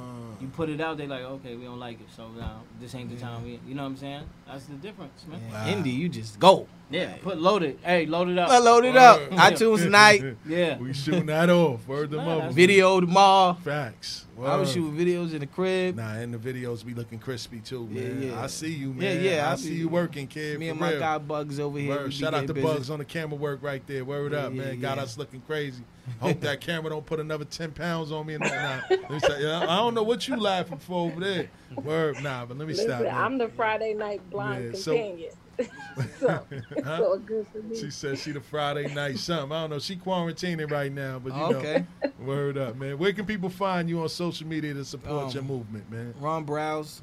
you 0.41 0.48
put 0.50 0.70
it 0.70 0.82
out, 0.82 0.98
they 0.98 1.08
like 1.08 1.22
okay, 1.24 1.56
we 1.56 1.64
don't 1.64 1.80
like 1.80 2.00
it, 2.02 2.08
so 2.16 2.28
now 2.30 2.62
this 2.80 2.93
ain't 2.96 3.10
the 3.10 3.16
time. 3.18 3.43
We, 3.43 3.60
you 3.68 3.74
know 3.74 3.84
what 3.84 3.89
I'm 3.89 3.98
saying? 3.98 4.24
That's 4.48 4.66
the 4.66 4.76
difference, 4.76 5.26
man. 5.30 5.39
Yeah, 5.50 5.74
Indie, 5.74 5.93
you 5.96 6.10
just 6.10 6.39
go. 6.39 6.68
Yeah, 6.91 7.16
put 7.24 7.39
loaded. 7.39 7.80
Hey, 7.82 8.06
load 8.06 8.30
it 8.30 8.38
up. 8.38 8.50
I 8.50 8.60
load 8.60 8.86
it 8.86 8.96
up. 8.98 9.20
Word. 9.20 9.32
iTunes 9.39 9.80
tonight. 9.80 10.24
Yeah. 10.46 10.78
We 10.78 10.93
shooting 10.93 11.26
that 11.28 11.50
off. 11.50 11.88
Word 11.88 12.12
the 12.12 12.18
Nah, 12.18 12.26
mother. 12.26 12.36
that's- 12.41 12.54
Video 12.56 13.00
tomorrow. 13.00 13.54
Facts. 13.64 14.26
I 14.43 14.55
was 14.57 14.71
shooting 14.71 14.93
videos 14.97 15.33
in 15.33 15.39
the 15.39 15.45
crib. 15.47 15.95
Nah, 15.95 16.13
and 16.15 16.33
the 16.33 16.38
videos 16.38 16.86
be 16.86 16.93
looking 16.93 17.19
crispy 17.19 17.59
too, 17.59 17.88
man. 17.88 18.21
yeah. 18.21 18.41
I 18.41 18.47
see 18.47 18.73
you, 18.73 18.93
man. 18.93 19.23
yeah, 19.23 19.47
I, 19.47 19.53
I 19.53 19.55
see 19.55 19.69
be- 19.69 19.75
you 19.77 19.88
working, 19.88 20.27
kid. 20.27 20.59
Me 20.59 20.67
for 20.67 20.71
and 20.71 20.79
my 20.79 20.89
real. 20.91 20.99
guy 20.99 21.17
Bugs 21.19 21.59
over 21.59 21.79
here. 21.79 21.95
Word. 21.95 22.13
Shout 22.13 22.33
out 22.33 22.45
to 22.47 22.53
busy. 22.53 22.67
Bugs 22.67 22.89
on 22.89 22.99
the 22.99 23.05
camera 23.05 23.38
work 23.38 23.59
right 23.63 23.86
there. 23.88 24.03
Word 24.03 24.33
Yeah, 24.33 24.39
up, 24.39 24.53
yeah, 24.53 24.61
man. 24.63 24.79
Got 24.81 24.97
yeah. 24.97 25.03
us 25.03 25.17
looking 25.17 25.41
crazy. 25.41 25.83
Hope 26.19 26.39
that 26.41 26.61
camera 26.61 26.89
don't 26.89 27.05
put 27.05 27.19
another 27.19 27.45
ten 27.45 27.71
pounds 27.71 28.11
on 28.11 28.25
me. 28.27 28.38
Nah, 28.38 28.47
nah. 28.47 28.79
Let 28.89 29.09
me 29.09 29.19
say- 29.19 29.41
yeah, 29.41 29.59
I 29.61 29.77
don't 29.77 29.93
know 29.93 30.03
what 30.03 30.27
you 30.27 30.36
laughing 30.36 30.77
for 30.79 31.07
over 31.09 31.19
there. 31.19 31.49
Word, 31.83 32.21
nah, 32.21 32.45
but 32.45 32.57
let 32.57 32.67
me 32.67 32.73
Listen, 32.73 32.89
stop. 32.89 33.01
man. 33.03 33.15
I'm 33.15 33.38
the 33.38 33.47
Friday 33.49 33.93
night 33.93 34.21
blind 34.29 34.73
Yeah, 34.73 34.79
so- 34.79 34.91
companion. 34.95 35.31
so 36.20 36.43
Huh? 36.84 37.03
all 37.03 37.18
good 37.20 37.47
for 37.47 37.60
me. 37.60 37.80
She 37.80 37.89
said 37.89 38.18
she 38.20 38.32
the 38.32 38.41
Friday 38.41 38.93
night 38.93 39.18
something. 39.18 39.51
I 39.56 39.62
don't 39.62 39.70
know. 39.72 39.80
She 39.80 39.95
quarantining 39.95 40.70
right 40.70 40.91
now, 40.91 41.20
but 41.20 41.34
you 41.36 41.58
Okay. 41.58 41.86
know. 42.03 42.12
Word 42.26 42.58
up, 42.58 42.76
man. 42.76 42.97
Where 42.97 43.14
can 43.14 43.26
people 43.26 43.49
find 43.49 43.88
you 43.89 44.01
on 44.01 44.10
social 44.10 44.47
media 44.47 44.74
to 44.74 44.84
support 44.86 45.26
Um, 45.28 45.32
your 45.32 45.43
movement, 45.43 45.89
man? 45.91 46.14
Ron 46.20 46.45
Browz 46.45 47.01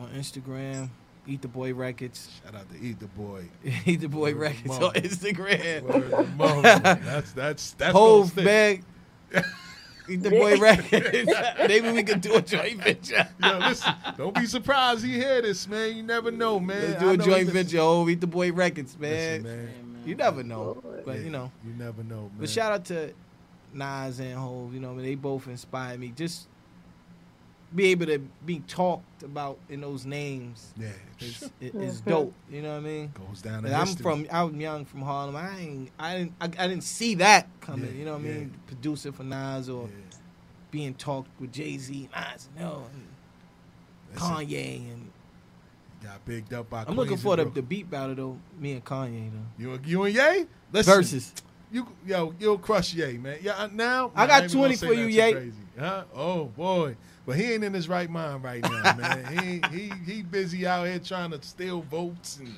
on 0.00 0.08
Instagram. 0.10 0.88
Ether 1.26 1.48
Boy 1.48 1.72
Records. 1.72 2.28
Shout 2.42 2.54
out 2.56 2.68
to 2.72 2.78
Ether 2.80 3.06
Boy. 3.06 3.44
Ether 3.86 4.08
Boy 4.08 4.32
Word 4.34 4.36
Records 4.40 4.78
on 4.78 4.92
Instagram. 4.94 5.82
Word. 5.82 6.10
That's 7.04 7.30
that's 7.32 7.72
that's 7.74 7.92
gonna 7.92 7.92
Hov 7.92 8.34
bag. 8.34 8.82
Ether 10.08 10.30
Boy 10.30 10.56
Records. 10.58 11.30
Maybe 11.68 11.90
we 11.92 12.02
could 12.02 12.20
do 12.20 12.34
a 12.34 12.42
joint 12.42 12.82
venture. 12.82 13.28
Yo, 13.42 13.58
listen, 13.58 13.94
don't 14.16 14.34
be 14.34 14.46
surprised 14.46 15.04
he 15.04 15.12
hear 15.12 15.40
this, 15.42 15.66
man. 15.68 15.96
You 15.96 16.02
never 16.02 16.30
know, 16.30 16.58
man. 16.60 16.82
Let's 16.90 17.02
do 17.02 17.10
a 17.10 17.16
joint 17.16 17.48
venture. 17.50 17.78
Oh, 17.80 18.08
Ether 18.08 18.26
Boy 18.26 18.52
Records, 18.52 18.98
man. 18.98 19.42
Listen, 19.42 19.42
man. 19.44 19.68
You 20.04 20.14
never 20.16 20.42
know, 20.42 20.82
but 21.04 21.16
Yeah, 21.18 21.22
you 21.24 21.30
know. 21.30 21.52
you 21.64 21.72
never 21.74 22.02
know, 22.02 22.22
man. 22.22 22.30
But 22.40 22.48
shout 22.50 22.72
out 22.72 22.84
to 22.86 23.12
Nas 23.72 24.18
and 24.18 24.34
Hov. 24.34 24.74
You 24.74 24.80
know, 24.80 25.00
they 25.00 25.14
both 25.14 25.46
inspired 25.46 26.00
me. 26.00 26.12
Just 26.16 26.48
be 27.74 27.86
able 27.86 28.06
to 28.06 28.18
be 28.44 28.60
talked 28.60 29.22
about 29.22 29.58
in 29.68 29.80
those 29.80 30.04
names. 30.04 30.72
Yeah, 30.76 30.88
is, 31.20 31.50
is 31.60 32.00
mm-hmm. 32.00 32.10
dope. 32.10 32.34
You 32.50 32.62
know 32.62 32.72
what 32.72 32.76
I 32.76 32.80
mean? 32.80 33.12
Goes 33.28 33.42
down 33.42 33.66
I'm 33.66 33.86
history. 33.86 34.02
from. 34.02 34.26
I'm 34.30 34.60
young 34.60 34.84
from 34.84 35.02
Harlem. 35.02 35.36
I 35.36 35.58
ain't. 35.58 35.90
I 35.98 36.18
didn't. 36.18 36.32
I, 36.40 36.44
I 36.44 36.68
didn't 36.68 36.84
see 36.84 37.14
that 37.16 37.48
coming. 37.60 37.86
Yeah, 37.86 37.98
you 37.98 38.04
know 38.04 38.12
what 38.12 38.22
I 38.22 38.28
yeah. 38.28 38.34
mean? 38.34 38.54
Producer 38.66 39.12
for 39.12 39.24
Nas 39.24 39.68
or 39.68 39.88
being 40.70 40.94
talked 40.94 41.28
with 41.40 41.52
Jay 41.52 41.76
Z, 41.76 42.08
Nas, 42.14 42.48
no, 42.58 42.86
and 42.92 43.06
Listen, 44.14 44.28
Kanye, 44.28 44.92
and 44.92 45.10
Got 46.02 46.24
bigged 46.24 46.52
up 46.52 46.68
by. 46.68 46.84
I'm 46.86 46.96
looking 46.96 47.16
for 47.16 47.36
the, 47.36 47.44
the 47.44 47.62
beat 47.62 47.88
battle 47.88 48.14
though. 48.14 48.38
Me 48.58 48.72
and 48.72 48.84
Kanye 48.84 49.30
though. 49.30 49.62
You 49.62 49.80
you 49.84 50.02
and 50.02 50.14
Ye? 50.14 50.46
Listen, 50.72 50.94
Versus. 50.94 51.32
You 51.70 51.86
yo 52.04 52.34
you'll 52.40 52.58
crush 52.58 52.92
Ye, 52.92 53.18
man. 53.18 53.38
Yeah, 53.40 53.68
now 53.72 54.10
I 54.14 54.26
got 54.26 54.50
20 54.50 54.76
for 54.76 54.86
you, 54.86 55.06
nothing 55.06 55.10
Ye. 55.10 55.32
Crazy. 55.32 55.52
Huh? 55.78 56.04
Oh 56.14 56.44
boy, 56.46 56.96
but 57.26 57.36
he 57.36 57.52
ain't 57.52 57.64
in 57.64 57.72
his 57.74 57.88
right 57.88 58.10
mind 58.10 58.42
right 58.44 58.62
now, 58.62 58.94
man. 58.96 59.38
he 59.72 59.76
he 59.76 59.92
he 60.12 60.22
busy 60.22 60.66
out 60.66 60.86
here 60.86 60.98
trying 60.98 61.30
to 61.30 61.42
steal 61.42 61.82
votes 61.82 62.38
and. 62.38 62.54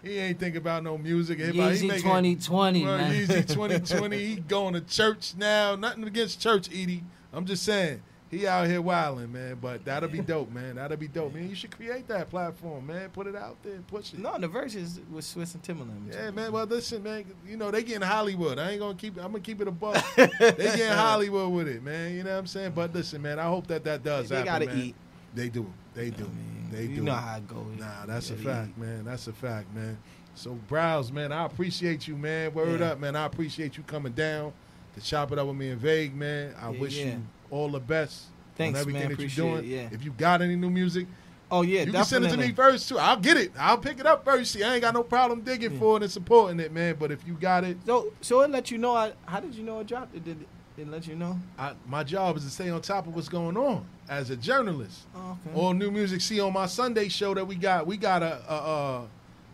He 0.00 0.16
ain't 0.16 0.38
thinking 0.38 0.58
about 0.58 0.84
no 0.84 0.96
music. 0.96 1.40
Everybody- 1.40 1.76
Yeezy 1.76 1.88
making- 1.88 2.02
2020, 2.04 2.84
Word, 2.84 2.98
man. 2.98 3.12
Yeezy 3.14 3.46
2020. 3.48 4.16
he 4.16 4.36
going 4.36 4.74
to 4.74 4.80
church 4.80 5.34
now. 5.36 5.74
Nothing 5.74 6.04
against 6.04 6.40
church, 6.40 6.68
Edie. 6.68 7.02
I'm 7.32 7.44
just 7.44 7.64
saying. 7.64 8.00
He 8.30 8.46
out 8.46 8.66
here 8.66 8.82
wilding, 8.82 9.32
man. 9.32 9.56
But 9.60 9.84
that'll 9.86 10.08
be 10.10 10.20
dope, 10.20 10.50
man. 10.52 10.76
That'll 10.76 10.98
be 10.98 11.08
dope, 11.08 11.34
man. 11.34 11.48
You 11.48 11.54
should 11.54 11.70
create 11.70 12.06
that 12.08 12.28
platform, 12.28 12.86
man. 12.86 13.08
Put 13.10 13.26
it 13.26 13.34
out 13.34 13.56
there 13.62 13.78
push 13.86 14.12
it. 14.12 14.18
No, 14.18 14.38
the 14.38 14.48
verses 14.48 15.00
with 15.10 15.24
Swizz 15.24 15.54
and 15.54 15.62
Timbaland. 15.62 16.12
Yeah, 16.12 16.30
man. 16.30 16.52
Well, 16.52 16.66
listen, 16.66 17.02
man. 17.02 17.24
You 17.46 17.56
know 17.56 17.70
they 17.70 17.82
getting 17.82 18.02
Hollywood. 18.06 18.58
I 18.58 18.72
ain't 18.72 18.80
gonna 18.80 18.94
keep. 18.94 19.16
I'm 19.16 19.32
gonna 19.32 19.40
keep 19.40 19.60
it 19.62 19.68
a 19.68 19.70
buck. 19.70 20.04
they 20.16 20.30
getting 20.56 20.88
Hollywood 20.88 21.52
with 21.52 21.68
it, 21.68 21.82
man. 21.82 22.14
You 22.14 22.22
know 22.22 22.32
what 22.32 22.38
I'm 22.40 22.46
saying? 22.46 22.72
But 22.74 22.92
listen, 22.94 23.22
man. 23.22 23.38
I 23.38 23.44
hope 23.44 23.66
that 23.68 23.82
that 23.84 24.04
does 24.04 24.28
They 24.28 24.36
happen. 24.36 24.52
gotta 24.52 24.66
man. 24.66 24.78
eat. 24.78 24.94
They 25.34 25.48
do. 25.48 25.66
They 25.94 26.10
do. 26.10 26.28
They 26.70 26.86
do. 26.86 26.92
you 26.92 27.02
know 27.02 27.14
how 27.14 27.36
it 27.38 27.48
goes. 27.48 27.64
Nah, 27.78 28.04
that's 28.06 28.30
a 28.30 28.36
fact, 28.36 28.76
man. 28.76 29.04
That's 29.06 29.26
a 29.26 29.32
fact, 29.32 29.74
man. 29.74 29.96
So 30.34 30.58
Browz, 30.70 31.10
man, 31.10 31.32
I 31.32 31.46
appreciate 31.46 32.06
you, 32.06 32.14
man. 32.16 32.52
Word 32.52 32.80
Yeah. 32.80 32.88
up, 32.92 33.00
man. 33.00 33.16
I 33.16 33.24
appreciate 33.24 33.76
you 33.78 33.82
coming 33.84 34.12
down 34.12 34.52
to 34.94 35.00
chop 35.00 35.32
it 35.32 35.38
up 35.38 35.46
with 35.46 35.56
me 35.56 35.70
in 35.70 35.78
Vague, 35.78 36.14
man. 36.14 36.54
I 36.60 36.70
Yeah, 36.70 36.78
wish 36.78 36.96
yeah. 36.98 37.06
you 37.06 37.22
all 37.50 37.68
the 37.68 37.80
best 37.80 38.24
Thanks, 38.56 38.76
on 38.76 38.80
everything 38.80 39.08
man. 39.08 39.16
that 39.16 39.20
you're 39.20 39.28
doing. 39.50 39.64
it, 39.64 39.68
yeah. 39.68 39.88
If 39.92 40.04
you 40.04 40.12
got 40.12 40.42
any 40.42 40.56
new 40.56 40.70
music, 40.70 41.06
Oh 41.50 41.62
yeah, 41.62 41.80
you 41.80 41.92
definitely. 41.92 41.98
can 41.98 42.04
send 42.06 42.24
it 42.26 42.30
to 42.30 42.36
me 42.36 42.52
first 42.54 42.88
too. 42.90 42.98
I'll 42.98 43.16
get 43.16 43.38
it. 43.38 43.52
I'll 43.58 43.78
pick 43.78 43.98
it 43.98 44.06
up 44.06 44.22
first. 44.24 44.52
See, 44.52 44.62
I 44.62 44.74
ain't 44.74 44.82
got 44.82 44.92
no 44.92 45.02
problem 45.02 45.40
digging 45.40 45.78
for 45.78 45.96
it 45.96 46.02
and 46.02 46.12
supporting 46.12 46.60
it, 46.60 46.72
man. 46.72 46.96
But 46.98 47.10
if 47.10 47.26
you 47.26 47.34
got 47.34 47.64
it, 47.64 47.78
So, 47.86 48.12
so 48.20 48.42
it 48.42 48.50
let 48.50 48.70
you 48.70 48.76
know. 48.76 48.94
I, 48.94 49.12
how 49.24 49.40
did 49.40 49.54
you 49.54 49.62
know 49.62 49.80
it 49.80 49.86
dropped? 49.86 50.14
It 50.14 50.24
did. 50.24 50.44
It 50.76 50.88
let 50.88 51.06
you 51.08 51.16
know. 51.16 51.38
I, 51.58 51.72
my 51.88 52.04
job 52.04 52.36
is 52.36 52.44
to 52.44 52.50
stay 52.50 52.68
on 52.70 52.80
top 52.82 53.06
of 53.08 53.14
what's 53.16 53.28
going 53.30 53.56
on 53.56 53.84
as 54.08 54.30
a 54.30 54.36
journalist. 54.36 55.06
Oh, 55.16 55.38
okay. 55.46 55.58
All 55.58 55.72
new 55.72 55.90
music. 55.90 56.20
See 56.20 56.38
on 56.38 56.52
my 56.52 56.66
Sunday 56.66 57.08
show 57.08 57.32
that 57.34 57.44
we 57.46 57.56
got, 57.56 57.86
we 57.86 57.96
got 57.96 58.22
a 58.22 58.38
a, 58.48 58.54
a, 58.54 59.06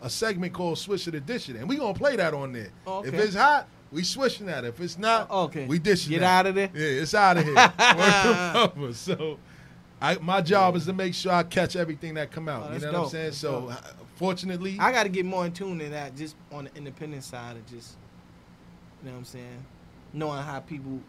a 0.03 0.09
segment 0.09 0.53
called 0.53 0.77
Switch 0.77 1.07
It 1.07 1.15
It, 1.15 1.47
and 1.49 1.67
we 1.69 1.77
gonna 1.77 1.93
play 1.97 2.15
that 2.17 2.33
on 2.33 2.51
there. 2.51 2.69
Oh, 2.85 3.03
If 3.03 3.13
it's 3.13 3.35
hot, 3.35 3.67
we 3.95 4.03
switching 4.03 4.45
that. 4.47 4.65
If 4.65 4.79
it's 4.81 4.97
not, 4.99 5.31
okay, 5.31 5.65
we 5.65 5.79
dishing 5.79 6.11
Get 6.11 6.21
out 6.23 6.45
of 6.45 6.55
there. 6.55 6.69
Yeah, 6.73 7.01
it's 7.01 7.13
out 7.15 7.37
of 7.39 7.45
here. 7.45 7.55
Word 7.55 7.71
to 7.71 8.71
mama. 8.75 8.93
so, 8.93 9.39
I, 10.01 10.15
my 10.15 10.41
job 10.41 10.75
is 10.75 10.85
to 10.85 10.93
make 10.93 11.13
sure 11.13 11.31
I 11.31 11.43
catch 11.43 11.75
everything 11.75 12.15
that 12.15 12.29
come 12.31 12.49
out. 12.49 12.67
Oh, 12.69 12.73
you 12.73 12.79
know 12.81 12.91
what 12.91 13.01
I'm 13.05 13.09
saying? 13.09 13.25
That's 13.27 13.37
So, 13.37 13.61
dope. 13.61 13.71
uh, 13.71 13.77
fortunately, 14.17 14.77
I 14.79 14.91
got 14.91 15.03
to 15.03 15.09
get 15.09 15.25
more 15.25 15.45
in 15.45 15.53
tune 15.53 15.77
than 15.77 15.91
that, 15.91 16.15
just 16.15 16.35
on 16.51 16.65
the 16.65 16.75
independent 16.75 17.23
side 17.23 17.55
of 17.55 17.65
just, 17.65 17.95
you 19.01 19.07
know 19.07 19.13
what 19.13 19.19
I'm 19.19 19.25
saying, 19.25 19.65
knowing 20.13 20.43
how 20.43 20.59
people, 20.59 20.99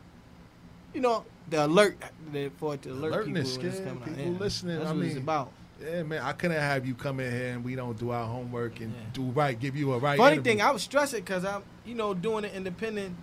you 0.94 1.00
know, 1.00 1.24
the 1.50 1.66
alert 1.66 1.96
the, 2.32 2.50
for 2.56 2.74
it 2.74 2.82
to 2.82 2.90
alert 2.92 3.12
alertness, 3.12 3.56
people 3.56 3.62
when 3.64 3.72
it's 3.72 3.80
coming 3.84 4.02
out. 4.02 4.16
People 4.16 4.32
Yeah. 4.32 4.38
listening. 4.38 4.78
That's 4.78 4.88
I 4.90 4.92
what 4.92 5.00
mean, 5.00 5.10
it's 5.10 5.18
about. 5.18 5.52
Yeah, 5.80 6.02
man. 6.04 6.22
I 6.22 6.32
couldn't 6.32 6.58
have 6.58 6.86
you 6.86 6.94
come 6.94 7.20
in 7.20 7.30
here 7.30 7.52
and 7.52 7.64
we 7.64 7.74
don't 7.74 7.98
do 7.98 8.10
our 8.10 8.26
homework 8.26 8.80
and 8.80 8.94
do 9.12 9.22
right, 9.24 9.58
give 9.58 9.76
you 9.76 9.92
a 9.92 9.98
right. 9.98 10.16
Funny 10.16 10.36
interview. 10.36 10.52
thing, 10.52 10.62
I 10.62 10.70
was 10.70 10.82
stressing 10.82 11.20
because 11.20 11.44
I'm, 11.44 11.62
you 11.84 11.94
know, 11.94 12.14
doing 12.14 12.44
it 12.44 12.54
independent. 12.54 13.14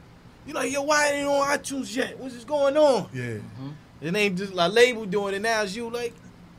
You 0.45 0.53
like, 0.53 0.71
yo, 0.71 0.83
why 0.83 1.07
it 1.07 1.17
ain't 1.17 1.27
on 1.27 1.47
iTunes 1.47 1.95
yet? 1.95 2.19
What's 2.19 2.35
just 2.35 2.47
going 2.47 2.77
on? 2.77 3.09
Yeah. 3.13 3.23
Mm-hmm. 3.23 3.69
It 4.01 4.15
ain't 4.15 4.37
just 4.37 4.53
like 4.53 4.71
label 4.73 5.05
doing 5.05 5.33
it 5.33 5.41
now. 5.41 5.63
It's 5.63 5.75
you 5.75 5.89
like, 5.89 6.13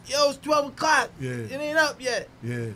yo, 0.07 0.31
it's 0.31 0.39
12 0.39 0.69
o'clock. 0.69 1.11
Yeah. 1.21 1.31
It 1.31 1.53
ain't 1.53 1.79
up 1.79 2.01
yet. 2.01 2.29
Yeah. 2.43 2.69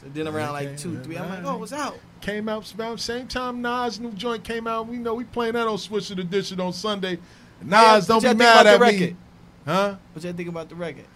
So 0.00 0.06
then 0.12 0.28
around 0.28 0.52
like 0.52 0.76
two, 0.76 0.92
yeah, 0.92 1.02
three, 1.02 1.16
I'm 1.16 1.28
like, 1.28 1.44
oh, 1.44 1.56
what's 1.58 1.72
out? 1.72 1.98
Came 2.20 2.48
out 2.48 2.72
around 2.78 2.98
same 2.98 3.26
time 3.26 3.60
Nas 3.62 3.98
new 3.98 4.12
joint 4.12 4.44
came 4.44 4.66
out. 4.66 4.86
We 4.86 4.98
know 4.98 5.14
we 5.14 5.24
playing 5.24 5.54
that 5.54 5.66
on 5.66 5.78
Switch 5.78 6.10
It 6.10 6.18
or 6.18 6.22
Dish 6.22 6.52
on 6.52 6.72
Sunday. 6.72 7.18
Yeah, 7.66 7.94
Nas, 7.94 8.06
don't 8.06 8.22
be 8.22 8.34
mad 8.34 8.66
at 8.66 8.78
the 8.78 8.86
me. 8.86 9.16
Huh? 9.64 9.96
What 10.12 10.24
y'all 10.24 10.32
think 10.32 10.48
about 10.48 10.68
the 10.68 10.74
record? 10.74 11.06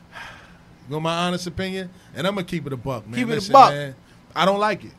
You 0.90 1.00
my 1.00 1.26
honest 1.26 1.46
opinion? 1.46 1.88
And 2.14 2.26
I'm 2.26 2.34
gonna 2.34 2.46
keep 2.46 2.66
it 2.66 2.72
a 2.72 2.76
buck, 2.76 3.06
man. 3.06 3.14
Keep 3.20 3.30
it 3.36 3.48
a 3.48 3.52
buck. 3.52 3.70
Man, 3.70 3.94
I 4.34 4.44
don't 4.44 4.58
like 4.58 4.84
it. 4.84 4.92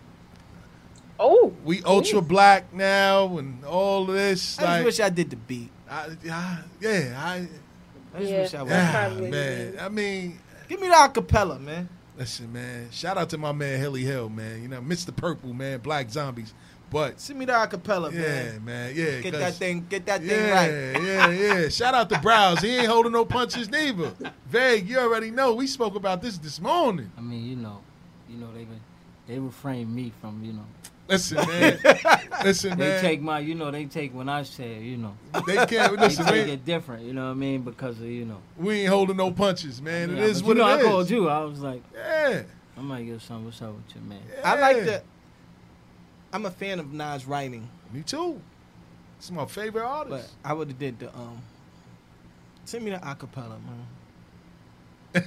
Oh, 1.19 1.53
We 1.63 1.83
ultra 1.83 2.21
black 2.21 2.73
now 2.73 3.37
and 3.37 3.63
all 3.65 4.05
this. 4.05 4.57
I 4.57 4.77
just 4.77 4.85
wish 4.85 4.99
I 4.99 5.09
did 5.09 5.29
the 5.29 5.35
beat. 5.35 5.69
I, 5.89 6.07
I, 6.31 6.59
yeah, 6.79 7.13
I, 7.23 7.47
I 8.15 8.19
just 8.19 8.31
Yeah, 8.31 8.41
wish 8.41 8.53
I 8.55 8.61
was. 8.63 8.69
that's 8.71 8.71
yeah, 8.71 8.87
ah, 8.87 8.91
probably 9.07 9.29
what 9.29 9.37
it 9.37 9.73
man. 9.75 9.85
I 9.85 9.89
mean, 9.89 10.39
Give 10.69 10.79
me 10.81 10.87
the 10.87 10.93
acapella, 10.95 11.59
man. 11.61 11.89
listen, 12.17 12.51
man. 12.51 12.87
Shout 12.91 13.17
out 13.17 13.29
to 13.31 13.37
my 13.37 13.51
man 13.51 13.77
Hilly 13.79 14.01
Hill, 14.03 14.29
man. 14.29 14.61
You 14.63 14.69
know, 14.69 14.81
Mr. 14.81 15.15
Purple, 15.15 15.53
man. 15.53 15.79
Black 15.79 16.09
Zombies, 16.09 16.53
but 16.91 17.19
Send 17.19 17.39
me 17.39 17.45
the 17.45 17.53
acapella, 17.53 18.11
yeah, 18.11 18.19
man. 18.19 18.65
man, 18.65 18.93
yeah. 18.95 19.21
Get 19.21 19.31
that 19.33 19.53
thing, 19.55 19.85
get 19.89 20.05
that 20.05 20.19
thing 20.21 20.29
Yeah, 20.29 20.51
right. 20.53 21.01
yeah, 21.01 21.29
yeah. 21.29 21.59
Yeah. 21.61 21.69
Shout 21.69 21.95
out 21.95 22.09
to 22.09 22.15
Browz. 22.15 22.61
He 22.61 22.75
ain't 22.77 22.87
holding 22.87 23.13
no 23.13 23.25
punches 23.25 23.69
neither. 23.69 24.11
Vague, 24.47 24.87
you 24.87 24.99
already 24.99 25.31
know. 25.31 25.53
We 25.55 25.65
spoke 25.67 25.95
about 25.95 26.21
this 26.21 26.37
this 26.37 26.59
morning. 26.61 27.09
I 27.17 27.21
mean, 27.21 27.45
you 27.47 27.55
know, 27.55 27.79
you 28.29 28.37
know 28.37 28.51
they 28.53 28.65
would- 28.65 28.79
they 29.27 29.39
refrain 29.39 29.93
me 29.95 30.11
from 30.21 30.43
you 30.43 30.51
know. 30.53 30.65
Listen, 31.07 31.37
man. 31.47 31.79
Listen, 32.43 32.77
They 32.77 32.87
man. 32.87 32.95
They 32.95 33.01
take 33.01 33.21
my, 33.21 33.39
you 33.39 33.55
know, 33.55 33.69
they 33.71 33.85
take 33.85 34.13
when 34.13 34.27
I 34.29 34.43
say, 34.43 34.79
you 34.79 34.97
know. 34.97 35.15
They 35.47 35.55
can't- 35.65 35.69
They 35.69 35.97
listen, 35.97 36.25
take 36.25 36.45
we- 36.47 36.51
it 36.53 36.65
different. 36.65 37.03
You 37.05 37.13
know 37.13 37.25
what 37.25 37.31
I 37.31 37.35
mean? 37.35 37.61
Because 37.61 37.97
of 37.99 38.05
you 38.05 38.25
know. 38.25 38.37
We 38.57 38.81
ain't 38.81 38.89
holding 38.89 39.17
no 39.17 39.31
punches, 39.31 39.81
man. 39.81 40.09
Yeah, 40.15 40.23
it 40.23 40.29
is 40.29 40.41
but 40.41 40.47
what 40.49 40.57
you 40.57 40.63
know, 40.63 40.69
it 40.69 40.71
I 40.73 40.77
is. 40.79 40.85
called 40.85 41.09
you. 41.09 41.29
I 41.29 41.39
was 41.45 41.59
like, 41.59 41.81
Yeah. 41.93 42.43
I 42.77 42.81
might 42.81 43.03
get 43.03 43.21
some. 43.21 43.45
What's 43.45 43.61
up 43.61 43.73
with 43.75 43.95
you, 43.95 44.01
man? 44.01 44.19
I 44.43 44.55
like 44.59 44.77
the. 44.85 45.03
I'm 46.33 46.45
a 46.45 46.51
fan 46.51 46.79
of 46.79 46.91
Nas 46.93 47.25
writing, 47.25 47.69
Me 47.91 48.01
too. 48.03 48.39
It's 49.17 49.29
my 49.31 49.45
favorite 49.45 49.83
but 49.83 49.87
artist. 49.87 50.33
I 50.43 50.53
would 50.53 50.69
have 50.69 50.79
did 50.79 50.99
the 50.99 51.13
um, 51.15 51.41
Send 52.65 52.85
me 52.85 52.91
the 52.91 52.97
acapella, 52.97 53.57
man. 53.63 55.25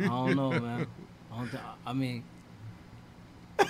I 0.00 0.04
don't 0.04 0.36
know, 0.36 0.50
man. 0.50 0.86
I, 1.32 1.36
don't 1.36 1.50
th- 1.50 1.62
I 1.86 1.92
mean, 1.92 2.24
I 3.58 3.66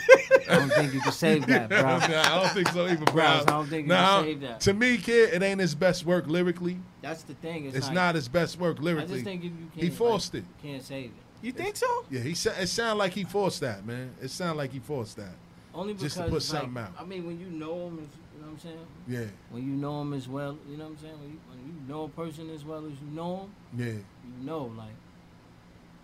don't 0.49 0.70
think 0.70 0.95
you 0.95 1.01
can 1.01 1.12
save 1.12 1.47
that, 1.47 1.68
bro. 1.68 1.81
Nah, 1.83 1.99
I 1.99 2.43
don't 2.43 2.53
think 2.53 2.68
so 2.68 2.87
even, 2.87 3.05
bro. 3.05 3.14
Browz, 3.14 3.43
I 3.43 3.45
don't 3.45 3.68
think 3.68 3.87
you 3.87 3.93
Nah, 3.93 4.16
can 4.18 4.25
save 4.25 4.41
that. 4.41 4.61
To 4.62 4.75
me, 4.75 4.99
kid, 4.99 5.35
it 5.35 5.43
ain't 5.43 5.61
his 5.61 5.75
best 5.75 6.05
work 6.05 6.27
lyrically. 6.27 6.79
That's 7.03 7.22
the 7.22 7.35
thing. 7.35 7.66
It's, 7.66 7.77
It's 7.77 7.87
like, 7.87 7.95
not 7.95 8.14
his 8.14 8.29
best 8.29 8.59
work 8.59 8.81
lyrically. 8.81 9.05
I 9.05 9.16
just 9.16 9.25
think 9.25 9.45
if 9.45 9.51
you 9.51 9.70
can't, 9.75 9.85
he 9.85 9.91
forced 9.91 10.35
like, 10.35 10.43
it. 10.43 10.66
Can't 10.66 10.83
save 10.83 11.07
it. 11.07 11.12
You 11.43 11.53
think 11.53 11.77
so? 11.77 12.05
Yeah, 12.11 12.20
he 12.20 12.35
sa- 12.35 12.53
it 12.59 12.68
sounded 12.68 12.99
like 12.99 13.12
he 13.12 13.25
forced 13.25 13.61
that, 13.61 13.85
man. 13.87 14.14
It 14.22 14.31
sounded 14.31 14.57
like 14.57 14.72
he 14.72 14.79
forced 14.79 15.16
that. 15.18 15.35
Only 15.75 15.95
because 15.95 16.14
Just 16.14 16.16
to 16.16 16.22
put 16.25 16.33
like, 16.33 16.43
something 16.43 16.83
out. 16.83 16.93
I 16.99 17.05
mean, 17.05 17.27
when 17.27 17.41
you 17.41 17.47
know 17.47 17.89
him, 17.89 17.99
as, 17.99 18.07
you 18.35 18.41
know 18.41 18.47
what 18.47 18.53
I'm 18.53 18.59
saying. 18.61 18.87
Yeah, 19.09 19.25
When 19.51 19.62
you 19.64 19.72
know 19.72 20.03
him 20.03 20.12
as 20.14 20.29
well, 20.29 20.57
you 20.70 20.77
know 20.77 20.85
what 20.85 20.91
I'm 20.91 20.99
saying. 20.99 21.18
When 21.18 21.31
you, 21.31 21.39
when 21.49 21.59
you 21.66 21.89
know 21.89 22.05
a 22.05 22.09
person 22.09 22.51
as 22.51 22.64
well 22.64 22.87
as 22.87 22.93
you 22.93 23.11
know 23.12 23.37
him, 23.41 23.55
yeah. 23.77 23.87
you 23.87 24.47
know, 24.47 24.72
like, 24.77 24.87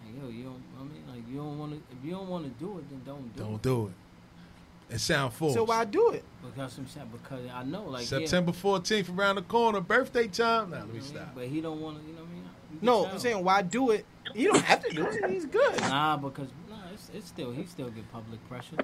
like 0.04 0.22
yo, 0.22 0.28
you 0.28 0.42
don't. 0.44 0.62
I 0.78 0.82
mean, 0.82 1.04
like, 1.08 1.28
you 1.30 1.36
don't 1.36 1.58
want 1.58 1.72
to. 1.72 1.96
If 1.96 2.04
you 2.04 2.10
don't 2.12 2.28
want 2.28 2.44
to 2.44 2.64
do 2.64 2.78
it, 2.78 2.90
then 2.90 3.02
don't 3.04 3.36
do 3.36 3.42
it. 3.42 3.44
Don't 3.44 3.54
it. 3.54 3.62
do 3.62 3.86
it. 3.86 4.94
It 4.94 4.98
sound 4.98 5.32
forced. 5.32 5.54
So 5.54 5.62
why 5.62 5.84
do 5.84 6.10
it? 6.10 6.24
Because 6.42 6.76
I'm 6.76 6.88
saying, 6.88 7.10
because 7.12 7.42
I 7.54 7.62
know, 7.62 7.84
like, 7.84 8.04
September 8.04 8.50
14th 8.50 9.16
around 9.16 9.36
the 9.36 9.42
corner, 9.42 9.80
birthday 9.80 10.26
time. 10.26 10.70
Now 10.70 10.78
let 10.78 10.88
me 10.88 10.94
you 10.94 11.00
know 11.00 11.00
what 11.00 11.00
I 11.00 11.00
mean? 11.00 11.02
stop. 11.02 11.34
But 11.36 11.46
he 11.46 11.60
don't 11.60 11.80
want 11.80 12.00
to. 12.00 12.06
You 12.08 12.14
know 12.14 12.22
what 12.22 12.28
I 12.28 12.32
mean? 12.32 12.44
You 12.72 12.78
No. 12.82 13.06
I'm 13.06 13.18
saying 13.20 13.44
why 13.44 13.62
do 13.62 13.90
it? 13.90 14.04
You 14.34 14.52
don't 14.52 14.64
have 14.64 14.82
to 14.84 14.90
do 14.94 15.06
it. 15.06 15.30
He's 15.30 15.46
good. 15.46 15.80
Nah, 15.80 16.16
because 16.16 16.48
nah, 16.68 16.76
it's, 16.92 17.10
it's 17.14 17.28
still 17.28 17.52
he 17.52 17.66
still 17.66 17.90
get 17.90 18.10
public 18.12 18.46
pressure. 18.48 18.76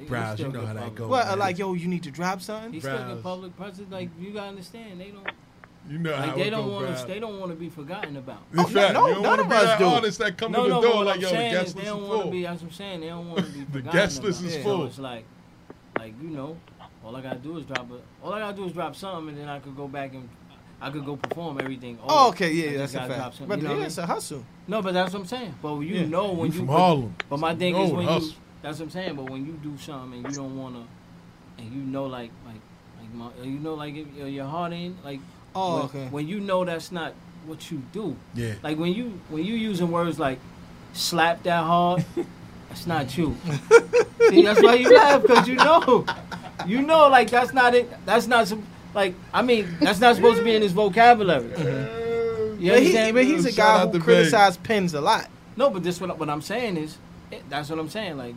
He- 0.00 0.06
he 0.06 0.10
Browz, 0.10 0.34
still 0.34 0.46
you 0.48 0.52
know 0.52 0.60
get 0.60 0.66
how 0.68 0.74
that 0.74 0.80
public- 0.80 0.94
goes. 0.96 1.08
What? 1.10 1.26
man. 1.28 1.38
Like, 1.38 1.58
yo, 1.58 1.72
you 1.74 1.88
need 1.88 2.02
to 2.04 2.10
drop 2.10 2.40
something. 2.42 2.72
He 2.72 2.80
still 2.80 2.96
Browz. 2.96 3.14
get 3.14 3.22
public 3.22 3.56
pressure. 3.56 3.86
Like 3.90 4.08
you 4.18 4.32
gotta 4.32 4.48
understand, 4.48 5.00
they 5.00 5.10
don't 5.10 5.26
You 5.88 5.98
know 5.98 6.14
how 6.14 6.26
like 6.26 6.36
they 6.36 6.50
don't 6.50 6.70
want 6.72 6.96
to. 6.98 7.06
They 7.06 7.18
don't 7.20 7.38
want 7.40 7.52
to 7.52 7.56
be 7.56 7.68
forgotten 7.68 8.16
about. 8.16 8.42
In 8.52 8.60
Oh, 8.60 8.64
fact, 8.64 8.94
no, 8.94 9.06
you 9.08 9.14
don't 9.14 9.22
none 9.22 9.30
wanna 9.30 9.42
of 9.42 9.48
be 9.48 9.54
us 9.56 9.64
that 9.64 9.78
do. 9.78 9.84
Oh, 9.84 9.88
artist 9.94 10.18
that 10.18 10.36
come 10.36 10.52
No, 10.52 10.64
to 10.64 10.68
the 10.68 10.80
no, 10.80 10.82
door 10.82 11.04
like, 11.04 11.16
I'm 11.16 11.20
yo, 11.22 11.28
the 11.28 11.34
saying 11.36 11.52
guest 11.52 11.64
list 11.64 11.76
they 11.76 11.82
is 11.82 11.88
don't 11.88 12.02
want 12.08 12.12
to 12.18 12.22
full. 12.22 12.30
be. 12.30 12.42
That's 12.42 12.62
what 12.62 12.68
I'm 12.68 12.72
saying. 12.74 13.00
They 13.00 13.06
don't 13.08 13.28
want 13.30 13.46
to 13.46 13.52
be 13.52 13.60
The 13.64 13.66
forgotten 13.72 13.92
guest 14.00 14.22
list 14.22 14.40
about. 14.40 14.48
is 14.50 14.54
So 14.56 14.62
full. 14.62 14.84
it's 14.86 14.98
like, 14.98 15.24
like 15.98 16.14
you 16.22 16.28
know, 16.30 16.56
all 17.04 17.16
I 17.16 17.20
gotta 17.22 17.38
do 17.38 17.56
is 17.58 17.64
drop 17.64 17.90
it. 17.92 18.04
All 18.22 18.32
I 18.32 18.38
gotta 18.40 18.56
do 18.56 18.64
is 18.66 18.72
drop 18.72 18.94
something, 18.96 19.28
and 19.30 19.38
then 19.38 19.48
I 19.48 19.58
could 19.58 19.76
go 19.76 19.88
back 19.88 20.12
and 20.14 20.28
I 20.82 20.90
could 20.90 21.04
go 21.04 21.16
perform 21.16 21.58
everything. 21.60 21.98
Oh, 22.02 22.06
oh 22.08 22.28
okay, 22.30 22.46
I 22.46 22.50
yeah, 22.72 22.78
that's 22.78 22.92
a 22.94 22.96
gotta 22.98 23.08
drop 23.08 23.18
fact. 23.20 23.34
something, 23.36 23.48
But 23.48 23.58
you 23.58 23.64
know 23.64 23.70
yeah, 23.70 23.76
what 23.76 23.82
I 23.82 23.86
it's 23.86 23.98
a 23.98 24.06
hustle. 24.06 24.44
No, 24.68 24.80
but 24.82 24.94
that's 24.94 25.12
what 25.12 25.20
I'm 25.20 25.26
saying. 25.26 25.54
But 25.60 25.74
you 25.80 25.94
Yeah. 25.96 26.06
know 26.06 26.32
when 26.32 26.46
You 26.46 26.52
you 26.52 26.58
from 26.58 26.66
but- 26.68 26.72
Harlem. 26.78 27.14
But 27.28 27.40
my 27.40 27.54
thing 27.54 27.74
is 27.76 27.90
know 27.90 27.96
when 27.96 28.06
the 28.06 28.12
you 28.12 28.18
hustle. 28.18 28.34
That's 28.62 28.78
what 28.78 28.86
I'm 28.86 28.90
saying. 28.90 29.16
But 29.16 29.30
when 29.30 29.46
you 29.46 29.52
do 29.62 29.76
something 29.78 30.24
and 30.24 30.28
you 30.28 30.40
don't 30.42 30.56
wanna, 30.56 30.84
and 31.58 31.72
you 31.72 31.82
know 31.82 32.06
like 32.06 32.30
like 32.46 32.60
like 33.00 33.14
my, 33.14 33.30
you 33.44 33.58
know 33.58 33.74
like 33.74 33.94
if 33.94 34.06
your- 34.16 34.28
your 34.28 34.46
heart 34.46 34.72
ain't 34.72 35.02
like. 35.04 35.20
Oh, 35.54 35.76
when, 35.76 35.84
okay. 35.86 36.06
When 36.10 36.28
you 36.28 36.38
know 36.40 36.64
that's 36.64 36.92
not 36.92 37.12
what 37.46 37.70
you 37.72 37.82
do. 37.92 38.16
Yeah. 38.34 38.54
Like 38.62 38.78
when 38.78 38.92
you 38.92 39.18
when 39.30 39.44
you 39.44 39.54
using 39.54 39.90
words 39.90 40.18
like 40.18 40.38
slap 40.92 41.42
that 41.42 41.64
hard, 41.64 42.04
that's 42.68 42.86
not 42.86 43.16
you. 43.18 43.36
See, 44.28 44.42
that's 44.42 44.62
why 44.62 44.74
you 44.74 44.94
laugh 44.94 45.22
because 45.22 45.48
you 45.48 45.56
know, 45.56 46.04
you 46.66 46.82
know, 46.82 47.08
like 47.08 47.30
that's 47.30 47.52
not 47.52 47.74
it. 47.74 47.90
That's 48.06 48.26
not 48.28 48.46
some 48.46 48.64
like 48.94 49.14
I 49.34 49.42
mean 49.42 49.66
that's 49.80 49.98
not 49.98 50.14
supposed 50.16 50.38
to 50.38 50.44
be 50.44 50.54
in 50.54 50.62
his 50.62 50.72
vocabulary. 50.72 51.48
Mm-hmm. 51.48 52.62
You 52.62 52.72
But, 52.72 52.82
he, 52.82 53.12
but 53.12 53.24
he's 53.24 53.46
a 53.46 53.52
Shout 53.52 53.56
guy 53.56 53.78
who 53.80 53.86
to 53.86 53.92
Big. 53.94 54.02
criticizes 54.02 54.58
pins 54.58 54.92
a 54.94 55.00
lot. 55.00 55.28
No, 55.56 55.70
but 55.70 55.82
this 55.82 56.00
what 56.00 56.16
what 56.18 56.28
I'm 56.28 56.42
saying 56.42 56.76
is, 56.76 56.92
it, 56.92 56.98
that's 57.48 57.70
what 57.70 57.78
I'm 57.78 57.88
saying. 57.88 58.16
Like, 58.16 58.34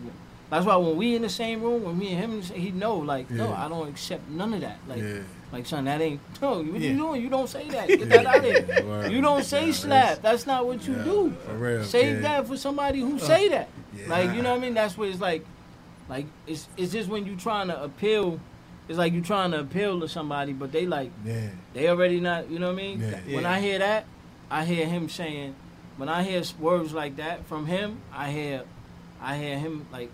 that's 0.50 0.66
why 0.66 0.76
when 0.76 0.96
we 0.98 1.16
in 1.16 1.22
the 1.22 1.30
same 1.30 1.62
room, 1.62 1.84
when 1.84 1.98
me 1.98 2.14
and 2.14 2.20
him, 2.20 2.42
he 2.42 2.72
know 2.72 2.98
like, 2.98 3.30
no, 3.32 3.54
I 3.54 3.68
don't 3.68 3.88
accept 3.90 4.30
none 4.30 4.54
of 4.54 4.62
that. 4.62 4.78
Like, 4.88 5.00
Yeah. 5.02 5.20
like 5.52 5.66
son, 5.66 5.86
that 5.86 6.02
ain't. 6.02 6.20
No, 6.42 6.58
what 6.62 6.66
Yeah. 6.80 6.92
you 6.92 6.98
doing? 6.98 7.22
You 7.22 7.30
don't 7.30 7.50
say 7.50 7.68
that. 7.70 7.88
Get 8.00 8.10
that 8.10 8.26
out 8.26 8.38
of 8.38 8.44
here. 8.44 9.08
You 9.10 9.22
don't 9.22 9.44
say 9.44 9.68
Yeah, 9.68 9.74
slap. 9.74 10.22
That's 10.22 10.46
not 10.46 10.66
what 10.66 10.86
you 10.88 10.96
Yeah, 10.96 11.04
do. 11.04 11.34
for 11.46 11.54
real, 11.56 11.84
Save 11.84 12.22
that 12.22 12.48
for 12.48 12.58
somebody 12.58 13.00
who 13.02 13.16
uh, 13.16 13.20
say 13.20 13.50
that. 13.50 13.70
Yeah. 13.98 14.10
Like, 14.10 14.34
you 14.36 14.42
know 14.42 14.52
what 14.52 14.58
I 14.60 14.62
mean? 14.62 14.74
That's 14.74 14.98
what 14.98 15.10
it's 15.10 15.20
like. 15.22 15.46
Like, 16.10 16.26
it's 16.46 16.68
it's 16.78 16.92
just 16.92 17.10
when 17.10 17.26
you 17.26 17.36
trying 17.36 17.68
to 17.70 17.82
appeal. 17.84 18.40
It's 18.90 18.98
like 18.98 19.14
you 19.14 19.22
trying 19.22 19.52
to 19.52 19.62
appeal 19.62 20.02
to 20.02 20.10
somebody, 20.10 20.52
but 20.52 20.72
they 20.74 20.86
like 20.86 21.10
Yeah. 21.26 21.48
they 21.74 21.88
already 21.90 22.20
not. 22.20 22.50
You 22.52 22.60
know 22.60 22.68
what 22.68 22.74
I 22.74 22.84
mean? 22.84 23.00
Yeah. 23.02 23.20
When 23.34 23.44
Yeah. 23.44 23.52
I 23.52 23.60
hear 23.62 23.80
that, 23.80 24.06
I 24.52 24.66
hear 24.66 24.86
him 24.86 25.08
saying. 25.10 25.56
When 25.96 26.10
I 26.10 26.24
hear 26.24 26.44
words 26.60 26.92
like 26.94 27.16
that 27.18 27.46
from 27.46 27.68
him, 27.68 28.00
I 28.12 28.32
hear, 28.32 28.64
I 29.24 29.38
hear 29.38 29.58
him 29.58 29.86
like, 29.92 30.10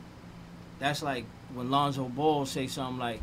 that's 0.79 1.01
like 1.03 1.25
when 1.53 1.69
Lonzo 1.71 2.05
Ball 2.05 2.45
say 2.45 2.67
something 2.67 2.99
like, 2.99 3.21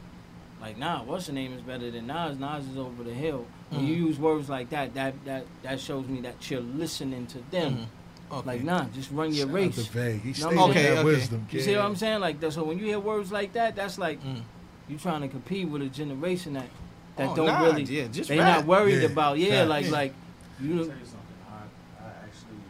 like 0.60 0.76
nah, 0.78 1.02
what's 1.04 1.26
the 1.26 1.32
name 1.32 1.52
is 1.52 1.62
better 1.62 1.90
than 1.90 2.06
Nas. 2.06 2.38
Nas 2.38 2.66
is 2.66 2.76
over 2.78 3.02
the 3.04 3.14
hill. 3.14 3.46
When 3.70 3.86
you 3.86 3.94
use 3.94 4.18
words 4.18 4.48
like 4.48 4.70
that, 4.70 4.94
that 4.94 5.14
that 5.24 5.44
that 5.62 5.80
shows 5.80 6.06
me 6.06 6.20
that 6.22 6.50
you're 6.50 6.60
listening 6.60 7.26
to 7.28 7.38
them. 7.50 7.86
Okay. 8.32 8.46
Like 8.48 8.62
nah, 8.64 8.84
just 8.94 9.10
run 9.10 9.32
your 9.34 9.46
Shout 9.46 9.48
out 9.48 9.54
race. 9.54 9.74
to 9.76 9.82
Vague. 9.92 10.20
He 10.22 10.28
No, 10.30 10.34
stated 10.34 10.46
I'm 10.48 10.56
that 10.56 10.70
Okay, 10.70 10.90
okay. 10.92 11.04
wisdom, 11.04 11.46
You 11.50 11.58
kid. 11.58 11.64
see 11.64 11.76
what 11.76 11.84
I'm 11.84 11.96
saying? 11.96 12.20
Like 12.20 12.40
that. 12.40 12.52
So 12.52 12.64
when 12.64 12.78
you 12.78 12.86
hear 12.86 12.98
words 13.00 13.30
like 13.30 13.52
that, 13.52 13.76
that's 13.76 13.98
like 13.98 14.22
Mm. 14.24 14.42
you 14.88 14.98
trying 14.98 15.20
to 15.22 15.28
compete 15.28 15.68
with 15.68 15.82
a 15.82 15.86
generation 15.88 16.54
that 16.54 16.68
that 17.16 17.30
Oh, 17.30 17.36
don't 17.36 17.46
nah, 17.46 17.62
really. 17.62 17.82
yeah, 17.84 18.06
just 18.08 18.28
they 18.28 18.38
rap. 18.38 18.46
not 18.46 18.66
worried 18.66 19.00
Yeah, 19.02 19.06
about 19.08 19.38
yeah, 19.38 19.48
facts. 19.60 19.68
like 19.68 19.84
Yeah. 19.86 19.90
like 19.90 20.14
you. 20.60 20.70
I'll 20.78 20.86
tell 20.86 20.96
you 20.98 21.04
something. 21.04 21.38
I, 21.48 22.04
I 22.04 22.08
actually 22.24 22.60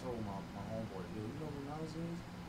told 0.00 0.18
my, 0.26 0.32
my 0.56 0.62
homeboy, 0.72 1.04
yo, 1.14 1.20
you 1.22 1.36
know 1.40 1.48
what 1.52 1.80
Nas 1.82 1.90
is? 1.90 1.96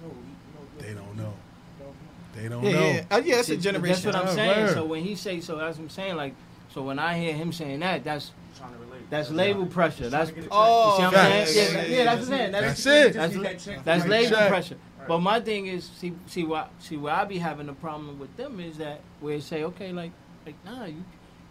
No, 0.01 0.07
you, 0.07 0.13
you 0.15 0.51
know, 0.53 0.81
They 0.81 0.93
don't 0.93 1.15
know. 1.17 1.33
Don't 1.79 1.95
They 2.43 2.49
don't 2.49 2.61
Yeah, 2.61 2.71
know. 2.71 2.91
yeah. 2.91 3.05
Uh, 3.09 3.21
yeah, 3.23 3.39
it's 3.39 3.47
a 3.49 3.55
generation. 3.55 3.89
That's 3.93 4.05
what 4.05 4.15
I'm 4.15 4.27
Ah, 4.27 4.35
saying. 4.35 4.65
word. 4.65 4.73
So 4.73 4.83
when 4.85 5.01
he 5.01 5.15
say 5.15 5.39
so, 5.39 5.55
that's 5.55 5.77
what 5.77 5.83
I'm 5.85 5.89
saying. 5.89 6.15
Like 6.17 6.33
so 6.69 6.81
when 6.83 6.99
I 6.99 7.17
hear 7.17 7.33
him 7.33 7.53
saying 7.53 7.79
that, 7.79 8.03
that's 8.03 8.31
trying 8.57 8.73
to 8.73 8.79
relate. 8.79 9.09
that's 9.09 9.29
label 9.31 9.65
pressure. 9.65 10.09
That's 10.09 10.27
to 10.29 10.35
get 10.35 10.43
a 10.45 10.47
check. 10.47 10.51
Oh, 10.53 10.85
you 10.85 10.91
see 10.91 11.03
what 11.15 11.15
I'm 11.15 11.45
saying? 11.45 11.55
Yeah, 11.55 11.81
yeah, 11.81 11.87
yeah, 11.87 12.03
that's 12.03 12.15
what 12.15 12.33
I'm 12.33 12.39
saying. 12.39 12.51
That's, 12.51 12.83
That's 12.83 12.85
it. 12.85 13.13
That's, 13.13 13.33
Just 13.33 13.43
that 13.43 13.59
check 13.75 13.85
that's 13.85 14.05
label 14.05 14.35
check. 14.35 14.49
pressure. 14.49 14.77
But 15.07 15.19
my 15.19 15.39
thing 15.39 15.67
is, 15.67 15.85
see, 15.85 16.13
see 16.27 16.43
what, 16.43 16.69
see 16.79 16.97
where 16.97 17.13
I 17.13 17.23
be 17.23 17.37
having 17.37 17.69
a 17.69 17.73
problem 17.73 18.19
with 18.19 18.35
them 18.35 18.59
is 18.59 18.77
that 18.77 18.99
where 19.21 19.35
it 19.35 19.43
say, 19.43 19.63
okay, 19.63 19.91
like, 19.93 20.11
like, 20.45 20.55
nah, 20.65 20.85
you, 20.85 21.03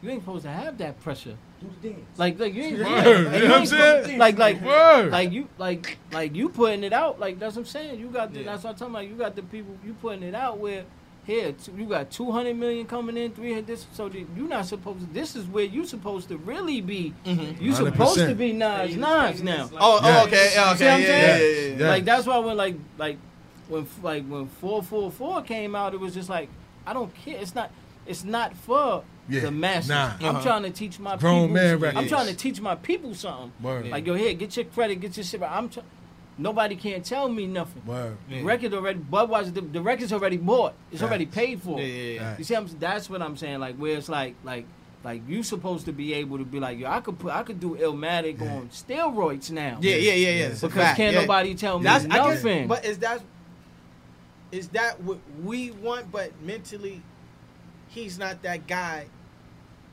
you 0.02 0.10
ain't 0.10 0.22
supposed 0.22 0.44
to 0.44 0.50
have 0.50 0.76
that 0.78 1.00
pressure. 1.00 1.36
Do 1.62 1.70
the 1.80 1.88
dance. 1.90 2.18
Like, 2.18 2.38
like 2.38 2.54
you 2.54 2.62
ain't, 2.62 2.78
Word, 2.78 2.86
yeah, 2.86 3.18
you 3.18 3.24
like, 3.24 3.42
know 3.42 3.48
what 3.48 3.58
I'm 3.60 3.66
saying? 3.66 4.18
Like, 4.18 4.38
like, 4.38 4.62
Word. 4.62 5.10
like 5.10 5.32
you, 5.32 5.48
like, 5.58 5.98
like 6.12 6.34
you 6.34 6.48
putting 6.48 6.84
it 6.84 6.92
out. 6.92 7.20
Like 7.20 7.38
that's 7.38 7.56
what 7.56 7.62
I'm 7.62 7.66
saying. 7.66 8.00
You 8.00 8.08
got, 8.08 8.32
the, 8.32 8.40
Yeah. 8.40 8.46
that's 8.46 8.64
what 8.64 8.70
I'm 8.70 8.76
talking 8.76 8.94
about. 8.94 9.08
You 9.08 9.14
got 9.14 9.36
the 9.36 9.42
people 9.42 9.76
you 9.84 9.94
putting 9.94 10.22
it 10.22 10.34
out 10.34 10.58
where. 10.58 10.84
Here, 11.24 11.52
t- 11.52 11.70
you 11.78 11.86
got 11.86 12.10
200 12.10 12.56
million 12.56 12.84
coming 12.84 13.16
in, 13.16 13.30
300. 13.30 13.64
This, 13.64 13.86
so 13.92 14.08
the, 14.08 14.26
you're 14.36 14.48
not 14.48 14.66
supposed. 14.66 15.06
to 15.06 15.06
This 15.14 15.36
is 15.36 15.46
where 15.46 15.62
you 15.64 15.84
supposed 15.86 16.26
to 16.30 16.36
really 16.36 16.80
be. 16.80 17.14
Mm-hmm. 17.24 17.62
You 17.62 17.72
supposed 17.74 18.18
to 18.18 18.34
be 18.34 18.52
Nas, 18.52 18.96
Nas 18.96 19.40
now. 19.40 19.70
Oh, 19.78 20.00
oh, 20.02 20.24
okay, 20.26 20.50
yeah, 20.52 20.72
You 20.72 20.76
see 20.78 20.84
what 20.84 20.92
I'm 20.94 21.00
okay, 21.00 21.06
yeah, 21.06 21.36
yeah, 21.36 21.36
yeah, 21.36 21.68
yeah. 21.68 21.76
Yeah. 21.76 21.88
Like 21.90 22.04
that's 22.04 22.26
why 22.26 22.38
when 22.38 22.56
like 22.56 22.74
like 22.98 23.18
when 23.68 23.86
like 24.02 24.26
when 24.26 24.48
four 24.48 24.82
four 24.82 25.12
four 25.12 25.42
came 25.42 25.76
out, 25.76 25.94
it 25.94 26.00
was 26.00 26.12
just 26.12 26.28
like 26.28 26.48
I 26.84 26.92
don't 26.92 27.14
care. 27.14 27.38
It's 27.38 27.54
not 27.54 27.70
it's 28.04 28.24
not 28.24 28.56
for 28.56 29.04
Yeah, 29.32 29.40
the 29.40 29.50
masses. 29.50 29.88
nah. 29.88 30.12
I'm 30.20 30.24
Uh-huh. 30.36 30.42
trying 30.42 30.62
to 30.64 30.70
teach 30.70 30.98
my 30.98 31.16
Grown 31.16 31.48
people. 31.48 31.54
man 31.54 31.74
I'm 31.74 31.80
records. 31.80 32.08
trying 32.08 32.26
to 32.28 32.34
teach 32.34 32.60
my 32.60 32.74
people 32.74 33.14
something. 33.14 33.52
Word. 33.62 33.88
Like 33.88 34.06
yo, 34.06 34.14
here, 34.14 34.34
get 34.34 34.56
your 34.56 34.66
credit, 34.66 34.96
get 35.00 35.16
your 35.16 35.24
shit. 35.24 35.40
right. 35.40 35.50
I'm. 35.50 35.68
Tr- 35.68 35.80
Nobody 36.38 36.76
can't 36.76 37.04
tell 37.04 37.28
me 37.28 37.46
nothing. 37.46 37.82
Word. 37.84 38.16
The 38.30 38.36
Yeah. 38.36 38.42
record 38.44 38.72
already, 38.72 38.98
Budweiser, 39.00 39.52
the, 39.52 39.60
the 39.60 39.82
record's 39.82 40.14
already 40.14 40.38
bought. 40.38 40.72
It's 40.90 41.02
already 41.02 41.26
paid 41.26 41.60
for. 41.60 41.78
Yeah, 41.78 41.86
yeah, 41.86 42.12
yeah. 42.20 42.34
You 42.38 42.44
see, 42.44 42.54
I'm, 42.54 42.66
that's 42.80 43.10
what 43.10 43.20
I'm 43.20 43.36
saying. 43.36 43.60
Like 43.60 43.76
where 43.76 43.98
it's 43.98 44.08
like, 44.08 44.34
like, 44.42 44.64
like 45.04 45.20
you 45.28 45.42
supposed 45.42 45.84
to 45.86 45.92
be 45.92 46.14
able 46.14 46.38
to 46.38 46.44
be 46.44 46.58
like, 46.58 46.78
yo, 46.78 46.88
I 46.90 47.00
could 47.00 47.18
put, 47.18 47.32
I 47.32 47.42
could 47.42 47.60
do 47.60 47.76
Illmatic 47.76 48.40
Yeah. 48.40 48.54
on 48.54 48.68
steroids 48.70 49.50
now. 49.50 49.76
Yeah, 49.82 49.96
yeah, 49.96 50.12
yeah, 50.14 50.28
yeah. 50.30 50.46
It's 50.46 50.62
a 50.62 50.68
Because 50.68 50.82
fact, 50.82 50.96
can't 50.96 51.14
yeah. 51.14 51.20
nobody 51.20 51.54
tell 51.54 51.78
me 51.78 51.84
That's 51.84 52.06
I 52.06 52.08
guess, 52.08 52.42
nothing. 52.42 52.66
but 52.66 52.84
is 52.86 52.98
that 52.98 53.20
is 54.50 54.68
that 54.68 55.02
what 55.02 55.18
we 55.42 55.70
want? 55.70 56.10
But 56.10 56.32
mentally, 56.42 57.02
he's 57.88 58.18
not 58.18 58.42
that 58.42 58.66
guy. 58.66 59.06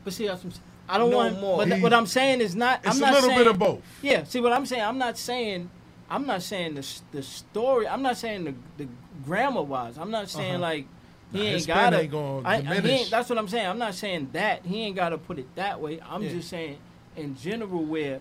But 0.03 0.13
see, 0.13 0.27
that's 0.27 0.39
what 0.43 0.45
I'm 0.45 0.51
saying. 0.51 0.63
I 0.87 0.97
don't 0.97 1.09
No 1.11 1.17
want. 1.17 1.39
more. 1.41 1.57
But 1.57 1.65
th- 1.65 1.77
He- 1.77 1.83
what 1.83 1.93
I'm 1.93 2.05
saying 2.07 2.41
is 2.41 2.55
not. 2.55 2.79
It's 2.83 2.95
I'm 2.97 3.03
a 3.03 3.13
little 3.13 3.29
saying, 3.29 3.37
bit 3.39 3.47
of 3.47 3.59
both. 3.59 3.81
Yeah. 4.01 4.23
See 4.23 4.39
what 4.39 4.53
I'm 4.53 4.65
saying. 4.65 4.83
I'm 4.83 4.97
not 4.97 5.17
saying. 5.17 5.69
I'm 6.09 6.25
not 6.25 6.41
saying 6.41 6.75
the 6.75 6.87
the 7.11 7.21
story. 7.21 7.87
I'm 7.87 8.01
not 8.01 8.17
saying 8.17 8.43
the 8.45 8.53
the 8.77 8.87
grammar 9.25 9.61
wise. 9.61 9.97
I'm 9.97 10.09
not 10.11 10.29
saying 10.29 10.55
Uh-huh. 10.55 10.61
like 10.61 10.87
he 11.31 11.37
Nah, 11.37 11.43
ain't 11.45 11.67
got 11.67 11.89
to. 11.91 11.99
ain't 12.01 12.11
gonna 12.11 12.47
I, 12.47 12.53
I, 12.53 12.57
he 12.57 12.63
diminish. 12.63 12.91
ain't, 13.01 13.11
that's 13.11 13.29
what 13.29 13.37
I'm 13.37 13.47
saying. 13.47 13.67
I'm 13.67 13.77
not 13.77 13.93
saying 13.93 14.29
that 14.33 14.65
he 14.65 14.81
ain't 14.85 14.95
got 14.95 15.09
to 15.09 15.19
put 15.19 15.37
it 15.37 15.53
that 15.55 15.79
way. 15.79 15.99
I'm 16.09 16.23
Yeah. 16.23 16.29
just 16.31 16.49
saying 16.49 16.77
in 17.15 17.35
general 17.37 17.83
where. 17.83 18.19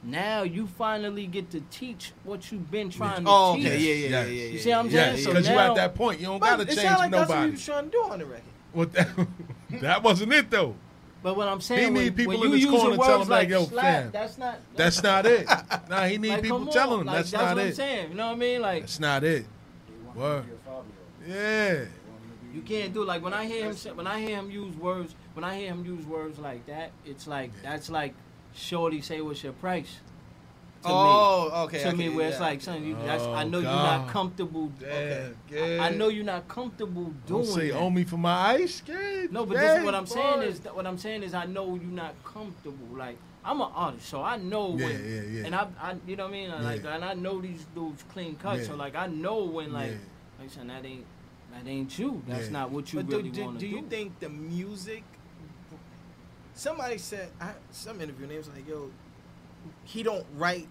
Now 0.00 0.42
you 0.44 0.68
finally 0.68 1.26
get 1.26 1.50
to 1.50 1.60
teach 1.72 2.12
what 2.22 2.52
you've 2.52 2.70
been 2.70 2.88
trying 2.88 3.24
to 3.24 3.30
Oh, 3.30 3.56
teach. 3.56 3.66
okay, 3.66 3.78
yeah, 3.78 3.94
yeah, 3.94 4.08
yeah, 4.22 4.26
yeah. 4.28 4.44
You 4.50 4.58
see 4.60 4.70
what 4.70 4.78
I'm 4.78 4.86
Yeah, 4.90 4.92
saying? 4.92 5.16
So 5.24 5.30
because 5.32 5.48
you 5.48 5.54
now- 5.56 5.70
at 5.70 5.74
that 5.74 5.94
point, 5.96 6.20
you 6.20 6.26
don't 6.26 6.38
gotta 6.38 6.62
it 6.62 6.66
change 6.68 6.80
sound 6.82 6.98
like 7.00 7.10
that's 7.10 7.28
what 7.28 7.34
he 7.34 7.40
nobody. 7.40 7.50
was 7.52 7.64
trying 7.64 7.84
to 7.86 7.90
do 7.90 8.02
on 8.04 8.18
the 8.20 8.26
record. 8.26 8.42
What 8.72 8.92
that, 8.92 9.08
that 9.82 10.02
wasn't 10.04 10.32
it 10.34 10.50
though. 10.52 10.76
But 11.22 11.36
what 11.36 11.48
I'm 11.48 11.60
saying, 11.60 11.92
need 11.94 12.00
when, 12.00 12.14
people 12.14 12.38
when 12.38 12.52
in 12.52 12.58
you 12.58 12.70
his 12.70 12.80
corner 12.80 12.96
telling 12.96 13.22
him, 13.22 13.28
like, 13.28 13.48
yo, 13.48 13.64
slap, 13.64 13.84
fam. 13.84 14.10
that's 14.12 14.38
not. 14.38 14.58
That's 14.76 15.02
not 15.02 15.26
it. 15.26 15.48
Nah, 15.88 16.04
he 16.04 16.18
need 16.18 16.28
like, 16.28 16.42
people 16.42 16.66
telling 16.66 17.00
him 17.00 17.06
like, 17.06 17.16
that's, 17.16 17.30
that's 17.30 17.42
not 17.42 17.56
what 17.56 17.62
I'm 17.62 17.68
it. 17.68 17.76
saying. 17.76 18.10
You 18.10 18.14
know 18.16 18.26
what 18.26 18.32
I 18.32 18.36
mean? 18.36 18.60
Like 18.60 18.82
That's 18.82 19.00
not 19.00 19.24
it. 19.24 19.46
Word. 20.14 20.44
Yeah. 21.26 21.84
you 22.54 22.60
can't 22.62 22.92
do 22.92 23.04
like 23.04 23.22
when 23.22 23.32
I 23.32 23.46
hear 23.46 23.64
him 23.66 23.74
say, 23.74 23.90
when 23.92 24.06
I 24.06 24.20
hear 24.20 24.36
him 24.36 24.50
use 24.50 24.74
words 24.76 25.14
when 25.34 25.44
I 25.44 25.58
hear 25.58 25.68
him 25.68 25.84
use 25.84 26.04
words 26.06 26.38
like 26.38 26.66
that, 26.66 26.90
it's 27.06 27.26
like 27.26 27.50
that's 27.62 27.88
like 27.88 28.14
Shorty 28.54 29.00
say 29.00 29.20
what's 29.20 29.42
your 29.42 29.52
price. 29.54 29.98
To 30.82 30.88
Oh, 30.90 31.44
me. 31.50 31.56
okay, 31.64 31.82
To 31.82 31.88
okay, 31.88 31.96
me, 31.96 32.08
where 32.08 32.28
it's 32.28 32.38
like, 32.38 32.60
son, 32.60 32.84
you, 32.84 32.96
that's, 33.04 33.24
I 33.24 33.42
Oh, 33.42 33.48
know 33.48 33.58
you're 33.58 33.70
not 33.70 34.08
comfortable. 34.08 34.68
Damn, 34.78 35.34
I, 35.52 35.86
I 35.86 35.90
know 35.90 36.06
you're 36.08 36.24
not 36.24 36.46
comfortable 36.46 37.12
doing 37.26 37.44
Don't 37.44 37.44
say 37.46 37.72
owe 37.72 37.90
me 37.90 38.04
for 38.04 38.16
my 38.16 38.54
ice. 38.54 38.82
Yeah, 38.86 39.26
No, 39.32 39.44
but 39.44 39.58
this 39.58 39.76
is 39.76 39.84
what 39.84 39.94
I'm 39.96 40.06
saying 40.06 40.42
is 40.42 40.60
what 40.72 40.86
I'm 40.86 40.96
saying 40.96 41.24
is 41.24 41.34
I 41.34 41.46
know 41.46 41.74
you're 41.74 41.82
not 42.04 42.14
comfortable. 42.24 42.96
Like 42.96 43.18
I'm 43.44 43.60
an 43.60 43.70
artist, 43.74 44.06
so 44.08 44.22
I 44.22 44.36
know 44.36 44.76
Yeah, 44.76 44.84
when, 44.84 45.04
yeah, 45.04 45.20
yeah. 45.22 45.46
and 45.46 45.54
I, 45.54 45.66
I, 45.80 45.94
you 46.06 46.14
know 46.14 46.24
what 46.24 46.30
I 46.30 46.32
mean. 46.32 46.50
I 46.52 46.60
Like, 46.60 46.84
Yeah. 46.84 46.94
and 46.94 47.04
I 47.04 47.14
know 47.14 47.40
these 47.40 47.64
dudes 47.74 48.04
clean 48.12 48.36
cut, 48.36 48.58
Yeah. 48.58 48.64
so 48.64 48.76
like 48.76 48.94
I 48.94 49.08
know 49.08 49.44
when 49.44 49.72
like, 49.72 49.90
Yeah. 49.92 49.96
like 50.40 50.50
son, 50.50 50.68
that 50.68 50.84
ain't, 50.84 51.04
that 51.52 51.66
ain't 51.68 51.98
you. 51.98 52.22
That's 52.28 52.46
Yeah. 52.46 52.52
not 52.52 52.70
what 52.70 52.92
you 52.92 53.02
But 53.02 53.08
really 53.12 53.30
do, 53.30 53.34
do, 53.34 53.44
want 53.44 53.58
to 53.58 53.64
do 53.66 53.68
do. 53.68 53.76
you 53.78 53.82
think 53.88 54.20
the 54.20 54.28
music? 54.28 55.02
Somebody 56.54 56.98
said 56.98 57.30
I, 57.40 57.52
some 57.70 58.00
interview 58.00 58.26
names 58.26 58.48
like 58.48 58.66
yo, 58.68 58.90
he 59.84 60.02
don't 60.02 60.24
write. 60.36 60.68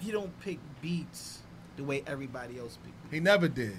He 0.00 0.10
don't 0.12 0.38
pick 0.40 0.58
beats 0.80 1.40
the 1.76 1.84
way 1.84 2.02
everybody 2.06 2.58
else 2.58 2.78
pick. 2.84 2.92
He 3.10 3.20
never 3.20 3.48
did. 3.48 3.76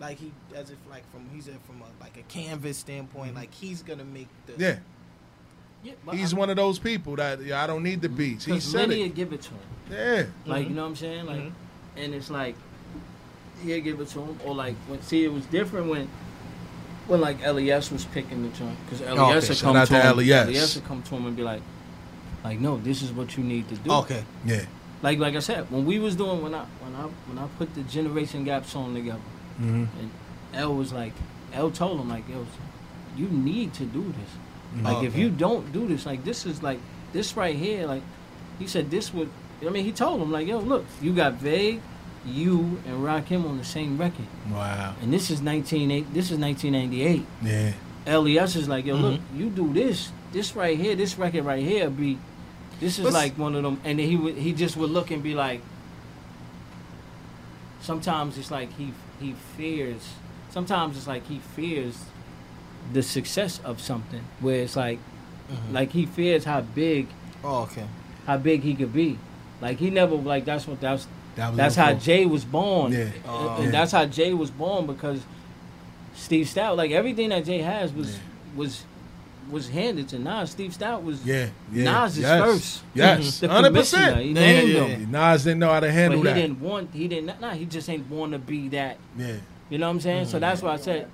Like 0.00 0.18
he, 0.18 0.32
as 0.54 0.70
if 0.70 0.76
like 0.90 1.08
from 1.10 1.28
he's 1.32 1.48
a, 1.48 1.52
from 1.66 1.80
a, 1.82 2.02
like 2.02 2.16
a 2.16 2.22
canvas 2.22 2.76
standpoint, 2.76 3.34
like 3.34 3.52
he's 3.54 3.82
gonna 3.82 4.04
make 4.04 4.28
the 4.46 4.52
Mm-hmm. 4.54 4.62
Yeah. 4.62 4.78
Yeah, 5.84 6.12
He's 6.14 6.32
I- 6.32 6.36
one 6.38 6.48
of 6.50 6.56
those 6.56 6.78
people 6.78 7.16
that 7.16 7.42
yeah, 7.42 7.62
I 7.62 7.66
don't 7.66 7.82
need 7.82 8.00
the 8.02 8.08
beats. 8.08 8.44
He 8.46 8.52
Cause 8.52 8.64
said 8.64 8.88
Lenny 8.88 9.02
it. 9.02 9.14
give 9.14 9.32
it 9.32 9.42
to 9.42 9.50
him. 9.50 9.58
Yeah. 9.90 10.24
Like 10.46 10.64
Mhm. 10.66 10.68
you 10.70 10.74
know 10.74 10.82
what 10.82 10.88
I'm 10.88 10.96
saying? 10.96 11.26
Like, 11.26 11.40
Mhm. 11.42 11.52
and 11.96 12.14
it's 12.14 12.30
like 12.30 12.56
he'll 13.62 13.80
give 13.82 14.00
it 14.00 14.08
to 14.08 14.20
him, 14.20 14.38
or 14.44 14.54
like 14.54 14.74
when 14.88 15.00
see 15.02 15.24
it 15.24 15.32
was 15.32 15.44
different 15.46 15.88
when 15.88 16.08
when 17.06 17.20
like 17.20 17.40
Les 17.46 17.90
was 17.90 18.04
picking 18.06 18.42
the 18.42 18.48
joint 18.56 18.78
because 18.84 19.00
Les 19.02 19.10
okay. 19.10 19.48
would 19.48 19.58
come 19.60 19.76
out 19.76 19.88
to 19.88 19.94
to 19.94 20.00
him. 20.00 20.16
LES. 20.16 20.48
Les 20.48 20.74
would 20.74 20.84
come 20.86 21.02
to 21.02 21.14
him 21.14 21.26
and 21.26 21.36
be 21.36 21.42
like, 21.42 21.60
like 22.44 22.60
no, 22.60 22.76
this 22.76 23.02
is 23.02 23.10
what 23.12 23.36
you 23.36 23.42
need 23.44 23.68
to 23.68 23.74
do. 23.76 23.90
Okay. 23.90 24.22
Yeah. 24.44 24.64
Like 25.02 25.18
like 25.18 25.34
I 25.34 25.40
said, 25.40 25.70
when 25.70 25.84
we 25.84 25.98
was 25.98 26.14
doing 26.16 26.42
when 26.42 26.54
I 26.54 26.64
when 26.80 26.94
I 26.94 27.04
when 27.28 27.38
I 27.38 27.46
put 27.58 27.74
the 27.74 27.82
Generation 27.82 28.44
Gap 28.44 28.66
song 28.66 28.94
together, 28.94 29.20
Mhm. 29.60 29.88
and 30.00 30.10
L 30.52 30.74
was 30.74 30.92
like, 30.92 31.12
L 31.52 31.70
told 31.70 32.00
him 32.00 32.08
like, 32.08 32.28
yo, 32.28 32.46
you 33.16 33.26
need 33.28 33.72
to 33.74 33.84
do 33.84 34.02
this. 34.02 34.32
Mhm. 34.80 34.84
Like 34.84 35.04
if 35.06 35.16
you 35.16 35.30
don't 35.30 35.72
do 35.72 35.86
this, 35.88 36.06
like 36.06 36.24
this 36.24 36.46
is 36.46 36.62
like 36.62 36.78
this 37.12 37.36
right 37.36 37.56
here, 37.56 37.86
like 37.86 38.02
he 38.58 38.66
said 38.66 38.90
this 38.90 39.12
would. 39.14 39.28
I 39.66 39.70
mean, 39.70 39.84
he 39.84 39.92
told 39.92 40.20
him 40.20 40.30
like, 40.30 40.46
yo, 40.46 40.58
look, 40.58 40.84
you 41.00 41.12
got 41.14 41.34
Vague, 41.34 41.80
you 42.26 42.80
and 42.86 43.02
Rakim 43.04 43.44
on 43.48 43.56
the 43.58 43.64
same 43.64 43.96
record, 43.98 44.26
Wow. 44.52 44.94
and 45.00 45.12
this 45.12 45.30
is 45.30 45.40
nineteen 45.40 45.90
eight. 45.90 46.12
This 46.12 46.30
is 46.30 46.38
nineteen 46.38 46.72
ninety 46.72 47.02
eight. 47.02 47.24
Yeah. 47.42 47.72
Les 48.06 48.56
is 48.56 48.68
like, 48.68 48.84
yo, 48.84 48.96
look, 48.96 49.14
Mm-hmm. 49.20 49.40
you 49.40 49.48
do 49.50 49.72
this, 49.72 50.10
this 50.32 50.54
right 50.56 50.78
here, 50.78 50.94
this 50.96 51.16
record 51.18 51.44
right 51.44 51.62
here 51.64 51.88
be, 51.88 52.18
this 52.80 52.98
is 52.98 53.04
What's- 53.04 53.14
like 53.14 53.38
one 53.38 53.54
of 53.54 53.62
them, 53.62 53.80
and 53.84 53.98
then 53.98 54.06
he 54.08 54.16
would 54.16 54.36
he 54.36 54.52
just 54.52 54.76
would 54.76 54.90
look 54.90 55.10
and 55.10 55.22
be 55.22 55.34
like. 55.34 55.60
Sometimes 57.80 58.38
it's 58.38 58.50
like 58.50 58.72
he 58.78 58.92
he 59.20 59.34
fears. 59.56 60.08
Sometimes 60.50 60.96
it's 60.96 61.06
like 61.06 61.26
he 61.26 61.38
fears 61.38 62.04
the 62.92 63.02
success 63.02 63.60
of 63.64 63.80
something, 63.80 64.22
where 64.40 64.60
it's 64.62 64.76
like, 64.76 64.98
Mm-hmm. 65.52 65.74
like 65.74 65.90
he 65.92 66.06
fears 66.06 66.44
how 66.44 66.62
big, 66.62 67.06
Oh, 67.44 67.64
okay. 67.64 67.84
how 68.26 68.38
big 68.38 68.62
he 68.62 68.74
could 68.74 68.94
be. 68.94 69.18
Like 69.60 69.78
he 69.78 69.90
never 69.90 70.14
like 70.14 70.46
that's 70.46 70.66
what 70.66 70.80
that's 70.80 71.06
That 71.36 71.48
was 71.48 71.56
that's 71.58 71.76
how. 71.76 71.92
Jay 71.92 72.24
was 72.24 72.46
born. 72.46 72.92
Yeah. 72.92 72.98
And- 73.00 73.12
Oh. 73.28 73.54
and 73.56 73.64
Yeah. 73.66 73.70
that's 73.70 73.92
how 73.92 74.06
Jay 74.06 74.32
was 74.32 74.50
born 74.50 74.86
because 74.86 75.20
Steve 76.14 76.46
Stoute, 76.46 76.78
like 76.78 76.92
everything 76.92 77.28
that 77.28 77.44
Jay 77.44 77.58
has 77.58 77.92
was 77.92 78.14
Yeah. 78.14 78.20
was 78.56 78.84
was 79.50 79.68
handed 79.68 80.08
to 80.08 80.18
Nas. 80.18 80.50
Steve 80.50 80.72
Stoute 80.72 81.02
was 81.02 81.24
Yeah. 81.24 81.48
Yeah. 81.72 81.84
Nas 81.84 82.12
is 82.16 82.22
yes. 82.22 82.44
first. 82.44 82.82
Yes. 82.94 83.40
hundred 83.44 83.74
percent. 83.74 84.20
he 84.20 84.28
Yeah, 84.28 84.32
named 84.34 84.68
yeah, 84.70 84.84
him. 84.84 85.10
Nas 85.10 85.44
didn't 85.44 85.60
know 85.60 85.70
how 85.70 85.80
to 85.80 85.86
But 85.86 85.94
handle 85.94 86.18
he 86.20 86.24
that. 86.24 86.36
He 86.36 86.42
didn't 86.42 86.60
want 86.60 86.94
he 86.94 87.08
didn't 87.08 87.40
nah, 87.40 87.50
he 87.50 87.64
just 87.64 87.88
ain't 87.88 88.08
want 88.10 88.32
to 88.32 88.38
be 88.38 88.68
that. 88.70 88.98
Yeah. 89.16 89.36
You 89.70 89.78
know 89.78 89.86
what 89.86 89.92
I'm 89.92 90.00
saying? 90.00 90.26
So 90.26 90.32
mm-hmm. 90.32 90.40
that's 90.40 90.62
why 90.62 90.72
I 90.72 90.76
said 90.76 91.08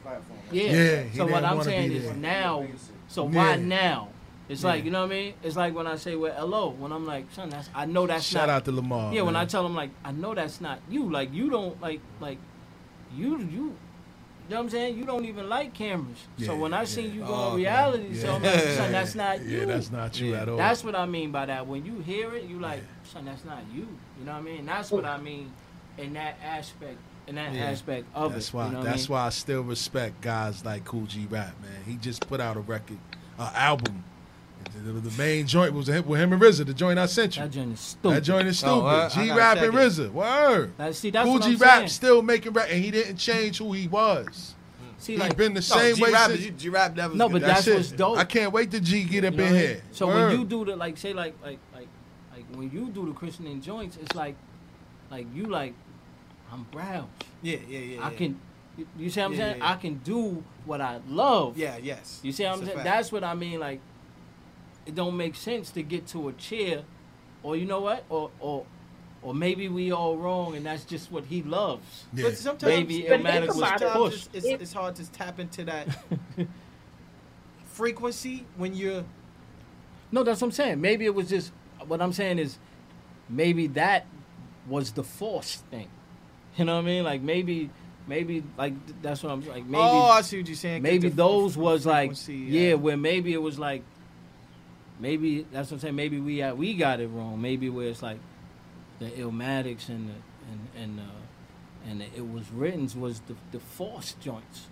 yeah. 0.51 0.63
Yeah, 0.73 1.03
so 1.15 1.27
what 1.27 1.45
I'm 1.45 1.63
saying 1.63 1.93
is 1.93 2.05
there. 2.05 2.15
now 2.15 2.67
so 3.09 3.29
Yeah. 3.29 3.37
why 3.37 3.57
now? 3.57 4.09
It's 4.49 4.65
like 4.65 4.85
you 4.85 4.91
know 4.91 5.03
what 5.03 5.13
I 5.13 5.15
mean. 5.15 5.35
It's 5.45 5.57
like 5.57 5.75
when 5.75 5.87
I 5.87 5.95
say 5.97 6.17
with 6.17 6.37
LO 6.37 6.71
when 6.71 6.91
I'm 6.93 7.07
like, 7.07 7.31
son, 7.33 7.51
that's 7.51 7.71
I 7.73 7.87
know 7.87 8.07
that's 8.09 8.25
Shout 8.25 8.49
not. 8.49 8.55
out 8.57 8.65
to 8.65 8.73
Lamar. 8.73 9.15
yeah, 9.15 9.23
when 9.23 9.37
I 9.37 9.45
tell 9.45 9.65
him 9.65 9.77
like, 9.77 9.91
I 10.05 10.11
know 10.11 10.35
that's 10.35 10.61
not 10.61 10.81
you. 10.91 11.09
Like 11.09 11.33
you 11.33 11.51
don't 11.51 11.81
like 11.81 12.01
like 12.21 12.39
you 13.17 13.39
you. 13.39 13.77
You 14.51 14.57
know 14.57 14.63
what 14.63 14.65
I'm 14.65 14.71
saying? 14.71 14.99
You 14.99 15.05
don't 15.05 15.25
even 15.27 15.49
like 15.49 15.75
cameras. 15.75 16.19
so 16.45 16.57
when 16.57 16.75
I 16.75 16.81
yeah. 16.81 16.85
see 16.85 17.07
you 17.07 17.21
go 17.21 17.27
Oh, 17.29 17.51
on 17.51 17.57
reality, 17.59 18.09
Yeah. 18.11 18.21
so 18.23 18.35
I'm 18.35 18.43
like, 18.43 18.61
son, 18.61 18.91
that's 18.91 19.15
not 19.25 19.41
you. 19.45 19.59
Yeah, 19.61 19.65
that's 19.67 19.93
not 19.93 20.21
you 20.21 20.33
Yeah. 20.33 20.43
at 20.43 20.49
all. 20.49 20.57
That's 20.57 20.83
what 20.83 20.97
I 20.97 21.07
mean 21.07 21.31
by 21.31 21.47
that. 21.47 21.69
When 21.69 21.87
you 21.87 22.01
hear 22.01 22.35
it, 22.35 22.47
you 22.47 22.59
like, 22.59 22.83
son, 23.05 23.27
that's 23.27 23.45
not 23.45 23.59
you. 23.73 23.87
You 24.19 24.25
know 24.27 24.33
what 24.33 24.39
I 24.39 24.41
mean? 24.41 24.67
That's 24.67 24.91
what 24.91 25.05
I 25.05 25.19
mean 25.19 25.53
in 25.99 26.15
that 26.15 26.37
aspect. 26.43 26.99
In 27.29 27.37
that 27.37 27.53
Yeah. 27.55 27.67
aspect 27.67 28.07
of 28.13 28.33
That's 28.33 28.49
it. 28.49 28.55
why. 28.55 28.67
You 28.67 28.73
know 28.73 28.83
that's 28.83 29.05
I 29.05 29.13
mean? 29.13 29.19
why 29.21 29.27
I 29.27 29.29
still 29.29 29.63
respect 29.63 30.21
guys 30.21 30.65
like 30.65 30.85
Kool 30.85 31.07
G 31.07 31.29
Rap, 31.31 31.55
man. 31.63 31.85
He 31.87 31.95
just 31.95 32.27
put 32.27 32.41
out 32.41 32.57
a 32.57 32.61
record, 32.61 32.99
an 33.39 33.51
album. 33.55 34.03
The, 34.75 34.93
the- 34.93 35.01
the 35.11 35.19
main 35.19 35.47
joint 35.47 35.73
was 35.75 35.89
him- 35.89 36.07
with 36.07 36.21
him 36.21 36.33
and 36.33 36.41
RZA. 36.41 36.67
The 36.67 36.75
joint 36.75 36.99
I 36.99 37.07
sent 37.07 37.37
you. 37.37 37.43
That 37.43 37.51
joint 37.51 37.73
is 37.73 37.81
stupid. 37.81 38.17
That 38.17 38.21
joint 38.23 38.49
is 38.49 38.65
oh, 38.65 38.67
stupid. 38.67 38.81
Oh, 38.83 38.87
I- 38.87 39.05
I 39.05 39.09
G 39.09 39.15
gotta 39.27 39.39
Rap 39.39 39.57
check 39.59 39.65
and 39.69 39.75
it. 39.75 39.81
RZA. 39.81 40.11
Word. 40.13 40.73
That- 40.77 40.95
see, 40.95 41.11
that's 41.11 41.25
Kool 41.25 41.35
what 41.35 41.43
G 41.43 41.51
I'm 41.53 41.59
Rap 41.59 41.79
saying. 41.79 41.89
still 41.89 42.23
making 42.23 42.53
rap, 42.53 42.67
and 42.71 42.83
he 42.85 42.91
didn't 42.91 43.17
change 43.17 43.59
who 43.59 43.73
he 43.73 43.89
was. 43.89 44.27
Mm. 44.27 45.03
See, 45.03 45.13
He's 45.15 45.21
like, 45.21 45.37
been 45.37 45.55
the 45.55 45.61
No, 45.61 45.61
same 45.61 45.99
way 46.01 46.09
G-Rap, 46.11 46.31
since. 46.31 46.41
is- 46.41 46.63
G-Rap 46.63 46.95
that 46.97 47.09
was 47.11 47.19
No, 47.19 47.29
but 47.29 47.43
that's 47.43 47.67
it. 47.67 47.75
what's 47.75 47.91
dope. 47.93 48.19
I 48.19 48.25
can't 48.25 48.53
wait 48.53 48.71
to 48.73 48.81
G 48.81 49.05
get 49.05 49.25
up 49.25 49.33
You 49.33 49.39
know 49.39 49.45
in 49.45 49.53
what 49.53 49.59
mean? 49.61 49.69
here. 49.69 49.83
So 49.93 50.07
Word. 50.07 50.29
when 50.31 50.39
you 50.41 50.45
do 50.47 50.65
the 50.65 50.77
like, 50.77 50.97
say 50.99 51.13
like 51.13 51.35
like 51.43 51.59
like 51.75 51.89
like 52.35 52.45
when 52.55 52.71
you 52.71 52.89
do 52.91 53.07
the 53.07 53.13
Christian 53.13 53.47
and 53.47 53.63
joints, 53.63 53.97
it's 54.01 54.15
like 54.15 54.37
like 55.11 55.27
you 55.35 55.47
like 55.47 55.75
I'm 56.53 56.65
Browns. 56.71 57.09
yeah, 57.43 57.57
yeah, 57.69 57.79
yeah. 57.79 58.07
I 58.07 58.11
yeah. 58.11 58.17
can. 58.17 58.41
You, 58.77 58.87
you 58.99 59.11
see 59.11 59.21
what 59.21 59.27
I'm 59.27 59.33
Yeah, 59.33 59.39
saying? 59.39 59.59
yeah, 59.59 59.65
yeah. 59.65 59.73
I 59.73 59.77
can 59.77 59.95
do 59.99 60.45
what 60.65 60.81
I 60.81 61.01
love. 61.09 61.57
Yeah, 61.59 61.77
yes. 61.83 62.21
You 62.23 62.33
see 62.33 62.45
what 62.45 62.53
I'm 62.53 62.59
saying? 62.65 62.73
fact. 62.77 62.85
That's 62.85 63.11
what 63.13 63.25
I 63.25 63.35
mean. 63.35 63.59
Like, 63.61 63.81
it 64.87 64.95
don't 64.95 65.17
make 65.17 65.35
sense 65.37 65.71
to 65.73 65.83
get 65.83 66.07
to 66.09 66.29
a 66.29 66.33
chair, 66.33 66.83
or 67.43 67.57
you 67.57 67.67
know 67.67 67.81
what, 67.81 68.05
or 68.09 68.31
or 68.41 68.67
or 69.23 69.35
maybe 69.35 69.69
we 69.69 69.93
all 69.93 70.17
wrong, 70.17 70.57
and 70.57 70.65
that's 70.65 70.85
just 70.85 71.13
what 71.13 71.25
he 71.27 71.43
loves. 71.43 72.05
Yeah. 72.15 72.25
But 72.25 72.39
sometimes, 72.39 72.63
Maybe 72.73 73.03
But 73.09 73.21
Illmatic 73.21 73.41
think 73.41 73.55
was 73.57 73.83
it. 73.83 73.89
pushed. 73.93 74.29
It's, 74.35 74.47
it's, 74.47 74.63
it's 74.63 74.73
hard 74.73 74.97
to 74.97 75.11
tap 75.13 75.39
into 75.39 75.65
that 75.65 75.87
frequency 77.67 78.45
when 78.57 78.75
you're. 78.75 79.05
No, 80.13 80.23
that's 80.23 80.41
what 80.41 80.49
I'm 80.49 80.53
saying. 80.53 80.81
Maybe 80.81 81.05
it 81.05 81.15
was 81.15 81.29
just 81.29 81.53
what 81.87 82.01
I'm 82.03 82.13
saying 82.13 82.39
is 82.39 82.59
maybe 83.29 83.69
that 83.69 84.07
was 84.69 84.93
the 84.93 85.05
force 85.05 85.63
thing. 85.71 85.89
You 86.57 86.65
know 86.65 86.75
what 86.77 86.83
I 86.83 86.87
mean? 86.87 87.05
Like 87.05 87.23
maybe 87.23 87.71
maybe 88.07 88.43
like 88.59 88.73
that's 89.03 89.23
what 89.23 89.31
I'm 89.33 89.47
like 89.47 89.65
maybe 89.67 89.77
oh, 89.83 90.07
I 90.11 90.23
see 90.23 90.39
what 90.39 90.49
you're 90.49 90.57
saying. 90.57 90.83
'cause 90.83 90.91
maybe 90.91 91.09
those 91.11 91.57
was 91.57 91.87
like 91.87 92.11
frequency, 92.11 92.35
yeah, 92.35 92.75
where 92.75 92.97
maybe 92.97 93.33
it 93.33 93.41
was 93.43 93.59
like 93.59 93.83
maybe 95.01 95.47
that's 95.53 95.71
what 95.71 95.77
I'm 95.77 95.81
saying. 95.81 95.97
Maybe 95.97 96.21
we 96.21 96.39
got, 96.39 96.57
we 96.57 96.75
got 96.75 97.01
it 97.01 97.09
wrong. 97.09 97.41
Maybe 97.41 97.69
where 97.71 97.89
it's 97.89 98.03
like 98.03 98.19
the 98.99 99.07
Illmatics 99.11 99.89
and 99.89 100.09
the 100.11 100.15
and 100.51 100.69
and 100.77 101.01
uh, 101.01 101.89
and 101.91 102.01
the, 102.01 102.05
it 102.17 102.27
was 102.33 102.51
written 102.51 102.89
was 103.01 103.21
the 103.21 103.35
the 103.53 103.61
force 103.61 104.15
joints. 104.21 104.67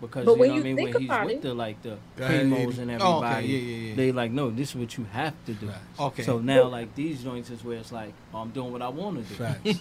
Because 0.00 0.24
But 0.26 0.32
you 0.34 0.38
when 0.40 0.48
know 0.48 0.54
you 0.56 0.60
what 0.60 0.66
I 0.66 0.72
mean, 0.74 0.76
when 0.92 1.02
he's 1.02 1.08
with 1.26 1.30
it- 1.36 1.42
the 1.42 1.54
like 1.54 1.82
the 1.82 1.98
Go 2.16 2.24
primos 2.28 2.78
and 2.78 2.90
everybody, 2.90 3.02
Oh, 3.02 3.18
okay, 3.24 3.46
yeah, 3.46 3.58
yeah, 3.58 3.88
yeah. 3.90 3.94
they 3.94 4.12
like 4.12 4.32
no, 4.32 4.50
this 4.50 4.70
is 4.70 4.76
what 4.76 4.96
you 4.98 5.04
have 5.12 5.34
to 5.46 5.52
do. 5.54 5.70
Okay. 5.98 6.22
So 6.24 6.40
now 6.40 6.64
like 6.64 6.94
these 6.94 7.22
joints 7.22 7.48
is 7.50 7.62
where 7.64 7.78
it's 7.78 7.92
like 7.92 8.12
oh, 8.34 8.38
I'm 8.38 8.50
doing 8.50 8.72
what 8.72 8.82
I 8.82 8.88
want 8.88 9.22
to 9.22 9.22
do. 9.22 9.34
Facts. 9.36 9.80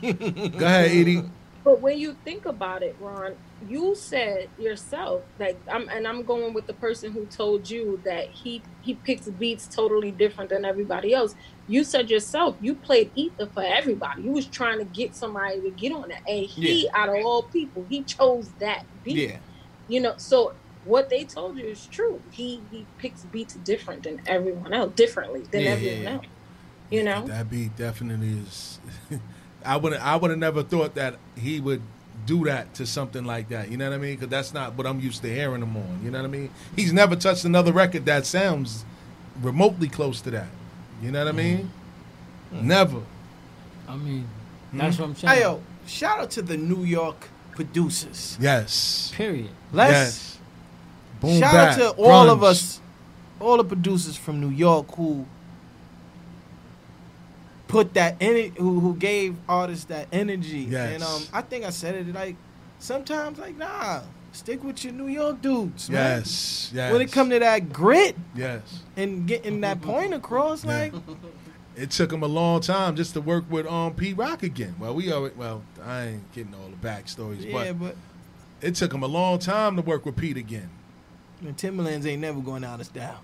Go 0.60 0.66
ahead, 0.66 0.92
Edie. 0.92 1.24
But 1.64 1.82
when 1.82 1.98
you 1.98 2.16
think 2.26 2.46
about 2.46 2.84
it, 2.84 2.98
Ron, 3.00 3.36
you 3.62 3.96
said 3.96 4.50
yourself, 4.58 5.24
like, 5.40 5.62
I'm, 5.72 5.88
and 5.88 6.06
I'm 6.06 6.24
going 6.24 6.54
with 6.54 6.68
the 6.68 6.74
person 6.74 7.14
who 7.14 7.26
told 7.26 7.70
you 7.70 8.02
that 8.04 8.26
he 8.32 8.62
he 8.82 8.96
picks 8.96 9.30
beats 9.30 9.68
totally 9.68 10.12
different 10.12 10.50
than 10.50 10.66
everybody 10.66 11.14
else. 11.14 11.36
You 11.68 11.86
said 11.86 12.10
yourself, 12.10 12.58
you 12.60 12.76
played 12.76 13.12
Ether 13.16 13.48
for 13.48 13.64
everybody. 13.64 14.24
You 14.24 14.32
was 14.34 14.48
trying 14.48 14.80
to 14.80 14.86
get 14.86 15.16
somebody 15.16 15.62
to 15.62 15.72
get 15.72 15.94
on 15.94 16.10
that, 16.10 16.22
and 16.28 16.46
he, 16.46 16.90
out 16.94 17.08
of 17.08 17.16
all 17.26 17.44
people, 17.44 17.86
he 17.90 18.04
chose 18.04 18.52
that 18.60 18.84
beat. 19.04 19.30
Yeah. 19.30 19.38
You 19.88 20.02
know, 20.02 20.16
so 20.18 20.56
what 20.84 21.10
they 21.10 21.24
told 21.24 21.58
you 21.58 21.66
is 21.66 21.86
true. 21.88 22.22
He 22.30 22.62
he 22.70 22.86
picks 22.98 23.24
beats 23.24 23.54
different 23.56 24.04
than 24.04 24.22
everyone 24.26 24.74
else, 24.74 24.94
differently 24.96 25.44
than 25.52 25.62
Yeah, 25.62 25.70
yeah, 25.70 25.74
everyone 25.76 26.04
yeah. 26.04 26.10
else. 26.12 26.26
You 26.90 27.04
know, 27.04 27.26
That 27.28 27.50
beat 27.50 27.76
definitely 27.78 28.40
is. 28.40 28.80
I 29.66 29.78
would 29.78 29.94
I 29.94 30.16
would 30.16 30.30
have 30.32 30.40
never 30.40 30.64
thought 30.64 30.96
that 30.96 31.16
he 31.36 31.60
would 31.60 31.82
do 32.26 32.46
that 32.46 32.74
to 32.76 32.86
something 32.86 33.26
like 33.26 33.50
that. 33.50 33.70
You 33.70 33.78
know 33.78 33.90
what 33.90 33.96
I 33.96 33.98
mean? 34.00 34.16
Because 34.16 34.30
that's 34.30 34.54
not 34.54 34.76
what 34.76 34.88
I'm 34.88 35.00
used 35.00 35.22
to 35.24 35.34
hearing 35.34 35.62
him 35.62 35.76
on. 35.76 36.00
You 36.04 36.12
know 36.12 36.20
what 36.20 36.26
I 36.26 36.30
mean? 36.32 36.50
He's 36.76 36.94
never 36.94 37.16
touched 37.16 37.44
another 37.46 37.72
record 37.74 38.06
that 38.06 38.26
sounds 38.26 38.86
remotely 39.42 39.90
close 39.90 40.22
to 40.22 40.32
that. 40.32 40.48
You 41.02 41.12
know 41.12 41.20
what 41.26 41.34
I 41.34 41.38
mean? 41.38 41.70
Never. 42.52 43.02
I 43.88 43.96
mean, 43.96 44.28
Hmm? 44.72 44.78
that's 44.78 44.98
what 45.00 45.10
I'm 45.10 45.16
saying. 45.16 45.34
Hey 45.36 45.42
yo, 45.42 45.62
shout 45.86 46.20
out 46.20 46.32
to 46.32 46.42
the 46.42 46.56
New 46.58 46.84
York 46.84 47.28
producers. 47.52 48.38
Yes. 48.40 49.12
Period. 49.16 49.50
Let's 49.72 49.92
Yes. 49.92 50.38
Boom 51.20 51.40
shout 51.40 51.54
bap, 51.54 51.72
out 51.72 51.78
to 51.78 52.02
all 52.02 52.30
of 52.30 52.44
us, 52.44 52.80
all 53.40 53.58
the 53.58 53.64
producers 53.64 54.16
from 54.18 54.40
New 54.40 54.50
York 54.50 54.88
who 54.96 55.26
put 57.74 57.94
that 57.96 58.22
in 58.22 58.54
who 58.56 58.80
who 58.80 58.96
gave 58.96 59.36
artists 59.50 59.86
that 59.86 60.08
energy. 60.14 60.60
Yes. 60.70 60.94
And 60.94 61.04
um, 61.04 61.22
I 61.34 61.42
think 61.42 61.66
I 61.66 61.72
said 61.72 61.96
it 61.96 62.14
like 62.14 62.36
sometimes 62.80 63.40
like 63.40 63.58
nah, 63.58 64.02
stick 64.32 64.64
with 64.64 64.84
your 64.84 64.94
New 64.94 65.08
York 65.08 65.42
dudes. 65.42 65.90
man. 65.90 66.20
Yes, 66.20 66.72
yes. 66.74 66.92
When 66.94 67.02
it 67.02 67.12
come 67.12 67.30
to 67.32 67.40
that 67.40 67.74
grit 67.74 68.16
Yes. 68.36 68.62
and 68.96 69.28
getting 69.28 69.62
that 69.62 69.82
point 69.82 70.14
across, 70.14 70.64
Yeah. 70.64 70.72
like 70.92 70.94
It 71.76 71.90
took 71.90 72.14
him 72.14 72.22
a 72.22 72.28
long 72.28 72.62
time 72.62 72.96
just 72.96 73.14
to 73.16 73.22
work 73.22 73.46
with 73.50 73.66
um 73.66 73.96
Pete 73.96 74.16
Rock 74.16 74.44
again. 74.44 74.76
Well, 74.80 74.94
we 74.94 75.12
already 75.12 75.36
well, 75.36 75.64
I 75.84 76.04
ain't 76.10 76.32
getting 76.32 76.54
all 76.54 76.70
the 76.70 76.88
backstories, 76.88 77.44
yeah, 77.44 77.74
but 77.74 77.80
but 77.80 77.96
it 78.62 78.76
took 78.76 78.94
him 78.94 79.02
a 79.04 79.08
long 79.08 79.40
time 79.40 79.76
to 79.76 79.82
work 79.82 80.06
with 80.06 80.16
Pete 80.16 80.38
again. 80.38 80.70
the 81.42 81.52
Timberlands 81.54 82.06
ain't 82.06 82.22
never 82.22 82.40
going 82.40 82.64
out 82.64 82.80
of 82.80 82.86
style. 82.86 83.20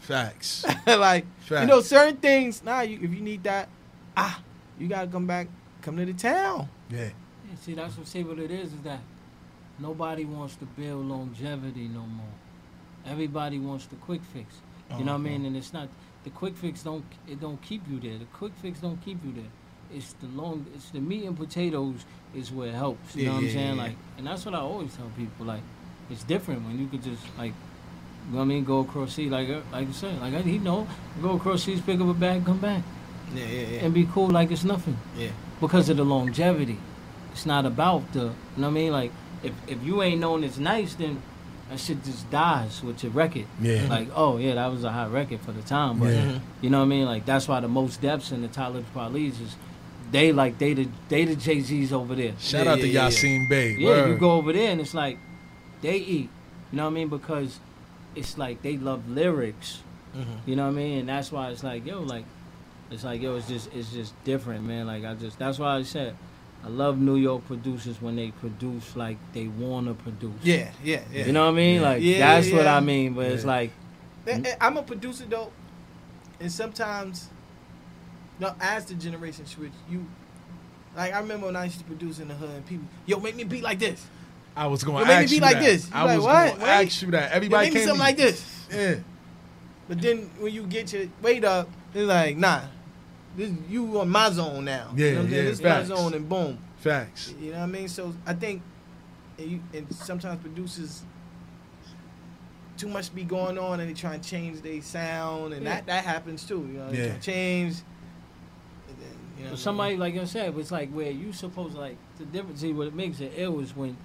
Facts. 0.00 0.64
like 0.86 1.24
Facts. 1.40 1.60
you 1.62 1.66
know, 1.66 1.80
certain 1.80 2.16
things. 2.16 2.62
Nah, 2.62 2.80
you, 2.82 2.98
if 3.02 3.14
you 3.14 3.20
need 3.20 3.42
that, 3.44 3.68
ah, 4.16 4.40
you 4.78 4.88
gotta 4.88 5.06
come 5.08 5.26
back, 5.26 5.48
come 5.82 5.96
to 5.96 6.04
the 6.04 6.12
town. 6.14 6.68
Yeah. 6.90 7.10
Yeah, 7.48 7.56
see, 7.60 7.74
that's 7.74 7.96
what 7.96 8.06
see 8.06 8.22
what 8.24 8.38
it 8.38 8.50
is 8.50 8.72
is 8.72 8.80
that 8.82 9.00
nobody 9.78 10.24
wants 10.24 10.56
to 10.56 10.64
build 10.64 11.06
longevity 11.06 11.88
no 11.88 12.00
more. 12.00 12.34
Everybody 13.06 13.58
wants 13.58 13.86
the 13.86 13.96
quick 13.96 14.22
fix. 14.32 14.56
You 14.98 15.04
know 15.04 15.12
what 15.12 15.18
I 15.18 15.22
mean? 15.22 15.36
Uh-huh. 15.40 15.46
And 15.48 15.56
it's 15.56 15.72
not 15.72 15.88
the 16.24 16.30
quick 16.30 16.56
fix 16.56 16.82
don't 16.82 17.04
it 17.28 17.40
don't 17.40 17.60
keep 17.62 17.82
you 17.90 17.98
there. 18.00 18.18
The 18.18 18.24
quick 18.26 18.52
fix 18.62 18.80
don't 18.80 19.02
keep 19.04 19.18
you 19.24 19.32
there. 19.32 19.50
It's 19.96 20.12
the 20.14 20.26
long 20.28 20.66
it's 20.74 20.90
the 20.90 21.00
meat 21.00 21.24
and 21.24 21.36
potatoes 21.36 22.04
is 22.34 22.50
where 22.52 22.68
it 22.68 22.74
helps. 22.74 23.14
You 23.16 23.24
Yeah, 23.24 23.28
know 23.30 23.34
what 23.36 23.42
yeah, 23.44 23.48
I'm 23.48 23.54
saying? 23.54 23.76
yeah, 23.76 23.82
Like 23.82 23.96
and 24.18 24.26
that's 24.26 24.44
what 24.44 24.54
I 24.54 24.58
always 24.58 24.94
tell 24.94 25.10
people. 25.16 25.46
Like 25.46 25.62
it's 26.10 26.24
different 26.24 26.64
when 26.64 26.78
you 26.78 26.86
could 26.88 27.02
just 27.02 27.22
like 27.38 27.52
you 28.26 28.32
know 28.32 28.38
what 28.38 28.42
I 28.42 28.46
mean, 28.46 28.64
go 28.64 28.80
across 28.80 29.14
sea 29.14 29.28
like 29.28 29.48
uh, 29.48 29.60
like 29.72 29.86
you 29.86 29.92
said, 29.92 30.20
like 30.20 30.34
I, 30.34 30.42
he 30.42 30.58
know, 30.58 30.86
go 31.22 31.32
across 31.32 31.62
seas, 31.64 31.80
pick 31.80 32.00
up 32.00 32.08
a 32.08 32.14
bag, 32.14 32.44
come 32.44 32.58
back, 32.58 32.82
Yeah, 33.34 33.44
yeah, 33.44 33.60
yeah. 33.66 33.80
and 33.84 33.92
be 33.94 34.06
cool 34.12 34.28
like 34.28 34.50
it's 34.50 34.64
nothing 34.64 34.96
yeah. 35.16 35.28
because 35.60 35.88
of 35.88 35.96
the 35.96 36.04
longevity. 36.04 36.78
It's 37.32 37.44
not 37.46 37.66
about 37.66 38.12
the, 38.12 38.20
you 38.20 38.24
know 38.26 38.32
what 38.62 38.66
I 38.68 38.70
mean? 38.70 38.92
Like, 38.92 39.10
if, 39.42 39.52
if 39.66 39.82
you 39.84 40.02
ain't 40.02 40.20
known 40.20 40.42
it's 40.44 40.58
nice, 40.58 40.94
then 40.94 41.20
that 41.68 41.78
shit 41.80 42.02
just 42.04 42.30
dies 42.30 42.82
with 42.82 43.02
your 43.02 43.12
record. 43.12 43.46
Yeah. 43.60 43.86
Like, 43.88 44.08
oh, 44.14 44.38
yeah, 44.38 44.54
that 44.54 44.70
was 44.70 44.84
a 44.84 44.92
hot 44.92 45.12
record 45.12 45.40
for 45.40 45.52
the 45.52 45.62
time. 45.62 45.98
But, 45.98 46.14
Yeah. 46.14 46.38
you 46.62 46.70
know 46.70 46.78
what 46.78 46.84
I 46.84 46.88
mean? 46.88 47.04
Like, 47.04 47.26
that's 47.26 47.46
why 47.48 47.60
the 47.60 47.68
Mos 47.68 47.98
Defs 47.98 48.32
in 48.32 48.40
the 48.42 48.48
Talib 48.48 48.86
Kweli's 48.94 49.40
is, 49.40 49.56
they 50.12 50.32
like, 50.32 50.58
they 50.58 50.72
the, 50.72 50.88
they 51.08 51.24
the 51.24 51.34
Jay-Z's 51.36 51.92
over 51.92 52.14
there. 52.14 52.32
Shout 52.38 52.64
Yeah, 52.66 52.72
out 52.72 52.78
to 52.78 52.86
yeah, 52.86 53.02
yeah. 53.02 53.08
Yasin 53.08 53.48
Bey. 53.50 53.76
Yeah, 53.78 53.86
Word. 53.88 54.08
you 54.10 54.16
go 54.18 54.30
over 54.32 54.52
there 54.52 54.70
and 54.70 54.80
it's 54.80 54.94
like, 54.94 55.18
they 55.82 55.96
eat. 55.96 56.30
You 56.72 56.76
know 56.78 56.84
what 56.84 56.90
I 56.90 56.94
mean? 56.94 57.08
Because 57.08 57.58
it's 58.14 58.38
like 58.38 58.62
they 58.62 58.76
love 58.78 59.08
lyrics. 59.08 59.80
Mm-hmm. 60.16 60.48
You 60.48 60.56
know 60.56 60.64
what 60.66 60.72
I 60.72 60.76
mean? 60.76 60.98
And 61.00 61.08
that's 61.08 61.30
why 61.30 61.50
it's 61.50 61.62
like, 61.64 61.84
yo, 61.84 62.00
like, 62.00 62.24
it's 62.90 63.04
like, 63.04 63.20
yo, 63.20 63.36
it's 63.36 63.48
just, 63.48 63.72
it's 63.74 63.92
just 63.92 64.12
different, 64.24 64.64
man. 64.64 64.86
Like, 64.86 65.04
I 65.04 65.14
just, 65.14 65.38
that's 65.38 65.58
why 65.58 65.76
I 65.76 65.82
said, 65.82 66.16
I 66.64 66.68
love 66.68 66.98
New 66.98 67.16
York 67.16 67.46
producers 67.46 68.00
when 68.02 68.16
they 68.16 68.30
produce 68.32 68.96
like 68.96 69.18
they 69.32 69.46
want 69.46 69.86
to 69.86 69.94
produce. 69.94 70.34
Yeah, 70.42 70.70
yeah, 70.82 71.02
yeah. 71.12 71.26
You 71.26 71.32
know 71.32 71.44
what 71.44 71.52
I 71.52 71.56
mean? 71.56 71.80
Yeah. 71.80 71.88
Like, 71.88 72.02
Yeah, 72.02 72.18
that's 72.40 72.50
what. 72.50 72.66
I 72.66 72.80
mean. 72.80 73.14
But 73.14 73.26
it's 73.26 73.44
like, 73.44 73.70
Eh, 74.26 74.40
eh, 74.44 74.56
I'm 74.60 74.76
a 74.76 74.82
producer 74.82 75.24
though, 75.28 75.52
and 76.40 76.50
sometimes, 76.50 77.28
no, 78.40 78.52
as 78.60 78.86
the 78.86 78.94
generation 78.94 79.46
switch, 79.46 79.70
you, 79.88 80.04
like 80.96 81.12
I 81.12 81.20
remember 81.20 81.46
when 81.46 81.54
I 81.56 81.64
used 81.66 81.78
to 81.78 81.84
produce 81.84 82.18
in 82.18 82.26
the 82.28 82.34
hood, 82.34 82.50
and 82.50 82.66
people, 82.66 82.86
yo, 83.04 83.20
make 83.20 83.36
me 83.36 83.44
beat 83.44 83.62
like 83.62 83.78
this. 83.78 84.04
I 84.56 84.66
was 84.66 84.82
going 84.82 84.96
Yo, 84.98 85.04
to 85.04 85.08
make 85.08 85.18
me 85.18 85.22
ask 85.24 85.30
be 85.30 85.34
you 85.36 85.40
like 85.42 85.54
that. 85.56 85.62
this. 85.64 85.86
You 85.88 85.94
I 85.94 86.02
like, 86.04 86.16
was 86.16 86.24
what? 86.24 86.46
going 86.46 86.60
to 86.60 86.66
ask 86.66 87.02
you 87.02 87.10
that. 87.12 87.30
Yo, 87.30 87.36
Everybody 87.36 87.66
make 87.66 87.74
me 87.74 87.80
came 87.80 87.88
something 87.88 88.00
to 88.00 88.04
like 88.06 88.16
this. 88.16 88.66
Yeah. 88.72 88.94
But 89.86 90.00
then 90.00 90.30
when 90.40 90.52
you 90.52 90.62
get 90.66 90.92
your 90.92 91.06
weight 91.22 91.44
up, 91.44 91.68
it's 91.94 92.08
like, 92.08 92.36
nah, 92.38 92.62
this 93.36 93.50
you 93.68 94.00
on 94.00 94.08
my 94.08 94.30
zone 94.30 94.64
now. 94.64 94.92
Yeah, 94.96 95.06
you 95.06 95.12
know 95.12 95.18
what 95.18 95.24
I'm 95.26 95.30
saying? 95.30 95.44
yeah, 95.44 95.50
This 95.50 95.58
is 95.58 95.64
my 95.64 95.82
zone, 95.84 96.14
and 96.14 96.28
boom. 96.28 96.58
Facts. 96.78 97.34
You 97.40 97.52
know 97.52 97.58
what 97.58 97.62
I 97.64 97.66
mean? 97.66 97.88
So 97.88 98.14
I 98.26 98.34
think, 98.34 98.62
and, 99.38 99.50
you, 99.50 99.60
and 99.74 99.92
sometimes 99.94 100.40
producers 100.40 101.02
too 102.76 102.88
much 102.88 103.14
be 103.14 103.24
going 103.24 103.58
on, 103.58 103.80
and 103.80 103.88
they 103.88 103.94
try 103.94 104.14
and 104.14 104.22
change 104.22 104.60
their 104.60 104.82
sound, 104.82 105.54
and 105.54 105.64
Yeah. 105.64 105.76
that 105.76 105.86
that 105.86 106.04
happens 106.04 106.44
too. 106.44 106.58
You 106.70 106.78
know, 106.78 106.90
they 106.90 106.98
Yeah. 106.98 107.06
try 107.08 107.16
to 107.16 107.22
change. 107.22 107.74
Then, 108.86 108.96
you 109.38 109.44
know, 109.44 109.50
But 109.50 109.58
somebody 109.58 109.96
like 109.96 110.16
I 110.16 110.24
said, 110.24 110.56
it's 110.58 110.70
like 110.70 110.90
where 110.90 111.10
you 111.10 111.32
supposed 111.32 111.74
to 111.74 111.80
like 111.80 111.96
the 112.18 112.24
difference. 112.26 112.60
See, 112.60 112.72
what 112.72 112.86
it 112.86 112.94
makes 112.94 113.20
it 113.20 113.32
ill 113.36 113.60
is 113.60 113.74
when, 113.74 113.96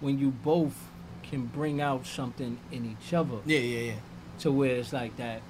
when 0.00 0.18
you 0.18 0.30
both 0.30 0.74
can 1.22 1.46
bring 1.46 1.80
out 1.80 2.04
something 2.06 2.58
in 2.72 2.84
each 3.00 3.14
other. 3.14 3.36
Yeah, 3.46 3.58
yeah, 3.60 3.78
yeah. 3.92 3.94
To 4.40 4.52
where 4.52 4.76
it's 4.76 4.92
like 4.92 5.16
that, 5.16 5.40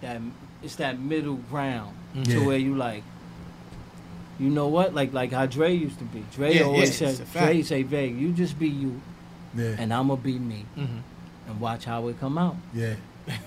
that 0.00 0.20
it's 0.62 0.76
that 0.76 0.98
middle 1.00 1.36
ground. 1.50 1.96
Yeah. 2.14 2.24
To 2.34 2.46
where 2.46 2.56
you 2.56 2.74
like, 2.74 3.02
you 4.38 4.48
know 4.50 4.68
what? 4.68 4.94
Like 4.94 5.12
like 5.12 5.32
how 5.32 5.46
Dre 5.46 5.74
used 5.74 5.98
to 5.98 6.04
be. 6.04 6.24
Dre 6.34 6.54
Yeah, 6.54 6.62
always 6.62 7.00
yeah, 7.00 7.08
it's 7.08 7.18
said. 7.18 7.32
Dre 7.32 7.62
say, 7.62 7.82
"Vague, 7.82 8.16
you 8.18 8.32
just 8.32 8.58
be 8.58 8.68
you, 8.68 9.00
Yeah. 9.56 9.76
and 9.78 9.92
I'ma 9.92 10.16
be 10.16 10.38
me, 10.38 10.64
Mm-hmm. 10.76 11.50
and 11.50 11.60
watch 11.60 11.84
how 11.84 12.08
it 12.08 12.18
come 12.20 12.38
out." 12.38 12.56
Yeah. 12.74 12.94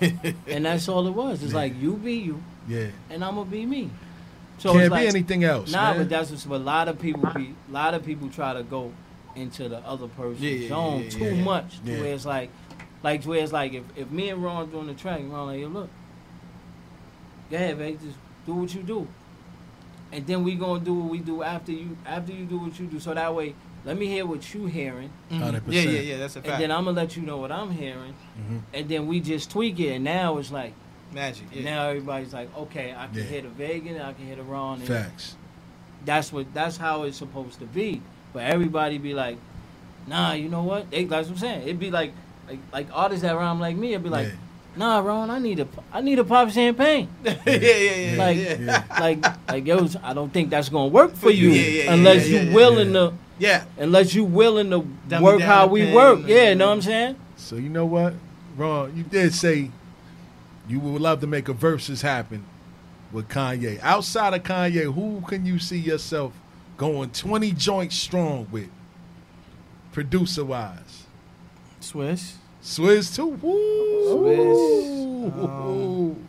And 0.46 0.64
that's 0.66 0.88
all 0.88 1.06
it 1.08 1.10
was. 1.12 1.42
It's 1.42 1.52
Yeah. 1.52 1.58
like 1.58 1.80
you 1.80 1.94
be 1.94 2.14
you, 2.14 2.42
Yeah. 2.68 2.86
and 3.10 3.24
I'ma 3.24 3.44
be 3.44 3.66
me. 3.66 3.90
So 4.58 4.72
Can't 4.72 4.84
it's 4.84 4.94
be 4.94 5.06
anything 5.08 5.42
else. 5.42 5.72
Nah, 5.72 5.90
man. 5.90 5.98
but 5.98 6.08
that's 6.08 6.46
what, 6.46 6.60
a 6.60 6.62
lot 6.62 6.86
of 6.86 7.00
people 7.00 7.28
be. 7.34 7.52
A 7.68 7.72
lot 7.72 7.94
of 7.94 8.04
people 8.04 8.28
try 8.28 8.52
to 8.54 8.62
go 8.62 8.92
into 9.34 9.68
the 9.68 9.78
other 9.78 10.06
person's 10.06 10.40
Yeah, 10.40 10.50
yeah, 10.52 10.68
zone 10.68 11.02
yeah, 11.02 11.10
too 11.10 11.34
yeah. 11.34 11.42
much. 11.42 11.80
To 11.84 12.00
where 12.00 12.14
it's 12.14 12.24
like, 12.26 12.50
like 13.02 13.24
where 13.24 13.42
it's 13.42 13.50
like 13.52 13.72
if, 13.72 13.82
if 13.96 14.08
me 14.12 14.28
and 14.28 14.40
Ron 14.44 14.70
doing 14.70 14.86
the 14.86 14.94
track, 14.94 15.20
Ron 15.26 15.46
like, 15.48 15.60
yo, 15.60 15.66
look, 15.68 15.88
go 17.50 17.56
ahead, 17.56 17.76
babe, 17.78 17.98
just 18.00 18.16
do 18.46 18.54
what 18.54 18.74
you 18.74 18.82
do, 18.82 19.06
and 20.12 20.26
then 20.26 20.44
we 20.44 20.54
gonna 20.54 20.80
do 20.84 20.94
what 20.94 21.10
we 21.10 21.18
do 21.18 21.42
after 21.42 21.72
you 21.72 21.96
after 22.06 22.32
you 22.32 22.44
do 22.44 22.58
what 22.58 22.78
you 22.78 22.86
do. 22.86 23.00
So 23.00 23.14
that 23.14 23.34
way, 23.34 23.54
let 23.84 23.96
me 23.96 24.06
hear 24.06 24.26
what 24.26 24.52
you 24.54 24.66
hearing, 24.66 25.10
Hundred 25.30 25.62
Yeah, 25.68 25.82
yeah, 25.82 26.00
yeah. 26.00 26.16
That's 26.18 26.36
a 26.36 26.42
fact. 26.42 26.54
and 26.54 26.62
then 26.62 26.70
I'm 26.72 26.84
gonna 26.84 26.96
let 26.96 27.16
you 27.16 27.22
know 27.22 27.38
what 27.38 27.52
I'm 27.52 27.70
hearing, 27.70 28.14
Mhm. 28.38 28.60
and 28.74 28.88
then 28.88 29.06
we 29.06 29.20
just 29.20 29.50
tweak 29.50 29.78
it. 29.80 29.94
And 29.94 30.04
now 30.04 30.38
it's 30.38 30.50
like 30.52 30.72
Magic. 31.12 31.44
Yeah. 31.52 31.64
now 31.64 31.88
everybody's 31.88 32.32
like, 32.32 32.48
okay, 32.56 32.94
I 32.96 33.06
can 33.06 33.18
Yeah. 33.18 33.24
hear 33.24 33.42
the 33.42 33.48
Vegan, 33.48 34.00
I 34.00 34.12
can 34.14 34.26
hit 34.26 34.38
a 34.38 34.42
Ron, 34.42 34.80
Facts. 34.80 35.36
that's 36.04 36.32
what 36.32 36.52
that's 36.54 36.76
how 36.78 37.02
it's 37.04 37.16
supposed 37.18 37.58
to 37.60 37.66
be. 37.66 38.00
But 38.32 38.44
everybody 38.44 38.96
be 38.98 39.12
like, 39.14 39.36
nah, 40.06 40.32
you 40.32 40.48
know 40.48 40.62
what? 40.62 40.90
They 40.90 41.04
that's 41.04 41.28
what 41.28 41.34
I'm 41.34 41.40
saying. 41.40 41.62
It'd 41.62 41.78
be 41.80 41.90
like 41.90 42.12
like 42.48 42.58
like 42.72 42.86
artists 42.92 43.22
that 43.22 43.36
rhyme 43.36 43.60
like 43.60 43.76
me, 43.76 43.92
it'd 43.92 44.02
be 44.02 44.08
like, 44.10 44.28
Yeah. 44.28 44.34
Nah, 44.74 45.00
Ron, 45.00 45.30
I 45.30 45.38
need 45.38 45.60
a 45.60 45.68
I 45.92 46.00
need 46.00 46.18
a 46.18 46.24
pop 46.24 46.50
champagne. 46.50 47.08
yeah, 47.24 47.34
yeah, 47.46 47.94
yeah. 47.94 48.16
Like 48.16 48.36
yeah. 48.36 48.84
like 48.98 49.48
like 49.48 49.66
yo, 49.66 49.86
I 50.02 50.14
don't 50.14 50.32
think 50.32 50.50
that's 50.50 50.68
gonna 50.68 50.88
work 50.88 51.14
for 51.14 51.30
you 51.30 51.50
Yeah, 51.50 51.62
yeah, 51.62 51.84
yeah, 51.84 51.92
unless 51.92 52.28
yeah, 52.28 52.40
you 52.40 52.48
yeah, 52.48 52.54
willing 52.54 52.94
yeah. 52.94 53.00
to 53.00 53.14
yeah. 53.38 53.64
unless 53.76 54.14
you 54.14 54.24
willing 54.24 54.70
to 54.70 54.86
Dumb 55.08 55.22
work 55.22 55.40
how 55.42 55.66
we 55.66 55.82
pen 55.82 55.94
work. 55.94 56.20
Yeah, 56.26 56.50
you 56.50 56.54
know 56.54 56.68
what 56.68 56.74
I'm 56.74 56.82
saying? 56.82 57.16
So 57.36 57.56
you 57.56 57.68
know 57.68 57.84
what, 57.84 58.14
Ron? 58.56 58.96
You 58.96 59.02
did 59.02 59.34
say 59.34 59.70
you 60.68 60.80
would 60.80 61.02
love 61.02 61.20
to 61.20 61.26
make 61.26 61.48
a 61.48 61.52
versus 61.52 62.00
happen 62.00 62.44
with 63.12 63.28
Kanye. 63.28 63.78
Outside 63.82 64.32
of 64.32 64.42
Kanye, 64.42 64.92
who 64.94 65.22
can 65.26 65.44
you 65.44 65.58
see 65.58 65.78
yourself 65.78 66.32
going 66.78 67.10
twenty 67.10 67.52
joints 67.52 67.96
strong 67.96 68.46
with, 68.50 68.70
producer 69.92 70.46
wise? 70.46 71.04
Swizz. 71.82 72.36
Swizz 72.62 73.14
too. 73.16 73.26
Woo. 73.26 74.08
Swizz, 74.08 75.44
um, 75.44 76.28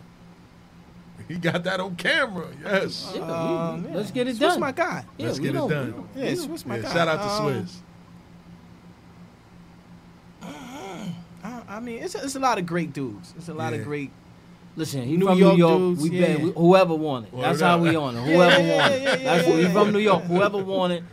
he 1.28 1.36
got 1.36 1.64
that 1.64 1.80
on 1.80 1.96
camera. 1.96 2.48
Yes. 2.64 3.12
Yeah, 3.16 3.22
we- 3.26 3.32
Um, 3.32 3.94
let's 3.94 4.12
get 4.12 4.28
it 4.28 4.36
Swizz 4.36 4.40
done. 4.40 4.60
my 4.60 4.72
guy. 4.72 5.06
Yeah, 5.18 5.28
Let's 5.28 5.40
we 5.40 5.46
get 5.46 5.56
it 5.56 5.70
done. 5.70 6.08
Yeah, 6.16 6.34
we 6.34 6.48
my 6.66 6.76
Yeah, 6.78 6.82
guy. 6.82 6.94
shout 6.94 7.08
out 7.08 7.22
to 7.22 7.30
Um, 7.30 7.66
Swizz. 7.66 7.72
I, 11.44 11.62
I 11.70 11.80
mean, 11.80 12.02
it's 12.04 12.16
a, 12.16 12.24
it's 12.24 12.36
a 12.36 12.40
lot 12.40 12.58
of 12.58 12.66
great 12.66 12.94
dudes. 12.94 13.34
It's 13.38 13.50
a 13.50 13.54
lot 13.54 13.74
Yeah. 13.74 13.80
of 13.80 13.86
great. 13.86 14.12
Listen, 14.76 15.04
he 15.04 15.18
New 15.18 15.28
from 15.28 15.38
York 15.38 15.54
New 15.54 15.60
York. 15.60 15.78
dudes, 15.78 16.02
we 16.02 16.10
yeah. 16.18 16.28
bet 16.28 16.42
we, 16.42 16.52
whoever 16.52 16.96
won 16.96 17.26
it. 17.26 17.32
That's 17.40 17.62
how 17.62 17.78
we 17.78 17.96
on 17.96 18.16
it. 18.16 18.22
Whoever 18.26 18.62
yeah, 18.64 18.82
won 18.82 18.92
yeah, 18.92 18.98
it. 18.98 19.04
yeah, 19.04 19.16
That's 19.36 19.48
yeah, 19.48 19.56
we 19.56 19.62
yeah, 19.62 19.72
from 19.74 19.86
yeah. 19.88 19.92
New 19.94 20.00
York. 20.00 20.24
Whoever 20.24 20.58
won 20.64 20.92
it. 20.92 21.04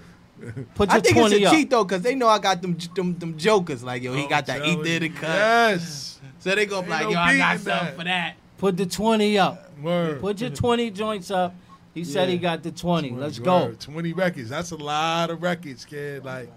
Put 0.75 0.89
your 0.91 0.97
I 0.99 1.01
think 1.01 1.17
twenty 1.17 1.37
it's 1.37 1.45
a 1.45 1.49
up. 1.49 1.55
cheat 1.55 1.71
though, 1.71 1.85
cause 1.85 2.03
they 2.03 2.15
know 2.15 2.29
I 2.29 2.39
got 2.39 2.63
them 2.63 2.77
them, 2.95 3.19
them 3.19 3.37
jokers. 3.39 3.83
Like 3.85 4.03
yo, 4.03 4.15
he 4.15 4.25
oh, 4.25 4.29
got 4.29 4.47
that. 4.47 4.65
He 4.65 4.73
I'm 4.73 4.83
did 4.83 5.03
it 5.03 5.13
you. 5.13 5.19
cut. 5.19 5.29
Yes. 5.29 6.07
So 6.41 6.55
they 6.55 6.65
gonna 6.65 6.87
be 6.87 6.93
Ain't 6.93 7.03
like, 7.03 7.05
no 7.05 7.11
yo, 7.11 7.19
I 7.19 7.37
got 7.37 7.61
something 7.61 7.65
that. 7.87 7.97
for 7.97 8.05
that. 8.05 8.35
Put 8.57 8.77
the 8.79 8.87
twenty 8.87 9.39
up. 9.39 9.71
Word. 9.83 10.21
Put 10.21 10.41
your 10.41 10.49
20 10.51 10.91
joints 10.91 11.31
up. 11.31 11.55
He 11.93 12.03
said 12.05 12.29
he 12.31 12.39
got 12.39 12.63
the 12.63 12.71
20. 12.71 13.11
Let's 13.11 13.39
Word. 13.39 13.45
go. 13.45 13.75
Twenty 13.79 14.13
records. 14.15 14.49
That's 14.49 14.71
a 14.71 14.77
lot 14.77 15.29
of 15.31 15.43
records, 15.43 15.85
kid. 15.85 16.25
Like, 16.25 16.51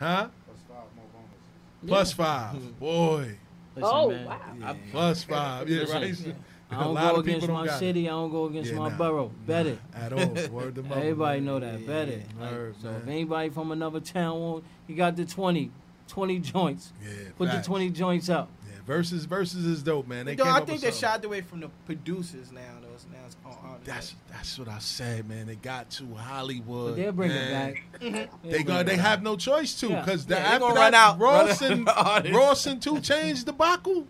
huh? 0.00 0.28
Plus 0.46 0.58
five 0.68 0.78
more 0.96 1.04
bonuses. 1.12 1.86
Plus 1.86 2.12
five. 2.12 2.80
Boy. 2.80 3.36
Listen, 3.76 3.90
Oh, 3.92 4.10
man, 4.10 4.24
wow. 4.26 4.40
I, 4.64 4.76
Plus 4.90 5.22
five. 5.24 5.68
Yeah, 5.68 5.80
Listen, 5.80 6.26
right. 6.26 6.36
I 6.70 6.74
A 6.80 6.84
don't 6.84 6.94
go 6.94 7.16
against 7.16 7.46
don't 7.46 7.56
my 7.56 7.66
got 7.66 7.76
it. 7.76 7.78
city. 7.78 8.08
I 8.08 8.12
don't 8.12 8.30
go 8.30 8.44
against 8.46 8.70
Yeah, 8.72 8.78
my 8.78 8.88
nah, 8.88 8.96
borough. 8.96 9.30
Bet 9.46 9.66
nah, 9.66 9.72
it. 9.72 9.78
At 9.94 10.12
all. 10.12 10.48
Word 10.50 10.74
to 10.76 10.82
mother. 10.82 11.00
Everybody 11.00 11.40
know 11.40 11.60
that. 11.60 11.80
Yeah, 11.80 11.86
Bet 11.86 12.08
yeah, 12.08 12.14
it. 12.14 12.26
Like, 12.40 12.50
Word, 12.52 12.74
so 12.82 12.88
if 12.90 13.06
anybody 13.08 13.50
from 13.50 13.72
another 13.72 14.00
town 14.00 14.40
want, 14.40 14.64
he 14.86 14.94
got 14.94 15.16
the 15.16 15.24
20. 15.24 15.70
20 16.08 16.38
joints. 16.40 16.92
Yeah, 17.02 17.10
Put 17.38 17.48
facts. 17.48 17.60
the 17.66 17.70
20 17.72 17.90
joints 17.90 18.28
up. 18.28 18.50
Yeah, 18.66 18.74
versus 18.86 19.24
versus 19.24 19.64
is 19.64 19.82
dope, 19.82 20.06
man. 20.06 20.26
They 20.26 20.34
Though 20.34 20.44
came 20.44 20.52
I 20.52 20.60
think 20.60 20.80
they 20.82 20.90
something. 20.90 21.00
shied 21.20 21.24
away 21.24 21.40
from 21.40 21.60
the 21.60 21.68
producers 21.86 22.52
now. 22.52 22.60
Though 22.82 22.88
it's 22.94 23.06
now 23.10 23.18
it's 23.26 23.36
all 23.44 23.58
artists. 23.64 23.86
That's 23.86 24.14
that's 24.30 24.58
what 24.58 24.68
I 24.68 24.78
said, 24.80 25.26
man. 25.26 25.46
They 25.46 25.54
got 25.56 25.88
to 25.92 26.14
Hollywood. 26.14 26.90
But 26.94 26.96
they'll 26.96 27.12
bring 27.12 27.30
it 27.30 27.50
back. 27.50 27.82
They'll 28.00 28.28
They 28.44 28.62
go. 28.62 28.82
They 28.82 28.96
have 28.96 29.22
no 29.22 29.36
choice 29.36 29.80
to 29.80 29.88
because 29.88 30.26
Yeah, 30.28 30.36
they 30.36 30.42
after 30.42 30.58
gonna 30.60 30.74
that, 30.74 30.80
run 30.80 30.94
out, 30.94 31.18
Ross 31.18 31.62
and. 31.62 31.86
Ross 32.34 32.66
and 32.66 32.82
2 32.82 32.96
Chainz 32.96 33.44
debacle, 33.46 34.06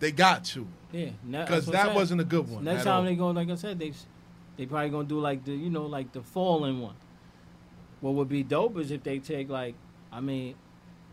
they 0.00 0.10
got 0.10 0.44
to 0.46 0.66
Yeah, 0.92 1.10
because 1.28 1.66
that 1.66 1.94
wasn't 1.94 2.20
a 2.20 2.24
good 2.24 2.48
one. 2.48 2.64
Next 2.64 2.84
time 2.84 2.98
all. 2.98 3.02
they 3.04 3.14
go, 3.14 3.30
like 3.30 3.48
I 3.48 3.54
said, 3.54 3.78
they 3.78 3.92
they 4.56 4.66
probably 4.66 4.90
gonna 4.90 5.08
do 5.08 5.20
like 5.20 5.44
the 5.44 5.52
you 5.52 5.70
know 5.70 5.86
like 5.86 6.12
the 6.12 6.22
fallen 6.22 6.80
one. 6.80 6.96
What 8.00 8.14
would 8.14 8.28
be 8.28 8.42
dope 8.42 8.78
is 8.78 8.90
if 8.90 9.02
they 9.02 9.18
take 9.18 9.48
like, 9.50 9.74
I 10.10 10.20
mean, 10.20 10.54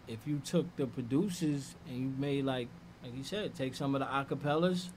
if 0.08 0.20
you 0.26 0.40
took 0.40 0.76
the 0.78 0.88
producers 0.88 1.76
and 1.88 1.98
you 1.98 2.14
made 2.18 2.46
like 2.46 2.70
like 3.04 3.16
you 3.16 3.24
said, 3.24 3.56
take 3.56 3.76
some 3.76 3.94
of 3.96 4.00
the 4.02 4.08
acapellas 4.08 4.90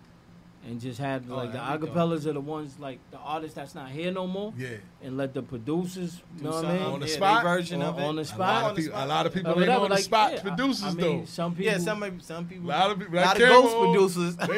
and 0.66 0.78
just 0.78 1.00
have 1.00 1.24
Oh, 1.30 1.36
like 1.36 1.52
the 1.52 1.58
that'd 1.58 1.80
be 1.80 1.86
dope. 1.86 1.96
acapellas 1.96 2.26
are 2.26 2.34
the 2.34 2.40
ones 2.40 2.78
like 2.78 2.98
the 3.10 3.16
artists 3.16 3.54
that's 3.54 3.74
not 3.74 3.88
here 3.88 4.10
no 4.12 4.26
more. 4.26 4.52
Yeah. 4.58 4.68
And 5.02 5.16
let 5.16 5.32
the 5.32 5.42
producers, 5.42 6.20
you 6.36 6.42
Do 6.42 6.44
know 6.44 6.50
what 6.56 6.64
I 6.66 6.72
mean? 6.74 6.82
on 6.82 7.00
the 7.00 7.06
Yeah, 7.08 7.14
spot 7.14 7.42
version 7.44 7.80
on, 7.82 7.88
of 7.94 7.98
it. 7.98 8.02
on 8.04 8.16
the 8.16 8.22
a 8.22 8.24
spot. 8.26 8.62
lot 8.62 8.70
of 8.72 8.76
people, 8.76 8.92
a 8.92 8.96
spot. 8.96 9.08
lot 9.08 9.26
of 9.26 9.32
people 9.34 9.50
ain't 9.52 9.60
whatever, 9.60 9.84
on 9.84 9.90
the 9.90 9.96
spot. 9.96 10.32
yeah, 10.34 10.42
producers 10.42 10.84
I, 10.84 10.90
mean, 10.92 11.20
though. 11.20 11.24
Some 11.24 11.54
people. 11.54 11.72
Yeah, 11.72 11.78
some 11.78 12.20
some 12.20 12.46
people. 12.46 12.68
A 12.68 12.72
lot 12.72 12.90
of 12.90 12.98
people. 12.98 13.18
a 13.18 13.20
lot 13.20 13.40
of 13.40 13.48
ghost 13.48 13.74
on, 13.74 13.84
producers. 13.92 14.36
like, 14.38 14.50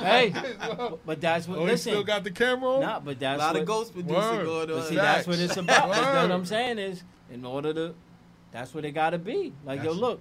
hey, 0.00 0.34
but 1.06 1.20
that's 1.20 1.46
what. 1.46 1.58
Oh, 1.58 1.60
he 1.64 1.66
listen, 1.72 1.92
still 1.92 2.04
got 2.04 2.24
the 2.24 2.30
camera 2.30 2.70
on. 2.76 2.80
Nah, 2.80 3.00
but 3.00 3.22
a 3.22 3.36
lot 3.36 3.52
what, 3.52 3.60
of 3.60 3.66
ghost 3.66 3.92
producers 3.92 4.14
going 4.46 4.66
But 4.68 4.70
on. 4.70 4.82
see, 4.88 4.94
that's 4.96 5.26
what 5.26 5.38
it's 5.38 5.56
about. 5.56 5.90
That's 5.90 6.00
Word. 6.06 6.22
what 6.22 6.32
I'm 6.32 6.46
saying 6.46 6.78
is, 6.78 7.02
in 7.30 7.44
order 7.44 7.72
to, 7.74 7.94
that's 8.52 8.72
what 8.74 8.84
it 8.84 8.92
got 8.92 9.10
to 9.10 9.18
be. 9.18 9.52
Like, 9.64 9.82
yo, 9.82 9.92
look, 9.92 10.20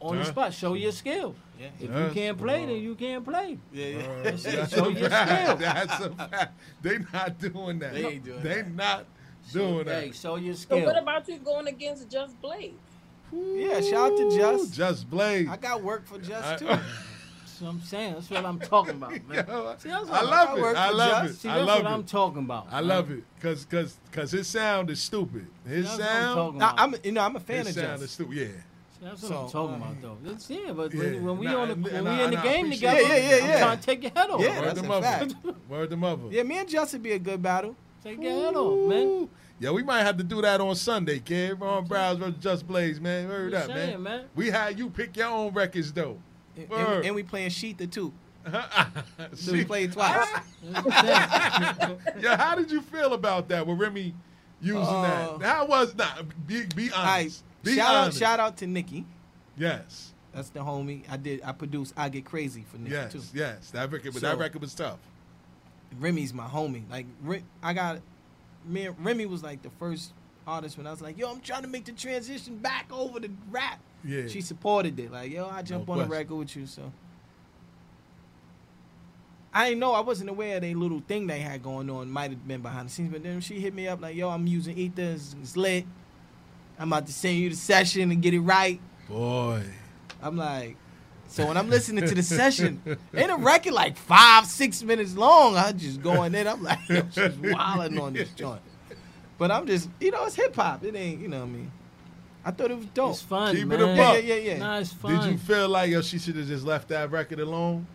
on 0.00 0.18
the 0.18 0.24
spot, 0.24 0.52
show 0.52 0.74
your 0.74 0.92
skill. 0.92 1.34
Yeah. 1.58 1.66
If 1.80 1.90
Yes, 1.90 2.08
you 2.08 2.14
can't 2.14 2.38
play, 2.38 2.64
bro. 2.64 2.74
then 2.74 2.82
you 2.82 2.94
can't 2.94 3.24
play. 3.24 3.58
Yeah, 3.72 3.86
yeah. 3.86 4.22
That's 4.24 4.44
it. 4.44 4.54
a 4.58 4.68
Show 4.68 4.88
your 4.88 5.08
fact. 5.10 5.30
skill. 5.42 5.56
That's 5.56 6.00
a 6.04 6.10
fact. 6.10 6.60
They 6.82 6.98
not 7.12 7.38
doing 7.38 7.78
that. 7.78 7.94
They 7.94 8.06
ain't 8.06 8.24
doing 8.24 8.42
They 8.42 8.62
that. 8.62 8.74
not 8.74 9.06
doing 9.52 9.86
Hey, 9.86 10.08
that. 10.08 10.16
show 10.16 10.36
your 10.36 10.54
So 10.54 10.60
skill. 10.62 10.84
what 10.86 10.96
about 10.98 11.28
you 11.28 11.38
going 11.38 11.68
against 11.68 12.10
Just 12.10 12.40
Blaze? 12.40 12.72
Yeah, 13.32 13.80
shout 13.80 14.12
out 14.12 14.16
to 14.18 14.36
Just. 14.36 14.74
Just 14.74 15.08
Blaze. 15.10 15.48
I 15.48 15.56
got 15.56 15.82
work 15.82 16.06
for 16.06 16.18
Just 16.18 16.44
I- 16.44 16.56
too. 16.56 16.66
That's 17.54 17.62
what 17.62 17.68
I'm 17.68 17.80
saying. 17.82 18.14
That's 18.14 18.30
what 18.30 18.44
I'm 18.44 18.58
talking 18.58 18.94
about, 18.96 19.10
man. 19.28 19.44
Yo, 19.48 19.74
See, 19.78 19.88
that's 19.88 20.10
I 20.10 20.22
love 20.22 20.48
I 20.48 20.56
it. 20.56 20.60
work 20.60 20.76
I 20.76 20.90
love 20.90 21.22
Just. 21.26 21.34
it. 21.34 21.40
See, 21.42 21.48
I 21.48 21.56
love 21.58 21.84
what 21.84 21.90
it. 21.92 21.94
I'm 21.94 22.02
talking 22.04 22.38
about. 22.40 22.66
I 22.68 22.80
man. 22.80 22.88
love 22.88 23.10
it 23.12 23.22
because 23.36 23.64
cause, 23.66 23.96
cause 24.10 24.32
his 24.32 24.48
sound 24.48 24.90
is 24.90 25.00
stupid. 25.00 25.46
His 25.64 25.84
That's 25.86 25.98
what 26.00 26.08
I'm 26.08 26.16
sound, 26.16 26.36
talking 26.36 26.62
I, 26.62 26.74
I'm 26.82 26.94
you 27.04 27.12
know, 27.12 27.20
I'm 27.20 27.36
a 27.36 27.40
fan 27.40 27.58
his 27.66 27.68
of 27.76 27.82
sound 27.84 27.94
is 27.94 28.00
Just. 28.00 28.14
stupid. 28.14 28.36
Yeah. 28.36 28.48
See, 29.04 29.10
That's 29.10 29.22
what 29.22 29.28
So, 29.28 29.36
I'm 29.44 29.50
talking 29.50 29.74
uh, 29.74 29.76
about, 29.76 30.02
though. 30.24 30.30
It's, 30.32 30.50
yeah, 30.50 30.72
but 30.72 30.94
Yeah. 30.94 31.00
when, 31.00 31.24
when 31.24 31.38
we 31.38 31.46
Nah, 31.46 31.60
on 31.60 31.68
the 31.68 31.74
when 31.74 31.94
and 31.94 32.04
we 32.04 32.10
I- 32.10 32.24
in 32.24 32.30
the 32.30 32.36
game 32.38 32.70
together, 32.70 32.98
it. 32.98 33.06
Yeah, 33.08 33.16
yeah, 33.16 33.42
I'm 33.44 33.48
yeah. 33.50 33.58
trying 33.60 33.78
to 33.78 33.84
take 33.86 34.02
your 34.02 34.12
head 34.16 34.30
off. 34.30 34.40
Yeah, 34.40 34.58
Word 34.60 34.64
that's 34.68 34.80
the 34.80 34.84
a 34.84 34.88
mother. 34.88 35.02
fact. 35.06 35.34
Word 35.68 35.90
the 35.90 35.96
mother. 35.96 36.22
Yeah, 36.30 36.42
me 36.42 36.58
and 36.58 36.68
Justin 36.68 37.02
be 37.02 37.12
a 37.12 37.18
good 37.18 37.42
battle. 37.42 37.76
Take 38.02 38.22
your 38.22 38.32
head 38.32 38.54
off, 38.56 38.88
man. 38.88 39.28
Yeah, 39.60 39.70
we 39.70 39.82
might 39.82 40.02
have 40.02 40.16
to 40.16 40.24
do 40.24 40.40
that 40.42 40.60
on 40.60 40.74
Sunday, 40.74 41.18
kid. 41.20 41.60
Ron 41.60 41.86
Browz 41.86 42.18
versus 42.18 42.34
Just 42.40 42.66
Blaze, 42.66 43.00
man. 43.00 43.28
Heard 43.28 43.52
Just 43.52 43.68
that, 43.68 43.74
saying, 43.76 44.02
man. 44.02 44.18
man. 44.20 44.24
We 44.34 44.50
had 44.50 44.78
you 44.78 44.88
pick 44.90 45.16
your 45.16 45.28
own 45.28 45.52
records, 45.52 45.92
though. 45.92 46.18
And, 46.56 46.70
and, 46.72 47.04
and 47.06 47.14
we 47.14 47.22
playing 47.22 47.50
ShETHER 47.50 47.86
too. 47.86 48.12
So 49.34 49.52
we 49.52 49.64
played 49.64 49.92
twice. 49.92 50.26
yeah, 50.86 52.36
how 52.36 52.54
did 52.54 52.70
you 52.70 52.80
feel 52.80 53.14
about 53.14 53.48
that 53.48 53.66
with 53.66 53.78
Remy 53.78 54.14
using 54.60 54.82
Uh, 54.82 55.38
that? 55.38 55.46
How 55.46 55.66
was 55.66 55.94
not? 55.94 56.24
Be, 56.46 56.64
be 56.74 56.90
All 56.90 57.04
right, 57.04 57.20
honest. 57.22 57.42
Be 57.64 57.76
shout 57.76 57.94
out, 57.94 58.14
shout 58.14 58.40
out 58.40 58.56
to 58.58 58.66
Nicki. 58.66 59.04
Yes, 59.56 60.12
That's 60.32 60.48
the 60.50 60.60
homie. 60.60 61.02
I 61.10 61.16
did. 61.16 61.40
I 61.44 61.52
produced. 61.52 61.94
I 61.96 62.08
get 62.08 62.24
crazy 62.24 62.64
for 62.68 62.76
Nicki 62.78 62.92
yes, 62.92 63.12
too. 63.12 63.20
yes. 63.32 63.70
That 63.70 63.90
record, 63.92 64.14
So- 64.14 64.20
that 64.20 64.38
record 64.38 64.60
was 64.60 64.74
tough. 64.74 64.98
Remy's 66.00 66.34
my 66.34 66.46
homie. 66.46 66.82
Like 66.90 67.06
I 67.62 67.72
got 67.72 68.00
me. 68.66 68.88
Remy 68.88 69.26
was 69.26 69.42
like 69.44 69.62
the 69.62 69.70
first 69.78 70.12
artist 70.46 70.76
when 70.76 70.86
I 70.86 70.90
was 70.90 71.00
like, 71.00 71.16
yo, 71.18 71.30
I'm 71.30 71.40
trying 71.40 71.62
to 71.62 71.68
make 71.68 71.84
the 71.84 71.92
transition 71.92 72.56
back 72.58 72.86
over 72.92 73.20
to 73.20 73.30
rap. 73.50 73.78
Yeah. 74.04 74.26
She 74.26 74.40
supported 74.40 74.98
it. 74.98 75.12
Like, 75.12 75.30
yo, 75.32 75.48
I 75.48 75.62
jump 75.62 75.88
on 75.88 75.98
the 75.98 76.04
question. 76.04 76.10
record 76.10 76.34
with 76.36 76.56
you. 76.56 76.66
So 76.66 76.92
I 79.52 79.68
didn't 79.68 79.80
know. 79.80 79.92
I 79.92 80.00
wasn't 80.00 80.30
aware 80.30 80.56
of 80.56 80.62
the 80.62 80.74
little 80.74 81.00
thing 81.06 81.26
they 81.28 81.38
had 81.38 81.62
going 81.62 81.88
on. 81.88 82.10
Might 82.10 82.30
have 82.30 82.46
been 82.46 82.60
behind 82.60 82.88
the 82.88 82.92
scenes, 82.92 83.12
but 83.12 83.22
then 83.22 83.40
she 83.40 83.60
hit 83.60 83.72
me 83.72 83.86
up 83.86 84.00
like, 84.02 84.16
yo, 84.16 84.28
I'm 84.30 84.46
using 84.48 84.76
Ether. 84.76 85.02
It's, 85.02 85.36
it's 85.40 85.56
lit. 85.56 85.84
I'm 86.78 86.92
about 86.92 87.06
to 87.06 87.12
send 87.12 87.36
you 87.38 87.50
the 87.50 87.56
session 87.56 88.10
and 88.10 88.20
get 88.22 88.34
it 88.34 88.40
right. 88.40 88.80
Boy, 89.08 89.62
I'm 90.22 90.36
like, 90.36 90.76
so 91.28 91.46
when 91.46 91.56
I'm 91.56 91.68
listening 91.68 92.06
to 92.06 92.14
the 92.14 92.22
session, 92.22 92.80
ain't 93.14 93.30
a 93.30 93.36
record 93.36 93.72
like 93.72 93.96
five, 93.96 94.46
six 94.46 94.82
minutes 94.82 95.16
long. 95.16 95.56
I 95.56 95.72
just 95.72 96.02
going 96.02 96.34
in. 96.34 96.46
I'm 96.46 96.62
like, 96.62 96.88
yo, 96.88 97.02
she's 97.12 97.36
wilding 97.36 97.98
on 98.00 98.12
this 98.12 98.30
joint. 98.30 98.62
But 99.36 99.50
I'm 99.50 99.66
just, 99.66 99.88
you 100.00 100.10
know, 100.10 100.24
it's 100.26 100.36
hip 100.36 100.54
hop. 100.54 100.84
It 100.84 100.94
ain't, 100.94 101.20
you 101.20 101.28
know 101.28 101.40
what 101.40 101.46
I 101.46 101.50
mean. 101.50 101.72
I 102.44 102.50
thought 102.50 102.70
it 102.70 102.76
was 102.76 102.86
dope. 102.86 103.12
It's 103.12 103.22
fun, 103.22 103.54
Keep 103.56 103.64
it 103.64 103.66
man. 103.66 103.80
a 103.80 103.94
yeah, 103.94 104.12
yeah, 104.12 104.18
yeah, 104.18 104.34
yeah. 104.34 104.58
Nah, 104.58 104.78
it's 104.78 104.92
fun. 104.92 105.18
did 105.20 105.32
you 105.32 105.38
feel 105.38 105.68
like 105.68 105.90
yo, 105.90 106.02
she 106.02 106.18
should 106.18 106.36
have 106.36 106.46
just 106.46 106.64
left 106.64 106.88
that 106.88 107.10
record 107.10 107.40
alone 107.40 107.86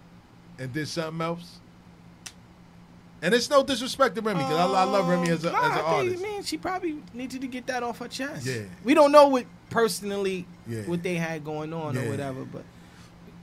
and 0.58 0.74
did 0.74 0.88
something 0.88 1.22
else? 1.22 1.60
And 3.22 3.34
it's 3.34 3.50
no 3.50 3.64
disrespect 3.64 4.16
to 4.16 4.22
Remy 4.22 4.40
because 4.40 4.56
I, 4.58 4.64
I 4.82 4.84
love 4.86 5.08
Remy 5.08 5.30
as, 5.30 5.44
a, 5.44 5.52
Nah, 5.52 5.60
as 5.60 5.66
an 5.66 5.72
I 5.72 5.76
think, 5.76 5.88
artist. 5.88 6.22
Man, 6.24 6.44
she 6.44 6.58
probably 6.58 6.98
needed 7.14 7.42
to 7.42 7.48
get 7.48 7.68
that 7.68 7.84
off 7.84 8.00
her 8.00 8.08
chest. 8.08 8.46
Yeah. 8.46 8.62
We 8.84 8.94
don't 8.94 9.12
know 9.12 9.28
what 9.28 9.46
personally 9.70 10.46
Yeah. 10.68 10.82
what 10.84 11.04
they 11.04 11.16
had 11.16 11.44
going 11.44 11.74
on 11.74 11.96
Yeah. 11.96 12.04
or 12.04 12.10
whatever, 12.12 12.46
but 12.46 12.64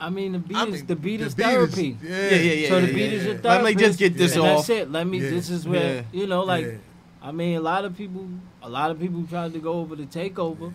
I 0.01 0.11
mean, 0.11 0.33
the 0.33 0.39
beat 0.39 0.57
I 0.57 0.65
is 0.65 0.73
mean, 0.73 0.87
the 0.87 0.97
beat 0.97 1.17
the 1.19 1.27
is 1.27 1.35
beat 1.35 1.43
is- 1.47 1.51
therapy. 1.53 1.99
yeah. 2.03 2.11
yeah, 2.31 2.37
yeah, 2.37 2.53
yeah. 2.53 2.69
so 2.69 2.81
the 2.81 2.87
beat 2.87 2.97
yeah, 2.97 3.07
is 3.07 3.25
yeah. 3.25 3.33
your 3.33 3.41
Let 3.43 3.65
me 3.65 3.75
just 3.75 3.99
get 3.99 4.17
this 4.17 4.33
and 4.35 4.43
off. 4.43 4.67
That's 4.67 4.71
it. 4.71 4.91
Let 4.93 5.07
me. 5.07 5.19
Yeah. 5.21 5.31
This 5.31 5.51
is 5.51 5.67
where 5.69 5.95
Yeah. 5.97 6.03
you 6.13 6.27
know, 6.27 6.43
like, 6.45 6.67
Yeah. 6.67 6.73
I 7.23 7.33
mean, 7.33 7.57
a 7.57 7.61
lot 7.61 7.85
of 7.85 7.97
people, 7.97 8.29
a 8.63 8.69
lot 8.69 8.91
of 8.91 8.99
people 9.01 9.25
tried 9.29 9.53
to 9.53 9.59
go 9.59 9.75
over 9.75 9.95
the 9.97 10.05
takeover. 10.05 10.73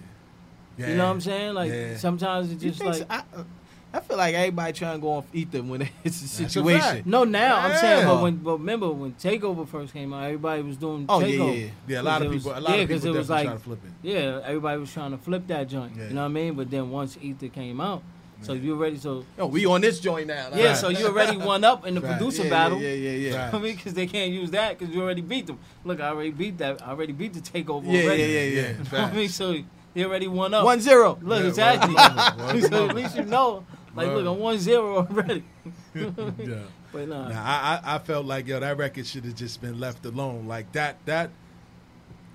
Yeah. 0.77 0.89
You 0.89 0.95
know 0.95 1.05
what 1.05 1.11
I'm 1.11 1.21
saying? 1.21 1.53
Like 1.53 1.71
Yeah. 1.71 1.97
sometimes 1.97 2.51
it's 2.51 2.61
just 2.63 2.83
like 2.83 2.95
so? 2.95 3.05
I, 3.09 3.17
uh, 3.35 3.43
I 3.93 3.99
feel 3.99 4.15
like 4.17 4.33
everybody 4.35 4.71
trying 4.73 4.97
to 4.97 5.01
go 5.01 5.09
off 5.13 5.25
Ether 5.33 5.61
when 5.61 5.81
it's 6.03 6.21
a 6.21 6.25
a 6.25 6.47
situation. 6.49 6.79
fact. 6.81 7.05
no. 7.05 7.23
Now 7.25 7.57
I'm 7.57 7.75
saying, 7.77 8.05
but 8.07 8.21
when 8.21 8.35
but 8.37 8.53
remember 8.59 8.89
when 8.89 9.13
Takeover 9.13 9.67
first 9.67 9.91
came 9.93 10.13
out, 10.13 10.23
everybody 10.23 10.61
was 10.61 10.77
doing 10.77 11.05
Oh, 11.09 11.19
yeah, 11.19 11.27
Takeover. 11.27 11.47
yeah, 11.47 11.63
yeah. 11.65 11.69
Yeah, 11.87 12.01
a 12.01 12.03
lot 12.03 12.21
of 12.21 12.27
It 12.27 12.35
was- 12.35 12.43
people. 12.43 12.57
A 12.57 12.61
lot 12.61 12.69
yeah, 12.77 12.83
of 12.83 12.89
'cause 12.89 13.01
people 13.01 13.15
it 13.15 13.19
was 13.19 13.29
like- 13.29 13.45
trying 13.45 13.57
to 13.57 13.63
flip 13.63 13.79
it. 13.85 13.91
Yeah, 14.07 14.39
everybody 14.45 14.79
was 14.79 14.93
trying 14.93 15.11
to 15.11 15.17
flip 15.17 15.47
that 15.47 15.67
joint. 15.67 15.93
Yeah. 15.97 16.07
You 16.07 16.13
know 16.13 16.21
what 16.21 16.25
I 16.25 16.29
mean? 16.29 16.53
But 16.53 16.71
then 16.71 16.89
once 16.89 17.17
Ether 17.21 17.47
came 17.49 17.81
out, 17.81 18.01
so 18.43 18.53
you 18.53 18.75
already 18.75 18.97
so 18.97 19.23
Yo, 19.37 19.45
we 19.47 19.65
on 19.65 19.81
this 19.81 19.99
joint 19.99 20.27
now. 20.27 20.47
yeah, 20.55 20.67
Right. 20.69 20.77
so 20.77 20.87
you 20.89 21.05
already 21.07 21.37
won 21.37 21.63
up 21.63 21.85
in 21.85 21.93
the 21.95 22.01
Right. 22.01 22.17
producer 22.17 22.43
yeah, 22.45 22.49
battle. 22.49 22.79
Yeah, 22.81 22.89
yeah, 22.93 23.09
yeah. 23.11 23.29
yeah. 23.29 23.45
Right. 23.45 23.53
I 23.53 23.59
mean, 23.59 23.75
because 23.75 23.93
they 23.93 24.07
can't 24.07 24.31
use 24.31 24.51
that 24.51 24.79
because 24.79 24.95
you 24.95 25.01
already 25.01 25.21
beat 25.21 25.47
them. 25.47 25.59
Look, 25.83 25.99
I 25.99 26.07
already 26.09 26.31
beat 26.31 26.57
that. 26.59 26.81
I 26.81 26.91
already 26.91 27.11
beat 27.13 27.33
the 27.33 27.41
takeover 27.41 27.83
Yeah, 27.85 28.03
already. 28.03 28.23
yeah, 28.23 28.27
yeah, 28.27 28.39
yeah. 28.61 28.67
You 28.69 28.97
know 28.97 28.97
I 29.05 29.11
mean, 29.13 29.29
so 29.29 29.55
he 29.93 30.05
already 30.05 30.27
won 30.27 30.53
up. 30.53 30.63
One 30.63 30.79
zero. 30.79 31.19
Look, 31.21 31.41
Yeah, 31.41 31.49
exactly. 31.49 31.93
word 31.93 32.07
to 32.07 32.15
mother, 32.15 32.43
word 32.53 32.61
to 32.61 32.67
so 32.69 32.89
at 32.89 32.95
least 32.95 33.15
you 33.17 33.25
know. 33.25 33.63
Like, 33.95 34.07
Word. 34.07 34.23
look, 34.23 34.35
I'm 34.35 34.39
one 34.41 34.57
zero 34.57 34.97
already. 34.97 35.43
Yeah. 35.95 36.61
But 36.93 37.07
nah, 37.07 37.27
Nah, 37.29 37.41
I, 37.43 37.79
I 37.83 37.95
I 37.95 37.99
felt 37.99 38.25
like 38.25 38.47
yo 38.47 38.59
that 38.59 38.77
record 38.77 39.05
should 39.05 39.23
have 39.25 39.35
just 39.35 39.61
been 39.61 39.79
left 39.79 40.05
alone. 40.05 40.47
Like 40.47 40.71
that 40.73 40.97
that 41.05 41.29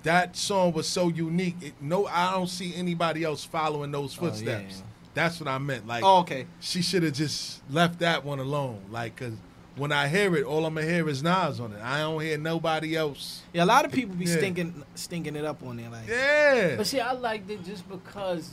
that 0.03 0.35
song 0.35 0.71
was 0.73 0.87
so 0.87 1.09
unique. 1.09 1.55
It, 1.61 1.73
no, 1.81 2.05
I 2.07 2.31
don't 2.31 2.47
see 2.47 2.73
anybody 2.75 3.23
else 3.23 3.43
following 3.43 3.91
those 3.91 4.17
Oh, 4.19 4.23
yeah. 4.25 4.29
footsteps. 4.29 4.83
That's 5.13 5.39
what 5.39 5.47
I 5.49 5.57
meant. 5.57 5.87
Like 5.87 6.03
Oh, 6.03 6.19
okay. 6.19 6.45
she 6.59 6.81
should 6.81 7.03
have 7.03 7.13
just 7.13 7.61
left 7.69 7.99
that 7.99 8.23
one 8.23 8.39
alone. 8.39 8.79
Like 8.91 9.15
cause 9.17 9.33
when 9.75 9.91
I 9.91 10.07
hear 10.07 10.35
it, 10.35 10.43
all 10.43 10.65
I'm 10.65 10.73
gonna 10.75 10.87
hear 10.87 11.07
is 11.09 11.21
Nas 11.21 11.59
on 11.59 11.73
it. 11.73 11.81
I 11.81 11.99
don't 11.99 12.19
hear 12.21 12.37
nobody 12.37 12.95
else. 12.95 13.41
Yeah, 13.53 13.63
a 13.63 13.65
lot 13.65 13.85
of 13.85 13.91
people 13.91 14.15
be 14.15 14.25
Yeah. 14.25 14.37
stinking 14.37 14.83
stinking 14.95 15.35
it 15.35 15.45
up 15.45 15.61
on 15.63 15.77
there. 15.77 15.89
Like, 15.89 16.07
Yeah. 16.07 16.75
but 16.77 16.87
see, 16.87 16.99
I 16.99 17.11
liked 17.13 17.49
it 17.51 17.63
just 17.63 17.87
because 17.89 18.51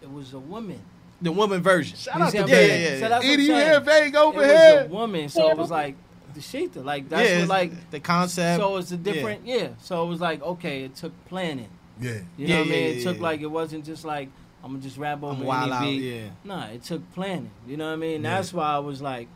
it 0.00 0.10
was 0.10 0.32
a 0.34 0.38
woman. 0.40 0.80
The 1.22 1.32
woman 1.32 1.62
version. 1.62 1.96
Shout 1.96 2.20
out 2.20 2.32
see 2.32 2.38
to 2.38 2.48
Yeah, 2.48 2.60
yeah, 2.60 2.76
yeah, 2.76 2.98
So 3.00 3.08
that's 3.08 3.24
Edie, 3.24 3.32
I'm 3.34 3.40
you 3.40 3.54
hear 3.54 3.80
Vague 3.80 4.16
over 4.16 4.42
it 4.42 4.46
was 4.48 4.56
here? 4.56 4.84
a 4.84 4.88
woman, 4.88 5.28
so 5.28 5.50
it 5.50 5.56
was 5.56 5.70
like 5.70 5.94
the 6.34 6.40
ShETHER. 6.40 6.80
Like 6.82 7.08
that's 7.08 7.28
yeah, 7.30 7.38
what, 7.40 7.48
like 7.48 7.90
the 7.90 8.00
concept. 8.00 8.60
so 8.60 8.76
it's 8.76 8.90
a 8.92 8.96
different 8.96 9.46
yeah. 9.46 9.68
So 9.80 10.04
it 10.04 10.08
was 10.08 10.20
like 10.20 10.42
okay, 10.42 10.84
it 10.84 10.94
took 10.96 11.12
planning. 11.26 11.68
Yeah. 12.00 12.10
You 12.36 12.46
Yeah, 12.46 12.48
know 12.48 12.58
what 12.60 12.66
yeah, 12.68 12.74
I 12.74 12.76
mean? 12.76 12.84
yeah, 12.94 13.00
it 13.00 13.02
took 13.04 13.16
yeah. 13.18 13.22
like 13.22 13.40
it 13.40 13.46
wasn't 13.50 13.84
just 13.84 14.04
like 14.04 14.28
I'm 14.64 14.70
gonna 14.72 14.82
just 14.82 14.96
rap 14.98 15.22
over 15.22 15.32
I'm 15.34 15.44
wild 15.44 15.72
out, 15.72 15.82
beat. 15.82 16.02
yeah. 16.02 16.28
Nah, 16.44 16.66
it 16.68 16.82
took 16.82 17.12
planning. 17.14 17.50
You 17.66 17.76
know 17.76 17.86
what 17.86 17.92
I 17.94 17.96
mean? 17.96 18.22
Yeah. 18.22 18.36
That's 18.36 18.52
why 18.52 18.66
I 18.72 18.78
was 18.78 19.00
like, 19.02 19.28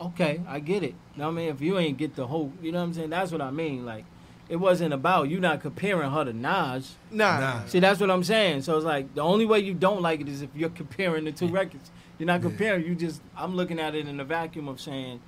okay, 0.00 0.40
I 0.48 0.60
get 0.60 0.82
it. 0.82 0.94
You 1.14 1.18
know 1.18 1.24
what 1.26 1.32
I 1.32 1.34
mean? 1.36 1.48
If 1.50 1.60
you 1.60 1.78
ain't 1.78 1.96
get 1.98 2.16
the 2.16 2.26
whole, 2.26 2.52
you 2.60 2.72
know 2.72 2.78
what 2.78 2.84
I'm 2.84 2.94
saying? 2.94 3.10
That's 3.10 3.32
what 3.32 3.40
I 3.40 3.50
mean. 3.50 3.84
Like, 3.86 4.04
it 4.48 4.56
wasn't 4.56 4.92
about 4.92 5.28
you 5.30 5.40
not 5.40 5.60
comparing 5.60 6.10
her 6.10 6.24
to 6.24 6.32
Nas. 6.32 6.94
Nah, 7.10 7.40
Nah. 7.40 7.64
See, 7.66 7.80
that's 7.80 8.00
what 8.00 8.10
I'm 8.10 8.24
saying. 8.24 8.62
So 8.62 8.76
it's 8.76 8.84
like 8.84 9.14
the 9.14 9.22
only 9.22 9.46
way 9.46 9.60
you 9.60 9.74
don't 9.74 10.02
like 10.02 10.20
it 10.20 10.28
is 10.28 10.42
if 10.42 10.50
you're 10.54 10.68
comparing 10.70 11.24
the 11.24 11.32
two 11.32 11.48
records. 11.48 11.90
You're 12.18 12.26
not 12.26 12.42
Yeah. 12.42 12.48
comparing. 12.48 12.86
You 12.86 12.94
just 12.94 13.22
I'm 13.36 13.56
looking 13.56 13.78
at 13.80 13.94
it 13.94 14.06
in 14.06 14.16
the 14.18 14.24
vacuum 14.24 14.68
of 14.68 14.80
saying, 14.80 15.20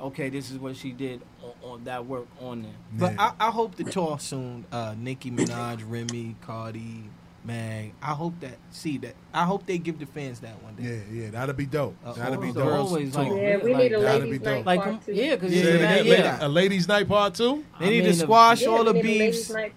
okay, 0.00 0.28
this 0.28 0.50
is 0.50 0.58
what 0.58 0.76
she 0.76 0.90
did 0.92 1.22
on, 1.42 1.70
on 1.70 1.84
that 1.84 2.04
work 2.06 2.26
on 2.40 2.62
there. 2.62 2.72
But 2.92 3.12
Yeah. 3.14 3.32
I, 3.38 3.48
I 3.48 3.50
hope 3.50 3.76
the 3.76 3.84
tour 3.84 4.18
soon. 4.18 4.64
Uh, 4.72 4.94
Nicki 4.98 5.30
Minaj, 5.30 5.82
Remy, 5.88 6.36
Cardi, 6.42 7.04
Man, 7.46 7.92
I 8.00 8.12
hope 8.12 8.40
that 8.40 8.56
see 8.70 8.96
that. 8.98 9.14
I 9.34 9.44
hope 9.44 9.66
they 9.66 9.76
give 9.76 9.98
the 9.98 10.06
fans 10.06 10.40
that 10.40 10.62
one 10.62 10.74
day. 10.76 10.82
yeah, 11.12 11.24
yeah, 11.24 11.30
that'll 11.30 11.54
be 11.54 11.66
dope. 11.66 11.94
Uh, 12.02 12.14
that'll 12.14 12.40
be 12.40 12.52
the 12.52 12.60
dope. 12.64 12.72
always 12.72 13.14
like, 13.14 13.28
Yeah, 13.28 13.56
we 13.58 13.74
like, 13.74 13.82
need 13.82 13.92
a 13.92 14.00
that'd 14.00 14.22
ladies' 14.22 14.38
be 14.38 14.44
night 14.46 14.64
like 14.66 14.80
part 14.82 15.04
two. 15.04 15.12
yeah, 15.12 15.34
because 15.36 15.54
Yeah, 15.54 15.62
yeah, 15.74 16.02
yeah. 16.02 16.38
a 16.40 16.48
ladies' 16.48 16.88
night 16.88 17.06
part 17.06 17.34
two. 17.34 17.62
They 17.78 17.86
I 17.86 17.90
need 17.90 18.04
mean, 18.04 18.12
to 18.14 18.18
squash 18.18 18.62
Yeah, 18.62 18.68
all 18.68 18.84
the 18.84 18.94
need 18.94 19.02
beefs 19.02 19.50
night. 19.50 19.74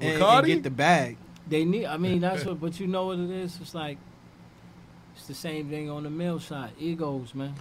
and, 0.00 0.10
and 0.12 0.18
Cardi? 0.22 0.54
get 0.54 0.62
the 0.62 0.70
bag. 0.70 1.18
They 1.46 1.66
need. 1.66 1.84
I 1.84 1.98
mean, 1.98 2.20
that's 2.20 2.46
what. 2.46 2.60
But 2.60 2.80
you 2.80 2.86
know 2.86 3.06
what 3.08 3.18
it 3.18 3.28
is? 3.30 3.58
It's 3.60 3.74
like 3.74 3.98
it's 5.14 5.26
the 5.26 5.34
same 5.34 5.68
thing 5.68 5.90
on 5.90 6.02
the 6.04 6.10
male 6.10 6.40
side. 6.40 6.70
Egos, 6.78 7.34
man. 7.34 7.54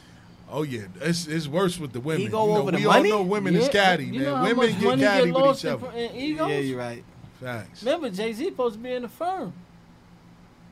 Oh 0.49 0.63
yeah, 0.63 0.83
it's 1.01 1.27
it's 1.27 1.47
worse 1.47 1.77
with 1.77 1.91
the 1.91 1.99
women. 1.99 2.21
He 2.21 2.27
go 2.29 2.45
you 2.47 2.53
know, 2.53 2.61
over 2.61 2.71
the 2.71 2.77
we 2.77 2.85
money? 2.85 3.11
all 3.11 3.19
know 3.19 3.23
women 3.25 3.55
is 3.55 3.65
Yeah, 3.65 3.71
catty, 3.71 4.05
you 4.05 4.21
man. 4.21 4.23
know 4.23 4.43
women 4.43 4.79
get 4.79 4.99
catty 4.99 5.25
get 5.25 5.25
with 5.25 5.33
lost 5.43 5.59
each 5.65 5.65
in, 5.65 5.73
other. 5.73 5.91
in 5.97 6.15
egos. 6.15 6.49
Yeah, 6.49 6.59
you're 6.59 6.77
right. 6.79 7.03
Facts. 7.41 7.83
Remember, 7.83 8.09
Jay 8.09 8.33
Z 8.33 8.45
supposed 8.45 8.75
to 8.75 8.79
be 8.81 8.93
in 8.93 9.01
the 9.03 9.09
firm. 9.09 9.53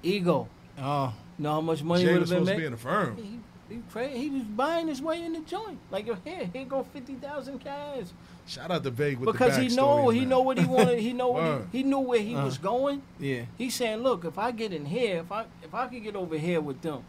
Ego. 0.02 0.48
Oh, 0.80 1.14
Know 1.38 1.54
how 1.54 1.62
much 1.62 1.82
money 1.84 2.06
would 2.06 2.20
was 2.22 2.30
have 2.30 2.40
been 2.40 2.46
supposed 2.46 2.52
to 2.52 2.58
be 2.62 2.66
in 2.66 2.72
the 2.74 2.78
firm. 2.78 3.18
He, 3.18 3.76
he, 3.76 3.82
crazy. 3.92 4.18
he 4.20 4.30
was 4.30 4.44
buying 4.44 4.88
his 4.88 5.02
way 5.02 5.24
in 5.24 5.34
the 5.34 5.40
joint. 5.40 5.80
Like 5.90 6.06
here, 6.26 6.50
here 6.54 6.66
go 6.66 6.84
fifty 6.84 7.16
thousand 7.16 7.60
cash. 7.60 8.06
Shout 8.46 8.70
out 8.72 8.84
to 8.84 8.92
Vague 8.92 9.20
with 9.20 9.32
because 9.32 9.56
he 9.58 9.70
know 9.70 10.10
he 10.10 10.20
that. 10.22 10.26
know 10.28 10.42
what 10.42 10.58
he 10.60 10.66
wanted. 10.66 11.00
He 11.00 11.14
know 11.14 11.30
what 11.30 11.62
he, 11.72 11.78
he 11.80 11.84
knew 11.84 12.00
where 12.00 12.20
he 12.20 12.36
Uh. 12.36 12.46
was 12.46 12.58
going. 12.58 13.02
yeah. 13.20 13.44
He's 13.58 13.74
saying, 13.74 14.00
look, 14.04 14.26
if 14.26 14.38
I 14.38 14.52
get 14.52 14.74
in 14.74 14.86
here, 14.86 15.20
if 15.20 15.32
I 15.32 15.46
if 15.64 15.74
I 15.74 15.88
could 15.88 16.04
get 16.04 16.16
over 16.16 16.38
here 16.38 16.62
with 16.62 16.82
them, 16.82 17.04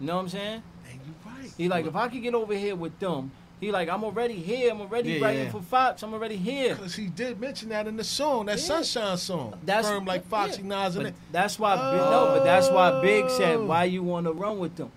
you 0.00 0.06
know 0.06 0.16
what 0.16 0.22
I'm 0.22 0.28
saying? 0.30 0.62
And 0.90 1.00
you 1.06 1.14
right. 1.24 1.52
He 1.56 1.68
like 1.68 1.86
if 1.86 1.94
I 1.94 2.08
could 2.08 2.22
get 2.22 2.34
over 2.34 2.54
here 2.54 2.74
with 2.74 2.98
them, 2.98 3.30
he 3.60 3.72
like 3.72 3.88
I'm 3.88 4.04
already 4.04 4.34
here. 4.34 4.70
I'm 4.70 4.80
already 4.80 5.12
Yeah, 5.14 5.24
writing 5.24 5.44
yeah. 5.46 5.50
for 5.50 5.60
Fox. 5.62 6.02
I'm 6.02 6.12
already 6.14 6.36
here. 6.36 6.74
Because 6.76 6.94
he 6.94 7.06
did 7.06 7.40
mention 7.40 7.68
that 7.70 7.86
in 7.86 7.96
the 7.96 8.04
song, 8.04 8.46
that 8.46 8.58
Yeah. 8.58 8.64
Sunshine 8.82 9.16
song. 9.16 9.54
That's 9.64 9.88
firm 9.88 10.04
like 10.04 10.24
Foxy 10.26 10.62
yeah. 10.62 10.68
Nas 10.86 10.96
and 10.96 11.04
But 11.04 11.08
it. 11.10 11.14
that's 11.32 11.58
why 11.58 11.74
Big, 11.76 12.00
no, 12.00 12.32
but 12.36 12.44
that's 12.44 12.68
why 12.70 13.00
Big 13.02 13.28
said, 13.30 13.56
Oh. 13.56 13.64
why 13.66 13.84
you 13.84 14.02
want 14.02 14.26
to 14.26 14.32
run 14.32 14.58
with 14.58 14.76
them? 14.76 14.90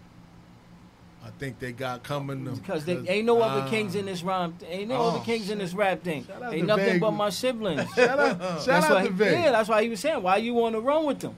I 1.23 1.29
think 1.37 1.59
they 1.59 1.71
got 1.71 2.01
coming. 2.03 2.45
to- 2.45 2.51
Because 2.51 2.83
they 2.85 2.97
ain't 3.07 3.25
no 3.27 3.41
other 3.41 3.61
Ah. 3.65 3.69
kings 3.69 3.93
in 3.95 4.05
this 4.07 4.23
rhyme. 4.23 4.55
Ain't 4.67 4.89
no 4.89 4.95
Oh, 4.97 5.07
other 5.09 5.19
kings 5.19 5.49
in 5.51 5.59
this 5.59 5.73
rap 5.73 6.01
thing. 6.03 6.25
Shout 6.25 6.41
out 6.41 6.51
Ain't 6.53 6.61
to 6.63 6.67
nothing 6.67 6.85
Vague. 6.93 7.01
but 7.01 7.11
my 7.11 7.29
siblings. 7.29 7.81
Shout 7.95 8.19
out, 8.19 8.39
shout 8.39 8.65
that's 8.65 8.85
out 8.87 8.91
why, 8.95 9.03
to 9.05 9.09
Vague. 9.11 9.31
yeah, 9.33 9.51
that's 9.51 9.69
why 9.69 9.83
he 9.83 9.89
was 9.89 9.99
saying, 9.99 10.21
why 10.23 10.37
you 10.37 10.53
want 10.55 10.73
to 10.75 10.81
run 10.81 11.05
with 11.05 11.19
them? 11.19 11.35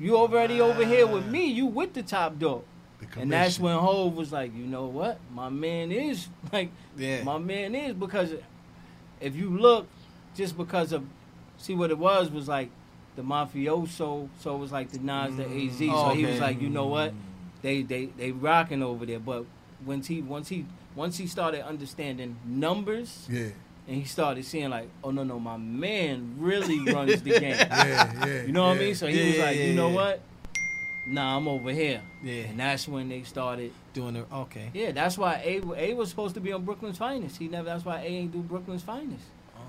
You 0.00 0.16
already 0.16 0.60
over 0.60 0.84
here 0.84 1.06
with 1.06 1.26
me. 1.26 1.44
You 1.46 1.66
with 1.66 1.94
the 1.94 2.02
top 2.02 2.38
dog. 2.38 2.62
And 3.16 3.32
that's 3.32 3.58
when 3.58 3.76
Hov 3.76 4.14
was 4.16 4.32
like, 4.32 4.54
you 4.54 4.64
know 4.66 4.86
what? 4.86 5.18
My 5.34 5.48
man 5.48 5.90
is 5.92 6.28
like, 6.52 6.70
Yeah. 6.96 7.22
my 7.24 7.38
man 7.38 7.74
is 7.74 7.94
because 7.94 8.34
if 9.20 9.34
you 9.36 9.50
look, 9.50 9.86
just 10.34 10.56
because 10.56 10.92
of, 10.92 11.04
see 11.58 11.74
what 11.74 11.90
it 11.90 11.98
was 11.98 12.30
was 12.30 12.48
like 12.48 12.70
the 13.16 13.22
mafioso, 13.22 14.28
so 14.40 14.54
it 14.54 14.58
was 14.58 14.72
like 14.72 14.90
the 14.90 14.98
Nas, 14.98 15.36
the 15.36 15.44
AZ. 15.44 15.50
Mm. 15.50 15.78
So 15.90 15.94
Oh, 16.10 16.14
he 16.14 16.24
was 16.24 16.40
like, 16.40 16.60
you 16.60 16.68
know 16.70 16.86
what? 16.86 17.10
Mm. 17.12 17.16
They 17.62 17.82
they 17.82 18.06
they 18.06 18.30
rocking 18.32 18.82
over 18.82 19.04
there. 19.04 19.18
But 19.18 19.44
once 19.84 20.06
he 20.06 20.22
once 20.22 20.48
he 20.48 20.64
once 20.94 21.16
he 21.18 21.26
started 21.26 21.66
understanding 21.66 22.36
numbers 22.46 23.26
Yeah, 23.30 23.48
and 23.88 23.96
he 23.96 24.04
started 24.04 24.44
seeing 24.44 24.70
like, 24.70 24.88
oh 25.04 25.10
no 25.10 25.24
no, 25.24 25.38
my 25.38 25.56
man 25.58 26.36
really 26.38 26.80
runs 26.92 27.20
the 27.22 27.30
game. 27.40 27.56
yeah, 27.56 28.12
yeah. 28.26 28.42
You 28.44 28.52
know 28.52 28.66
what 28.68 28.76
I 28.76 28.80
mean? 28.80 28.94
So 28.94 29.06
he 29.08 29.18
Yeah, 29.20 29.26
was 29.26 29.36
yeah, 29.36 29.44
like, 29.44 29.56
yeah, 29.56 29.64
you 29.64 29.74
know 29.74 29.88
yeah. 29.90 29.94
what? 29.94 30.20
Nah, 31.10 31.36
I'm 31.36 31.48
over 31.48 31.70
here. 31.72 32.00
Yeah. 32.22 32.42
And 32.44 32.60
that's 32.60 32.86
when 32.88 33.08
they 33.08 33.22
started. 33.22 33.72
Doing 33.92 34.14
the 34.14 34.24
okay. 34.32 34.70
Yeah, 34.72 34.92
that's 34.92 35.18
why 35.18 35.42
A 35.44 35.60
A 35.76 35.94
was 35.94 36.08
supposed 36.10 36.34
to 36.34 36.40
be 36.40 36.52
on 36.52 36.64
Brooklyn's 36.64 36.98
Finest. 36.98 37.36
He 37.38 37.48
never. 37.48 37.64
That's 37.68 37.84
why 37.84 37.98
A 38.00 38.04
ain't 38.04 38.32
do 38.32 38.38
Brooklyn's 38.38 38.82
Finest. 38.82 39.24
Oh, 39.56 39.60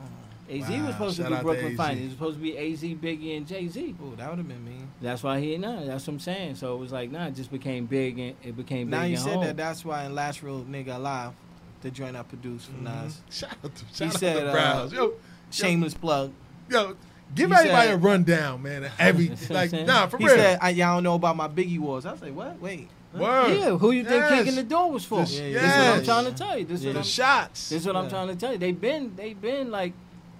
AZ 0.53 0.69
Wow, 0.69 0.85
was 0.85 0.93
supposed 0.95 1.15
to 1.17 1.21
shout 1.23 1.29
do 1.29 1.35
out 1.35 1.37
to 1.39 1.43
Brooklyn 1.45 1.71
AZ. 1.71 1.77
Finest. 1.77 1.99
It 2.01 2.03
was 2.05 2.13
supposed 2.13 2.37
to 2.37 2.41
be 2.43 2.57
AZ, 2.57 2.81
Biggie, 2.83 3.37
and 3.37 3.47
Jay 3.47 3.67
Z. 3.67 3.95
Oh, 4.03 4.13
that 4.15 4.29
would 4.29 4.37
have 4.37 4.47
been 4.47 4.63
mean. 4.63 4.87
That's 5.01 5.23
why 5.23 5.39
he 5.39 5.53
ain't 5.53 5.61
nah. 5.63 5.83
That's 5.83 6.05
what 6.05 6.13
I'm 6.13 6.19
saying. 6.19 6.55
So 6.55 6.75
it 6.75 6.77
was 6.77 6.91
like 6.91 7.09
nah. 7.09 7.27
It 7.27 7.35
just 7.35 7.51
became 7.51 7.85
big 7.87 8.19
and 8.19 8.35
it 8.43 8.55
became 8.55 8.89
Now 8.89 9.01
big 9.01 9.11
you 9.11 9.15
and 9.15 9.23
said 9.25 9.33
home. 9.35 9.45
that. 9.45 9.57
That's 9.57 9.83
why 9.83 10.05
in 10.05 10.13
Last 10.13 10.43
Real 10.43 10.63
Nigga 10.65 10.95
Alive, 10.97 11.33
the 11.81 11.89
joint 11.89 12.15
I 12.15 12.21
produced 12.23 12.67
for 12.69 12.81
Nas. 12.83 13.21
Shout 13.31 13.49
out 13.65 13.73
to, 13.75 13.85
He 13.85 13.93
shout 13.95 14.07
out 14.13 14.19
said, 14.19 14.39
to 14.41 14.51
uh, 14.51 14.89
Yo, 14.93 15.13
Shameless 15.49 15.95
plug. 15.95 16.31
yo, 16.69 16.95
give 17.35 17.49
He 17.49 17.55
everybody 17.55 17.87
said- 17.87 17.93
a 17.95 17.97
rundown, 17.97 18.61
man. 18.63 18.89
Every 18.99 19.27
That's 19.27 19.49
what 19.49 19.57
I'm 19.57 19.71
like, 19.71 19.85
nah, 19.87 20.07
for 20.07 20.17
He 20.17 20.25
real. 20.25 20.35
said, 20.35 20.59
I, 20.61 20.69
"Y'all 20.69 20.95
don't 20.95 21.03
know 21.03 21.15
about 21.15 21.35
my 21.37 21.47
Biggie 21.47 21.79
wars." 21.79 22.05
I 22.05 22.11
was 22.13 22.21
like, 22.21 22.33
"What? 22.35 22.59
Wait." 22.61 22.89
Word. 23.13 23.57
Yeah, 23.59 23.77
who 23.77 23.91
you 23.91 24.03
think 24.05 24.21
Yes. 24.23 24.39
kicking 24.39 24.55
the 24.55 24.63
door 24.63 24.89
was 24.89 25.03
for? 25.03 25.17
The- 25.17 25.25
This 25.25 25.37
is 25.41 25.53
what 25.53 25.97
I'm 25.97 26.03
trying 26.05 26.25
to 26.25 26.31
tell 26.31 26.57
you. 26.57 26.63
This 26.63 26.79
is 26.79 26.85
Yeah. 26.85 26.89
what 26.91 26.93
the 26.93 26.99
I'm 26.99 27.05
shots. 27.05 27.69
This 27.69 27.81
is 27.81 27.85
what 27.87 27.95
I'm 27.97 28.09
trying 28.09 28.27
to 28.29 28.35
tell 28.37 28.53
you. 28.53 28.57
They've 28.57 28.79
been 28.79 29.13
they've 29.17 29.39
been 29.41 29.69
like 29.69 29.91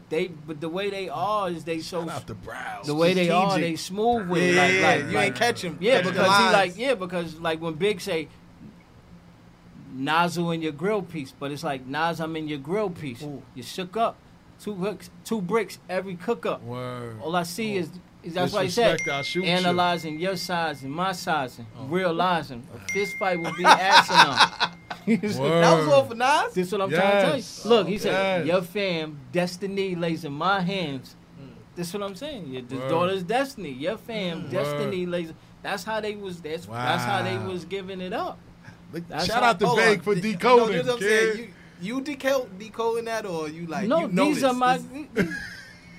they 0.08 0.28
but 0.28 0.62
the 0.62 0.70
way 0.70 0.90
they 0.90 1.10
are 1.10 1.50
is 1.50 1.66
they 1.66 1.80
so 1.80 2.06
Shout 2.06 2.10
out 2.16 2.28
to 2.28 2.34
Browns. 2.34 2.88
the 2.88 2.96
way 2.96 3.14
they 3.14 3.30
are 3.30 3.60
they 3.60 3.76
smooth 3.76 4.30
with 4.30 4.42
Yeah, 4.42 4.50
it. 4.50 4.56
Like, 4.56 4.74
yeah. 4.74 4.88
like, 4.88 5.00
you 5.00 5.12
like- 5.18 5.26
ain't 5.28 5.36
catch 5.36 5.62
him. 5.64 5.78
Yeah, 5.82 5.96
Catch 5.96 6.04
because 6.14 6.26
he 6.38 6.44
lines. 6.44 6.54
like 6.54 6.78
yeah, 6.78 6.94
because 6.96 7.40
like 7.42 7.60
when 7.62 7.74
Big 7.74 8.00
say 8.00 8.30
nozzle 9.94 10.52
in 10.52 10.62
your 10.62 10.72
grill 10.72 11.02
piece, 11.02 11.34
but 11.38 11.52
it's 11.52 11.64
like 11.64 11.86
Nas, 11.86 12.20
I'm 12.22 12.36
in 12.36 12.48
your 12.48 12.60
grill 12.60 12.90
piece. 12.90 13.22
Ooh. 13.24 13.42
You 13.54 13.64
shook 13.64 13.98
up 13.98 14.16
two 14.62 14.76
hooks, 14.76 15.10
two 15.26 15.42
bricks 15.42 15.80
every 15.90 16.16
cook 16.16 16.46
up. 16.46 16.64
Word. 16.64 17.20
All 17.22 17.36
I 17.36 17.44
see 17.44 17.78
is, 17.78 17.90
oh. 17.94 18.00
is 18.24 18.34
that's 18.34 18.54
why 18.54 18.64
he 18.64 18.70
said 18.70 19.00
I'll 19.10 19.24
you. 19.24 19.44
analyzing 19.44 20.20
your 20.20 20.36
size 20.38 20.84
and 20.84 20.92
my 20.92 21.12
sizing, 21.12 21.66
oh. 21.78 21.86
realizing 21.86 22.68
a 22.74 22.92
fist 22.92 23.18
fight 23.18 23.40
would 23.40 23.56
be 23.56 23.66
asinine. 23.66 24.72
That 25.04 25.24
was 25.24 25.88
all 25.88 26.06
for 26.06 26.14
Nas. 26.14 26.54
This 26.54 26.68
is 26.68 26.74
what 26.74 26.82
I'm 26.82 26.92
trying 26.92 27.12
to 27.12 27.22
tell 27.22 27.38
you. 27.38 27.44
Look, 27.66 27.88
he 27.88 27.98
said, 27.98 28.46
"Your 28.46 28.62
fam, 28.62 29.20
destiny 29.32 29.96
lays 29.96 30.26
in 30.26 30.32
my 30.32 30.62
hands." 30.62 31.16
Mm. 31.42 31.54
This 31.76 31.88
is 31.88 31.94
what 31.96 32.04
I'm 32.04 32.16
saying. 32.16 32.46
Your 32.48 32.62
Word. 32.62 32.90
daughter's 32.90 33.24
destiny. 33.24 33.72
Your 33.72 33.98
fam, 33.98 34.42
mm. 34.42 34.44
Word. 34.44 34.52
destiny 34.52 35.08
lays. 35.08 35.34
That's 35.64 35.84
how 35.84 36.02
they 36.02 36.16
was. 36.16 36.40
That's 36.40 36.68
that's 36.68 37.04
how 37.04 37.24
they 37.24 37.36
was 37.40 37.66
giving 37.66 38.00
it 38.00 38.14
up. 38.14 38.38
That's 38.94 39.26
Shout 39.26 39.42
how- 39.42 39.50
out 39.50 39.60
to 39.60 39.66
on. 39.66 40.00
for 40.02 40.14
no, 40.14 40.22
decoding. 40.22 40.86
this 40.86 41.50
what 41.82 42.00
I'm 42.00 42.06
saying. 42.06 42.18
kid. 42.18 42.28
You, 42.30 42.42
you 42.42 42.46
decode, 42.48 42.60
decoding 42.60 43.06
that, 43.06 43.26
or 43.26 43.50
you 43.50 43.66
like 43.68 43.88
no, 43.88 44.02
you 44.02 44.08
know 44.10 44.26
these 44.26 44.36
this. 44.42 44.44
are 44.46 44.54
my. 44.54 44.78
This- 45.14 45.28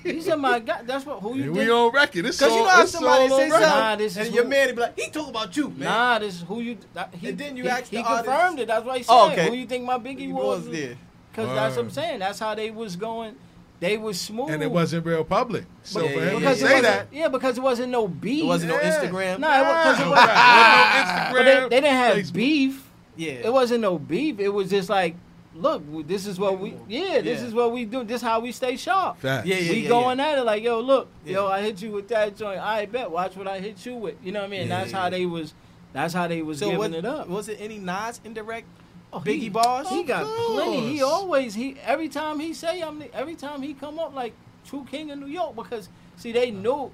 These 0.05 0.29
are 0.31 0.37
my 0.37 0.59
guys. 0.59 0.83
That's 0.85 1.07
what. 1.07 1.21
Who 1.21 1.37
you 1.37 1.45
And 1.45 1.55
think? 1.55 1.69
we 1.69 1.71
on 1.73 1.93
record. 1.93 2.27
It's 2.27 2.41
Cause 2.41 2.51
all, 2.51 2.59
you 2.59 2.63
know 2.65 2.69
how 2.71 2.83
it's 2.83 2.91
somebody 2.91 3.23
all 3.23 3.29
say 3.29 3.45
on 3.45 3.51
something, 3.51 3.53
record. 3.53 3.69
Nah, 3.79 3.95
this 3.97 4.17
is 4.17 4.27
and 4.27 4.35
your 4.35 4.43
who- 4.43 4.51
man 4.51 4.67
he 4.69 4.75
be 4.75 4.81
like, 4.81 4.99
he 4.99 5.11
talk 5.11 5.29
about 5.29 5.57
you, 5.57 5.69
man. 5.69 5.79
Nah, 5.79 6.19
this 6.19 6.35
is 6.35 6.41
who 6.43 6.61
you. 6.61 6.77
That, 6.93 7.15
he, 7.15 7.29
And 7.29 7.39
then 7.39 7.57
you 7.57 7.63
he, 7.63 7.69
ask 7.69 7.85
he 7.87 7.97
the 7.99 8.03
confirmed 8.03 8.29
artist- 8.29 8.59
it. 8.59 8.67
That's 8.67 8.85
why 8.85 8.99
he 8.99 9.05
oh, 9.09 9.29
said, 9.29 9.39
Oh, 9.39 9.43
okay. 9.45 9.49
"Who 9.49 9.55
you 9.55 9.67
think 9.67 9.85
my 9.85 9.99
Biggie 9.99 10.19
He 10.19 10.33
was?" 10.33 10.65
was 10.65 10.71
there. 10.71 10.97
Because 11.31 11.49
that's 11.55 11.77
what 11.77 11.85
I'm 11.85 11.91
saying. 11.93 12.19
That's 12.19 12.41
how 12.41 12.53
they 12.57 12.73
was 12.73 12.97
going. 12.97 13.37
They 13.79 13.97
was 13.97 14.21
smooth. 14.21 14.51
And 14.51 14.61
it 14.61 14.73
wasn't 14.73 15.07
real 15.07 15.23
public. 15.23 15.67
So 15.85 16.03
Yeah, 16.03 16.09
for 16.15 16.21
him 16.21 16.25
yeah, 16.25 16.31
to 16.33 16.39
because 16.41 16.57
it 16.57 16.61
say 16.67 16.75
wasn't, 16.75 16.83
that, 16.83 17.07
Yeah, 17.13 17.29
because 17.29 17.59
it 17.59 17.61
wasn't 17.63 17.93
no 17.93 18.09
beef. 18.09 18.43
It 18.43 18.47
wasn't 18.49 18.73
no 18.73 18.79
Instagram. 18.81 19.39
Nah, 19.39 19.61
it 19.61 19.63
was, 19.63 19.85
'cause 19.85 20.01
it 20.01 20.05
Nah, 20.05 20.11
wasn't, 20.11 20.29
right. 20.31 21.31
but 21.33 21.45
they, 21.45 21.61
they 21.61 21.81
didn't 21.81 21.97
have 21.97 22.17
Facebook. 22.17 22.33
beef. 22.33 22.91
Yeah. 23.17 23.33
It 23.35 23.53
wasn't 23.53 23.83
no 23.83 24.01
beef. 24.01 24.41
It 24.41 24.49
was 24.49 24.69
just 24.69 24.89
like, 24.89 25.15
look, 25.55 25.83
this 26.07 26.27
is 26.27 26.39
what 26.39 26.59
we. 26.59 26.75
Yeah, 26.89 27.21
this 27.21 27.41
Yeah. 27.41 27.47
is 27.49 27.55
what 27.55 27.73
we 27.73 27.85
do. 27.85 28.05
This 28.05 28.17
is 28.17 28.23
how 28.23 28.41
we 28.41 28.53
stay 28.53 28.77
sharp. 28.77 29.19
Facts. 29.19 29.47
Yeah, 29.47 29.57
yeah, 29.57 29.71
we 29.73 29.79
yeah, 29.81 29.89
going 29.89 30.19
yeah. 30.19 30.29
at 30.31 30.39
it 30.39 30.43
like, 30.45 30.63
yo, 30.63 30.81
look, 30.81 31.09
Yeah. 31.25 31.33
yo, 31.35 31.47
I 31.49 31.61
hit 31.63 31.81
you 31.83 31.91
with 31.93 32.09
that 32.09 32.37
joint. 32.37 32.61
I 32.61 32.87
bet. 32.87 33.11
Watch 33.11 33.37
what 33.37 33.47
I 33.49 33.59
hit 33.61 33.85
you 33.85 33.95
with. 33.97 34.15
You 34.25 34.33
know 34.33 34.41
what 34.41 34.47
I 34.47 34.51
mean? 34.51 34.69
Yeah, 34.69 34.79
that's 34.81 34.93
yeah. 34.93 34.99
how 35.01 35.11
they 35.11 35.27
was. 35.27 35.55
That's 35.93 36.15
how 36.15 36.27
they 36.27 36.41
was 36.43 36.59
So 36.59 36.67
giving 36.67 36.79
what, 36.79 36.93
it 36.95 37.05
up. 37.05 37.29
was 37.29 37.49
it 37.49 37.59
any 37.61 37.79
Nas 37.79 38.21
indirect 38.25 38.67
Oh, 39.15 39.21
Biggie 39.21 39.39
he- 39.41 39.49
bars? 39.51 39.89
He 39.91 40.03
got 40.05 40.25
plenty. 40.25 40.81
He 40.95 41.03
always 41.03 41.53
he 41.55 41.77
every 41.85 42.09
time 42.09 42.41
he 42.41 42.55
say 42.55 42.81
I'm 42.81 42.99
the, 42.99 43.15
every 43.15 43.35
time 43.35 43.61
he 43.61 43.75
come 43.75 43.99
up 43.99 44.15
like 44.15 44.33
true 44.65 44.87
king 44.91 45.11
of 45.11 45.19
New 45.19 45.27
York 45.27 45.55
because 45.55 45.89
see 46.17 46.33
they 46.33 46.51
knew. 46.51 46.91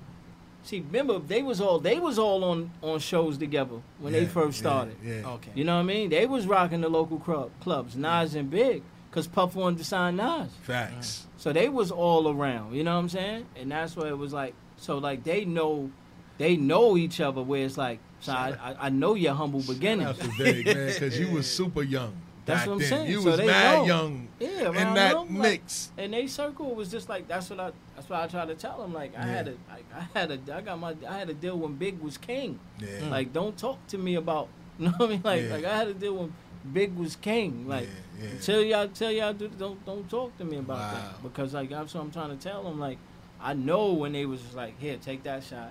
See, 0.65 0.81
remember 0.81 1.19
they 1.19 1.43
was 1.43 1.61
all 1.61 1.79
they 1.79 1.99
was 1.99 2.19
all 2.19 2.45
on 2.45 2.71
on 2.83 2.99
shows 2.99 3.39
together 3.39 3.77
when 4.01 4.13
they 4.13 4.27
first 4.27 4.59
started. 4.59 4.97
Yeah. 5.03 5.23
Okay. 5.27 5.51
You 5.55 5.65
know 5.65 5.75
what 5.77 5.81
I 5.81 5.85
mean? 5.85 6.11
They 6.11 6.27
was 6.27 6.47
rocking 6.47 6.81
the 6.83 6.89
local 6.89 7.19
club, 7.19 7.51
clubs, 7.61 7.97
Nas 7.97 8.35
and 8.35 8.51
Big, 8.51 8.83
cause 9.11 9.27
Puff 9.27 9.55
wanted 9.55 9.79
to 9.79 9.85
sign 9.85 10.17
Nas. 10.17 10.51
Facts. 10.63 11.27
So 11.39 11.53
they 11.53 11.69
was 11.69 11.91
all 11.91 12.29
around. 12.29 12.75
You 12.75 12.85
know 12.85 12.95
what 12.95 13.01
I'm 13.01 13.09
saying? 13.09 13.47
And 13.57 13.71
that's 13.73 13.97
why 13.97 14.09
it 14.09 14.19
was 14.19 14.33
like 14.33 14.55
so 14.77 14.99
like 14.99 15.25
they 15.25 15.45
know, 15.45 15.91
they 16.37 16.57
know 16.57 16.97
each 16.97 17.21
other. 17.21 17.43
Where 17.43 17.65
it's 17.65 17.79
like, 17.79 18.01
so 18.21 18.33
I, 18.33 18.55
I, 18.61 18.77
I 18.87 18.89
know 18.91 19.15
your 19.15 19.35
humble 19.35 19.63
Shout 19.63 19.75
beginnings. 19.77 20.09
out 20.11 20.17
to 20.21 20.29
Vague, 20.37 20.67
man, 20.67 20.93
because 20.93 21.19
you 21.19 21.31
was 21.33 21.51
super 21.51 21.83
young. 21.83 22.15
That's 22.49 22.67
what 22.67 22.73
I'm 22.75 22.79
then. 22.81 22.89
saying. 22.89 23.11
You 23.11 23.21
So 23.23 23.31
was 23.31 23.37
they 23.39 23.47
mad 23.47 23.79
know. 23.79 23.85
young 23.87 24.29
Yeah, 24.41 24.49
in 24.69 24.95
that 24.95 25.15
them, 25.15 25.39
like- 25.39 25.61
mix. 25.63 25.93
and 25.97 26.13
they 26.13 26.27
circle 26.27 26.75
was 26.75 26.91
just 26.91 27.09
like 27.09 27.29
that's 27.29 27.49
what 27.51 27.61
I 27.61 27.71
that's 27.95 28.09
what 28.09 28.21
I 28.21 28.27
try 28.27 28.47
to 28.47 28.55
tell 28.55 28.79
them. 28.83 28.93
Like 28.93 29.13
I 29.17 29.21
Yeah. 29.21 29.27
had 29.33 29.49
a 29.49 29.51
like, 29.71 29.85
I 29.95 30.19
had 30.19 30.31
a 30.31 30.57
I 30.57 30.61
got 30.63 30.79
my 30.79 30.95
I 31.09 31.19
had 31.19 31.31
a 31.31 31.35
deal 31.35 31.57
when 31.59 31.75
Big 31.75 31.99
was 32.01 32.19
king. 32.19 32.59
Yeah. 32.81 33.09
Like 33.11 33.33
don't 33.33 33.57
talk 33.57 33.85
to 33.89 33.99
me 33.99 34.15
about 34.17 34.49
you 34.79 34.87
know 34.87 34.93
what 34.97 35.07
I 35.09 35.13
mean. 35.13 35.21
Like 35.25 35.43
Yeah. 35.43 35.55
like 35.55 35.65
I 35.65 35.77
had 35.77 35.89
a 35.89 35.95
deal 35.95 36.15
when 36.17 36.33
Big 36.73 36.95
was 36.97 37.17
king. 37.17 37.67
Like 37.69 37.89
yeah. 38.21 38.29
tell 38.43 38.61
y'all 38.63 38.89
tell 38.89 39.13
y'all 39.13 39.33
do, 39.33 39.49
don't 39.49 39.85
don't 39.87 40.09
talk 40.11 40.37
to 40.39 40.45
me 40.45 40.59
about 40.59 40.79
Wow. 40.79 40.93
that 40.95 41.23
because 41.23 41.55
like 41.55 41.71
that's 41.71 41.95
what 41.95 42.03
I'm 42.03 42.11
trying 42.11 42.37
to 42.37 42.43
tell 42.43 42.63
them. 42.65 42.79
Like 42.81 42.99
I 43.41 43.55
know 43.55 43.93
when 43.93 44.13
they 44.13 44.27
was 44.27 44.41
just 44.43 44.55
like 44.57 44.79
here 44.81 44.97
take 45.01 45.23
that 45.25 45.45
shot, 45.45 45.71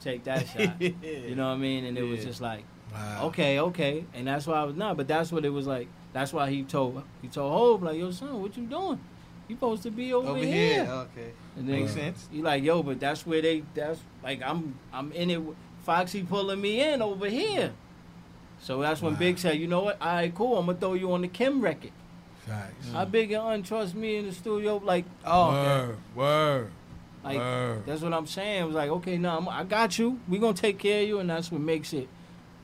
take 0.00 0.24
that 0.24 0.46
shot. 0.56 0.80
You 0.80 1.34
know 1.34 1.48
what 1.48 1.54
I 1.54 1.56
mean? 1.56 1.84
And 1.84 1.96
it 1.98 2.02
was 2.02 2.24
just 2.24 2.40
like 2.40 2.64
Wow. 2.92 3.26
okay, 3.26 3.60
okay, 3.60 4.04
and 4.14 4.26
that's 4.26 4.46
why 4.46 4.54
I 4.56 4.64
was 4.64 4.74
not. 4.74 4.96
But 4.96 5.08
that's 5.08 5.30
what 5.30 5.44
it 5.44 5.50
was 5.50 5.66
like. 5.66 5.88
That's 6.12 6.32
why 6.32 6.50
he 6.50 6.62
told 6.64 7.02
he 7.22 7.28
told 7.28 7.52
Hov 7.52 7.82
like, 7.82 7.98
"Yo, 7.98 8.10
son, 8.10 8.40
what 8.42 8.56
you 8.56 8.64
doing?" 8.64 8.98
You 9.48 9.56
supposed 9.56 9.82
to 9.84 9.90
be 9.90 10.12
over, 10.12 10.28
Over 10.28 10.38
here. 10.40 10.84
here, 10.84 10.90
okay. 10.92 11.30
And 11.56 11.66
then 11.66 11.80
Makes 11.80 11.92
sense. 11.94 12.28
You 12.30 12.42
like, 12.42 12.62
yo, 12.62 12.82
but 12.82 13.00
that's 13.00 13.26
where 13.26 13.40
they. 13.40 13.62
That's 13.74 13.98
like 14.22 14.42
I'm. 14.42 14.74
I'm 14.92 15.10
in 15.12 15.30
it. 15.30 15.40
Foxy 15.84 16.22
pulling 16.22 16.60
me 16.60 16.82
in 16.82 17.00
over 17.00 17.28
here. 17.30 17.72
So 18.60 18.80
that's 18.82 19.00
when 19.00 19.14
Big 19.14 19.38
said, 19.38 19.56
you 19.58 19.66
know 19.66 19.80
what? 19.84 20.02
All 20.02 20.08
right, 20.14 20.34
cool. 20.34 20.58
I'm 20.58 20.66
gonna 20.66 20.76
throw 20.78 20.92
you 20.94 21.12
on 21.12 21.22
the 21.22 21.28
Kim 21.28 21.60
record. 21.62 21.92
Facts. 22.46 22.90
How 22.92 23.04
Big 23.06 23.30
and 23.32 23.64
untrust 23.64 23.94
me 23.94 24.16
in 24.16 24.26
the 24.26 24.32
studio? 24.32 24.82
Like, 24.84 25.04
Oh, 25.24 25.50
Word, 25.52 25.96
word. 26.14 26.70
like 27.24 27.38
Word. 27.38 27.86
that's 27.86 28.02
what 28.02 28.12
I'm 28.12 28.26
saying. 28.26 28.62
It 28.62 28.66
was 28.66 28.74
like, 28.74 28.90
okay, 28.90 29.16
no, 29.16 29.36
I'm, 29.36 29.48
I 29.48 29.64
got 29.64 29.98
you. 29.98 30.18
We 30.28 30.38
gonna 30.38 30.54
take 30.54 30.78
care 30.78 31.02
of 31.02 31.08
you, 31.08 31.20
and 31.20 31.30
that's 31.30 31.50
what 31.52 31.60
makes 31.60 31.92
it. 31.92 32.08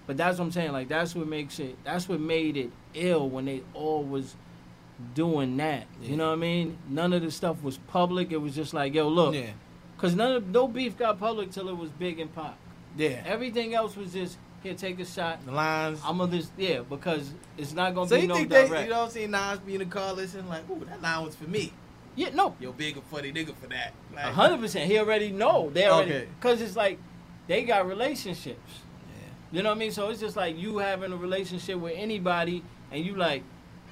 But 0.07 0.16
that's 0.19 0.39
what 0.39 0.47
I'm 0.47 0.53
saying. 0.53 0.73
Like 0.73 0.89
that's 0.89 1.15
what 1.15 1.27
makes 1.29 1.59
it. 1.61 1.77
That's 1.85 2.09
what 2.09 2.21
made 2.21 2.57
it 2.59 2.71
ill 2.95 3.29
when 3.29 3.45
they 3.45 3.62
all 3.75 4.03
was 4.03 4.35
doing 5.15 5.57
that. 5.59 5.87
You 6.03 6.16
know 6.16 6.29
what 6.29 6.35
I 6.35 6.37
mean? 6.37 6.79
None 6.89 7.12
of 7.12 7.23
the 7.23 7.31
stuff 7.31 7.62
was 7.62 7.79
public. 7.79 8.33
It 8.33 8.39
was 8.39 8.55
just 8.55 8.75
like, 8.75 8.95
yo, 8.95 9.09
look, 9.09 9.35
Yeah. 9.35 9.51
because 9.97 10.15
none 10.15 10.33
of 10.33 10.49
no 10.49 10.69
beef 10.69 10.97
got 10.97 11.19
public 11.19 11.51
till 11.51 11.69
it 11.69 11.77
was 11.77 11.91
Big 11.91 12.21
and 12.21 12.35
Pac. 12.35 12.55
Yeah. 12.97 13.23
Everything 13.27 13.75
else 13.75 13.97
was 13.97 14.12
just 14.12 14.39
here, 14.62 14.75
take 14.75 14.99
a 15.01 15.05
shot. 15.05 15.45
The 15.45 15.53
lines. 15.53 16.01
I'm 16.05 16.19
gonna 16.19 16.37
just 16.39 16.53
yeah, 16.57 16.81
because 16.89 17.33
it's 17.59 17.73
not 17.73 17.95
gonna 17.95 18.09
So 18.09 18.16
be 18.16 18.23
you 18.23 18.29
no 18.29 18.35
think 18.37 18.49
direct. 18.51 18.71
they, 18.71 18.85
you 18.85 18.91
know 18.91 18.99
what 19.01 19.05
I'm 19.07 19.11
saying? 19.11 19.31
Nas 19.33 19.59
be 19.59 19.75
in 19.75 19.81
the 19.81 19.87
car 19.87 20.12
listening 20.12 20.49
like, 20.49 20.69
ooh, 20.71 20.85
that 20.89 21.03
line 21.03 21.25
was 21.25 21.35
for 21.35 21.45
me. 21.51 21.73
yeah, 22.15 22.31
no, 22.33 22.55
Yo, 22.61 22.73
big 22.73 22.97
and 22.97 23.05
funny 23.07 23.33
nigga 23.33 23.55
for 23.57 23.66
that. 23.66 23.93
Like, 24.15 24.25
A 24.27 24.33
hundred 24.33 24.61
percent. 24.61 24.91
He 24.91 24.97
already 24.99 25.31
know. 25.33 25.71
They 25.71 25.87
already 25.87 26.12
Okay. 26.12 26.29
because 26.41 26.61
it's 26.62 26.77
like 26.77 26.99
they 27.49 27.65
got 27.65 27.87
relationships. 27.87 28.81
You 29.53 29.62
know 29.62 29.69
what 29.69 29.77
I 29.77 29.79
mean? 29.79 29.93
So 29.93 30.09
it's 30.09 30.19
just 30.19 30.35
like 30.37 30.59
you 30.59 30.79
having 30.79 31.12
a 31.12 31.16
relationship 31.16 31.79
with 31.79 31.93
anybody, 31.97 32.65
and 32.95 33.05
you 33.05 33.16
like, 33.16 33.43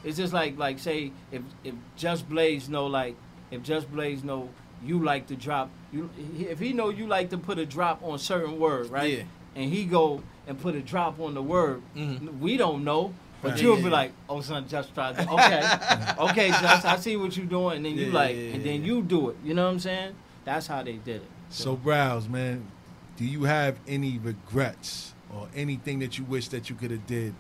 it's 0.04 0.16
just 0.16 0.32
like 0.32 0.56
like 0.56 0.78
say 0.78 1.12
if 1.30 1.42
if 1.64 1.74
Just 1.96 2.28
Blaze 2.28 2.68
know 2.68 2.86
like 2.86 3.16
if 3.50 3.62
Just 3.62 3.90
Blaze 3.92 4.22
know 4.24 4.48
you 4.84 5.02
like 5.02 5.26
to 5.26 5.36
drop 5.36 5.70
you 5.92 6.08
if 6.38 6.58
he 6.58 6.72
know 6.72 6.88
you 6.88 7.06
like 7.06 7.30
to 7.30 7.38
put 7.38 7.58
a 7.58 7.66
drop 7.66 8.02
on 8.02 8.18
certain 8.18 8.58
word 8.58 8.90
right, 8.90 9.18
Yeah. 9.18 9.24
and 9.54 9.72
he 9.72 9.84
go 9.84 10.22
and 10.46 10.58
put 10.60 10.74
a 10.74 10.80
drop 10.80 11.20
on 11.20 11.34
the 11.34 11.42
word, 11.42 11.82
mm-hmm. 11.96 12.40
we 12.40 12.56
don't 12.56 12.84
know. 12.84 13.12
But 13.42 13.52
Right. 13.52 13.62
you'll 13.62 13.78
Yeah, 13.78 13.84
be 13.84 13.90
like, 13.90 14.12
oh 14.28 14.40
son, 14.40 14.68
just 14.68 14.94
tried 14.94 15.16
to 15.16 15.28
okay, 15.28 16.14
okay, 16.30 16.48
Just, 16.50 16.84
I 16.84 16.96
see 16.96 17.16
what 17.16 17.36
you 17.36 17.44
doing, 17.44 17.78
and 17.78 17.84
then 17.86 17.96
you 17.96 18.12
like, 18.12 18.36
yeah, 18.36 18.42
and 18.54 18.64
yeah, 18.64 18.72
then 18.72 18.84
you 18.84 19.02
do 19.02 19.30
it. 19.30 19.36
You 19.44 19.54
know 19.54 19.64
what 19.66 19.72
I'm 19.72 19.80
saying? 19.80 20.14
That's 20.44 20.68
how 20.68 20.82
they 20.84 20.94
did 20.94 21.22
it. 21.22 21.28
So, 21.48 21.76
Browz, 21.76 22.28
man, 22.28 22.70
do 23.16 23.24
you 23.24 23.42
have 23.44 23.78
any 23.88 24.18
regrets 24.18 25.14
or 25.34 25.48
anything 25.56 25.98
that 26.00 26.18
you 26.18 26.24
wish 26.24 26.48
that 26.48 26.70
you 26.70 26.76
could 26.76 26.92
have 26.92 27.06
did 27.06 27.34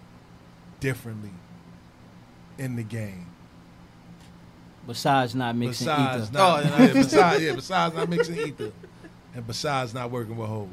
differently 0.80 1.30
in 2.58 2.76
the 2.76 2.82
game? 2.82 3.26
Besides 4.86 5.34
not 5.34 5.54
mixing 5.56 5.86
besides 5.86 6.28
ether. 6.28 6.38
not, 6.38 6.64
Oh, 6.64 6.68
yeah, 6.84 6.92
besides, 6.92 7.42
yeah, 7.42 7.52
besides 7.54 7.94
not 7.94 8.08
mixing 8.08 8.36
ether, 8.36 8.72
and 9.34 9.46
besides 9.46 9.94
not 9.94 10.10
working 10.10 10.36
with 10.36 10.48
Hov. 10.48 10.68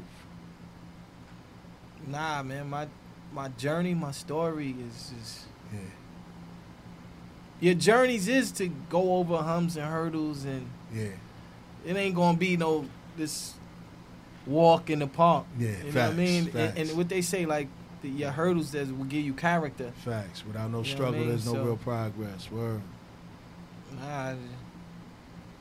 Nah, 2.06 2.42
man, 2.42 2.68
my 2.68 2.86
my 3.32 3.48
journey, 3.50 3.94
my 3.94 4.10
story 4.10 4.74
is 4.88 5.12
is 5.20 5.44
Yeah. 5.72 5.78
your 7.60 7.74
journeys 7.74 8.26
is 8.26 8.50
to 8.52 8.68
go 8.88 9.14
over 9.16 9.36
humps 9.36 9.76
and 9.76 9.86
hurdles 9.86 10.44
and 10.44 10.66
Yeah, 10.92 11.10
it 11.86 11.96
ain't 11.96 12.16
gonna 12.16 12.36
be 12.36 12.56
no 12.56 12.86
this 13.16 13.54
walk 14.46 14.90
in 14.90 14.98
the 14.98 15.06
park. 15.06 15.44
Yeah, 15.58 15.68
you 15.84 15.92
know 15.92 16.00
what 16.06 16.10
I 16.10 16.14
mean. 16.14 16.50
And, 16.56 16.78
and 16.78 16.96
what 16.96 17.08
they 17.08 17.22
say, 17.22 17.46
like 17.46 17.68
the, 18.02 18.08
your 18.08 18.30
hurdles 18.30 18.72
that 18.72 18.86
will 18.96 19.04
give 19.04 19.24
you 19.24 19.34
character. 19.34 19.92
facts. 20.04 20.44
Without 20.46 20.62
no 20.62 20.66
You 20.66 20.70
know 20.72 20.78
what 20.78 20.86
I 20.86 20.90
struggle, 20.90 21.20
mean? 21.20 21.28
there's 21.28 21.46
no 21.46 21.52
So- 21.54 21.64
real 21.64 21.76
progress. 21.76 22.50
Word. 22.50 22.80
I, 24.00 24.36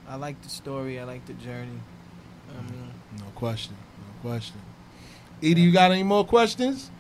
I 0.08 0.16
like 0.16 0.42
the 0.42 0.50
story. 0.50 1.00
I 1.00 1.04
like 1.04 1.26
the 1.26 1.34
journey. 1.34 1.80
I 2.50 2.62
mean, 2.72 2.94
No 3.18 3.26
question. 3.36 3.76
No 3.98 4.30
question. 4.30 4.58
Edie, 5.42 5.62
you 5.62 5.72
got 5.72 5.92
any 5.92 6.04
more 6.04 6.26
questions? 6.26 6.92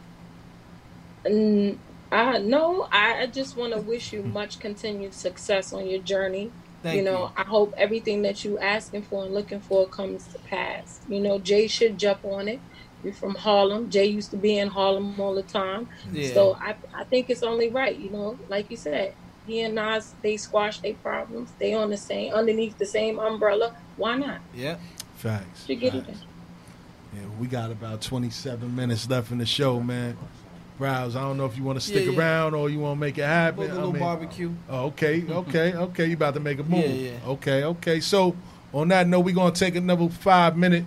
Mm, 1.25 1.77
I 2.11 2.37
no, 2.39 2.87
I 2.91 3.21
I 3.23 3.27
just 3.27 3.57
want 3.57 3.73
to 3.73 3.79
wish 3.81 4.13
you 4.13 4.23
much 4.39 4.59
continued 4.59 5.13
success 5.13 5.73
on 5.73 5.87
your 5.87 6.01
journey. 6.01 6.51
Thank 6.81 6.95
you 6.97 7.03
know, 7.03 7.25
you. 7.25 7.31
I 7.35 7.43
hope 7.43 7.73
everything 7.77 8.21
that 8.21 8.45
you're 8.45 8.61
asking 8.63 9.01
for 9.03 9.25
and 9.25 9.33
looking 9.33 9.59
for 9.59 9.85
comes 9.85 10.25
to 10.27 10.39
pass. 10.39 11.01
You 11.09 11.19
know, 11.19 11.37
Jay 11.37 11.67
should 11.67 11.97
jump 11.97 12.23
on 12.23 12.47
it. 12.47 12.61
You're 13.03 13.13
from 13.13 13.35
Harlem. 13.35 13.89
Jay 13.89 14.05
used 14.05 14.31
to 14.31 14.37
be 14.37 14.57
in 14.57 14.67
Harlem 14.67 15.19
all 15.19 15.33
the 15.35 15.43
time. 15.43 15.87
Yeah. 16.11 16.33
So 16.33 16.55
I 16.59 16.75
I 16.93 17.03
think 17.05 17.29
it's 17.29 17.43
only 17.43 17.69
right, 17.69 17.95
you 17.97 18.09
know, 18.09 18.37
like 18.49 18.69
you 18.69 18.77
said, 18.77 19.13
he 19.47 19.61
and 19.61 19.75
Nas 19.75 20.13
they 20.21 20.37
squash 20.37 20.79
their 20.79 20.93
problems. 20.95 21.51
They 21.59 21.73
on 21.73 21.89
the 21.89 21.97
same 21.97 22.33
underneath 22.33 22.77
the 22.77 22.85
same 22.85 23.19
umbrella. 23.19 23.75
Why 23.97 24.15
not? 24.17 24.39
yeah. 24.53 24.77
Facts. 25.15 25.65
Should 25.65 25.79
get 25.81 25.95
it 25.95 26.05
facts. 26.05 26.19
done. 26.19 26.27
Yeah, 27.15 27.27
we 27.39 27.47
got 27.47 27.71
about 27.71 28.01
27 28.01 28.73
minutes 28.75 29.09
left 29.09 29.31
in 29.31 29.37
the 29.39 29.45
show, 29.45 29.79
man. 29.81 30.15
Browz, 30.79 31.09
I 31.15 31.21
don't 31.21 31.35
know 31.37 31.45
if 31.45 31.57
you 31.57 31.63
want 31.63 31.77
to 31.77 31.85
stick 31.85 32.05
Yeah, 32.05 32.11
yeah. 32.11 32.17
around 32.19 32.53
or 32.53 32.69
you 32.69 32.79
want 32.79 32.95
to 32.95 32.99
make 33.01 33.17
it 33.17 33.23
happen. 33.25 33.59
We'll 33.59 33.67
do 33.67 33.73
a 33.73 33.75
I 33.75 33.77
little 33.79 33.91
mean- 33.93 34.01
barbecue. 34.01 34.51
Oh, 34.69 34.85
okay, 34.87 35.23
okay, 35.29 35.73
okay. 35.73 36.05
You 36.05 36.13
about 36.13 36.35
to 36.35 36.39
make 36.39 36.59
a 36.59 36.63
move. 36.63 36.85
Yeah, 36.85 37.11
yeah. 37.11 37.29
Okay, 37.31 37.63
okay. 37.63 37.99
So 37.99 38.35
on 38.73 38.87
that 38.89 39.07
note, 39.07 39.21
we're 39.21 39.35
gonna 39.35 39.51
take 39.53 39.75
another 39.75 40.07
five 40.09 40.55
minute 40.55 40.85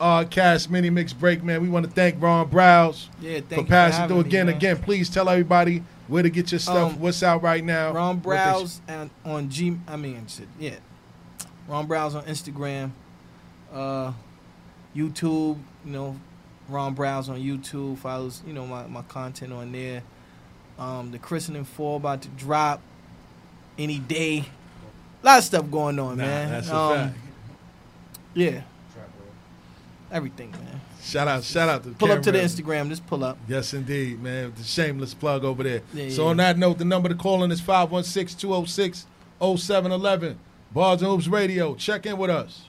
uh 0.00 0.24
cast 0.24 0.70
mini 0.70 0.90
mix 0.90 1.12
break, 1.12 1.42
man. 1.42 1.60
We 1.62 1.68
want 1.68 1.86
to 1.86 1.90
thank 1.90 2.20
Ron 2.22 2.48
Browz 2.48 3.08
Yeah, 3.20 3.34
thank 3.40 3.48
for 3.48 3.54
you 3.56 3.62
for 3.62 3.68
passing 3.68 4.00
having 4.02 4.16
through 4.16 4.26
again. 4.26 4.46
man. 4.46 4.56
Again, 4.56 4.76
please 4.78 5.08
tell 5.10 5.28
everybody 5.28 5.82
where 6.06 6.22
to 6.22 6.30
get 6.30 6.52
your 6.52 6.58
stuff. 6.58 6.92
Um, 6.94 7.00
what's 7.00 7.22
out 7.22 7.42
right 7.42 7.62
now. 7.64 7.92
Ron 7.92 8.20
Browz 8.20 8.80
and 8.88 9.10
on 9.24 9.48
G. 9.50 9.76
I 9.86 9.96
mean, 9.96 10.26
yeah. 10.58 10.76
Ron 11.66 11.86
Browz 11.86 12.14
on 12.14 12.24
Instagram, 12.24 12.92
uh, 13.72 14.12
YouTube. 14.96 15.58
You 15.84 15.90
know, 15.92 16.20
Ron 16.68 16.94
Browz 16.96 17.28
on 17.28 17.38
YouTube 17.38 17.98
follows. 17.98 18.42
You 18.46 18.52
know 18.54 18.66
my, 18.66 18.86
my 18.86 19.02
content 19.02 19.52
on 19.52 19.72
there. 19.72 20.02
Um, 20.78 21.10
the 21.10 21.18
christening 21.18 21.64
four 21.64 21.96
about 21.96 22.22
to 22.22 22.28
drop 22.28 22.80
any 23.78 23.98
day. 23.98 24.44
A 25.22 25.26
lot 25.26 25.38
of 25.38 25.44
stuff 25.44 25.68
going 25.70 25.98
on, 25.98 26.16
Nah, 26.16 26.24
man. 26.24 26.50
that's 26.52 26.68
a 26.68 26.76
um, 26.76 26.96
fact. 26.96 27.18
Yeah. 28.34 28.60
Everything, 30.10 30.50
man. 30.52 30.80
Shout 31.02 31.28
out, 31.28 31.44
shout 31.44 31.68
out 31.68 31.84
to 31.84 31.90
Pull 31.90 32.10
up 32.12 32.22
to 32.22 32.32
the 32.32 32.38
Instagram. 32.38 32.88
Just 32.88 33.06
pull 33.06 33.22
up. 33.24 33.36
Yes, 33.46 33.74
indeed, 33.74 34.22
man. 34.22 34.54
The 34.56 34.64
shameless 34.64 35.12
plug 35.14 35.44
over 35.44 35.62
there. 35.62 35.82
Yeah, 35.92 36.08
so 36.10 36.24
yeah. 36.24 36.30
on 36.30 36.38
that 36.38 36.58
note, 36.58 36.78
the 36.78 36.84
number 36.84 37.08
to 37.08 37.14
call 37.14 37.44
in 37.44 37.52
is 37.52 37.60
516-206-0711. 37.60 40.36
Bars 40.72 41.02
and 41.02 41.10
Hoops 41.10 41.28
Radio. 41.28 41.74
Check 41.74 42.06
in 42.06 42.16
with 42.18 42.30
us. 42.30 42.68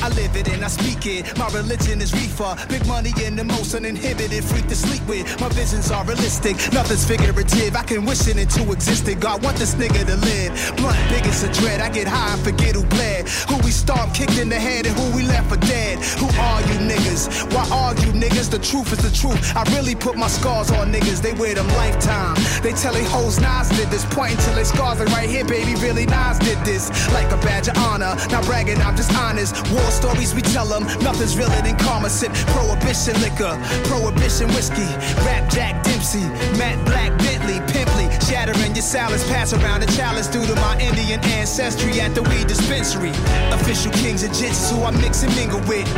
I 0.00 0.08
live 0.10 0.34
it 0.36 0.48
and 0.48 0.64
I 0.64 0.68
speak 0.68 1.06
it. 1.06 1.36
My 1.38 1.48
religion 1.48 2.00
is 2.00 2.12
reefer. 2.12 2.56
Big 2.68 2.86
money 2.86 3.12
and 3.24 3.38
the 3.38 3.44
most 3.44 3.74
uninhibited 3.74 4.44
freak 4.44 4.66
to 4.68 4.76
sleep 4.76 5.06
with. 5.06 5.24
My 5.40 5.48
visions 5.50 5.90
are 5.90 6.04
realistic, 6.04 6.56
nothing's 6.72 7.04
figurative. 7.04 7.76
I 7.76 7.82
can 7.82 8.04
wish 8.04 8.26
it 8.28 8.38
into 8.38 8.72
existence. 8.72 9.22
God 9.22 9.42
want 9.42 9.56
this 9.56 9.74
nigga 9.74 10.04
to 10.06 10.16
live. 10.16 10.76
Blunt, 10.76 10.98
big 11.08 11.26
as 11.26 11.42
a 11.42 11.52
dread. 11.52 11.80
I 11.80 11.88
get 11.90 12.06
high 12.06 12.34
and 12.34 12.42
forget 12.42 12.74
who 12.74 12.84
bled. 12.86 13.28
Who 13.48 13.56
we 13.64 13.70
stomped, 13.70 14.14
kicked 14.14 14.38
in 14.38 14.48
the 14.48 14.58
head, 14.58 14.86
and 14.86 14.96
who 14.96 15.16
we 15.16 15.22
left 15.22 15.48
for 15.50 15.56
dead. 15.56 15.98
Who 16.20 16.26
are 16.40 16.60
you 16.62 16.78
niggas? 16.90 17.52
Why 17.52 17.68
are 17.70 17.94
you 17.94 18.12
niggas? 18.12 18.50
The 18.50 18.58
truth 18.58 18.92
is 18.92 18.98
the 18.98 19.14
truth. 19.14 19.38
I 19.56 19.62
really 19.76 19.94
put 19.94 20.16
my 20.16 20.28
scars 20.28 20.70
on 20.70 20.92
niggas. 20.92 21.22
They 21.22 21.32
wear 21.34 21.54
them 21.54 21.68
lifetime. 21.68 22.36
They 22.62 22.72
tell 22.72 22.92
they 22.92 23.04
hoes 23.04 23.38
Nas 23.38 23.68
did 23.70 23.88
this. 23.90 24.04
Pointing 24.10 24.38
till 24.38 24.54
they 24.54 24.64
scars 24.64 24.98
like 24.98 25.08
right 25.08 25.28
here, 25.28 25.44
baby. 25.44 25.74
Really 25.80 26.06
Nas 26.06 26.38
did 26.38 26.58
this. 26.64 26.90
Like 27.12 27.30
a 27.32 27.36
badge 27.38 27.68
of 27.68 27.76
honor. 27.78 28.16
Not 28.30 28.44
bragging, 28.44 28.78
I'm 28.78 28.96
just 28.96 29.14
honest. 29.14 29.54
War 29.76 29.90
stories 29.90 30.34
we 30.34 30.42
tell 30.42 30.66
them. 30.66 30.84
Nothing's 31.04 31.36
realer 31.36 31.60
than 31.60 31.76
karma. 31.76 32.08
Sip 32.08 32.32
prohibition 32.56 33.20
liquor. 33.20 33.52
Prohibition 33.84 34.48
whiskey. 34.56 34.88
Rap 35.26 35.50
Jack 35.50 35.84
Dempsey. 35.84 36.24
Matt 36.56 36.82
Black 36.86 37.12
Bentley. 37.18 37.60
Pimply. 37.72 38.08
Shattering 38.24 38.74
your 38.74 38.82
salads. 38.82 39.24
Pass 39.28 39.52
around 39.52 39.80
the 39.80 39.90
chalice 39.92 40.28
due 40.28 40.46
to 40.46 40.54
my 40.56 40.78
Indian 40.80 41.20
ancestry 41.36 42.00
at 42.00 42.14
the 42.14 42.22
weed 42.22 42.46
dispensary. 42.46 43.12
Official 43.52 43.92
kings 43.92 44.22
of 44.22 44.30
jits 44.30 44.70
who 44.70 44.82
I 44.82 44.90
mix 45.02 45.22
and 45.22 45.34
mingle 45.36 45.60
with. 45.68 45.88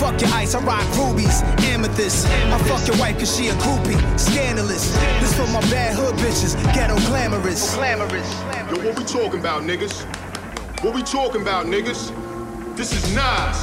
Fuck 0.00 0.20
your 0.20 0.30
ice, 0.30 0.54
I 0.54 0.60
rock 0.60 0.86
rubies. 0.96 1.42
Amethyst. 1.72 2.26
I 2.26 2.58
fuck 2.64 2.86
your 2.86 2.96
wife 2.96 3.18
cause 3.18 3.36
she 3.36 3.48
a 3.48 3.54
groupie. 3.54 4.00
Scandalous. 4.18 4.92
This 5.20 5.34
for 5.36 5.46
my 5.52 5.60
bad 5.72 5.94
hood 5.94 6.14
bitches. 6.16 6.54
Ghetto 6.72 6.96
glamorous. 7.08 7.74
Glamorous. 7.74 8.30
Yo, 8.70 8.84
what 8.84 8.98
we 8.98 9.04
talking 9.04 9.40
about, 9.40 9.62
niggas? 9.62 10.04
What 10.82 10.94
we 10.94 11.02
talking 11.02 11.42
about, 11.42 11.66
niggas? 11.66 12.25
This 12.76 12.92
is 12.92 13.14
Nas. 13.14 13.56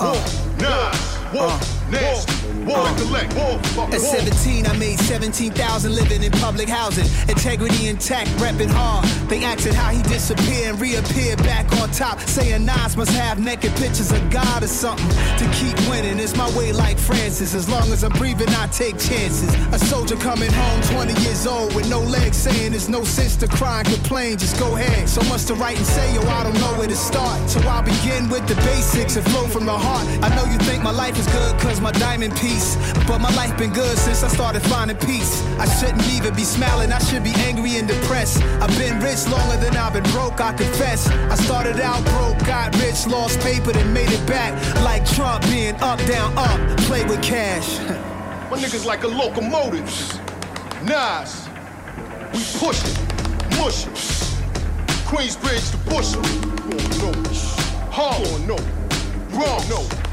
Uh, 0.00 0.14
Nas. 0.58 1.23
War. 1.34 1.58
Nasty. 1.90 2.44
War. 2.64 2.86
Recollect. 2.86 3.34
War. 3.34 3.58
Fuck. 3.74 3.92
At 3.92 4.00
17, 4.00 4.66
I 4.66 4.76
made 4.78 4.98
17,000 5.00 5.92
living 5.92 6.22
in 6.22 6.30
public 6.32 6.68
housing. 6.68 7.06
Integrity 7.28 7.88
intact, 7.88 8.30
repping 8.38 8.70
hard. 8.70 9.04
They 9.28 9.42
asking 9.42 9.74
how 9.74 9.90
he 9.90 10.00
disappeared 10.04 10.70
and 10.70 10.80
reappeared 10.80 11.38
back 11.38 11.70
on 11.80 11.90
top. 11.90 12.20
Saying 12.20 12.64
Nas 12.64 12.96
must 12.96 13.10
have 13.12 13.40
naked 13.40 13.72
pictures 13.76 14.12
of 14.12 14.30
God 14.30 14.62
or 14.62 14.68
something 14.68 15.08
to 15.08 15.44
keep 15.58 15.76
winning. 15.88 16.20
It's 16.20 16.36
my 16.36 16.48
way 16.56 16.72
like 16.72 16.98
Francis. 16.98 17.54
As 17.54 17.68
long 17.68 17.90
as 17.92 18.04
I'm 18.04 18.12
breathing, 18.12 18.48
I 18.50 18.68
take 18.68 18.98
chances. 18.98 19.52
A 19.72 19.78
soldier 19.78 20.16
coming 20.16 20.52
home 20.52 20.80
20 20.82 21.20
years 21.22 21.46
old 21.46 21.74
with 21.74 21.90
no 21.90 22.00
legs 22.00 22.36
saying 22.36 22.70
there's 22.70 22.88
no 22.88 23.02
sense 23.02 23.34
to 23.36 23.48
cry 23.48 23.80
and 23.80 23.88
complain. 23.88 24.38
Just 24.38 24.58
go 24.58 24.76
ahead. 24.76 25.08
So 25.08 25.20
much 25.28 25.44
to 25.46 25.54
write 25.54 25.76
and 25.76 25.86
say, 25.86 26.14
yo, 26.14 26.22
I 26.22 26.44
don't 26.44 26.58
know 26.60 26.78
where 26.78 26.88
to 26.88 26.96
start. 26.96 27.50
So 27.50 27.60
I'll 27.68 27.82
begin 27.82 28.28
with 28.28 28.46
the 28.46 28.54
basics 28.62 29.16
and 29.16 29.26
flow 29.26 29.48
from 29.48 29.66
the 29.66 29.76
heart. 29.76 30.06
I 30.22 30.34
know 30.36 30.44
you 30.50 30.58
think 30.58 30.82
my 30.82 30.92
life 30.92 31.18
is 31.18 31.23
good 31.26 31.58
cause 31.60 31.80
my 31.80 31.92
diamond 31.92 32.34
piece. 32.36 32.76
But 33.06 33.20
my 33.20 33.34
life 33.34 33.56
been 33.56 33.72
good 33.72 33.96
since 33.98 34.22
I 34.22 34.28
started 34.28 34.62
finding 34.62 34.96
peace. 34.98 35.42
I 35.58 35.66
shouldn't 35.66 36.06
even 36.08 36.34
be 36.34 36.44
smiling, 36.44 36.92
I 36.92 36.98
should 36.98 37.24
be 37.24 37.34
angry 37.48 37.76
and 37.76 37.86
depressed. 37.86 38.42
I've 38.60 38.76
been 38.78 39.00
rich 39.00 39.26
longer 39.28 39.56
than 39.56 39.76
I've 39.76 39.92
been 39.92 40.08
broke, 40.12 40.40
I 40.40 40.52
confess. 40.52 41.08
I 41.08 41.36
started 41.36 41.80
out 41.80 42.04
broke, 42.04 42.38
got 42.46 42.74
rich, 42.80 43.06
lost 43.06 43.40
paper, 43.40 43.72
then 43.72 43.92
made 43.92 44.10
it 44.10 44.26
back. 44.26 44.52
Like 44.82 45.04
Trump 45.06 45.44
being 45.44 45.74
up, 45.76 45.98
down, 46.06 46.36
up, 46.36 46.58
play 46.80 47.04
with 47.04 47.22
cash. 47.22 47.78
My 48.50 48.58
niggas 48.58 48.84
like 48.84 49.04
a 49.04 49.08
locomotive. 49.08 49.88
Nas. 50.84 51.48
We 52.32 52.40
push 52.58 52.84
it. 52.84 52.98
Mush 53.58 53.86
it. 53.86 54.24
Queensbridge 55.08 55.70
to 55.70 55.78
Bushel. 55.88 56.22
No. 57.00 58.46
No. 58.46 58.56
Bronx. 59.30 59.68
No. 59.70 60.03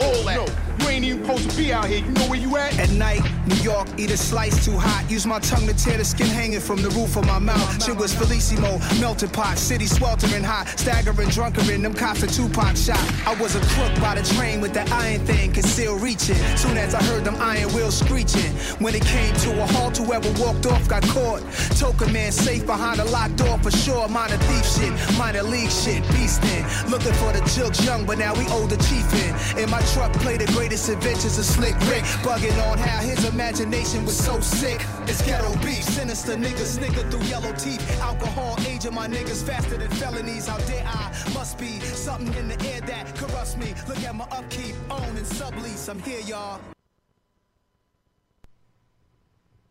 All 0.00 0.24
that. 0.24 0.63
You 1.04 1.22
supposed 1.22 1.50
to 1.50 1.56
be 1.56 1.70
out 1.72 1.86
here. 1.86 1.98
You 1.98 2.12
know 2.12 2.28
where 2.30 2.38
you 2.38 2.56
at? 2.56 2.78
At 2.78 2.90
night, 2.92 3.20
New 3.46 3.56
York, 3.56 3.88
eat 3.98 4.10
a 4.10 4.16
slice 4.16 4.64
too 4.64 4.78
hot. 4.78 5.10
Use 5.10 5.26
my 5.26 5.38
tongue 5.40 5.66
to 5.66 5.74
tear 5.74 5.98
the 5.98 6.04
skin 6.04 6.28
hanging 6.28 6.60
from 6.60 6.80
the 6.80 6.88
roof 6.90 7.16
of 7.16 7.26
my 7.26 7.38
mouth. 7.38 7.84
Shit 7.84 7.96
was 7.96 8.14
Felissimo, 8.14 8.78
melting 9.00 9.28
pot, 9.30 9.58
city 9.58 9.84
sweltering 9.86 10.42
hot, 10.42 10.66
staggering, 10.78 11.28
drunkerin', 11.28 11.82
them 11.82 11.92
cops 11.92 12.22
a 12.22 12.26
Tupac 12.26 12.76
shot. 12.76 12.98
I 13.26 13.34
was 13.40 13.54
a 13.54 13.60
crook 13.74 13.92
by 14.00 14.14
the 14.14 14.22
train 14.34 14.62
with 14.62 14.72
the 14.72 14.88
iron 14.94 15.20
thing, 15.26 15.52
concealed 15.52 16.00
reaching. 16.00 16.36
Soon 16.56 16.78
as 16.78 16.94
I 16.94 17.02
heard 17.02 17.24
them 17.24 17.36
iron 17.38 17.72
wheels 17.74 17.98
screeching. 17.98 18.52
When 18.78 18.94
it 18.94 19.04
came 19.04 19.34
to 19.44 19.62
a 19.62 19.66
halt, 19.66 19.98
whoever 19.98 20.30
walked 20.42 20.64
off 20.66 20.88
got 20.88 21.02
caught. 21.08 21.42
Token 21.76 22.12
man 22.12 22.32
safe 22.32 22.64
behind 22.64 23.00
a 23.00 23.04
locked 23.04 23.36
door 23.36 23.58
for 23.58 23.70
sure. 23.70 24.08
Minor 24.08 24.38
thief 24.38 24.64
shit, 24.64 25.18
minor 25.18 25.42
league 25.42 25.70
shit, 25.70 26.02
beastin'. 26.14 26.90
Looking 26.90 27.12
for 27.14 27.32
the 27.32 27.42
jokes 27.54 27.84
young, 27.84 28.06
but 28.06 28.18
now 28.18 28.32
we 28.34 28.46
owe 28.48 28.66
the 28.66 28.76
chief 28.88 29.06
in. 29.26 29.64
In 29.64 29.70
my 29.70 29.82
truck, 29.92 30.12
play 30.14 30.36
the 30.36 30.46
greatest 30.52 30.73
adventures 30.74 31.38
of 31.38 31.44
Slick 31.44 31.78
Rick. 31.88 32.02
Bugging 32.22 32.58
on 32.68 32.78
how 32.78 32.98
his 32.98 33.24
imagination 33.24 34.04
was 34.04 34.16
so 34.16 34.40
sick. 34.40 34.84
It's 35.06 35.22
ghetto 35.22 35.52
beef, 35.64 35.84
sinister 35.84 36.34
niggas 36.34 36.76
snicker 36.76 37.08
through 37.10 37.22
yellow 37.22 37.52
teeth. 37.52 37.80
Alcohol 38.00 38.56
aging 38.66 38.92
my 38.92 39.06
niggas 39.06 39.46
faster 39.46 39.76
than 39.78 39.90
felonies. 39.90 40.48
How 40.48 40.58
dare 40.58 40.84
I? 40.84 41.12
Must 41.32 41.58
be 41.58 41.78
something 41.80 42.34
in 42.34 42.48
the 42.48 42.60
air 42.68 42.80
that 42.80 43.14
corrupts 43.14 43.56
me. 43.56 43.72
Look 43.86 44.02
at 44.02 44.14
my 44.14 44.24
upkeep, 44.24 44.74
own 44.90 45.16
and 45.16 45.26
sublease. 45.26 45.88
I'm 45.88 46.00
here, 46.00 46.20
y'all. 46.20 46.60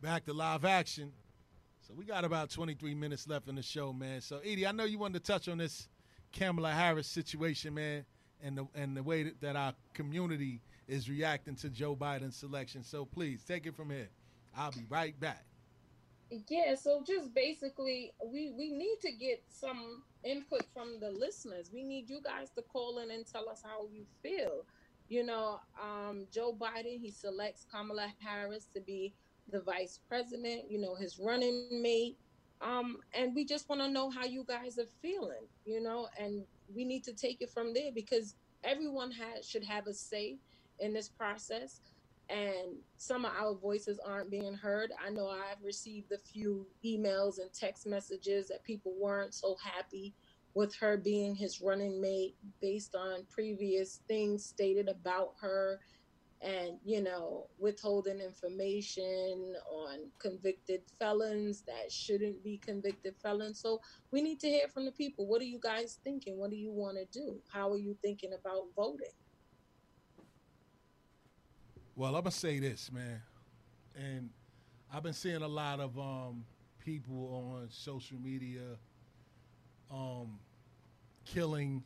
Back 0.02 0.26
to 0.26 0.34
live 0.34 0.64
action. 0.64 1.12
So 1.86 1.94
we 1.94 2.06
got 2.06 2.24
about 2.24 2.50
23 2.50 2.96
minutes 2.96 3.28
left 3.28 3.50
in 3.50 3.56
the 3.56 3.62
show, 3.62 3.92
man. 3.92 4.22
So 4.22 4.40
Edie, 4.40 4.66
I 4.66 4.72
know 4.72 4.86
you 4.86 4.98
wanted 4.98 5.24
to 5.24 5.32
touch 5.32 5.50
on 5.50 5.58
this 5.58 5.90
Kamala 6.32 6.72
Harris 6.72 7.08
situation, 7.08 7.74
man, 7.74 8.06
and 8.42 8.58
the 8.58 8.68
and 8.74 8.96
the 8.96 9.04
way 9.04 9.24
that, 9.24 9.42
that 9.42 9.56
our 9.56 9.74
community 9.94 10.62
is 10.88 11.10
reacting 11.10 11.56
to 11.58 11.70
Joe 11.70 11.96
Biden's 11.96 12.36
selection. 12.36 12.84
So 12.84 13.06
please 13.06 13.44
take 13.44 13.66
it 13.66 13.76
from 13.76 13.90
here. 13.90 14.10
I'll 14.56 14.72
be 14.72 14.86
right 14.90 15.18
back. 15.20 15.46
Yeah, 16.50 16.76
so 16.76 17.04
just 17.06 17.34
basically, 17.34 18.12
we 18.26 18.52
we 18.58 18.72
need 18.72 18.98
to 19.02 19.12
get 19.12 19.44
some 19.50 20.04
input 20.24 20.64
from 20.74 21.00
the 21.00 21.12
listeners. 21.12 21.70
We 21.72 21.84
need 21.84 22.10
you 22.10 22.22
guys 22.24 22.50
to 22.52 22.62
call 22.64 23.00
in 23.00 23.12
and 23.12 23.26
tell 23.26 23.48
us 23.50 23.62
how 23.64 23.88
you 23.92 24.06
feel. 24.24 24.66
You 25.10 25.26
know, 25.26 25.60
um, 25.82 26.26
Joe 26.32 26.58
Biden 26.60 27.00
he 27.00 27.12
selects 27.12 27.66
Kamala 27.72 28.12
Harris 28.20 28.68
to 28.74 28.82
be 28.82 29.14
the 29.52 29.60
vice 29.62 30.00
president. 30.10 30.72
You 30.72 30.80
know, 30.80 30.96
his 30.96 31.20
running 31.20 31.68
mate. 31.82 32.18
Um, 32.62 33.00
and 33.14 33.36
we 33.36 33.44
just 33.46 33.68
want 33.70 33.82
to 33.82 33.90
know 33.90 34.10
how 34.10 34.26
you 34.26 34.46
guys 34.48 34.80
are 34.80 34.88
feeling. 35.02 35.48
You 35.66 35.84
know, 35.84 36.08
and 36.20 36.46
we 36.74 36.84
need 36.84 37.04
to 37.04 37.14
take 37.14 37.42
it 37.42 37.52
from 37.52 37.74
there 37.74 37.92
because 37.94 38.36
everyone 38.64 39.12
has 39.12 39.48
should 39.48 39.66
have 39.66 39.88
a 39.88 39.94
say 39.94 40.38
in 40.80 40.94
this 40.94 41.10
process 41.10 41.82
and 42.30 42.78
some 42.98 43.26
of 43.26 43.32
our 43.38 43.54
voices 43.56 44.00
aren't 44.06 44.32
being 44.32 44.54
heard. 44.54 44.92
I 45.06 45.10
know 45.10 45.28
I've 45.28 45.64
received 45.64 46.12
a 46.12 46.18
few 46.18 46.66
emails 46.86 47.40
and 47.40 47.52
text 47.54 47.86
messages 47.86 48.48
that 48.48 48.64
people 48.64 48.94
weren't 49.00 49.34
so 49.34 49.56
happy 49.62 50.14
with 50.56 50.76
her 50.76 50.98
being 50.98 51.36
his 51.36 51.62
running 51.62 52.00
mate 52.00 52.36
based 52.62 52.96
on 52.96 53.26
previous 53.30 54.02
things 54.08 54.46
stated 54.46 54.88
about 54.88 55.34
her 55.42 55.80
and 56.42 56.78
you 56.84 57.02
know 57.02 57.48
withholding 57.58 58.20
information 58.20 59.56
on 59.72 60.00
convicted 60.20 60.82
felons 61.00 61.62
that 61.62 61.92
shouldn't 61.92 62.44
be 62.44 62.58
convicted 62.58 63.16
felons. 63.22 63.60
So 63.60 63.80
we 64.12 64.22
need 64.22 64.40
to 64.42 64.48
hear 64.48 64.68
from 64.68 64.86
the 64.86 64.92
people. 64.92 65.26
What 65.26 65.42
are 65.42 65.46
you 65.46 65.60
guys 65.62 66.00
thinking? 66.04 66.38
What 66.38 66.52
do 66.52 66.58
you 66.58 66.72
want 66.72 66.98
to 66.98 67.06
do? 67.18 67.40
How 67.52 67.72
are 67.72 67.78
you 67.78 67.96
thinking 68.02 68.32
about 68.34 68.64
voting 68.76 69.08
Well, 71.96 72.16
I'm 72.16 72.24
gonna 72.24 72.32
say 72.32 72.58
this, 72.58 72.92
man, 72.92 73.22
and 73.96 74.32
I've 74.92 75.04
been 75.04 75.14
seeing 75.14 75.44
a 75.44 75.48
lot 75.48 75.80
of 75.80 75.96
um, 76.00 76.44
people 76.84 77.52
on 77.56 77.68
social 77.70 78.18
media 78.20 78.62
um, 79.92 80.40
killing 81.24 81.84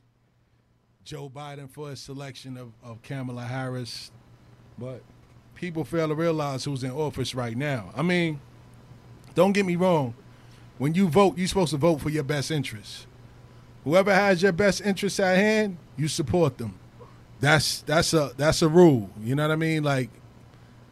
Joe 1.04 1.30
Biden 1.30 1.70
for 1.70 1.90
his 1.90 2.00
selection 2.00 2.56
of, 2.56 2.72
of 2.82 3.02
Kamala 3.02 3.44
Harris, 3.44 4.12
but 4.78 5.02
people 5.56 5.84
fail 5.84 6.08
to 6.08 6.16
realize 6.16 6.64
who's 6.64 6.86
in 6.86 6.92
office 6.92 7.36
right 7.36 7.58
now. 7.58 7.92
I 7.94 8.02
mean, 8.02 8.40
don't 9.36 9.52
get 9.52 9.66
me 9.66 9.76
wrong. 9.76 10.16
When 10.78 10.94
you 10.94 11.10
vote, 11.10 11.38
you're 11.38 11.50
supposed 11.50 11.72
to 11.72 11.78
vote 11.78 12.00
for 12.00 12.10
your 12.10 12.24
best 12.24 12.50
interests. 12.50 13.08
Whoever 13.84 14.14
has 14.14 14.42
your 14.42 14.54
best 14.54 14.80
interests 14.86 15.20
at 15.20 15.36
hand, 15.36 15.78
you 15.98 16.08
support 16.08 16.58
them 16.58 16.80
that's 17.40 17.82
that's 17.82 18.14
a 18.14 18.32
that's 18.38 18.62
a 18.62 18.70
rule. 18.70 19.10
You 19.22 19.36
know 19.36 19.44
what 19.44 19.52
I 19.52 19.58
mean? 19.58 19.84
Like 19.84 20.10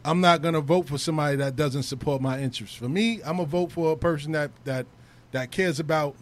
I'm 0.04 0.20
not 0.20 0.42
gonna 0.42 0.60
vote 0.60 0.88
for 0.88 0.98
somebody 0.98 1.36
that 1.36 1.56
doesn't 1.56 1.82
support 1.82 2.22
my 2.22 2.40
interests. 2.40 2.76
For 2.76 2.88
me, 2.88 3.20
I'm 3.24 3.38
gonna 3.38 3.44
vote 3.46 3.72
for 3.72 3.92
a 3.92 3.96
person 3.96 4.32
that 4.32 4.50
that 4.64 4.86
that 5.32 5.50
cares 5.50 5.80
about 5.80 6.14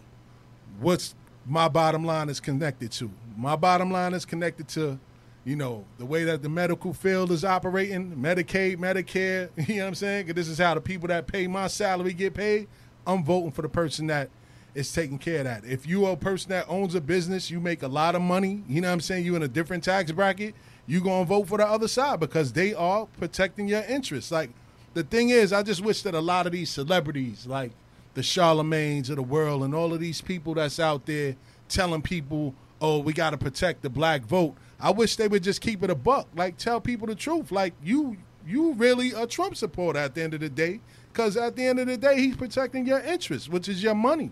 what's 0.79 1.15
my 1.45 1.67
bottom 1.67 2.03
line 2.03 2.29
is 2.29 2.39
connected 2.39 2.91
to. 2.93 3.11
My 3.37 3.55
bottom 3.55 3.91
line 3.91 4.13
is 4.13 4.25
connected 4.25 4.67
to, 4.69 4.99
you 5.43 5.55
know, 5.55 5.85
the 5.99 6.05
way 6.05 6.23
that 6.23 6.41
the 6.41 6.49
medical 6.49 6.93
field 6.93 7.31
is 7.31 7.45
operating, 7.45 8.15
Medicaid, 8.15 8.77
Medicare. 8.77 9.49
You 9.67 9.75
know 9.75 9.83
what 9.83 9.87
I'm 9.89 9.95
saying? 9.95 10.27
this 10.27 10.47
is 10.47 10.57
how 10.57 10.73
the 10.73 10.81
people 10.81 11.07
that 11.09 11.27
pay 11.27 11.45
my 11.47 11.67
salary 11.67 12.13
get 12.13 12.33
paid. 12.33 12.67
I'm 13.05 13.23
voting 13.23 13.51
for 13.51 13.61
the 13.61 13.69
person 13.69 14.07
that 14.07 14.29
is 14.75 14.91
taking 14.91 15.17
care 15.17 15.39
of 15.39 15.45
that. 15.45 15.65
If 15.65 15.87
you 15.87 16.05
are 16.05 16.13
a 16.13 16.17
person 16.17 16.49
that 16.49 16.65
owns 16.67 16.93
a 16.93 17.01
business, 17.01 17.49
you 17.49 17.59
make 17.59 17.81
a 17.81 17.87
lot 17.87 18.13
of 18.13 18.21
money, 18.21 18.61
you 18.67 18.81
know 18.81 18.89
what 18.89 18.93
I'm 18.93 18.99
saying, 18.99 19.25
you 19.25 19.35
in 19.35 19.41
a 19.43 19.47
different 19.47 19.83
tax 19.83 20.11
bracket, 20.11 20.53
you 20.85 21.01
going 21.01 21.23
to 21.23 21.29
vote 21.29 21.47
for 21.47 21.57
the 21.57 21.65
other 21.65 21.87
side 21.87 22.19
because 22.19 22.53
they 22.53 22.73
are 22.73 23.07
protecting 23.17 23.67
your 23.67 23.83
interests. 23.83 24.31
Like 24.31 24.51
the 24.93 25.03
thing 25.03 25.29
is, 25.29 25.53
I 25.53 25.63
just 25.63 25.81
wish 25.81 26.03
that 26.03 26.13
a 26.13 26.19
lot 26.19 26.45
of 26.45 26.51
these 26.51 26.69
celebrities 26.69 27.47
like 27.47 27.71
the 28.13 28.21
Charlemagne's 28.21 29.09
of 29.09 29.15
the 29.15 29.23
world 29.23 29.63
and 29.63 29.73
all 29.73 29.93
of 29.93 29.99
these 29.99 30.21
people 30.21 30.53
that's 30.53 30.79
out 30.79 31.05
there 31.05 31.35
telling 31.67 32.01
people, 32.01 32.53
"Oh, 32.79 32.99
we 32.99 33.13
got 33.13 33.31
to 33.31 33.37
protect 33.37 33.81
the 33.81 33.89
black 33.89 34.23
vote." 34.23 34.55
I 34.79 34.91
wish 34.91 35.15
they 35.15 35.27
would 35.27 35.43
just 35.43 35.61
keep 35.61 35.83
it 35.83 35.89
a 35.89 35.95
buck. 35.95 36.27
Like 36.35 36.57
tell 36.57 36.79
people 36.81 37.07
the 37.07 37.15
truth. 37.15 37.51
Like 37.51 37.73
you 37.83 38.17
you 38.45 38.73
really 38.73 39.11
a 39.11 39.25
Trump 39.25 39.55
supporter 39.55 39.99
at 39.99 40.15
the 40.15 40.21
end 40.21 40.33
of 40.33 40.41
the 40.41 40.49
day 40.49 40.79
cuz 41.13 41.35
at 41.35 41.55
the 41.55 41.65
end 41.65 41.79
of 41.79 41.87
the 41.87 41.97
day 41.97 42.19
he's 42.19 42.35
protecting 42.35 42.85
your 42.85 42.99
interests, 42.99 43.49
which 43.49 43.67
is 43.67 43.81
your 43.81 43.95
money. 43.95 44.31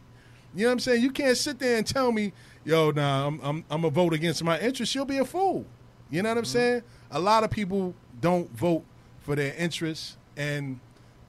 You 0.55 0.63
know 0.63 0.69
what 0.69 0.73
I'm 0.73 0.79
saying? 0.79 1.01
You 1.01 1.11
can't 1.11 1.37
sit 1.37 1.59
there 1.59 1.77
and 1.77 1.85
tell 1.85 2.11
me, 2.11 2.33
yo, 2.63 2.91
nah, 2.91 3.27
I'm 3.27 3.39
I'm 3.41 3.65
I'm 3.69 3.81
gonna 3.81 3.89
vote 3.89 4.13
against 4.13 4.43
my 4.43 4.59
interests. 4.59 4.93
You'll 4.93 5.05
be 5.05 5.17
a 5.17 5.25
fool. 5.25 5.65
You 6.09 6.21
know 6.21 6.29
what 6.29 6.37
I'm 6.37 6.43
mm-hmm. 6.43 6.51
saying? 6.51 6.83
A 7.11 7.19
lot 7.19 7.43
of 7.43 7.49
people 7.49 7.95
don't 8.21 8.49
vote 8.55 8.83
for 9.21 9.35
their 9.35 9.53
interests, 9.55 10.17
and 10.37 10.79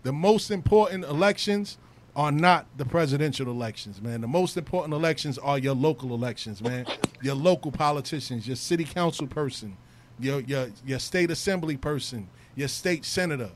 the 0.03 0.13
most 0.13 0.51
important 0.51 1.05
elections 1.05 1.79
are 2.17 2.31
not 2.31 2.67
the 2.77 2.85
presidential 2.85 3.49
elections, 3.49 4.01
man. 4.01 4.21
The 4.21 4.29
most 4.29 4.57
important 4.57 4.95
elections 4.95 5.39
are 5.39 5.59
your 5.59 5.75
local 5.75 6.15
elections, 6.15 6.63
man. 6.63 6.87
your 7.25 7.35
local 7.35 7.73
politicians, 7.73 8.47
your 8.47 8.57
city 8.57 8.85
council 8.85 9.27
person, 9.27 9.77
your 10.21 10.41
your 10.41 10.69
your 10.87 10.99
state 10.99 11.31
assembly 11.31 11.77
person, 11.77 12.29
your 12.55 12.69
state 12.69 13.05
senator, 13.05 13.51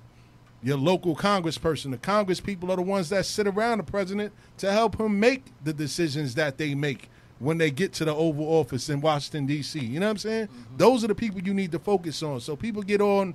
your 0.62 0.76
local 0.76 1.14
congressperson. 1.14 1.90
The 1.90 1.98
congress 1.98 2.40
people 2.40 2.70
are 2.72 2.76
the 2.76 2.82
ones 2.82 3.09
that 3.10 3.26
sit 3.26 3.47
around 3.47 3.78
the 3.78 3.85
president 3.85 4.32
to 4.59 4.72
help 4.72 4.98
him 4.98 5.18
make 5.20 5.44
the 5.62 5.72
decisions 5.72 6.35
that 6.35 6.59
they 6.59 6.74
make 6.74 7.09
when 7.39 7.59
they 7.59 7.70
get 7.70 7.93
to 7.94 8.05
the 8.05 8.14
Oval 8.14 8.47
Office 8.47 8.89
in 8.89 9.01
Washington 9.01 9.47
D.C. 9.47 9.78
You 9.78 10.01
know 10.01 10.06
what 10.06 10.12
I'm 10.12 10.18
saying? 10.18 10.47
Mm-hmm. 10.47 10.76
Those 10.76 11.05
are 11.05 11.09
the 11.09 11.14
people 11.14 11.40
you 11.40 11.55
need 11.55 11.70
to 11.72 11.78
focus 11.78 12.22
on. 12.22 12.40
So 12.40 12.56
people 12.56 12.82
get 12.82 13.01
on 13.01 13.35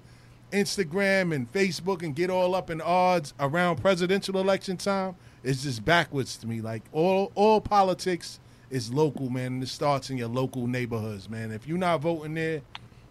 Instagram 0.52 1.34
and 1.34 1.52
Facebook 1.52 2.04
and 2.04 2.16
get 2.16 2.30
all 2.30 2.54
up 2.54 2.70
in 2.70 2.82
odds 2.82 3.34
around 3.40 3.78
presidential 3.78 4.38
election 4.38 4.78
time. 4.78 5.16
It's 5.44 5.64
just 5.64 5.84
backwards 5.84 6.38
to 6.38 6.48
me. 6.48 6.62
Like 6.62 6.84
all 6.92 7.32
all 7.36 7.62
politics 7.62 8.40
is 8.70 8.92
local, 8.92 9.30
man. 9.30 9.54
And 9.54 9.64
it 9.64 9.70
starts 9.70 10.10
in 10.10 10.18
your 10.18 10.28
local 10.28 10.68
neighborhoods, 10.68 11.30
man. 11.30 11.52
If 11.52 11.68
you're 11.68 11.78
not 11.78 12.02
voting 12.02 12.34
there, 12.34 12.62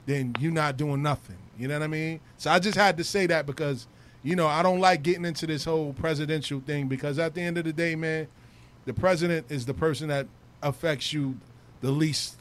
then 0.06 0.34
you're 0.40 0.52
not 0.52 0.76
doing 0.76 1.02
nothing. 1.02 1.36
You 1.58 1.68
know 1.68 1.78
what 1.78 1.84
I 1.84 1.88
mean? 1.88 2.20
So 2.38 2.50
I 2.50 2.58
just 2.58 2.76
had 2.76 2.96
to 2.96 3.04
say 3.04 3.26
that 3.26 3.46
because, 3.46 3.86
you 4.22 4.36
know, 4.36 4.46
I 4.46 4.62
don't 4.62 4.80
like 4.80 5.02
getting 5.02 5.24
into 5.24 5.46
this 5.46 5.64
whole 5.64 5.92
presidential 5.94 6.60
thing 6.60 6.88
because 6.88 7.18
at 7.18 7.34
the 7.34 7.40
end 7.40 7.58
of 7.58 7.64
the 7.64 7.72
day, 7.72 7.94
man, 7.96 8.28
the 8.84 8.94
president 8.94 9.46
is 9.48 9.66
the 9.66 9.74
person 9.74 10.08
that 10.08 10.26
affects 10.62 11.12
you 11.12 11.36
the 11.80 11.90
least 11.90 12.36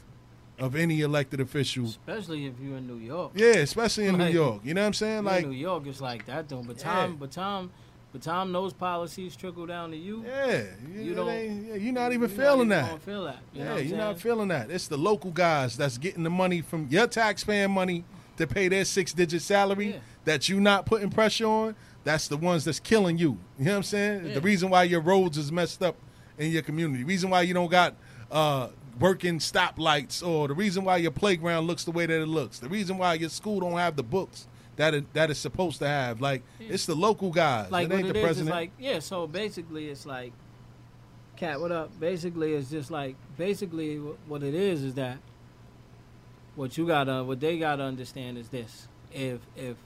of 0.58 0.76
any 0.76 1.00
elected 1.00 1.40
official. 1.40 1.86
Especially 1.86 2.46
if 2.46 2.54
you're 2.60 2.76
in 2.76 2.86
New 2.86 2.98
York. 3.04 3.32
Yeah, 3.34 3.54
especially 3.56 4.06
in 4.06 4.16
New 4.16 4.28
York. 4.28 4.60
You 4.64 4.74
know 4.74 4.82
what 4.82 4.88
I'm 4.88 4.92
saying? 4.94 5.24
Like 5.24 5.44
in 5.44 5.50
New 5.50 5.56
York, 5.56 5.86
it's 5.86 6.00
like 6.00 6.26
that 6.26 6.48
though. 6.48 6.62
But 6.62 6.78
Yeah. 6.78 6.84
Tom, 6.84 7.16
but 7.16 7.30
Tom, 7.32 7.70
but 8.12 8.22
Tom, 8.22 8.52
those 8.52 8.72
policies 8.72 9.34
trickle 9.34 9.66
down 9.66 9.90
to 9.90 9.96
you. 9.96 10.22
Yeah, 10.26 10.64
you 10.94 11.02
you 11.02 11.14
don't. 11.14 11.26
yeah, 11.66 11.74
you're 11.74 11.92
not 11.92 12.12
even 12.12 12.20
you're 12.20 12.38
feeling 12.38 12.66
even 12.66 12.68
that. 12.68 13.02
feel 13.02 13.24
that. 13.24 13.38
You 13.54 13.64
yeah, 13.64 13.78
you're 13.78 13.96
not 13.98 14.20
feeling 14.20 14.48
that. 14.48 14.70
It's 14.70 14.86
the 14.86 14.98
local 14.98 15.30
guys 15.32 15.76
that's 15.76 15.98
getting 15.98 16.22
the 16.22 16.30
money 16.30 16.60
from 16.60 16.86
your 16.90 17.06
taxpayer 17.08 17.68
money 17.68 18.04
to 18.36 18.46
pay 18.46 18.68
their 18.68 18.84
six 18.84 19.12
digit 19.12 19.42
salary 19.42 20.00
that 20.24 20.48
you 20.48 20.60
not 20.60 20.86
putting 20.86 21.10
pressure 21.10 21.46
on. 21.46 21.74
That's 22.04 22.28
the 22.28 22.36
ones 22.36 22.64
that's 22.64 22.80
killing 22.80 23.18
you. 23.18 23.38
You 23.58 23.66
know 23.66 23.70
what 23.72 23.76
I'm 23.78 23.82
saying? 23.84 24.26
Yeah. 24.26 24.34
The 24.34 24.40
reason 24.40 24.70
why 24.70 24.84
your 24.84 25.00
roads 25.00 25.38
is 25.38 25.52
messed 25.52 25.82
up 25.82 25.96
in 26.38 26.50
your 26.50 26.62
community. 26.62 27.02
the 27.02 27.08
reason 27.08 27.30
why 27.30 27.42
you 27.42 27.54
don't 27.54 27.70
got 27.70 27.94
uh, 28.30 28.68
working 28.98 29.38
stoplights 29.38 30.26
or 30.26 30.48
the 30.48 30.54
reason 30.54 30.84
why 30.84 30.96
your 30.96 31.10
playground 31.10 31.66
looks 31.66 31.84
the 31.84 31.92
way 31.92 32.06
that 32.06 32.20
it 32.22 32.26
looks. 32.26 32.58
The 32.58 32.68
reason 32.68 32.98
why 32.98 33.14
your 33.14 33.28
school 33.28 33.60
don't 33.60 33.78
have 33.78 33.96
the 33.96 34.02
books 34.02 34.48
that 34.76 34.94
it, 34.94 35.12
that 35.14 35.30
it's 35.30 35.40
supposed 35.40 35.78
to 35.80 35.88
have. 35.88 36.20
Like 36.20 36.42
it's 36.60 36.86
the 36.86 36.94
local 36.94 37.30
guys. 37.30 37.70
like 37.70 37.90
it 37.90 37.92
ain't 37.92 38.08
it 38.08 38.12
the 38.12 38.18
is 38.18 38.24
president. 38.24 38.54
like 38.54 38.70
yeah. 38.78 38.98
So 38.98 39.26
basically, 39.26 39.88
it's 39.88 40.06
like, 40.06 40.32
cat, 41.36 41.60
what 41.60 41.72
up? 41.72 41.98
Basically, 42.00 42.54
it's 42.54 42.70
just 42.70 42.90
like 42.90 43.16
basically 43.36 43.96
what 43.96 44.42
it 44.42 44.54
is 44.54 44.82
is 44.82 44.94
that 44.94 45.18
what 46.54 46.76
you 46.76 46.86
gotta, 46.86 47.24
what 47.24 47.40
they 47.40 47.58
gotta 47.58 47.82
understand 47.82 48.38
is 48.38 48.48
this: 48.48 48.88
if 49.12 49.40
if 49.56 49.76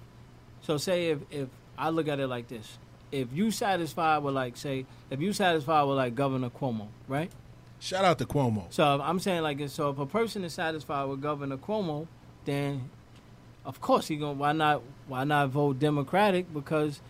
so, 0.67 0.79
say 0.79 1.11
if 1.11 1.21
if 1.31 1.49
I 1.79 1.91
look 1.91 2.09
at 2.09 2.19
it 2.19 2.27
like 2.27 2.49
this, 2.49 2.79
if 3.13 3.33
you 3.33 3.53
satisfied 3.53 4.19
with 4.19 4.35
like 4.35 4.57
say 4.57 4.85
if 5.11 5.21
you 5.21 5.33
satisfied 5.33 5.85
with 5.85 5.97
like 5.97 6.17
Governor 6.17 6.51
Cuomo, 6.51 6.89
right? 7.07 7.31
Shout 7.79 8.05
out 8.05 8.19
to 8.19 8.27
Cuomo. 8.27 8.65
So 8.71 9.01
I'm 9.01 9.21
saying 9.21 9.43
like 9.43 9.61
so 9.69 9.91
if 9.91 9.99
a 10.01 10.07
person 10.07 10.43
is 10.43 10.55
satisfied 10.55 11.05
with 11.05 11.23
Governor 11.23 11.57
Cuomo, 11.57 12.09
then 12.47 12.91
of 13.65 13.81
course 13.81 14.09
he 14.09 14.17
going 14.17 14.35
to 14.35 14.41
why 14.41 14.51
not 14.51 14.83
why 15.07 15.23
not 15.23 15.51
vote 15.51 15.79
Democratic 15.79 16.53
because 16.53 17.01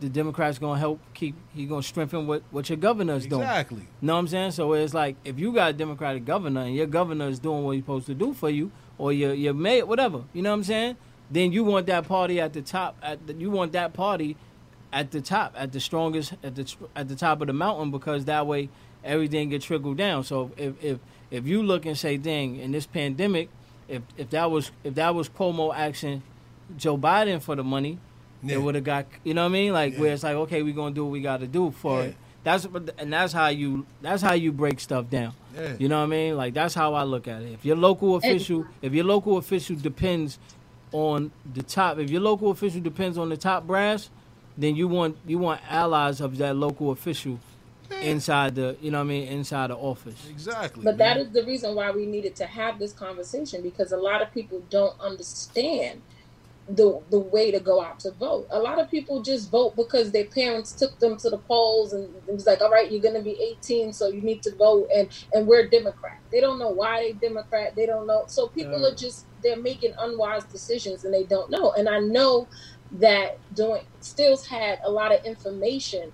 the 0.00 0.10
Democrats 0.10 0.58
gonna 0.58 0.78
help 0.78 1.00
keep 1.14 1.34
he 1.54 1.64
gonna 1.64 1.82
strengthen 1.82 2.26
what, 2.26 2.42
what 2.50 2.68
your 2.68 2.76
governor 2.76 3.14
is 3.14 3.26
doing. 3.26 3.40
Exactly. 3.40 3.88
Know 4.02 4.12
what 4.12 4.18
I'm 4.18 4.28
saying? 4.28 4.50
So 4.50 4.74
it's 4.74 4.92
like 4.92 5.16
if 5.24 5.38
you 5.38 5.52
got 5.52 5.70
a 5.70 5.72
Democratic 5.72 6.26
governor 6.26 6.62
and 6.62 6.74
your 6.74 6.86
governor 6.86 7.28
is 7.28 7.38
doing 7.38 7.64
what 7.64 7.76
he's 7.76 7.82
supposed 7.82 8.06
to 8.08 8.14
do 8.14 8.34
for 8.34 8.50
you, 8.50 8.70
or 8.98 9.10
your 9.10 9.32
your 9.32 9.54
mayor, 9.54 9.86
whatever, 9.86 10.24
you 10.34 10.42
know 10.42 10.50
what 10.50 10.56
I'm 10.56 10.64
saying? 10.64 10.96
Then 11.30 11.52
you 11.52 11.62
want 11.64 11.86
that 11.86 12.06
party 12.08 12.40
at 12.40 12.52
the 12.52 12.62
top. 12.62 12.96
At 13.02 13.26
the, 13.26 13.34
you 13.34 13.50
want 13.50 13.72
that 13.72 13.92
party 13.92 14.36
at 14.92 15.10
the 15.12 15.20
top, 15.20 15.54
at 15.56 15.72
the 15.72 15.80
strongest, 15.80 16.32
at 16.42 16.54
the 16.56 16.72
at 16.96 17.08
the 17.08 17.14
top 17.16 17.40
of 17.40 17.46
the 17.46 17.52
mountain, 17.52 17.90
because 17.90 18.24
that 18.24 18.46
way 18.46 18.68
everything 19.04 19.48
get 19.48 19.62
trickled 19.62 19.96
down. 19.96 20.24
So 20.24 20.50
if 20.56 20.82
if 20.82 20.98
if 21.30 21.46
you 21.46 21.62
look 21.62 21.86
and 21.86 21.96
say, 21.96 22.16
"Dang," 22.16 22.56
in 22.56 22.72
this 22.72 22.86
pandemic, 22.86 23.48
if 23.88 24.02
if 24.16 24.30
that 24.30 24.50
was 24.50 24.72
if 24.82 24.94
that 24.96 25.14
was 25.14 25.28
Cuomo 25.28 25.72
asking 25.74 26.22
Joe 26.76 26.98
Biden 26.98 27.40
for 27.40 27.54
the 27.54 27.62
money, 27.64 27.98
Yeah. 28.42 28.56
it 28.56 28.62
would 28.62 28.74
have 28.74 28.84
got 28.84 29.06
you 29.22 29.34
know 29.34 29.42
what 29.42 29.50
I 29.50 29.52
mean, 29.52 29.72
like 29.72 29.96
where 29.96 30.12
it's 30.12 30.24
like, 30.24 30.34
okay, 30.34 30.62
we're 30.62 30.74
gonna 30.74 30.94
do 30.94 31.04
what 31.04 31.12
we 31.12 31.20
got 31.20 31.40
to 31.40 31.46
do 31.46 31.70
for 31.70 32.00
Yeah. 32.00 32.06
it. 32.08 32.16
That's 32.42 32.64
what- 32.66 32.94
and 32.98 33.12
that's 33.12 33.32
how 33.32 33.48
you 33.48 33.86
that's 34.02 34.22
how 34.22 34.32
you 34.32 34.50
break 34.50 34.80
stuff 34.80 35.08
down. 35.10 35.34
Yeah. 35.54 35.74
You 35.78 35.88
know 35.88 35.98
what 35.98 36.04
I 36.04 36.06
mean? 36.06 36.36
Like 36.36 36.54
that's 36.54 36.74
how 36.74 36.94
I 36.94 37.04
look 37.04 37.28
at 37.28 37.42
it. 37.42 37.52
If 37.52 37.64
your 37.64 37.76
local 37.76 38.16
official, 38.16 38.64
if 38.82 38.92
your 38.94 39.04
local 39.04 39.36
official 39.36 39.76
depends 39.76 40.38
on 40.92 41.30
the 41.54 41.62
top, 41.62 41.98
if 41.98 42.10
your 42.10 42.20
local 42.20 42.50
official 42.50 42.80
depends 42.80 43.18
on 43.18 43.28
the 43.28 43.36
top 43.36 43.66
brass, 43.66 44.10
then 44.56 44.76
you 44.76 44.88
want 44.88 45.16
you 45.26 45.38
want 45.38 45.60
allies 45.68 46.20
of 46.20 46.36
that 46.38 46.56
local 46.56 46.90
official 46.90 47.38
inside 48.02 48.54
the 48.54 48.76
you 48.80 48.90
know 48.90 48.98
what 48.98 49.04
I 49.04 49.08
mean 49.08 49.28
inside 49.28 49.70
the 49.70 49.76
office. 49.76 50.26
Exactly. 50.28 50.84
But 50.84 50.98
that 50.98 51.16
is 51.16 51.30
the 51.30 51.44
reason 51.44 51.74
why 51.74 51.90
we 51.90 52.06
needed 52.06 52.36
to 52.36 52.46
have 52.46 52.78
this 52.78 52.92
conversation 52.92 53.62
because 53.62 53.92
a 53.92 53.96
lot 53.96 54.22
of 54.22 54.32
people 54.32 54.62
don't 54.70 54.98
understand 55.00 56.02
the 56.76 57.02
the 57.10 57.20
way 57.20 57.50
to 57.52 57.60
go 57.60 57.82
out 57.82 58.00
to 58.00 58.12
vote. 58.12 58.46
A 58.50 58.60
lot 58.60 58.80
of 58.80 58.90
people 58.90 59.22
just 59.22 59.50
vote 59.50 59.76
because 59.76 60.12
their 60.12 60.26
parents 60.26 60.72
took 60.72 60.98
them 61.00 61.18
to 61.18 61.30
the 61.30 61.38
polls 61.38 61.92
and 61.94 62.04
it 62.28 62.32
was 62.34 62.46
like, 62.46 62.62
all 62.62 62.70
right, 62.70 62.90
you're 62.90 63.02
gonna 63.02 63.22
be 63.22 63.38
18, 63.40 63.92
so 63.92 64.08
you 64.08 64.22
need 64.22 64.42
to 64.44 64.54
vote, 64.56 64.88
and 64.94 65.08
and 65.34 65.46
we're 65.48 65.68
Democrat. 65.68 66.18
They 66.32 66.40
don't 66.40 66.58
know 66.60 66.70
why 66.70 67.02
they 67.02 67.12
Democrat. 67.28 67.74
They 67.76 67.86
don't 67.86 68.06
know. 68.06 68.24
So 68.28 68.48
people 68.48 68.84
Uh. 68.86 68.90
are 68.92 68.96
just 68.96 69.26
they're 69.42 69.60
making 69.60 69.94
unwise 69.98 70.44
decisions 70.46 71.04
and 71.04 71.14
they 71.14 71.24
don't 71.24 71.50
know. 71.50 71.72
And 71.72 71.88
I 71.88 72.00
know 72.00 72.48
that 72.92 73.40
doing 73.54 73.82
Stills 74.00 74.46
had 74.46 74.80
a 74.84 74.90
lot 74.90 75.12
of 75.14 75.20
information 75.24 76.12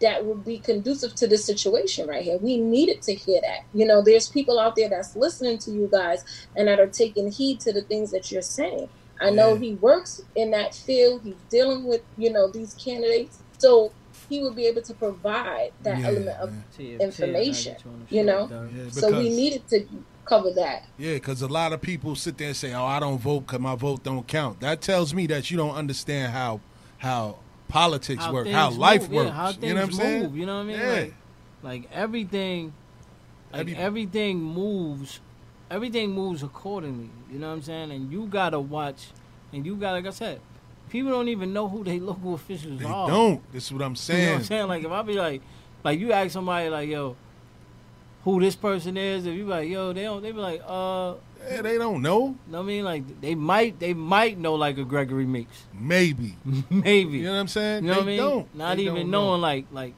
that 0.00 0.26
would 0.26 0.44
be 0.44 0.60
conducive 0.60 1.14
to 1.16 1.28
this 1.28 1.46
situation 1.46 2.08
right 2.08 2.22
here. 2.24 2.38
We 2.38 2.58
needed 2.58 3.02
to 3.04 3.14
hear 3.14 3.40
that. 3.42 3.60
You 3.72 3.86
know, 3.86 4.02
there's 4.02 4.28
people 4.28 4.60
out 4.60 4.76
there 4.76 4.90
that's 4.90 5.16
listening 5.16 5.58
to 5.60 5.72
you 5.72 5.88
guys 5.92 6.24
and 6.56 6.68
that 6.68 6.80
are 6.80 6.88
taking 6.88 7.32
heed 7.32 7.60
to 7.62 7.72
the 7.72 7.82
things 7.82 8.12
that 8.12 8.30
you're 8.30 8.42
saying. 8.42 8.90
I 9.20 9.30
know 9.30 9.56
he 9.56 9.74
works 9.74 10.22
in 10.36 10.50
that 10.52 10.74
field. 10.74 11.22
He's 11.24 11.34
dealing 11.50 11.84
with, 11.84 12.02
you 12.16 12.32
know, 12.32 12.48
these 12.48 12.74
candidates. 12.74 13.38
So 13.58 13.92
he 14.28 14.42
would 14.42 14.54
be 14.54 14.66
able 14.66 14.82
to 14.82 14.94
provide 14.94 15.72
that 15.82 15.98
Yeah, 15.98 16.06
element 16.08 16.38
of 16.40 16.52
See 16.76 16.92
if- 16.92 17.00
information, 17.00 17.76
see 17.78 17.80
if 17.80 17.84
you 17.84 17.90
on 17.90 18.06
the 18.08 18.14
you 18.14 18.20
show, 18.22 18.46
know? 18.46 18.70
Yeah, 18.84 18.90
so 18.90 19.18
we 19.18 19.28
needed 19.30 19.66
to 19.68 19.86
cover 20.24 20.50
that. 20.52 20.84
Yeah, 20.98 21.14
because 21.14 21.40
a 21.42 21.48
lot 21.48 21.72
of 21.72 21.80
people 21.80 22.14
sit 22.14 22.36
there 22.38 22.48
and 22.48 22.56
say, 22.56 22.72
"Oh, 22.74 22.84
I 22.84 23.00
don't 23.00 23.18
vote 23.18 23.40
because 23.46 23.60
my 23.60 23.74
vote 23.74 24.04
don't 24.04 24.26
count." 24.26 24.60
That 24.60 24.80
tells 24.82 25.14
me 25.14 25.26
that 25.28 25.50
you 25.50 25.56
don't 25.56 25.74
understand 25.74 26.32
how 26.32 26.60
how 26.98 27.36
politics 27.68 28.24
How 28.24 28.32
work, 28.32 28.46
how 28.48 28.70
life 28.70 29.02
move, 29.02 29.12
yeah, 29.12 29.16
works. 29.20 29.30
how 29.36 29.52
things 29.52 29.64
you 29.64 29.68
know 29.74 29.80
what 29.80 29.84
I'm 29.84 29.92
saying? 29.92 30.22
move, 30.24 30.36
you 30.36 30.46
know 30.46 30.54
what 30.56 30.60
I 30.62 30.64
mean? 30.64 30.78
Yeah. 30.78 30.90
Like, 30.90 31.12
like 31.62 31.88
everything, 31.92 32.72
like 33.52 33.60
Every- 33.62 33.76
everything 33.76 34.42
moves, 34.42 35.20
everything 35.70 36.12
moves 36.12 36.42
accordingly. 36.42 37.10
You 37.30 37.38
know 37.38 37.48
what 37.48 37.54
I'm 37.54 37.62
saying? 37.62 37.90
And 37.90 38.10
you 38.12 38.26
gotta 38.26 38.58
watch, 38.60 39.08
and 39.52 39.64
you 39.66 39.76
got 39.76 39.92
like 39.92 40.06
I 40.06 40.10
said, 40.10 40.40
people 40.90 41.10
don't 41.10 41.28
even 41.28 41.52
know 41.52 41.68
who 41.68 41.84
they 41.84 41.98
local 42.10 42.34
officials 42.34 42.80
They 42.80 42.84
are. 42.86 43.08
don't. 43.08 43.52
This 43.52 43.66
is 43.66 43.72
what 43.72 43.82
I'm 43.82 43.88
You 43.88 43.90
know 43.90 43.94
saying. 43.94 44.28
what 44.32 44.38
I'm 44.38 44.44
saying? 44.44 44.68
Like 44.68 44.84
if 44.84 44.90
I 44.90 45.02
be 45.02 45.14
like, 45.14 45.42
like 45.84 45.98
you 45.98 46.12
ask 46.12 46.30
somebody 46.32 46.68
like, 46.70 46.88
yo, 46.88 47.16
who 48.24 48.40
this 48.40 48.56
person 48.56 48.96
is, 48.96 49.26
if 49.26 49.34
you 49.34 49.44
be 49.44 49.50
like, 49.50 49.68
yo, 49.68 49.92
they 49.92 50.02
don't, 50.02 50.22
they 50.22 50.32
be 50.32 50.38
like, 50.38 50.60
uh, 50.66 51.14
yeah, 51.48 51.62
they 51.62 51.78
don't 51.78 52.02
know. 52.02 52.34
know 52.48 52.58
what 52.58 52.64
I 52.64 52.66
mean? 52.66 52.84
Like 52.84 53.20
they 53.20 53.34
might, 53.34 53.78
they 53.78 53.94
might 53.94 54.38
know 54.38 54.54
like 54.54 54.76
a 54.78 54.84
Gregory 54.84 55.24
Meeks, 55.24 55.64
Maybe. 55.72 56.34
maybe. 56.70 57.18
You 57.18 57.24
know 57.24 57.32
what 57.34 57.38
I'm 57.40 57.48
saying? 57.48 57.84
You 57.84 57.90
know 57.90 57.94
they 57.94 58.00
what 58.00 58.02
I 58.02 58.06
mean? 58.06 58.16
don't. 58.18 58.54
Not 58.56 58.76
They 58.76 58.82
even 58.84 58.94
don't 58.96 59.10
know. 59.10 59.26
knowing 59.28 59.40
like 59.40 59.66
like 59.70 59.94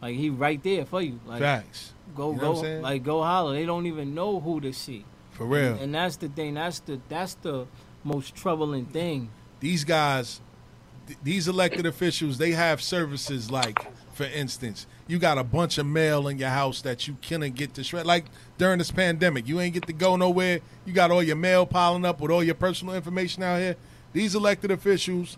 like 0.00 0.16
he 0.16 0.30
right 0.30 0.62
there 0.62 0.86
for 0.86 1.02
you. 1.02 1.20
Like 1.26 1.40
Facts. 1.40 1.92
Go 2.16 2.32
You 2.32 2.40
know 2.40 2.62
go 2.62 2.80
like 2.80 3.02
go 3.02 3.22
holler. 3.22 3.54
They 3.54 3.66
don't 3.66 3.86
even 3.86 4.14
know 4.14 4.40
who 4.40 4.60
to 4.60 4.72
see. 4.72 5.04
For 5.32 5.44
real. 5.44 5.72
And, 5.72 5.80
and 5.80 5.94
that's 5.94 6.16
the 6.16 6.28
thing. 6.28 6.54
That's 6.54 6.80
the 6.80 7.00
that's 7.08 7.34
the 7.34 7.66
most 8.04 8.34
troubling 8.34 8.86
thing. 8.86 9.30
These 9.60 9.84
guys, 9.84 10.40
th- 11.06 11.18
these 11.22 11.48
elected 11.48 11.86
officials, 11.86 12.38
they 12.38 12.52
have 12.52 12.80
services 12.80 13.50
like, 13.50 13.78
for 14.14 14.24
instance, 14.24 14.86
you 15.06 15.18
got 15.18 15.38
a 15.38 15.44
bunch 15.44 15.78
of 15.78 15.86
mail 15.86 16.28
in 16.28 16.38
your 16.38 16.48
house 16.48 16.80
that 16.82 17.06
you 17.06 17.16
couldn't 17.26 17.54
get 17.54 17.74
to 17.74 17.84
shred. 17.84 18.06
Like 18.06 18.26
during 18.58 18.78
this 18.78 18.90
pandemic, 18.90 19.46
you 19.46 19.60
ain't 19.60 19.74
get 19.74 19.86
to 19.86 19.92
go 19.92 20.16
nowhere. 20.16 20.60
You 20.84 20.92
got 20.92 21.10
all 21.10 21.22
your 21.22 21.36
mail 21.36 21.66
piling 21.66 22.04
up 22.04 22.20
with 22.20 22.30
all 22.30 22.42
your 22.42 22.54
personal 22.54 22.94
information 22.94 23.42
out 23.42 23.58
here. 23.58 23.76
These 24.12 24.34
elected 24.34 24.70
officials 24.70 25.36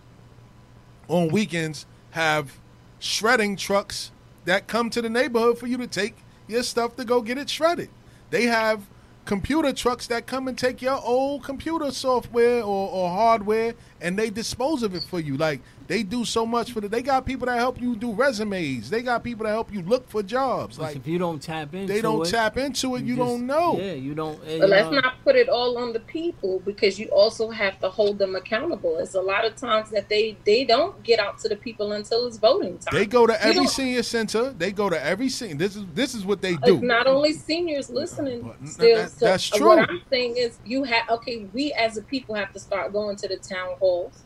on 1.09 1.27
weekends 1.29 1.85
have 2.11 2.57
shredding 2.99 3.55
trucks 3.55 4.11
that 4.45 4.67
come 4.67 4.89
to 4.91 5.01
the 5.01 5.09
neighborhood 5.09 5.57
for 5.57 5.67
you 5.67 5.77
to 5.77 5.87
take 5.87 6.15
your 6.49 6.63
stuff 6.63 6.95
to 6.95 7.05
go 7.05 7.21
get 7.21 7.37
it 7.37 7.49
shredded. 7.49 7.89
They 8.29 8.43
have 8.43 8.87
computer 9.25 9.71
trucks 9.73 10.07
that 10.07 10.25
come 10.25 10.47
and 10.47 10.57
take 10.57 10.81
your 10.81 10.99
old 11.03 11.43
computer 11.43 11.91
software 11.91 12.63
or, 12.63 12.89
or 12.89 13.09
hardware 13.09 13.75
and 14.01 14.17
they 14.17 14.29
dispose 14.29 14.83
of 14.83 14.95
it 14.95 15.03
for 15.03 15.19
you. 15.19 15.37
Like 15.37 15.61
they 15.87 16.03
do 16.03 16.23
so 16.23 16.45
much 16.45 16.71
for 16.71 16.81
the. 16.81 16.87
They 16.87 17.01
got 17.01 17.25
people 17.25 17.47
that 17.47 17.57
help 17.57 17.81
you 17.81 17.95
do 17.95 18.11
resumes. 18.13 18.89
They 18.89 19.01
got 19.01 19.23
people 19.23 19.45
that 19.45 19.51
help 19.51 19.73
you 19.73 19.81
look 19.81 20.07
for 20.09 20.21
jobs. 20.21 20.77
Like 20.77 20.95
if 20.95 21.07
you 21.07 21.17
don't 21.17 21.41
tap 21.41 21.73
into 21.73 21.91
they 21.91 22.01
don't 22.01 22.25
it, 22.25 22.29
tap 22.29 22.57
into 22.57 22.95
it, 22.95 23.03
you, 23.03 23.15
just- 23.15 23.27
don't 23.27 23.47
know. 23.47 23.77
Yeah, 23.79 23.93
you 23.93 24.13
don't. 24.13 24.39
But 24.59 24.69
let's 24.69 24.89
you 24.93 25.01
not 25.01 25.15
put 25.23 25.35
it 25.35 25.49
all 25.49 25.77
on 25.77 25.93
the 25.93 25.99
people 26.01 26.59
because 26.65 26.99
you 26.99 27.07
also 27.07 27.49
have 27.49 27.79
to 27.79 27.89
hold 27.89 28.19
them 28.19 28.35
accountable. 28.35 28.97
It's 28.99 29.15
a 29.15 29.21
lot 29.21 29.45
of 29.45 29.55
times 29.55 29.89
that 29.89 30.09
they 30.09 30.37
they 30.45 30.63
don't 30.63 31.01
get 31.03 31.19
out 31.19 31.39
to 31.39 31.49
the 31.49 31.55
people 31.55 31.91
until 31.93 32.27
it's 32.27 32.37
voting 32.37 32.77
time. 32.77 32.93
They 32.93 33.05
go 33.05 33.25
to 33.27 33.43
every 33.43 33.67
senior 33.67 34.03
center. 34.03 34.51
They 34.51 34.71
go 34.71 34.89
to 34.89 35.03
every 35.03 35.29
senior. 35.29 35.55
This 35.55 35.75
is 35.75 35.85
this 35.93 36.13
is 36.15 36.25
what 36.25 36.41
they 36.41 36.53
It's 36.53 36.61
do. 36.65 36.79
not 36.81 37.07
only 37.07 37.33
seniors 37.33 37.89
listening. 37.89 38.41
But 38.41 38.69
Still, 38.69 38.97
that- 38.97 39.11
so 39.11 39.25
that's 39.25 39.47
true. 39.49 39.67
What 39.67 39.89
I'm 39.89 40.01
saying 40.09 40.37
is, 40.37 40.59
you 40.65 40.83
have 40.83 41.09
okay. 41.09 41.47
We 41.53 41.73
as 41.73 41.97
a 41.97 42.01
people 42.03 42.35
have 42.35 42.53
to 42.53 42.59
start 42.59 42.93
going 42.93 43.15
to 43.17 43.27
the 43.27 43.37
town 43.37 43.75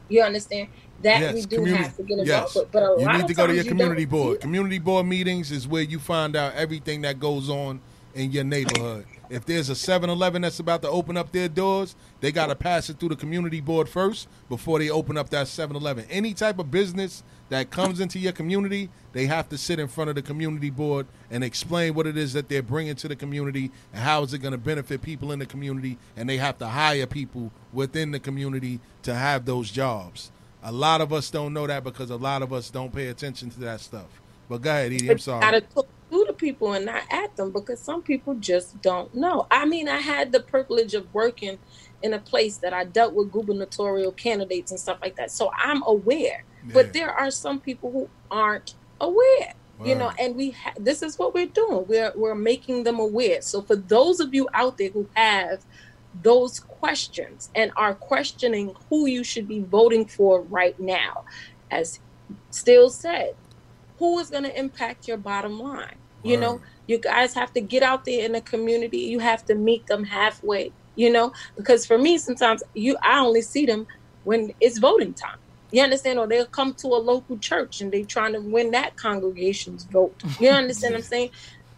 You 0.10 0.22
understand 0.22 0.68
that 1.02 1.20
Yes, 1.22 1.34
we 1.34 1.42
do 1.42 1.56
community- 1.58 1.84
have 1.84 1.98
to 1.98 2.04
get 2.04 2.20
involved 2.20 2.28
yes. 2.28 2.56
with. 2.56 2.72
But 2.72 2.84
a 2.84 2.96
you 3.00 3.06
lot 3.06 3.18
need 3.18 3.28
to 3.28 3.34
go 3.34 3.48
to 3.48 3.56
your 3.56 3.64
community 3.66 4.06
board. 4.06 4.40
Community 4.42 4.80
board 4.80 5.06
meetings 5.06 5.52
is 5.52 5.68
where 5.68 5.84
you 5.84 6.00
find 6.00 6.36
out 6.36 6.54
everything 6.56 7.02
that 7.02 7.20
goes 7.20 7.50
on 7.50 7.82
in 8.14 8.32
your 8.32 8.44
neighborhood. 8.44 9.06
If 9.30 9.46
there's 9.46 9.70
a 9.70 9.74
7-Eleven 9.74 10.44
that's 10.44 10.60
about 10.60 10.82
to 10.84 10.90
open 10.90 11.18
up 11.18 11.32
their 11.32 11.50
doors, 11.50 11.96
they 12.20 12.32
got 12.32 12.48
to 12.48 12.56
pass 12.56 12.90
it 12.90 13.00
through 13.00 13.10
the 13.10 13.16
community 13.16 13.62
board 13.62 13.90
first 13.90 14.28
before 14.50 14.80
they 14.80 14.90
open 14.90 15.18
up 15.18 15.30
that 15.32 15.48
7-Eleven. 15.48 16.06
Any 16.10 16.34
type 16.34 16.60
of 16.60 16.70
business 16.70 17.24
that 17.50 17.72
comes 17.72 18.00
into 18.00 18.20
your 18.20 18.32
community, 18.32 18.90
they 19.14 19.26
have 19.26 19.50
to 19.50 19.58
sit 19.58 19.80
in 19.80 19.88
front 19.88 20.10
of 20.10 20.16
the 20.16 20.22
community 20.22 20.70
board 20.70 21.08
and 21.32 21.44
explain 21.44 21.94
what 21.94 22.06
it 22.06 22.18
is 22.18 22.34
that 22.34 22.50
they're 22.50 22.62
bringing 22.62 22.96
to 22.96 23.08
the 23.08 23.16
community 23.16 23.72
and 23.92 24.04
how 24.04 24.24
is 24.24 24.34
it 24.34 24.40
going 24.40 24.52
to 24.52 24.58
benefit 24.58 25.02
people 25.02 25.32
in 25.32 25.40
the 25.40 25.46
community 25.46 25.98
and 26.16 26.30
they 26.30 26.38
have 26.38 26.58
to 26.60 26.68
hire 26.68 27.08
people 27.08 27.52
within 27.72 28.12
the 28.12 28.20
community 28.20 28.80
to 29.02 29.16
have 29.16 29.46
those 29.46 29.72
jobs. 29.72 30.32
A 30.64 30.72
lot 30.72 31.02
of 31.02 31.12
us 31.12 31.30
don't 31.30 31.54
know 31.54 31.68
that 31.68 31.84
because 31.84 32.10
a 32.10 32.16
lot 32.16 32.42
of 32.42 32.54
us 32.54 32.70
don't 32.70 32.94
pay 32.94 33.08
attention 33.08 33.50
to 33.52 33.60
that 33.62 33.82
stuff. 33.82 34.22
But 34.48 34.62
go 34.62 34.70
ahead, 34.70 34.94
Edie. 34.94 35.10
I'm 35.10 35.20
sorry. 35.20 35.62
Gotta 36.52 36.72
talk 36.72 36.74
to 36.74 36.74
the 36.74 36.74
people 36.74 36.74
and 36.74 36.86
not 36.86 37.04
at 37.12 37.36
them 37.36 37.52
because 37.52 37.80
some 37.80 38.02
people 38.02 38.36
just 38.36 38.82
don't 38.82 39.14
know. 39.16 39.48
I 39.52 39.66
mean, 39.66 39.90
I 39.90 40.00
had 40.00 40.32
the 40.32 40.40
privilege 40.40 40.94
of 40.94 41.14
working 41.14 41.60
in 42.02 42.14
a 42.14 42.20
place 42.20 42.58
that 42.58 42.74
I 42.74 42.86
dealt 42.86 43.14
with 43.14 43.32
gubernatorial 43.32 44.12
candidates 44.12 44.72
and 44.72 44.80
stuff 44.80 45.00
like 45.02 45.16
that, 45.18 45.32
so 45.32 45.52
I'm 45.58 45.84
aware. 45.84 46.44
But 46.74 46.94
there 46.94 47.12
are 47.12 47.32
some 47.32 47.60
people 47.60 47.92
who 47.92 48.10
aren't 48.32 48.76
aware. 49.02 49.54
You 49.84 49.96
know, 49.96 50.12
and 50.20 50.36
we 50.36 50.52
ha- 50.52 50.74
this 50.78 51.02
is 51.02 51.20
what 51.20 51.34
we're 51.34 51.48
doing. 51.48 51.86
We're 51.88 52.14
we're 52.16 52.36
making 52.36 52.84
them 52.86 53.00
aware. 53.00 53.42
So 53.42 53.62
for 53.62 53.76
those 53.76 54.22
of 54.22 54.34
you 54.34 54.48
out 54.54 54.78
there 54.78 54.92
who 54.92 55.10
have 55.16 55.66
those 56.22 56.62
questions 56.62 57.50
and 57.56 57.72
are 57.76 57.94
questioning 57.96 58.76
who 58.90 59.08
you 59.08 59.24
should 59.24 59.48
be 59.48 59.60
voting 59.60 60.06
for 60.06 60.42
right 60.44 60.80
now, 60.80 61.26
as 61.72 62.00
Still 62.50 62.90
said, 62.90 63.36
who 64.00 64.20
is 64.20 64.30
going 64.30 64.44
to 64.44 64.58
impact 64.58 65.08
your 65.08 65.18
bottom 65.18 65.60
line? 65.60 65.98
You 66.24 66.38
know, 66.38 66.62
you 66.88 66.98
guys 66.98 67.34
have 67.34 67.54
to 67.54 67.62
get 67.62 67.84
out 67.84 68.06
there 68.06 68.26
in 68.26 68.32
the 68.32 68.42
community. 68.42 69.00
You 69.00 69.20
have 69.20 69.46
to 69.46 69.56
meet 69.56 69.88
them 69.88 70.04
halfway. 70.04 70.72
You 70.96 71.12
know, 71.12 71.34
because 71.56 71.86
for 71.86 71.98
me, 71.98 72.18
sometimes 72.18 72.62
you 72.74 72.98
I 73.02 73.20
only 73.20 73.42
see 73.42 73.66
them 73.66 73.88
when 74.24 74.54
it's 74.62 74.78
voting 74.78 75.14
time. 75.14 75.38
You 75.72 75.82
understand? 75.82 76.20
Or 76.20 76.28
they'll 76.28 76.46
come 76.46 76.76
to 76.76 76.88
a 76.88 77.00
local 77.00 77.38
church 77.40 77.82
and 77.82 77.92
they 77.92 78.04
trying 78.04 78.34
to 78.34 78.42
win 78.42 78.72
that 78.72 78.96
congregation's 78.96 79.86
vote. 79.86 80.16
You 80.40 80.50
understand 80.62 80.94
what 80.94 81.00
I'm 81.00 81.04
saying? 81.04 81.32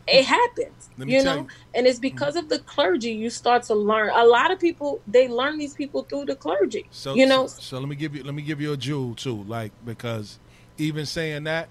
It 0.07 0.25
happens. 0.25 0.89
You 0.97 1.23
know, 1.23 1.35
you. 1.35 1.47
and 1.73 1.87
it's 1.87 1.97
mm-hmm. 1.97 2.01
because 2.01 2.35
of 2.35 2.49
the 2.49 2.59
clergy 2.59 3.11
you 3.11 3.29
start 3.29 3.63
to 3.63 3.75
learn. 3.75 4.11
A 4.13 4.25
lot 4.25 4.51
of 4.51 4.59
people 4.59 5.01
they 5.07 5.27
learn 5.27 5.57
these 5.57 5.73
people 5.73 6.03
through 6.03 6.25
the 6.25 6.35
clergy. 6.35 6.85
So 6.91 7.15
you 7.15 7.25
know, 7.25 7.47
so, 7.47 7.61
so 7.61 7.79
let 7.79 7.87
me 7.87 7.95
give 7.95 8.15
you 8.15 8.23
let 8.23 8.35
me 8.35 8.41
give 8.41 8.61
you 8.61 8.73
a 8.73 8.77
jewel 8.77 9.15
too, 9.15 9.43
like 9.43 9.71
because 9.83 10.39
even 10.77 11.05
saying 11.05 11.45
that, 11.45 11.69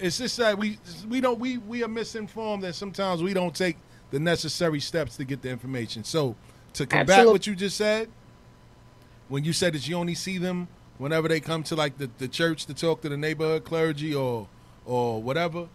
it's 0.00 0.18
just 0.18 0.36
that 0.38 0.58
we 0.58 0.78
we 1.08 1.20
don't 1.20 1.38
we 1.38 1.58
we 1.58 1.84
are 1.84 1.88
misinformed 1.88 2.64
and 2.64 2.74
sometimes 2.74 3.22
we 3.22 3.34
don't 3.34 3.54
take 3.54 3.76
the 4.10 4.18
necessary 4.18 4.80
steps 4.80 5.16
to 5.16 5.24
get 5.24 5.42
the 5.42 5.50
information. 5.50 6.04
So 6.04 6.34
to 6.74 6.86
combat 6.86 7.20
Absolute- 7.20 7.32
what 7.32 7.46
you 7.46 7.54
just 7.54 7.76
said, 7.76 8.08
when 9.28 9.44
you 9.44 9.52
said 9.52 9.74
that 9.74 9.86
you 9.86 9.96
only 9.96 10.14
see 10.14 10.38
them 10.38 10.68
whenever 10.98 11.28
they 11.28 11.40
come 11.40 11.62
to 11.64 11.74
like 11.74 11.96
the, 11.98 12.10
the 12.18 12.28
church 12.28 12.66
to 12.66 12.74
talk 12.74 13.00
to 13.02 13.08
the 13.08 13.16
neighborhood 13.16 13.64
clergy 13.64 14.14
or 14.14 14.48
or 14.84 15.22
whatever, 15.22 15.68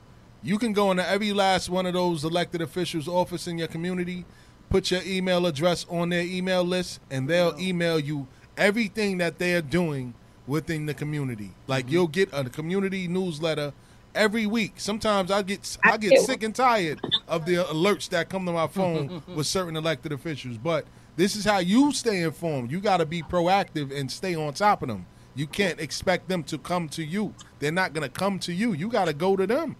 you 0.43 0.57
can 0.57 0.73
go 0.73 0.91
into 0.91 1.07
every 1.07 1.31
last 1.33 1.69
one 1.69 1.85
of 1.85 1.93
those 1.93 2.23
elected 2.23 2.61
officials' 2.61 3.07
office 3.07 3.47
in 3.47 3.57
your 3.57 3.67
community, 3.67 4.25
put 4.69 4.91
your 4.91 5.01
email 5.05 5.45
address 5.45 5.85
on 5.89 6.09
their 6.09 6.23
email 6.23 6.63
list, 6.63 6.99
and 7.09 7.27
they'll 7.27 7.57
email 7.59 7.99
you 7.99 8.27
everything 8.57 9.17
that 9.19 9.37
they 9.37 9.53
are 9.53 9.61
doing 9.61 10.13
within 10.47 10.85
the 10.85 10.93
community. 10.93 11.51
Like 11.67 11.85
mm-hmm. 11.85 11.93
you'll 11.93 12.07
get 12.07 12.29
a 12.33 12.43
community 12.49 13.07
newsletter 13.07 13.73
every 14.15 14.45
week. 14.47 14.73
Sometimes 14.77 15.29
I 15.29 15.41
get 15.43 15.77
I 15.83 15.97
get 15.97 16.19
sick 16.21 16.41
and 16.41 16.55
tired 16.55 16.99
of 17.27 17.45
the 17.45 17.55
alerts 17.55 18.09
that 18.09 18.29
come 18.29 18.45
to 18.45 18.51
my 18.51 18.67
phone 18.67 19.21
with 19.35 19.45
certain 19.45 19.75
elected 19.75 20.11
officials. 20.11 20.57
But 20.57 20.85
this 21.15 21.35
is 21.35 21.45
how 21.45 21.59
you 21.59 21.91
stay 21.91 22.23
informed. 22.23 22.71
You 22.71 22.79
got 22.79 22.97
to 22.97 23.05
be 23.05 23.21
proactive 23.21 23.95
and 23.95 24.11
stay 24.11 24.35
on 24.35 24.53
top 24.53 24.81
of 24.81 24.87
them. 24.87 25.05
You 25.35 25.47
can't 25.47 25.79
expect 25.79 26.29
them 26.29 26.43
to 26.45 26.57
come 26.57 26.87
to 26.89 27.03
you. 27.03 27.33
They're 27.59 27.71
not 27.71 27.93
going 27.93 28.09
to 28.09 28.19
come 28.19 28.39
to 28.39 28.53
you. 28.53 28.73
You 28.73 28.87
got 28.87 29.05
to 29.05 29.13
go 29.13 29.35
to 29.35 29.45
them. 29.45 29.75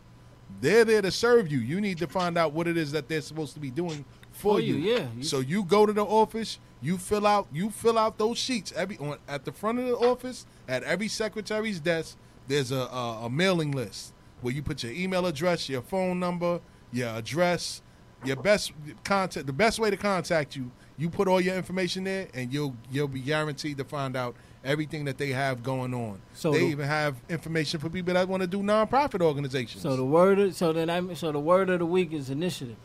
They're 0.62 0.86
there 0.86 1.02
to 1.02 1.12
serve 1.12 1.52
you. 1.52 1.60
You 1.60 1.82
need 1.82 1.98
to 1.99 2.07
find 2.07 2.38
out 2.38 2.53
what 2.53 2.68
it 2.68 2.78
is 2.78 2.91
that 2.91 3.07
they're 3.07 3.22
supposed 3.22 3.53
to 3.56 3.60
be 3.60 3.72
doing 3.72 4.06
for, 4.32 4.56
For 4.56 4.60
you, 4.60 4.76
yeah. 4.76 5.07
So 5.22 5.40
you 5.40 5.64
go 5.64 5.86
to 5.86 5.94
the 5.94 6.03
office, 6.03 6.60
you 6.82 6.98
fill 6.98 7.26
out 7.26 7.48
you 7.53 7.70
fill 7.70 7.98
out 7.98 8.18
those 8.18 8.38
sheets 8.38 8.74
every 8.76 8.98
on 8.98 9.18
at 9.30 9.45
the 9.45 9.52
front 9.53 9.80
of 9.80 9.86
the 9.86 9.95
office 9.95 10.45
at 10.68 10.84
every 10.84 11.07
secretary's 11.07 11.80
desk. 11.80 12.18
There's 12.48 12.72
a, 12.72 12.76
a, 12.76 13.22
a 13.24 13.30
mailing 13.30 13.72
list 13.72 14.14
where 14.46 14.54
you 14.54 14.62
put 14.62 14.84
your 14.84 14.92
email 14.92 15.26
address, 15.26 15.68
your 15.68 15.82
phone 15.82 16.20
number, 16.20 16.62
your 16.94 17.10
address, 17.10 17.82
your 18.24 18.36
best 18.36 18.74
contact. 19.04 19.48
The 19.48 19.52
best 19.54 19.80
way 19.80 19.90
to 19.90 19.98
contact 19.98 20.56
you, 20.56 20.70
you 21.00 21.10
put 21.10 21.28
all 21.28 21.42
your 21.42 21.56
information 21.56 22.04
there, 22.04 22.28
and 22.36 22.54
you'll 22.54 22.76
you'll 22.92 23.08
be 23.08 23.22
guaranteed 23.22 23.80
to 23.80 23.84
find 23.84 24.16
out 24.16 24.36
everything 24.64 25.06
that 25.06 25.18
they 25.18 25.30
have 25.30 25.64
going 25.64 25.96
on. 25.96 26.22
So 26.36 26.52
they 26.52 26.60
the- 26.60 26.66
even 26.66 26.86
have 26.86 27.16
information 27.28 27.80
for 27.80 27.90
people 27.90 28.14
that 28.14 28.28
want 28.30 28.42
to 28.42 28.48
do 28.48 28.60
nonprofit 28.60 29.22
organizations. 29.22 29.82
So 29.82 29.96
the 29.96 30.06
word, 30.06 30.38
of, 30.38 30.56
so 30.56 30.72
then 30.74 30.92
I, 30.92 31.16
so 31.16 31.32
the 31.32 31.40
word 31.40 31.72
of 31.72 31.80
the 31.80 31.86
week 31.88 32.14
is 32.14 32.30
initiative. 32.30 32.78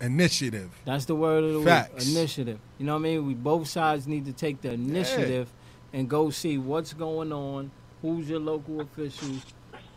Initiative. 0.00 0.70
That's 0.86 1.04
the 1.04 1.14
word 1.14 1.44
of 1.44 1.52
the 1.52 1.62
Facts. 1.62 2.06
week. 2.06 2.16
Initiative. 2.16 2.58
You 2.78 2.86
know 2.86 2.94
what 2.94 3.00
I 3.00 3.02
mean? 3.02 3.26
We 3.26 3.34
both 3.34 3.68
sides 3.68 4.06
need 4.08 4.24
to 4.24 4.32
take 4.32 4.62
the 4.62 4.72
initiative 4.72 5.52
and 5.92 6.08
go 6.08 6.30
see 6.30 6.56
what's 6.56 6.94
going 6.94 7.32
on. 7.34 7.70
Who's 8.00 8.30
your 8.30 8.40
local 8.40 8.80
officials? 8.80 9.44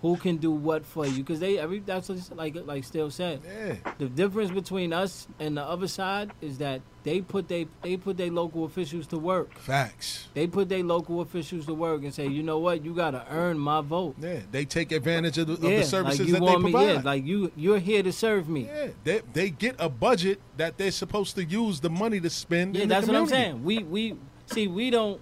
Who 0.02 0.18
can 0.18 0.38
do 0.38 0.52
what 0.52 0.86
for 0.86 1.06
you? 1.08 1.24
Because 1.24 1.40
they 1.40 1.58
every 1.58 1.80
that's 1.80 2.10
what 2.10 2.20
like 2.36 2.56
like 2.66 2.84
Still 2.84 3.10
said. 3.10 3.42
Yeah. 3.44 3.76
The 3.98 4.06
difference 4.08 4.52
between 4.52 4.94
us 4.94 5.28
and 5.40 5.58
the 5.58 5.64
other 5.64 5.88
side 5.88 6.32
is 6.42 6.60
that 6.60 6.82
they 7.04 7.22
put 7.22 7.48
they 7.48 7.66
they 7.82 7.98
put 7.98 8.18
their 8.18 8.30
local 8.30 8.66
officials 8.66 9.08
to 9.08 9.18
work. 9.18 9.58
Facts. 9.58 10.28
They 10.36 10.46
put 10.48 10.70
their 10.70 10.84
local 10.84 11.22
officials 11.22 11.66
to 11.66 11.74
work 11.74 12.04
and 12.04 12.14
say, 12.14 12.28
you 12.28 12.44
know 12.44 12.60
what, 12.60 12.84
you 12.86 12.94
got 12.94 13.12
to 13.12 13.26
earn 13.32 13.58
my 13.58 13.82
vote. 13.82 14.16
Yeah, 14.22 14.42
they 14.52 14.66
take 14.66 14.92
advantage 14.92 15.38
of 15.40 15.48
the, 15.48 15.54
of 15.54 15.62
the 15.62 15.84
services 15.84 16.20
like 16.20 16.28
you 16.28 16.34
that 16.34 16.40
they 16.40 16.46
want 16.46 16.64
me, 16.64 16.72
provide. 16.72 16.94
yeah, 16.94 17.02
like 17.04 17.26
you 17.26 17.52
you're 17.56 17.80
here 17.80 18.04
to 18.04 18.12
serve 18.12 18.48
me. 18.48 18.66
Yeah, 18.66 18.88
they 19.04 19.22
they 19.34 19.50
get 19.50 19.76
a 19.80 19.90
budget 19.90 20.40
that 20.58 20.78
they're 20.78 20.92
supposed 20.92 21.36
to 21.36 21.44
use 21.44 21.80
the 21.80 21.90
money 21.90 22.20
to 22.20 22.30
spend. 22.30 22.76
Yeah, 22.76 22.86
that's 22.86 23.08
what 23.08 23.16
I'm 23.16 23.28
saying. 23.28 23.64
We 23.64 23.80
we 23.84 24.16
see 24.48 24.68
we 24.68 24.92
don't 24.92 25.20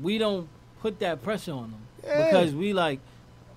we 0.00 0.16
don't 0.16 0.48
put 0.80 1.00
that 1.00 1.22
pressure 1.22 1.52
on 1.52 1.70
them 1.72 1.80
Yeah. 2.04 2.26
because 2.30 2.54
we 2.54 2.72
like 2.72 3.00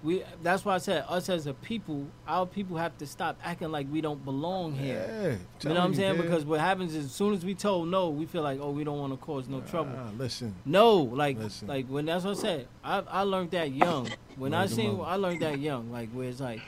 we. 0.04 0.24
That's 0.42 0.64
why 0.64 0.76
I 0.76 0.78
said 0.78 1.04
us 1.08 1.30
as 1.30 1.46
a 1.48 1.54
people, 1.54 2.08
our 2.28 2.46
people 2.46 2.78
have 2.78 2.98
to 3.00 3.06
stop 3.08 3.38
acting 3.44 3.72
like 3.72 3.88
we 3.92 4.02
don't 4.02 4.24
belong 4.24 4.74
here. 4.74 5.06
Yeah, 5.08 5.70
you 5.70 5.74
know 5.74 5.82
what 5.82 5.84
I'm 5.86 5.94
saying? 5.96 6.18
man. 6.18 6.22
Because 6.26 6.46
what 6.46 6.60
happens 6.60 6.96
is 6.96 7.06
as 7.06 7.12
soon 7.12 7.34
as 7.34 7.44
we 7.44 7.54
told 7.56 7.90
no, 7.90 8.10
we 8.10 8.26
feel 8.26 8.42
like 8.42 8.60
oh 8.62 8.72
we 8.72 8.84
don't 8.84 8.98
want 9.00 9.14
to 9.14 9.18
cause 9.18 9.48
no 9.48 9.62
trouble. 9.62 9.92
Listen, 10.18 10.56
No, 10.66 10.98
like 10.98 11.38
Listen. 11.38 11.68
like 11.68 11.88
when 11.88 12.06
that's 12.06 12.24
what 12.26 12.38
I 12.38 12.42
said. 12.42 12.68
I 12.84 13.00
I 13.10 13.22
learned 13.24 13.52
that 13.52 13.72
young. 13.72 14.10
When 14.38 14.54
I 14.54 14.68
seen. 14.68 15.00
I 15.04 15.16
learned 15.16 15.42
that 15.42 15.60
young. 15.60 15.92
Like 15.92 16.10
where 16.12 16.30
it's 16.30 16.40
like 16.40 16.62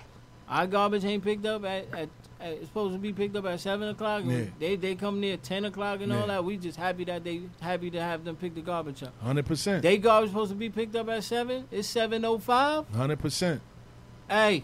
our 0.52 0.68
garbage 0.68 1.04
ain't 1.06 1.24
picked 1.24 1.46
up 1.48 1.64
at, 1.66 1.86
at, 1.94 2.10
at 2.42 2.54
it's 2.54 2.68
supposed 2.68 2.94
to 2.94 3.00
be 3.00 3.14
picked 3.14 3.36
up 3.36 3.46
at 3.46 3.60
seven 3.60 3.88
o'clock. 3.90 4.24
Yeah. 4.26 4.44
They 4.60 4.76
they 4.76 4.96
come 4.96 5.20
near 5.20 5.38
ten 5.38 5.66
o'clock 5.66 6.02
and 6.02 6.12
Yeah. 6.12 6.22
all 6.22 6.28
that. 6.28 6.44
We 6.46 6.58
just 6.58 6.78
happy 6.78 7.06
that 7.06 7.24
they 7.24 7.42
happy 7.62 7.90
to 7.92 8.02
have 8.02 8.24
them 8.26 8.36
pick 8.36 8.54
the 8.56 8.62
garbage 8.62 9.02
up. 9.04 9.14
hundred 9.22 9.46
percent, 9.46 9.82
They 9.82 9.98
garbage 9.98 10.30
supposed 10.32 10.52
to 10.52 10.56
be 10.58 10.70
picked 10.70 10.96
up 10.96 11.08
at 11.10 11.24
seven. 11.24 11.68
It's 11.72 11.88
seven 11.88 12.24
oh 12.26 12.38
five. 12.38 12.86
hundred 12.94 13.20
percent, 13.20 13.62
Hey. 14.30 14.64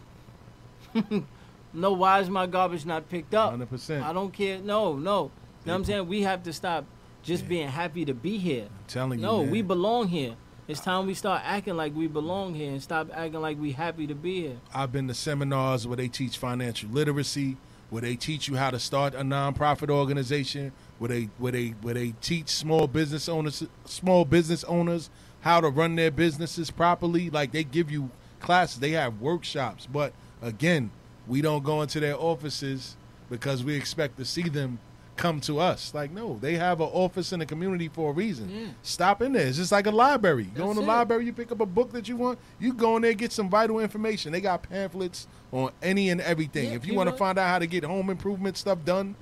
no, 1.74 1.94
why 1.94 2.20
is 2.20 2.30
my 2.30 2.46
garbage 2.48 2.86
not 2.86 3.08
picked 3.10 3.34
up? 3.34 3.52
hundred 3.52 3.70
percent. 3.70 4.04
I 4.06 4.14
don't 4.14 4.32
care. 4.34 4.60
No, 4.60 4.94
no. 4.98 4.98
You 4.98 5.02
know 5.08 5.30
what 5.64 5.74
I'm 5.74 5.86
saying? 5.86 6.08
We 6.08 6.22
have 6.24 6.44
to 6.44 6.54
stop 6.54 6.86
just 7.24 7.48
being 7.48 7.68
happy 7.68 8.06
to 8.06 8.14
be 8.14 8.38
here. 8.38 8.68
Telling 8.88 9.20
you, 9.20 9.26
No, 9.26 9.42
man. 9.44 9.52
we 9.52 9.62
belong 9.62 10.08
here. 10.08 10.36
It's 10.68 10.81
time 10.81 11.07
we 11.07 11.14
start 11.14 11.44
acting 11.45 11.77
like 11.77 11.95
we 11.95 12.07
belong 12.07 12.53
here 12.53 12.69
and 12.69 12.84
stop 12.84 13.10
acting 13.14 13.39
like 13.39 13.57
we 13.57 13.72
happy 13.72 14.06
to 14.06 14.14
be 14.14 14.41
here. 14.41 14.57
I've 14.73 14.91
been 14.91 15.07
to 15.07 15.14
seminars 15.14 15.88
where 15.88 15.95
they 15.95 16.10
teach 16.10 16.38
financial 16.38 16.89
literacy, 16.89 17.56
where 17.89 18.02
they 18.02 18.18
teach 18.18 18.49
you 18.49 18.57
how 18.57 18.72
to 18.72 18.80
start 18.80 19.15
a 19.15 19.22
nonprofit 19.22 19.89
organization, 19.89 20.73
where 20.99 21.07
they 21.07 21.30
where 21.38 21.53
they 21.53 21.69
where 21.81 21.94
they 21.94 22.15
teach 22.19 22.49
small 22.49 22.85
business 22.85 23.30
owners 23.30 23.64
small 23.85 24.26
business 24.26 24.65
owners 24.65 25.10
how 25.39 25.61
to 25.61 25.69
run 25.69 25.95
their 25.95 26.11
businesses 26.11 26.69
properly. 26.69 27.30
Like 27.30 27.53
they 27.53 27.64
give 27.64 27.89
you 27.89 28.11
classes, 28.41 28.81
they 28.81 28.91
have 28.91 29.22
workshops, 29.22 29.88
but 29.89 30.11
again, 30.41 30.91
we 31.27 31.41
don't 31.41 31.64
go 31.64 31.81
into 31.81 32.02
their 32.02 32.18
offices 32.18 32.98
because 33.30 33.64
we 33.64 33.73
expect 33.73 34.18
to 34.18 34.26
see 34.26 34.49
them 34.49 34.80
come 35.18 35.41
to 35.41 35.60
us. 35.60 35.94
Like 35.94 36.11
no, 36.11 36.38
they 36.39 36.56
have 36.56 36.80
an 36.80 36.88
office 36.88 37.34
in 37.34 37.39
the 37.39 37.45
community 37.45 37.88
for 37.88 38.11
a 38.11 38.14
reason. 38.14 38.49
Yeah. 38.49 38.68
Stop 38.84 39.22
in 39.22 39.34
there. 39.34 39.48
It's 39.48 39.57
just 39.57 39.72
like 39.72 39.88
a 39.88 39.91
library. 39.91 40.44
You 40.44 40.52
go 40.52 40.69
in 40.69 40.77
the 40.77 40.84
it. 40.84 40.88
library, 40.88 41.26
you 41.26 41.34
pick 41.34 41.52
up 41.52 41.60
a 41.60 41.65
book 41.65 41.91
that 41.91 42.07
you 42.07 42.15
want. 42.15 42.39
You 42.60 42.73
go 42.73 42.95
in 42.95 43.02
there 43.02 43.14
get 43.14 43.31
some 43.31 43.49
vital 43.49 43.80
information. 43.80 44.31
They 44.31 44.41
got 44.41 44.64
pamphlets 44.64 45.27
on 45.52 45.72
any 45.81 46.10
and 46.10 46.22
everything. 46.22 46.69
Yeah, 46.69 46.76
if 46.76 46.85
you, 46.85 46.91
you 46.91 46.98
want 46.98 47.10
to 47.10 47.15
find 47.18 47.38
out 47.38 47.48
how 47.48 47.60
to 47.60 47.68
get 47.68 47.84
home 47.84 48.10
improvement 48.10 48.57
stuff 48.57 48.80
done 48.85 49.15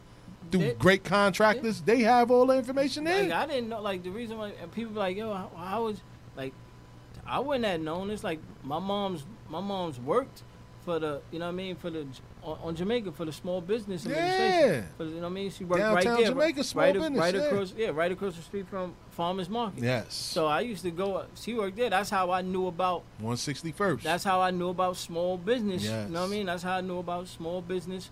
through 0.52 0.62
They- 0.62 0.74
great 0.74 1.04
contractors, 1.04 1.82
they 1.82 2.02
have 2.02 2.30
all 2.30 2.46
the 2.46 2.58
information 2.58 3.04
there. 3.04 3.24
Like 3.24 3.32
I 3.32 3.46
didn't 3.48 3.70
know. 3.70 3.82
Like 3.82 4.04
the 4.04 4.12
reason 4.12 4.38
why 4.38 4.52
and 4.62 4.72
people 4.72 4.94
be 4.94 5.00
like, 5.00 5.18
yo, 5.18 5.34
how, 5.34 5.52
how 5.58 5.86
was 5.86 6.02
like, 6.36 6.54
I 7.26 7.40
wouldn't 7.40 7.66
have 7.66 7.82
known. 7.82 8.12
It's 8.12 8.24
like 8.24 8.40
my 8.64 8.80
mom's 8.80 9.24
my 9.50 9.60
mom's 9.62 10.00
worked 10.00 10.44
for 10.84 11.00
the 11.00 11.22
you 11.32 11.40
know 11.40 11.46
what 11.46 11.54
I 11.54 11.56
mean 11.56 11.76
for 11.76 11.90
the 11.90 12.06
on, 12.46 12.60
on 12.62 12.76
Jamaica 12.76 13.12
for 13.12 13.26
the 13.26 13.32
small 13.34 13.60
business 13.60 14.06
administration. 14.06 14.86
Yeah. 15.00 15.06
You 15.06 15.16
know 15.16 15.22
what 15.22 15.26
I 15.26 15.30
mean? 15.30 15.52
She 15.52 15.64
worked 15.66 15.80
Downtown 15.80 15.96
right 15.96 16.18
there, 16.18 16.28
Jamaica, 16.28 16.58
right, 16.58 16.66
small 16.66 16.84
right, 16.84 16.94
business, 16.94 17.20
right 17.20 17.36
across 17.36 17.74
yeah, 17.76 17.90
right 17.90 18.12
across 18.12 18.36
the 18.36 18.42
street 18.42 18.68
from 18.70 18.94
Farmers 19.12 19.50
Market. 19.50 19.84
Yes. 19.84 20.14
So 20.14 20.46
I 20.46 20.62
used 20.62 20.84
to 20.84 20.92
go. 20.92 21.26
She 21.36 21.54
worked 21.56 21.76
there. 21.78 21.90
That's 21.90 22.10
how 22.10 22.32
I 22.32 22.42
knew 22.42 22.68
about. 22.68 23.04
161st. 23.22 24.02
That's 24.04 24.24
how 24.24 24.42
I 24.42 24.52
knew 24.52 24.70
about 24.70 24.98
small 24.98 25.38
business. 25.38 25.84
Yes. 25.84 26.08
You 26.08 26.14
know 26.14 26.22
what 26.22 26.28
I 26.28 26.32
mean? 26.32 26.46
That's 26.46 26.64
how 26.64 26.78
I 26.78 26.82
knew 26.82 27.00
about 27.00 27.28
small 27.28 27.62
business. 27.62 28.10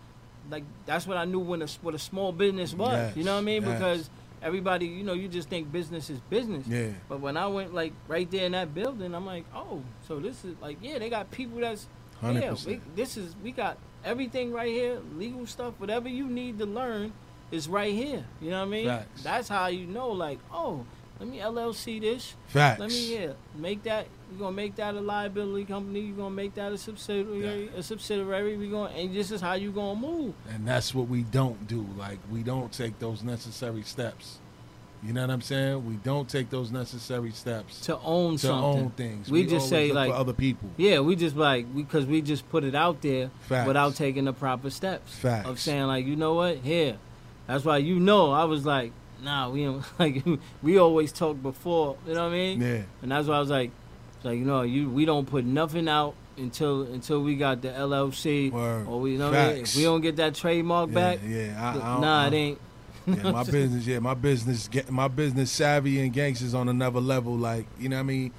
Like 0.50 0.64
that's 0.86 1.08
what 1.08 1.18
I 1.18 1.26
knew 1.26 1.40
when 1.40 1.62
a, 1.62 1.68
what 1.82 1.96
a 1.96 2.00
small 2.00 2.32
business 2.32 2.74
was. 2.74 2.94
Yes, 2.94 3.16
You 3.16 3.24
know 3.24 3.34
what 3.36 3.42
I 3.42 3.44
mean? 3.44 3.64
yes. 3.64 3.72
Because 3.74 4.10
everybody, 4.42 4.86
you 4.88 5.04
know, 5.04 5.14
you 5.14 5.28
just 5.28 5.50
think 5.50 5.72
business 5.72 6.10
is 6.10 6.20
business. 6.30 6.68
Yeah. 6.68 6.90
But 7.08 7.22
when 7.22 7.38
I 7.38 7.48
went 7.48 7.74
like 7.74 7.94
right 8.08 8.30
there 8.30 8.46
in 8.46 8.52
that 8.52 8.74
building, 8.74 9.16
I'm 9.16 9.26
like, 9.26 9.46
oh, 9.56 9.82
so 10.08 10.20
this 10.20 10.44
is 10.44 10.56
like, 10.62 10.78
yeah, 10.82 11.00
they 11.00 11.10
got 11.10 11.32
people 11.32 11.60
that's, 11.60 11.88
yeah, 12.22 12.30
100%. 12.30 12.66
we, 12.66 12.82
this 12.96 13.18
is 13.18 13.36
we 13.44 13.52
got 13.52 13.78
everything 14.04 14.52
right 14.52 14.72
here, 14.72 15.00
legal 15.18 15.46
stuff, 15.46 15.74
whatever 15.78 16.10
you 16.10 16.28
need 16.28 16.60
to 16.60 16.66
learn 16.66 17.14
is 17.52 17.68
right 17.68 17.94
here. 17.94 18.26
You 18.42 18.52
know 18.52 18.60
what 18.60 18.68
I 18.68 18.70
mean? 18.70 18.88
Facts. 18.88 19.24
That's 19.24 19.50
how 19.50 19.68
you 19.68 19.86
know, 19.86 20.10
like, 20.10 20.40
oh, 20.52 20.86
let 21.20 21.30
me 21.30 21.40
LLC 21.40 22.02
this. 22.02 22.36
Facts. 22.48 22.80
Let 22.80 22.90
me 22.90 23.16
yeah, 23.16 23.34
make 23.56 23.84
that. 23.84 24.08
You're 24.30 24.40
gonna 24.40 24.56
make 24.56 24.76
that 24.76 24.96
a 24.96 25.00
liability 25.00 25.66
company. 25.66 26.02
You're 26.02 26.18
gonna 26.18 26.32
make 26.32 26.56
that 26.56 26.72
a 26.72 26.78
subsidiary. 26.78 27.70
Yeah. 27.72 27.80
A 27.80 27.84
subsidiary. 27.84 28.58
We 28.58 28.68
going 28.68 28.94
and 28.96 29.16
this 29.16 29.32
is 29.32 29.40
how 29.40 29.54
you 29.54 29.72
gonna 29.72 30.00
move. 30.00 30.34
And 30.50 30.68
that's 30.68 30.94
what 30.94 31.08
we 31.08 31.22
don't 31.22 31.68
do. 31.68 31.88
Like 31.98 32.18
we 32.32 32.42
don't 32.44 32.72
take 32.74 33.00
those 33.00 33.24
necessary 33.24 33.84
steps. 33.84 34.40
You 35.06 35.12
know 35.14 35.22
what 35.22 35.30
I'm 35.32 35.42
saying? 35.42 35.86
We 35.86 35.96
don't 35.96 36.30
take 36.30 36.50
those 36.50 36.72
necessary 36.72 37.32
steps 37.32 37.82
to 37.82 37.98
own 38.00 38.34
to 38.34 38.40
something. 38.40 38.84
own 38.84 38.90
things. 38.92 39.30
We, 39.30 39.46
just 39.46 39.68
say 39.68 39.92
like 39.92 40.10
for 40.12 40.16
other 40.16 40.34
people. 40.34 40.70
Yeah, 40.78 41.02
we 41.02 41.16
just 41.16 41.36
like 41.36 41.74
because 41.76 42.06
we 42.06 42.22
just 42.22 42.50
put 42.50 42.64
it 42.64 42.74
out 42.76 43.02
there 43.02 43.30
Facts. 43.50 43.68
without 43.68 43.96
taking 43.96 44.26
the 44.26 44.34
proper 44.34 44.70
steps 44.70 45.14
Facts. 45.16 45.48
of 45.50 45.60
saying 45.60 45.84
like, 45.88 46.06
you 46.06 46.16
know 46.16 46.34
what, 46.36 46.58
here. 46.58 46.98
That's 47.48 47.66
why 47.66 47.78
you 47.78 48.00
know 48.00 48.32
I 48.32 48.46
was 48.46 48.66
like, 48.66 48.94
nah, 49.22 49.50
we 49.50 49.66
don't 49.66 49.84
like 50.00 50.24
we 50.62 50.78
always 50.78 51.12
talk 51.12 51.42
before, 51.42 51.98
you 52.08 52.14
know 52.14 52.24
what 52.24 52.32
I 52.34 52.38
mean? 52.38 52.62
Yeah. 52.62 52.82
And 53.02 53.12
that's 53.12 53.28
why 53.28 53.36
I 53.36 53.40
was 53.40 53.50
like, 53.50 53.72
like 54.24 54.40
you 54.40 54.46
know, 54.46 54.62
you 54.62 54.90
we 54.90 55.04
don't 55.04 55.26
put 55.26 55.44
nothing 55.44 55.90
out 55.90 56.16
until 56.38 56.84
until 56.84 57.22
we 57.22 57.36
got 57.36 57.62
the 57.62 57.68
LLC 57.68 58.54
or 58.54 59.00
we 59.02 59.12
you 59.12 59.18
know 59.18 59.30
what 59.32 59.38
I 59.40 59.54
mean? 59.54 59.64
if 59.64 59.76
we 59.76 59.84
don't 59.84 60.02
get 60.02 60.16
that 60.16 60.34
trademark 60.34 60.90
Yeah, 60.90 60.96
back. 60.96 61.20
yeah, 61.28 61.74
I- 61.82 61.98
I 61.98 62.00
nah, 62.00 62.24
I 62.24 62.28
it 62.28 62.34
ain't. 62.34 62.60
yeah, 63.08 63.32
my 63.32 63.44
business, 63.44 63.86
yeah, 63.86 64.00
my 64.00 64.14
business, 64.14 64.70
my 64.90 65.08
business 65.08 65.52
savvy 65.52 66.00
and 66.00 66.14
gangsters 66.14 66.54
on 66.54 66.70
another 66.70 67.02
level. 67.02 67.36
Like, 67.36 67.66
you 67.80 67.90
know 67.90 67.98
what 67.98 68.02
I 68.02 68.04
mean? 68.04 68.32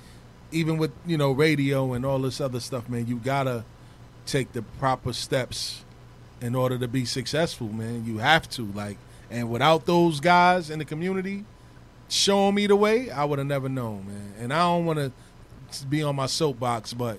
Even 0.52 0.78
with, 0.78 0.92
you 1.06 1.18
know, 1.18 1.32
radio 1.32 1.92
and 1.92 2.06
all 2.06 2.18
this 2.18 2.40
other 2.40 2.60
stuff, 2.60 2.88
man, 2.88 3.06
you 3.06 3.16
gotta 3.16 3.64
take 4.26 4.52
the 4.52 4.62
proper 4.62 5.12
steps 5.12 5.84
in 6.40 6.54
order 6.54 6.78
to 6.78 6.88
be 6.88 7.04
successful, 7.04 7.68
man. 7.68 8.04
You 8.06 8.18
have 8.18 8.48
to. 8.50 8.64
Like, 8.72 8.96
and 9.30 9.50
without 9.50 9.84
those 9.84 10.20
guys 10.20 10.70
in 10.70 10.78
the 10.78 10.84
community 10.84 11.44
showing 12.08 12.54
me 12.54 12.66
the 12.66 12.76
way, 12.76 13.10
I 13.10 13.24
would 13.24 13.38
have 13.38 13.48
never 13.48 13.68
known, 13.68 14.06
man. 14.06 14.34
And 14.38 14.52
I 14.52 14.60
don't 14.62 14.86
wanna 14.86 15.12
be 15.88 16.02
on 16.02 16.16
my 16.16 16.26
soapbox, 16.26 16.94
but 16.94 17.18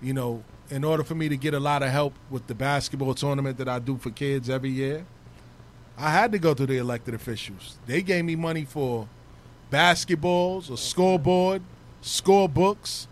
you 0.00 0.12
know, 0.12 0.44
in 0.70 0.84
order 0.84 1.02
for 1.02 1.14
me 1.14 1.28
to 1.28 1.36
get 1.36 1.54
a 1.54 1.60
lot 1.60 1.82
of 1.82 1.90
help 1.90 2.14
with 2.30 2.46
the 2.46 2.54
basketball 2.54 3.14
tournament 3.14 3.58
that 3.58 3.68
I 3.68 3.78
do 3.78 3.96
for 3.96 4.10
kids 4.10 4.50
every 4.50 4.70
year, 4.70 5.06
I 5.96 6.10
had 6.10 6.32
to 6.32 6.38
go 6.38 6.54
to 6.54 6.66
the 6.66 6.76
elected 6.78 7.14
officials. 7.14 7.76
They 7.86 8.02
gave 8.02 8.24
me 8.24 8.36
money 8.36 8.64
for 8.64 9.08
basketballs, 9.70 10.70
a 10.70 10.76
scoreboard, 10.76 11.62
score 12.00 12.48
books. 12.48 13.06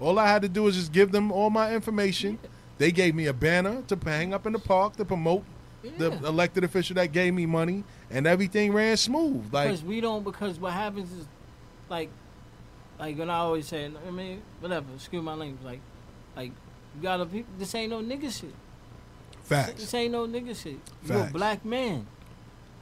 All 0.00 0.18
I 0.18 0.26
had 0.26 0.42
to 0.42 0.48
do 0.48 0.64
was 0.64 0.76
just 0.76 0.92
give 0.92 1.12
them 1.12 1.32
all 1.32 1.50
my 1.50 1.74
information. 1.74 2.38
They 2.78 2.92
gave 2.92 3.14
me 3.14 3.26
a 3.26 3.32
banner 3.32 3.82
to 3.88 3.98
hang 4.04 4.34
up 4.34 4.46
in 4.46 4.52
the 4.52 4.58
park 4.58 4.96
to 4.96 5.04
promote 5.04 5.44
the 5.98 6.12
elected 6.26 6.64
official 6.64 6.94
that 6.96 7.12
gave 7.12 7.32
me 7.32 7.46
money, 7.46 7.84
and 8.10 8.26
everything 8.26 8.72
ran 8.72 8.96
smooth. 8.96 9.52
Like, 9.52 9.68
because 9.68 9.84
we 9.84 10.00
don't 10.00 10.24
because 10.24 10.58
what 10.58 10.72
happens 10.72 11.12
is 11.12 11.26
like 11.88 12.10
like 12.98 13.16
when 13.18 13.30
I 13.30 13.38
always 13.38 13.66
say 13.66 13.84
I 14.06 14.10
mean 14.10 14.42
whatever 14.60 14.86
excuse 14.94 15.22
my 15.22 15.34
language 15.34 15.62
like 15.64 15.80
like 16.34 16.50
you 16.96 17.02
gotta 17.02 17.28
this 17.58 17.74
ain't 17.74 17.90
no 17.90 18.00
nigga 18.00 18.36
shit 18.36 18.54
facts. 19.42 19.80
this 19.80 19.94
ain't 19.94 20.12
no 20.12 20.26
nigga 20.26 20.60
shit 20.60 20.72
you 20.72 21.14
a 21.14 21.18
Facts. 21.20 21.32
black 21.32 21.64
man 21.64 22.06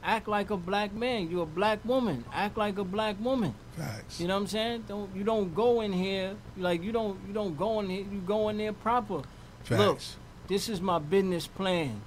act 0.05 0.27
like 0.27 0.51
a 0.51 0.57
black 0.57 0.93
man 0.93 1.29
You're 1.29 1.43
a 1.43 1.45
black 1.45 1.83
woman 1.83 2.23
act 2.33 2.57
like 2.57 2.77
a 2.77 2.83
black 2.83 3.15
woman 3.19 3.53
Facts. 3.75 4.19
you 4.19 4.27
know 4.27 4.35
what 4.35 4.41
I'm 4.41 4.47
saying 4.47 4.85
don't 4.87 5.13
you 5.15 5.23
don't 5.23 5.53
go 5.53 5.81
in 5.81 5.91
here 5.91 6.35
like 6.57 6.83
you 6.83 6.91
don't 6.91 7.17
you 7.27 7.33
don't 7.33 7.57
go 7.57 7.79
in 7.79 7.89
here 7.89 8.05
you 8.11 8.19
go 8.25 8.49
in 8.49 8.57
there 8.57 8.73
proper 8.73 9.21
Facts. 9.63 9.79
look 9.81 9.99
this 10.47 10.69
is 10.69 10.79
my 10.79 10.99
business 10.99 11.47
plan 11.47 12.01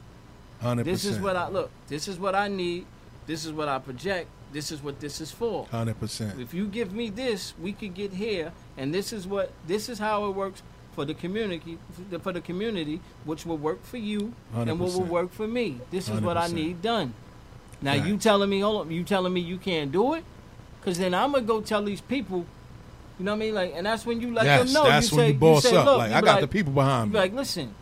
100%. 0.62 0.85
this 0.85 1.05
is 1.05 1.19
what 1.20 1.37
I 1.37 1.49
look. 1.49 1.70
This 1.87 2.09
is 2.09 2.19
what 2.19 2.35
I 2.35 2.49
need. 2.49 2.87
This 3.27 3.45
is 3.45 3.53
what 3.53 3.69
I 3.69 3.79
project. 3.79 4.29
This 4.53 4.73
is 4.73 4.83
what 4.83 4.99
this 4.99 5.20
is 5.20 5.31
for. 5.31 5.66
100%. 5.66 6.41
If 6.41 6.55
you 6.55 6.66
give 6.66 6.93
me 6.93 7.11
this, 7.11 7.55
we 7.61 7.73
could 7.73 7.95
get 7.95 8.12
here, 8.12 8.53
and 8.77 8.95
this 8.95 9.12
is 9.12 9.27
what 9.27 9.53
this 9.66 9.89
is 9.89 9.99
how 9.99 10.27
it 10.27 10.35
works 10.35 10.62
for 10.95 11.05
the 11.05 11.15
community. 11.15 11.79
For 12.23 12.33
the 12.33 12.41
community, 12.41 13.01
which 13.25 13.45
will 13.47 13.59
work 13.59 13.85
for 13.85 13.99
you, 13.99 14.35
and 14.55 14.81
what 14.81 14.93
will 14.93 15.03
work 15.05 15.33
for 15.33 15.47
me. 15.47 15.81
This 15.91 16.09
is 16.09 16.20
what 16.20 16.37
I 16.37 16.49
need 16.49 16.83
done. 16.83 17.15
Now 17.80 17.94
you 17.94 18.16
telling 18.16 18.50
me, 18.50 18.60
hold 18.60 18.86
on, 18.86 18.90
you 18.90 19.05
telling 19.05 19.32
me 19.32 19.40
you 19.40 19.56
can't 19.56 19.92
do 19.92 20.14
it, 20.14 20.24
because 20.80 20.98
then 20.98 21.14
I'm 21.14 21.32
gonna 21.32 21.44
go 21.44 21.60
tell 21.60 21.82
these 21.82 22.00
people. 22.00 22.44
You 23.18 23.24
know 23.24 23.32
what 23.32 23.36
I 23.36 23.40
mean? 23.40 23.55
Like, 23.55 23.72
and 23.74 23.86
that's 23.86 24.06
when 24.06 24.20
you 24.20 24.32
let 24.32 24.44
them 24.44 24.72
know. 24.72 24.84
that's 24.84 25.10
you 25.10 25.16
when 25.16 25.26
say, 25.26 25.32
you 25.32 25.38
boss 25.38 25.62
say, 25.64 25.76
up. 25.76 25.86
Look, 25.86 25.98
Like, 25.98 26.12
I 26.12 26.20
got 26.20 26.40
the 26.40 26.48
people 26.48 26.72
behind 26.72 27.12
me. 27.12 27.18
Like, 27.18 27.32
listen, 27.34 27.74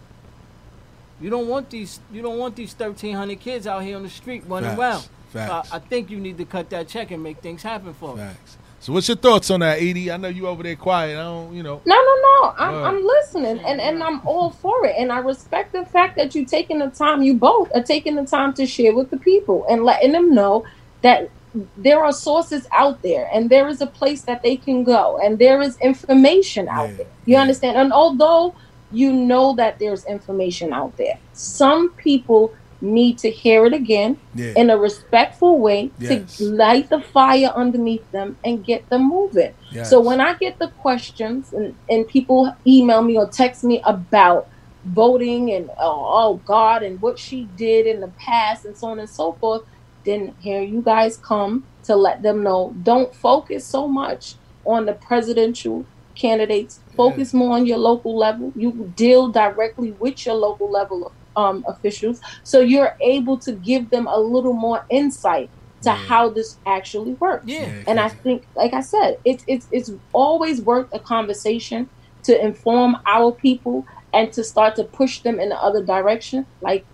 you 1.20 1.30
don't 1.30 1.48
want 1.48 1.70
these. 1.70 2.00
You 2.12 2.22
don't 2.22 2.38
want 2.38 2.56
these 2.56 2.72
thirteen 2.72 3.14
hundred 3.16 3.40
kids 3.40 3.66
out 3.66 3.82
here 3.82 3.96
on 3.96 4.02
the 4.02 4.10
street 4.10 4.44
running 4.46 4.70
Facts. 4.70 4.78
around. 4.80 5.08
Facts. 5.32 5.68
So 5.68 5.74
I, 5.74 5.76
I 5.76 5.80
think 5.80 6.10
you 6.10 6.18
need 6.18 6.38
to 6.38 6.44
cut 6.44 6.70
that 6.70 6.88
check 6.88 7.10
and 7.10 7.22
make 7.22 7.38
things 7.38 7.62
happen 7.62 7.92
for 7.94 8.16
them. 8.16 8.28
Facts. 8.28 8.58
So, 8.86 8.92
what's 8.92 9.08
your 9.08 9.16
thoughts 9.16 9.50
on 9.50 9.58
that, 9.60 9.78
Edie? 9.78 10.12
I 10.12 10.16
know 10.16 10.28
you 10.28 10.46
over 10.46 10.62
there 10.62 10.76
quiet. 10.76 11.18
I 11.18 11.22
don't, 11.24 11.52
you 11.52 11.64
know. 11.64 11.82
No, 11.84 11.94
no, 11.96 12.14
no. 12.22 12.54
I'm, 12.56 12.72
Word. 12.72 12.84
I'm 12.84 13.04
listening, 13.04 13.58
and 13.66 13.80
and 13.80 14.00
I'm 14.00 14.24
all 14.24 14.50
for 14.50 14.86
it, 14.86 14.94
and 14.96 15.10
I 15.10 15.18
respect 15.18 15.72
the 15.72 15.84
fact 15.84 16.14
that 16.18 16.36
you 16.36 16.44
taking 16.44 16.78
the 16.78 16.90
time. 16.90 17.20
You 17.20 17.34
both 17.34 17.68
are 17.74 17.82
taking 17.82 18.14
the 18.14 18.24
time 18.24 18.54
to 18.54 18.64
share 18.64 18.94
with 18.94 19.10
the 19.10 19.16
people 19.16 19.66
and 19.68 19.82
letting 19.82 20.12
them 20.12 20.32
know 20.32 20.64
that 21.02 21.30
there 21.76 22.04
are 22.04 22.12
sources 22.12 22.68
out 22.70 23.02
there, 23.02 23.28
and 23.32 23.50
there 23.50 23.66
is 23.66 23.80
a 23.80 23.88
place 23.88 24.22
that 24.22 24.44
they 24.44 24.56
can 24.56 24.84
go, 24.84 25.18
and 25.18 25.40
there 25.40 25.60
is 25.62 25.76
information 25.78 26.68
out 26.68 26.96
there. 26.96 27.08
You 27.24 27.38
understand? 27.38 27.76
And 27.76 27.92
although 27.92 28.54
you 28.92 29.12
know 29.12 29.56
that 29.56 29.80
there's 29.80 30.04
information 30.04 30.72
out 30.72 30.96
there, 30.96 31.18
some 31.32 31.90
people 31.94 32.54
need 32.80 33.18
to 33.18 33.30
hear 33.30 33.64
it 33.66 33.72
again 33.72 34.18
Yeah. 34.34 34.52
in 34.56 34.70
a 34.70 34.76
respectful 34.78 35.58
way 35.58 35.90
Yes. 35.98 36.36
to 36.38 36.44
light 36.44 36.90
the 36.90 37.00
fire 37.00 37.52
underneath 37.54 38.10
them 38.12 38.36
and 38.44 38.64
get 38.64 38.88
them 38.90 39.08
moving. 39.08 39.52
Yes. 39.72 39.90
So 39.90 40.00
when 40.00 40.20
I 40.20 40.34
get 40.34 40.58
the 40.58 40.68
questions 40.68 41.52
and, 41.52 41.74
and 41.88 42.06
people 42.06 42.54
email 42.66 43.02
me 43.02 43.16
or 43.16 43.26
text 43.28 43.64
me 43.64 43.80
about 43.84 44.48
voting 44.84 45.50
and 45.50 45.68
oh, 45.78 46.06
oh 46.20 46.40
God 46.44 46.82
and 46.82 47.00
what 47.00 47.18
she 47.18 47.44
did 47.56 47.86
in 47.86 48.00
the 48.00 48.08
past 48.18 48.64
and 48.64 48.76
so 48.76 48.88
on 48.88 48.98
and 48.98 49.08
so 49.10 49.32
forth, 49.32 49.62
then 50.04 50.34
here 50.38 50.62
you 50.62 50.80
guys 50.82 51.16
come 51.16 51.64
to 51.84 51.96
let 51.96 52.22
them 52.22 52.42
know 52.42 52.74
don't 52.82 53.14
focus 53.14 53.64
so 53.66 53.88
much 53.88 54.34
on 54.64 54.86
the 54.86 54.92
presidential 54.92 55.84
candidates. 56.14 56.80
Focus 56.96 57.34
more 57.34 57.52
on 57.56 57.66
your 57.66 57.78
local 57.78 58.16
level. 58.16 58.52
You 58.56 58.92
deal 58.96 59.28
directly 59.28 59.92
with 59.92 60.24
your 60.24 60.34
local 60.34 60.70
level 60.70 61.12
um, 61.36 61.64
officials, 61.68 62.20
so 62.42 62.60
you're 62.60 62.96
able 63.00 63.36
to 63.38 63.52
give 63.52 63.90
them 63.90 64.06
a 64.06 64.18
little 64.18 64.54
more 64.54 64.84
insight 64.90 65.50
to 65.82 65.90
how 65.92 66.28
this 66.28 66.58
actually 66.66 67.12
works. 67.14 67.46
Yeah. 67.46 67.70
and 67.86 68.00
I 68.00 68.08
think, 68.08 68.44
like 68.54 68.74
I 68.74 68.80
said, 68.80 69.18
it's 69.24 69.44
it's 69.46 69.68
it's 69.70 69.92
always 70.12 70.60
worth 70.60 70.92
a 70.92 70.98
conversation 70.98 71.88
to 72.24 72.44
inform 72.44 72.96
our 73.06 73.30
people 73.30 73.86
and 74.12 74.32
to 74.32 74.42
start 74.42 74.74
to 74.76 74.84
push 74.84 75.20
them 75.20 75.38
in 75.38 75.50
the 75.50 75.56
other 75.56 75.84
direction. 75.84 76.46
Like 76.60 76.84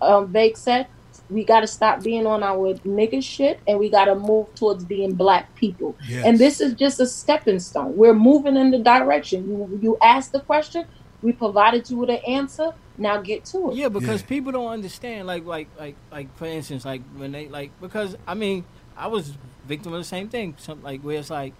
um, 0.00 0.28
Vake 0.28 0.56
said, 0.56 0.86
we 1.28 1.44
got 1.44 1.60
to 1.60 1.66
stop 1.66 2.02
being 2.02 2.26
on 2.26 2.42
our 2.42 2.74
nigga 2.78 3.22
shit 3.22 3.60
and 3.66 3.78
we 3.78 3.90
got 3.90 4.06
to 4.06 4.14
move 4.14 4.54
towards 4.54 4.84
being 4.84 5.14
black 5.14 5.54
people. 5.56 5.94
Yes. 6.08 6.24
And 6.24 6.38
this 6.38 6.60
is 6.60 6.74
just 6.74 7.00
a 7.00 7.06
stepping 7.06 7.58
stone. 7.58 7.96
We're 7.96 8.14
moving 8.14 8.56
in 8.56 8.70
the 8.70 8.78
direction. 8.78 9.46
You, 9.46 9.78
you 9.82 9.98
asked 10.02 10.32
the 10.32 10.40
question, 10.40 10.86
we 11.22 11.32
provided 11.32 11.88
you 11.90 11.98
with 11.98 12.10
an 12.10 12.20
answer. 12.26 12.72
Now 12.96 13.20
get 13.20 13.44
to 13.46 13.70
it. 13.70 13.76
Yeah, 13.76 13.88
because 13.88 14.22
people 14.22 14.50
don't 14.52 14.66
understand. 14.72 15.26
Like, 15.26 15.44
like, 15.44 15.68
like, 15.78 15.94
like, 16.10 16.36
for 16.36 16.46
instance, 16.46 16.84
like 16.84 17.02
when 17.16 17.32
they 17.32 17.48
like 17.48 17.70
because 17.80 18.16
I 18.26 18.34
mean, 18.34 18.64
I 18.96 19.06
was 19.06 19.34
victim 19.66 19.92
of 19.92 20.00
the 20.00 20.04
same 20.04 20.28
thing. 20.28 20.54
Something 20.58 20.84
like 20.84 21.00
where 21.02 21.18
it's 21.18 21.30
like 21.30 21.54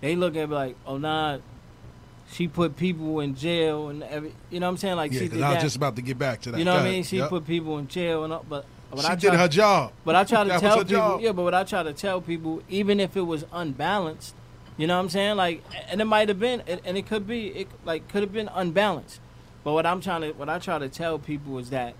they 0.00 0.16
look 0.16 0.36
at 0.36 0.48
me 0.48 0.54
like, 0.54 0.76
oh 0.86 0.98
nah, 0.98 1.38
she 2.32 2.48
put 2.48 2.76
people 2.76 3.20
in 3.20 3.34
jail 3.36 3.88
and 3.88 4.02
every, 4.02 4.34
you 4.50 4.58
know 4.58 4.66
what 4.66 4.70
I'm 4.72 4.76
saying? 4.78 4.96
Like 4.96 5.12
Yeah, 5.12 5.20
she 5.20 5.28
'cause 5.28 5.38
did 5.38 5.44
I 5.44 5.48
was 5.50 5.56
that. 5.58 5.62
just 5.62 5.76
about 5.76 5.96
to 5.96 6.02
get 6.02 6.18
back 6.18 6.40
to 6.42 6.50
that. 6.52 6.58
You 6.58 6.64
know 6.64 6.72
Go 6.72 6.78
what 6.78 6.86
I 6.86 6.90
mean? 6.90 7.04
She 7.04 7.18
Yep. 7.18 7.28
put 7.28 7.46
people 7.46 7.78
in 7.78 7.86
jail 7.88 8.24
and 8.24 8.32
all, 8.32 8.44
but. 8.48 8.64
But 8.90 9.00
She 9.00 9.06
I 9.08 9.14
did 9.16 9.34
her 9.34 9.48
job. 9.48 9.92
But 10.04 10.14
I 10.14 10.24
try 10.24 10.44
to 10.44 10.48
That 10.48 10.60
tell 10.60 10.78
people, 10.78 10.84
job. 10.96 11.20
yeah. 11.20 11.32
But 11.32 11.42
what 11.42 11.54
I 11.54 11.64
try 11.64 11.82
to 11.82 11.92
tell 11.92 12.20
people, 12.20 12.62
even 12.68 12.98
if 13.00 13.16
it 13.16 13.22
was 13.22 13.44
unbalanced, 13.52 14.34
you 14.76 14.86
know 14.86 14.96
what 14.96 15.04
I'm 15.04 15.08
saying? 15.08 15.36
Like, 15.36 15.62
and 15.88 16.00
it 16.00 16.04
might 16.04 16.28
have 16.28 16.38
been, 16.38 16.60
and 16.60 16.96
it 16.98 17.06
could 17.06 17.26
be, 17.26 17.48
it 17.48 17.68
like 17.84 18.08
could 18.08 18.22
have 18.22 18.32
been 18.32 18.48
unbalanced. 18.52 19.20
But 19.64 19.72
what 19.72 19.86
I'm 19.86 20.00
trying 20.00 20.20
to, 20.20 20.32
what 20.32 20.48
I 20.48 20.58
try 20.58 20.78
to 20.78 20.88
tell 20.88 21.18
people 21.18 21.58
is 21.58 21.70
that 21.70 21.94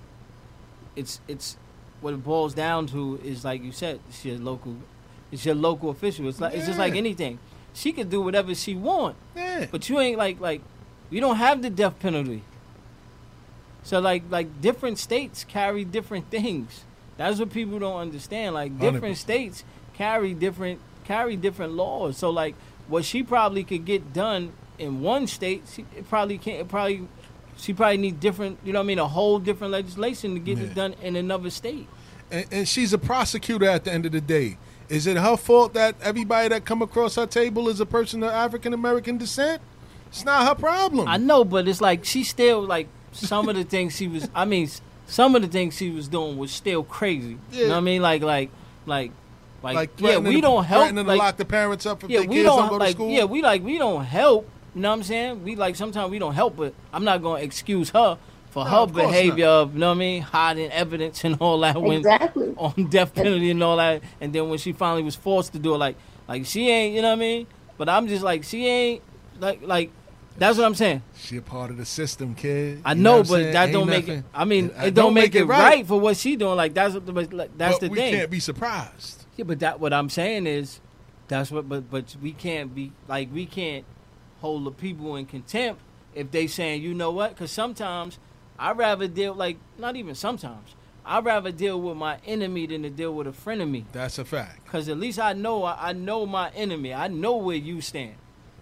it's 0.95 1.21
it's 1.27 1.57
what 2.01 2.15
it 2.15 2.23
boils 2.23 2.55
down 2.55 2.87
to 2.89 3.21
is 3.25 3.45
like 3.45 3.63
you 3.63 3.73
said, 3.73 4.01
it's 4.09 4.25
your 4.25 4.39
local, 4.39 4.77
it's 5.33 5.45
your 5.45 5.55
local 5.55 5.91
official. 5.91 6.29
It's 6.29 6.41
like 6.41 6.55
it's 6.55 6.67
just 6.67 6.79
like 6.79 6.95
anything. 6.95 7.39
She 7.75 7.93
could 7.93 8.09
do 8.11 8.21
whatever 8.21 8.55
she 8.55 8.75
want. 8.75 9.17
Yeah. 9.35 9.67
But 9.71 9.89
you 9.89 9.99
ain't 9.99 10.19
like 10.19 10.41
like, 10.41 10.61
we 11.11 11.19
don't 11.21 11.37
have 11.37 11.63
the 11.63 11.71
death 11.71 11.99
penalty. 11.99 12.43
So 13.83 14.01
like 14.01 14.25
like 14.31 14.61
different 14.61 14.99
states 14.99 15.45
carry 15.45 15.85
different 15.85 16.31
things. 16.31 16.85
That's 17.17 17.39
what 17.39 17.51
people 17.51 17.79
don't 17.79 18.01
understand. 18.01 18.55
Like 18.55 18.79
different 18.79 19.17
100%. 19.17 19.19
states 19.19 19.65
carry 19.95 20.35
different 20.35 20.81
carry 21.05 21.37
different 21.37 21.73
laws. 21.73 22.17
So 22.17 22.31
like 22.31 22.55
what 22.89 23.05
she 23.05 23.23
probably 23.23 23.65
could 23.65 23.85
get 23.85 24.13
done 24.13 24.53
in 24.79 25.01
one 25.01 25.27
state, 25.27 25.65
she 25.73 25.85
probably 26.09 26.39
can't. 26.39 26.69
Probably 26.69 27.07
she 27.57 27.73
probably 27.73 27.97
need 27.97 28.21
different. 28.21 28.59
You 28.65 28.73
know 28.73 28.81
what 28.81 28.85
I 28.85 28.87
mean? 28.87 28.99
A 28.99 29.09
whole 29.09 29.39
different 29.39 29.73
legislation 29.73 30.35
to 30.35 30.41
get 30.41 30.59
Yeah. 30.59 30.65
it 30.65 30.75
done 30.75 30.95
in 31.03 31.17
another 31.17 31.51
state. 31.51 31.87
and, 32.31 32.45
and 32.51 32.69
she's 32.69 32.93
a 32.93 32.99
prosecutor 32.99 33.67
at 33.67 33.85
the 33.85 33.93
end 33.93 34.05
of 34.05 34.13
the 34.13 34.21
day. 34.21 34.59
Is 34.89 35.07
it 35.07 35.17
her 35.17 35.37
fault 35.37 35.75
that 35.75 35.95
everybody 36.03 36.49
that 36.49 36.65
come 36.65 36.83
across 36.83 37.15
her 37.17 37.27
table 37.27 37.69
is 37.69 37.81
a 37.81 37.87
person 37.87 38.23
of 38.23 38.31
African 38.31 38.73
American 38.75 39.17
descent? 39.19 39.61
It's 40.09 40.25
not 40.25 40.47
her 40.47 40.55
problem. 40.55 41.09
I 41.09 41.17
know, 41.17 41.45
but 41.45 41.67
it's 41.69 41.81
like 41.81 42.05
she 42.05 42.23
still 42.25 42.61
like 42.63 42.89
some 43.13 43.49
of 43.49 43.57
the 43.57 43.65
things 43.65 43.97
she 43.97 44.07
was. 44.09 44.29
I 44.35 44.45
mean, 44.45 44.69
some 45.07 45.35
of 45.35 45.43
the 45.43 45.49
things 45.49 45.77
she 45.77 45.91
was 45.91 46.07
doing 46.09 46.37
was 46.37 46.51
still 46.53 46.85
crazy. 46.85 47.39
You 47.53 47.65
know 47.65 47.71
what 47.71 47.77
I 47.79 47.81
mean? 47.81 48.03
Like 48.03 48.23
like 48.23 48.51
like. 48.87 49.11
Like, 49.67 49.77
Like 49.77 50.01
yeah, 50.01 50.19
we 50.19 50.41
don't 50.41 50.65
help. 50.65 50.83
threatening 50.85 51.05
to 51.05 51.11
like, 51.11 51.19
lock 51.19 51.37
the 51.37 51.45
parents 51.45 51.87
up 51.87 52.03
if 52.05 52.11
yeah, 52.11 52.21
their 52.21 52.29
we 52.29 52.35
kids 52.37 52.47
don't 52.47 52.59
don't 52.69 52.79
go 52.79 52.85
to 52.85 52.91
school? 52.93 53.11
Yeah, 53.11 53.25
we 53.25 53.43
like 53.43 53.63
we 53.63 53.79
don't 53.79 54.05
help. 54.05 54.49
You 54.75 54.83
know 54.83 54.91
what 54.91 54.97
I'm 54.97 55.03
saying? 55.03 55.43
We 55.45 55.57
like 55.57 55.77
sometimes 55.77 56.11
we 56.11 56.19
don't 56.19 56.35
help, 56.35 56.57
but 56.57 56.75
I'm 56.93 57.05
not 57.05 57.23
gonna 57.23 57.43
excuse 57.43 57.91
her 57.91 58.19
for 58.51 58.65
No, 58.65 58.71
her 58.71 58.77
of 58.79 58.93
course 58.93 59.07
behavior 59.07 59.47
of 59.47 59.75
you 59.75 59.81
know 59.81 59.89
what 59.89 59.97
I 59.97 59.99
mean, 59.99 60.23
hiding 60.23 60.71
evidence 60.71 61.25
and 61.25 61.37
all 61.41 61.59
that 61.61 61.81
when 61.81 61.99
Exactly. 61.99 62.55
on 62.59 62.87
death 62.91 63.15
penalty 63.15 63.51
and 63.51 63.63
all 63.63 63.77
that. 63.79 64.03
And 64.21 64.33
then 64.33 64.49
when 64.49 64.59
she 64.59 64.73
finally 64.73 65.03
was 65.03 65.15
forced 65.17 65.53
to 65.55 65.59
do 65.59 65.75
it, 65.75 65.79
like 65.79 65.97
like 66.29 66.45
she 66.47 66.69
ain't, 66.71 66.95
you 66.95 67.03
know 67.03 67.09
what 67.09 67.17
I 67.19 67.21
mean? 67.21 67.47
But 67.79 67.89
I'm 67.89 68.07
just 68.09 68.23
like 68.23 68.45
she 68.45 68.67
ain't 68.67 69.03
like 69.41 69.61
like 69.63 69.91
that's 70.39 70.59
what 70.59 70.67
I'm 70.67 70.75
saying. 70.75 71.01
She 71.17 71.39
a 71.39 71.43
part 71.43 71.71
of 71.71 71.79
the 71.79 71.87
system, 71.87 72.35
kid. 72.35 72.83
I 72.85 72.93
You 72.93 73.01
know, 73.03 73.19
what 73.19 73.29
but 73.29 73.35
saying? 73.37 73.53
that 73.55 73.65
Ain't 73.65 73.73
don't 73.73 73.87
make 73.89 74.07
it. 74.09 74.25
I 74.35 74.45
mean, 74.45 74.71
Uh, 74.79 74.85
it 74.85 74.93
don't, 74.95 75.15
make, 75.15 75.35
it 75.35 75.45
right. 75.47 75.87
for 75.87 75.99
what 75.99 76.19
she 76.19 76.37
doing. 76.37 76.57
Like 76.57 76.75
that's 76.75 76.93
what 76.93 77.07
the, 77.07 77.13
like, 77.13 77.57
that's 77.57 77.77
But 77.79 77.81
the 77.81 77.89
we 77.89 77.97
thing. 77.97 78.15
can't 78.15 78.31
be 78.31 78.41
surprised. 78.41 79.25
Yeah, 79.37 79.45
but 79.45 79.61
that 79.61 79.81
what 79.81 79.93
I'm 79.93 80.09
saying 80.09 80.47
is, 80.47 80.81
that's 81.29 81.51
what. 81.51 81.69
But 81.69 81.91
but 81.91 82.17
we 82.23 82.33
can't 82.33 82.75
be 82.75 82.93
like 83.09 83.29
we 83.33 83.47
can't 83.47 83.85
hold 84.41 84.65
the 84.65 84.71
people 84.71 85.17
in 85.17 85.27
contempt 85.27 85.81
if 86.15 86.31
they 86.31 86.47
saying 86.47 86.83
you 86.83 86.95
know 86.95 87.11
what? 87.11 87.31
Because 87.31 87.51
sometimes 87.51 88.19
I 88.59 88.73
rather 88.73 89.07
deal 89.07 89.35
like 89.35 89.59
not 89.79 89.97
even 89.97 90.15
sometimes 90.15 90.75
I 91.05 91.19
would 91.19 91.27
rather 91.27 91.53
deal 91.53 91.81
with 91.81 91.97
my 91.97 92.19
enemy 92.27 92.67
than 92.67 92.83
to 92.83 92.91
deal 92.91 93.15
with 93.15 93.29
a 93.29 93.33
friend 93.33 93.63
of 93.63 93.69
me. 93.69 93.87
That's 93.93 94.19
a 94.19 94.25
fact. 94.25 94.65
Because 94.65 94.89
at 94.89 94.99
least 94.99 95.21
I 95.21 95.35
know 95.35 95.63
I, 95.65 95.91
I 95.91 95.93
know 95.93 96.27
my 96.27 96.51
enemy. 96.51 96.93
I 96.93 97.09
know 97.09 97.37
where 97.37 97.57
you 97.57 97.81
stand, 97.81 98.17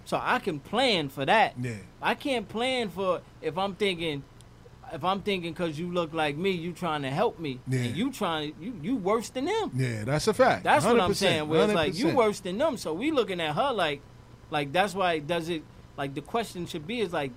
so 0.05 0.21
I 0.23 0.39
can 0.41 0.61
plan 0.61 1.09
for 1.09 1.25
that. 1.25 1.55
Yeah. 1.61 1.77
I 2.03 2.15
can't 2.15 2.49
plan 2.49 2.91
for 2.91 3.23
if 3.41 3.57
I'm 3.57 3.75
thinking. 3.75 4.25
If 4.93 5.03
I'm 5.05 5.23
thinking 5.23 5.53
because 5.53 5.79
you 5.79 5.91
look 5.93 6.13
like 6.13 6.37
me, 6.37 6.51
you 6.51 6.73
trying 6.73 7.03
to 7.03 7.11
help 7.11 7.39
me, 7.39 7.61
Yeah. 7.69 7.81
and 7.81 7.97
you 7.97 8.13
trying 8.13 8.55
you 8.61 8.79
you 8.83 8.97
worse 8.97 9.29
than 9.31 9.47
them. 9.47 9.71
Yeah, 9.75 10.05
that's 10.05 10.29
a 10.29 10.35
fact. 10.35 10.65
That's 10.65 10.85
what 10.85 11.01
I'm 11.01 11.11
100%, 11.11 11.15
saying. 11.17 11.49
Where 11.49 11.65
it's 11.65 11.75
like 11.75 11.95
you 11.95 12.07
100%. 12.09 12.15
worse 12.15 12.41
than 12.41 12.59
them, 12.59 12.77
so 12.77 12.93
we 12.93 13.11
looking 13.11 13.41
at 13.41 13.55
her 13.55 13.73
like, 13.73 14.01
like 14.51 14.73
that's 14.73 14.95
why 14.95 15.15
it 15.15 15.27
does 15.27 15.49
it. 15.49 15.63
Like 15.97 16.15
the 16.15 16.21
question 16.21 16.67
should 16.67 16.87
be 16.87 17.01
is 17.01 17.13
like, 17.13 17.33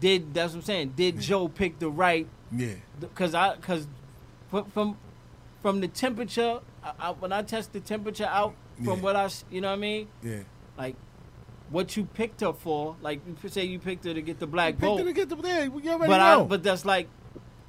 did 0.00 0.34
that's 0.34 0.52
what 0.52 0.58
I'm 0.60 0.64
saying? 0.64 0.92
Did 0.96 1.20
Joe 1.20 1.48
pick 1.48 1.78
the 1.78 1.88
right? 1.88 2.26
Yeah. 2.52 2.74
Because 3.00 3.34
I 3.34 3.56
because 3.56 3.86
from 4.50 4.96
from 5.62 5.80
the 5.80 5.88
temperature, 5.88 6.60
I, 6.84 6.92
I, 6.98 7.10
when 7.12 7.32
I 7.32 7.42
test 7.42 7.72
the 7.72 7.80
temperature 7.80 8.26
out 8.26 8.54
from 8.76 8.86
Yeah. 8.98 9.02
what 9.02 9.16
I 9.16 9.28
you 9.50 9.60
know 9.60 9.68
what 9.68 9.74
I 9.74 9.78
mean, 9.78 10.08
Yeah. 10.22 10.40
like 10.78 10.94
what 11.70 11.96
you 11.96 12.04
picked 12.04 12.40
her 12.40 12.52
for. 12.52 12.96
Like 13.00 13.20
you 13.42 13.48
say 13.48 13.64
you 13.64 13.78
picked 13.78 14.04
her 14.04 14.14
to 14.14 14.22
get 14.22 14.38
the 14.38 14.46
black 14.46 14.74
Picked 14.74 14.82
vote. 14.82 14.98
her 14.98 15.04
to 15.04 15.12
get 15.12 15.28
the 15.28 15.36
yeah, 15.36 15.68
already 15.92 16.06
but 16.06 16.20
I 16.20 16.42
but 16.42 16.62
that's 16.62 16.84
like. 16.84 17.08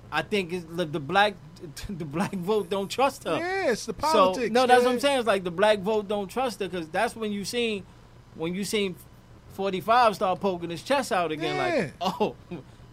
I 0.09 0.21
think 0.21 0.53
it's 0.53 0.65
the, 0.69 0.85
the 0.85 1.01
black 1.01 1.33
the 1.89 2.05
black 2.05 2.31
vote 2.33 2.69
don't 2.69 2.87
trust 2.87 3.25
her. 3.25 3.35
Yeah, 3.37 3.71
it's 3.71 3.85
the 3.85 3.93
So, 3.93 4.07
politics, 4.07 4.51
no, 4.51 4.65
that's 4.65 4.85
what. 4.85 4.93
I'm 4.93 4.99
saying. 5.01 5.19
It's 5.19 5.27
like 5.27 5.43
the 5.43 5.51
black 5.51 5.79
vote 5.79 6.07
don't 6.07 6.29
trust 6.29 6.61
her 6.61 6.69
because 6.69 6.87
that's 6.87 7.13
when 7.13 7.33
you 7.33 7.43
seen 7.43 7.83
when 8.35 8.55
you 8.55 8.63
seen 8.63 8.95
45 9.53 10.15
start 10.15 10.39
poking 10.39 10.69
his 10.69 10.81
chest 10.81 11.11
out 11.11 11.31
again. 11.31 11.57
Like, 11.57 11.93
oh, 12.01 12.35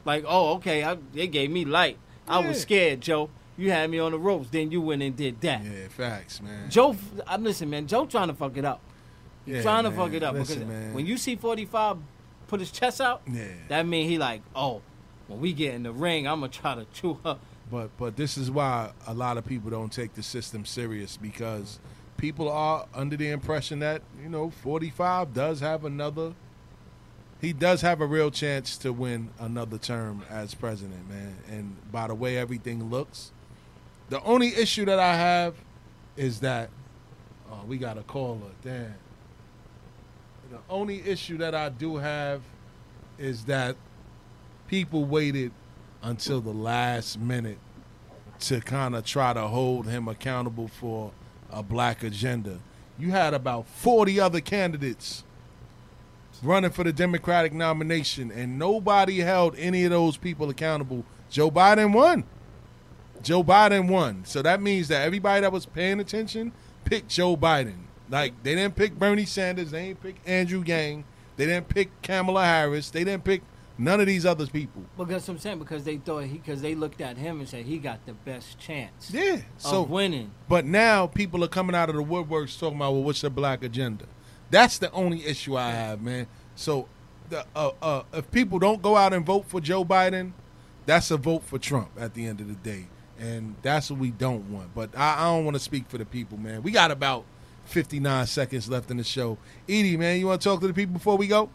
like 0.05 0.25
oh, 0.27 0.55
okay, 0.55 0.83
I, 0.83 0.97
they 1.13 1.29
gave 1.29 1.51
me 1.51 1.65
light. 1.65 1.99
I 2.27 2.45
was 2.47 2.61
scared, 2.63 3.01
Joe. 3.01 3.31
You 3.57 3.71
had 3.71 3.89
me 3.91 4.01
on 4.01 4.11
the 4.11 4.19
ropes. 4.19 4.49
Then 4.51 4.73
you 4.73 4.81
went 4.81 5.03
and 5.03 5.15
did 5.15 5.41
that. 5.43 5.63
Yeah, 5.63 5.87
facts, 5.89 6.41
man. 6.43 6.69
Joe, 6.69 6.97
I'm 7.27 7.45
listen, 7.45 7.71
man. 7.71 7.87
Joe 7.87 8.07
trying 8.07 8.29
to 8.29 8.35
fuck 8.35 8.57
it 8.57 8.65
up. 8.65 8.81
He's 9.47 9.57
Yeah, 9.57 9.63
trying 9.63 9.85
to 9.85 9.91
fuck 9.91 10.13
it 10.13 10.23
up 10.23 10.35
Listen, 10.35 10.61
because 10.61 10.69
man. 10.73 10.95
when 10.95 11.07
you 11.07 11.17
see 11.17 11.37
45 11.37 11.99
put 12.49 12.61
his 12.61 12.71
chest 12.71 13.01
out, 13.01 13.23
Yeah. 13.31 13.45
that 13.69 13.87
mean 13.87 14.09
he 14.09 14.19
like, 14.19 14.43
oh, 14.55 14.81
when 15.29 15.41
we 15.41 15.53
get 15.53 15.75
in 15.75 15.83
the 15.83 15.93
ring, 15.93 16.27
I'm 16.27 16.41
gonna 16.41 16.53
try 16.53 16.75
to 16.75 16.85
chew 16.93 17.19
her. 17.25 17.39
But 17.71 17.91
but 17.97 18.17
this 18.17 18.37
is 18.37 18.51
why 18.51 18.93
a 19.07 19.15
lot 19.15 19.37
of 19.39 19.47
people 19.47 19.71
don't 19.71 19.93
take 19.93 20.15
the 20.15 20.23
system 20.23 20.65
serious 20.65 21.17
because 21.17 21.79
people 22.17 22.51
are 22.51 22.87
under 22.95 23.17
the 23.17 23.31
impression 23.31 23.79
that 23.81 24.03
you 24.23 24.29
know 24.29 24.51
45 24.51 25.33
does 25.35 25.61
have 25.61 25.85
another. 25.85 26.35
He 27.41 27.53
does 27.53 27.83
have 27.83 28.01
a 28.01 28.07
real 28.07 28.31
chance 28.31 28.77
to 28.79 28.93
win 28.93 29.31
another 29.39 29.77
term 29.77 30.23
as 30.31 30.55
president, 30.55 31.09
man. 31.09 31.37
And 31.51 31.77
by 31.93 32.07
the 32.07 32.15
way 32.15 32.37
everything 32.39 32.91
looks, 32.91 33.33
the 34.09 34.23
only 34.23 34.49
issue 34.55 34.85
that 34.87 34.99
I 34.99 35.17
have 35.17 35.55
is 36.17 36.41
that 36.41 36.71
oh, 37.51 37.63
we 37.67 37.77
got 37.79 37.99
a 37.99 38.03
caller. 38.03 38.53
Damn. 38.63 38.95
The 40.55 40.61
only 40.71 41.03
issue 41.05 41.39
that 41.39 41.53
I 41.53 41.69
do 41.69 41.97
have 41.97 42.41
is 43.19 43.47
that 43.47 43.75
people 44.69 45.05
waited 45.05 45.51
until 46.01 46.41
the 46.41 46.53
last 46.53 47.19
minute 47.19 47.59
to 48.39 48.61
kind 48.61 48.95
of 48.95 49.05
try 49.05 49.33
to 49.33 49.49
hold 49.49 49.89
him 49.89 50.07
accountable 50.07 50.69
for 50.69 51.11
a 51.51 51.61
black 51.61 52.05
agenda. 52.05 52.61
You 53.01 53.11
had 53.11 53.35
about 53.35 53.67
40 53.67 54.21
other 54.21 54.41
candidates 54.41 55.25
running 56.41 56.71
for 56.71 56.85
the 56.85 56.93
Democratic 56.93 57.53
nomination, 57.53 58.31
and 58.31 58.57
nobody 58.57 59.19
held 59.19 59.57
any 59.59 59.83
of 59.83 59.91
those 59.91 60.17
people 60.17 60.51
accountable. 60.51 61.05
Joe 61.31 61.51
Biden 61.51 61.93
won. 61.93 62.23
Joe 63.25 63.43
Biden 63.43 63.89
won. 63.89 64.25
So 64.25 64.41
that 64.43 64.63
means 64.63 64.87
that 64.87 65.05
everybody 65.05 65.41
that 65.41 65.51
was 65.51 65.67
paying 65.67 65.99
attention 65.99 66.53
picked 66.85 67.09
Joe 67.09 67.37
Biden. 67.37 67.87
Like, 68.11 68.43
they 68.43 68.55
didn't 68.55 68.77
pick 68.77 68.99
Bernie 68.99 69.25
Sanders, 69.25 69.71
they 69.71 69.89
didn't 69.89 70.03
pick 70.03 70.17
Andrew 70.27 70.63
Yang, 70.65 71.05
they 71.37 71.47
didn't 71.47 71.69
pick 71.69 71.91
Kamala 72.03 72.45
Harris, 72.45 72.91
they 72.91 73.05
didn't 73.05 73.25
pick 73.25 73.43
none 73.79 74.01
of 74.01 74.07
these 74.07 74.27
other 74.27 74.47
people. 74.47 74.83
Because 74.97 75.29
I'm 75.29 75.39
saying 75.39 75.59
because 75.59 75.85
they 75.85 75.97
thought 75.97 76.25
he 76.25 76.39
because 76.39 76.63
they 76.63 76.75
looked 76.75 77.01
at 77.01 77.17
him 77.17 77.41
and 77.41 77.49
said 77.49 77.65
he 77.65 77.79
got 77.79 78.05
the 78.07 78.13
best 78.13 78.59
chance. 78.59 79.11
Yeah. 79.11 79.41
So 79.59 79.83
of 79.83 79.91
winning. 79.91 80.31
But 80.49 80.65
now 80.65 81.07
people 81.07 81.43
are 81.45 81.49
coming 81.49 81.75
out 81.75 81.89
of 81.89 81.97
the 81.97 82.03
woodworks 82.03 82.59
talking 82.59 82.77
about, 82.77 82.93
well, 82.93 83.03
what's 83.03 83.21
the 83.21 83.31
black 83.31 83.63
agenda? 83.63 84.05
That's 84.51 84.79
the 84.79 84.91
only 84.93 85.25
issue 85.25 85.57
I 85.57 85.71
have, 85.71 86.01
man. 86.03 86.27
So, 86.55 86.89
the, 87.29 87.45
uh, 87.57 87.71
uh, 87.83 88.03
if 88.13 88.31
people 88.31 88.59
don't 88.59 88.83
go 88.83 88.97
out 88.97 89.13
and 89.13 89.25
vote 89.25 89.47
for 89.47 89.61
Joe 89.61 89.85
Biden, 89.85 90.33
that's 90.87 91.11
a 91.11 91.17
vote 91.17 91.43
for 91.43 91.59
Trump 91.59 91.91
at 91.99 92.15
the 92.15 92.27
end 92.27 92.41
of 92.41 92.49
the 92.49 92.55
day, 92.55 92.87
and 93.19 93.57
that's 93.63 93.91
what 93.91 93.99
we 93.99 94.11
don't 94.11 94.53
want. 94.53 94.75
But 94.75 94.97
I, 94.97 95.23
I 95.23 95.25
don't 95.25 95.45
want 95.45 95.57
to 95.57 95.61
speak 95.61 95.89
for 95.89 95.99
the 95.99 96.05
people, 96.05 96.39
man. 96.39 96.63
We 96.63 96.71
got 96.71 96.91
about 96.91 97.25
59 97.67 98.27
seconds 98.27 98.69
left 98.69 98.91
in 98.91 98.97
the 98.97 99.05
show. 99.05 99.39
Edie, 99.69 99.97
man, 99.97 100.19
you 100.19 100.27
want 100.27 100.41
to 100.41 100.49
talk 100.49 100.61
to 100.61 100.67
the 100.67 100.75
people 100.75 100.95
before 100.95 101.17
we 101.17 101.27
go? 101.27 101.49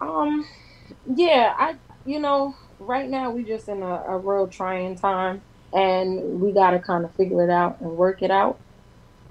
Um, 0.00 0.46
yeah, 1.14 1.54
I, 1.56 1.76
you 2.04 2.20
know, 2.20 2.54
right 2.78 3.08
now 3.08 3.30
we 3.30 3.42
just 3.44 3.68
in 3.68 3.82
a, 3.82 3.86
a 4.06 4.18
real 4.18 4.46
trying 4.46 4.96
time. 4.96 5.42
and 5.72 6.40
we 6.40 6.52
got 6.52 6.70
to 6.70 6.78
kind 6.78 7.04
of 7.04 7.12
figure 7.14 7.42
it 7.44 7.50
out 7.50 7.80
and 7.80 7.96
work 7.96 8.22
it 8.22 8.30
out. 8.30 8.58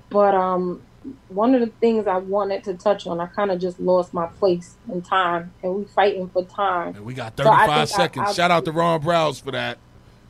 But 0.09 0.35
um, 0.35 0.81
one 1.29 1.55
of 1.55 1.61
the 1.61 1.67
things 1.79 2.05
I 2.05 2.17
wanted 2.17 2.63
to 2.65 2.73
touch 2.75 3.07
on, 3.07 3.19
I 3.19 3.25
kind 3.27 3.49
of 3.51 3.59
just 3.59 3.79
lost 3.79 4.13
my 4.13 4.27
place 4.27 4.75
in 4.91 5.01
time, 5.01 5.53
and 5.63 5.73
we 5.75 5.85
fighting 5.85 6.29
for 6.29 6.43
time. 6.43 6.95
And 6.95 7.05
we 7.05 7.13
got 7.13 7.35
35 7.35 7.59
think 7.59 7.69
I- 7.71 7.85
seconds. 7.85 8.27
I'll- 8.27 8.33
Shout 8.33 8.51
out 8.51 8.65
to 8.65 8.71
Ron 8.71 9.01
Browz 9.01 9.41
for 9.41 9.51
that. 9.51 9.77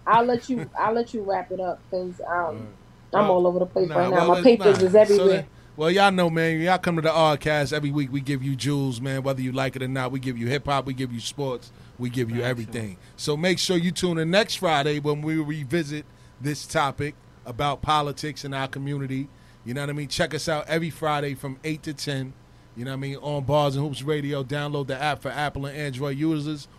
I'll 0.05 0.23
let 0.23 0.49
you. 0.49 0.69
I'll 0.79 0.93
let 0.93 1.13
you 1.13 1.21
wrap 1.21 1.51
it 1.51 1.59
up 1.59 1.81
because 1.89 2.21
um, 2.25 2.67
I'm 3.13 3.23
Well, 3.23 3.31
all 3.31 3.47
over 3.47 3.59
the 3.59 3.65
place 3.65 3.89
Nah, 3.89 3.95
right 3.97 4.09
now. 4.09 4.15
well, 4.17 4.27
My 4.35 4.41
papers 4.41 4.79
nah. 4.79 4.85
is 4.87 4.95
everywhere. 4.95 5.27
then- 5.27 5.45
well, 5.75 5.91
y'all 5.91 6.11
know, 6.11 6.29
man. 6.29 6.59
Y'all 6.59 6.77
come 6.79 6.95
to 6.95 7.01
the 7.03 7.09
Oddcast 7.09 7.71
every 7.71 7.91
week. 7.91 8.11
We 8.11 8.19
give 8.19 8.41
you 8.43 8.55
jewels, 8.55 8.99
man. 8.99 9.21
Whether 9.23 9.41
you 9.41 9.51
like 9.51 9.75
it 9.75 9.83
or 9.83 9.87
not, 9.87 10.11
we 10.11 10.19
give 10.19 10.37
you 10.37 10.47
hip 10.47 10.65
hop, 10.65 10.85
we 10.87 10.93
give 10.93 11.13
you 11.13 11.19
sports, 11.19 11.71
we 11.99 12.09
give 12.09 12.31
you 12.31 12.41
everything. 12.41 12.97
So 13.15 13.37
make 13.37 13.59
sure 13.59 13.77
you 13.77 13.91
tune 13.91 14.17
in 14.17 14.31
next 14.31 14.55
Friday 14.55 14.99
when 14.99 15.21
we 15.21 15.35
revisit 15.37 16.05
this 16.41 16.65
topic 16.65 17.15
about 17.45 17.81
politics 17.81 18.43
in 18.43 18.53
our 18.53 18.67
community. 18.67 19.27
You 19.65 19.73
know 19.73 19.81
what 19.81 19.89
I 19.89 19.93
mean? 19.93 20.07
Check 20.07 20.33
us 20.33 20.49
out 20.49 20.65
every 20.67 20.89
Friday 20.89 21.33
from 21.35 21.57
eight 21.63 21.83
to 21.83 21.93
ten. 21.93 22.33
You 22.75 22.85
know 22.85 22.91
what 22.91 22.97
I 22.97 22.99
mean? 22.99 23.15
On 23.17 23.43
Bars 23.43 23.75
and 23.75 23.85
Hoops 23.85 24.03
Radio. 24.03 24.43
Download 24.43 24.85
the 24.87 25.01
app 25.01 25.21
for 25.21 25.29
Apple 25.29 25.65
and 25.65 25.77
Android 25.77 26.17
users 26.17 26.67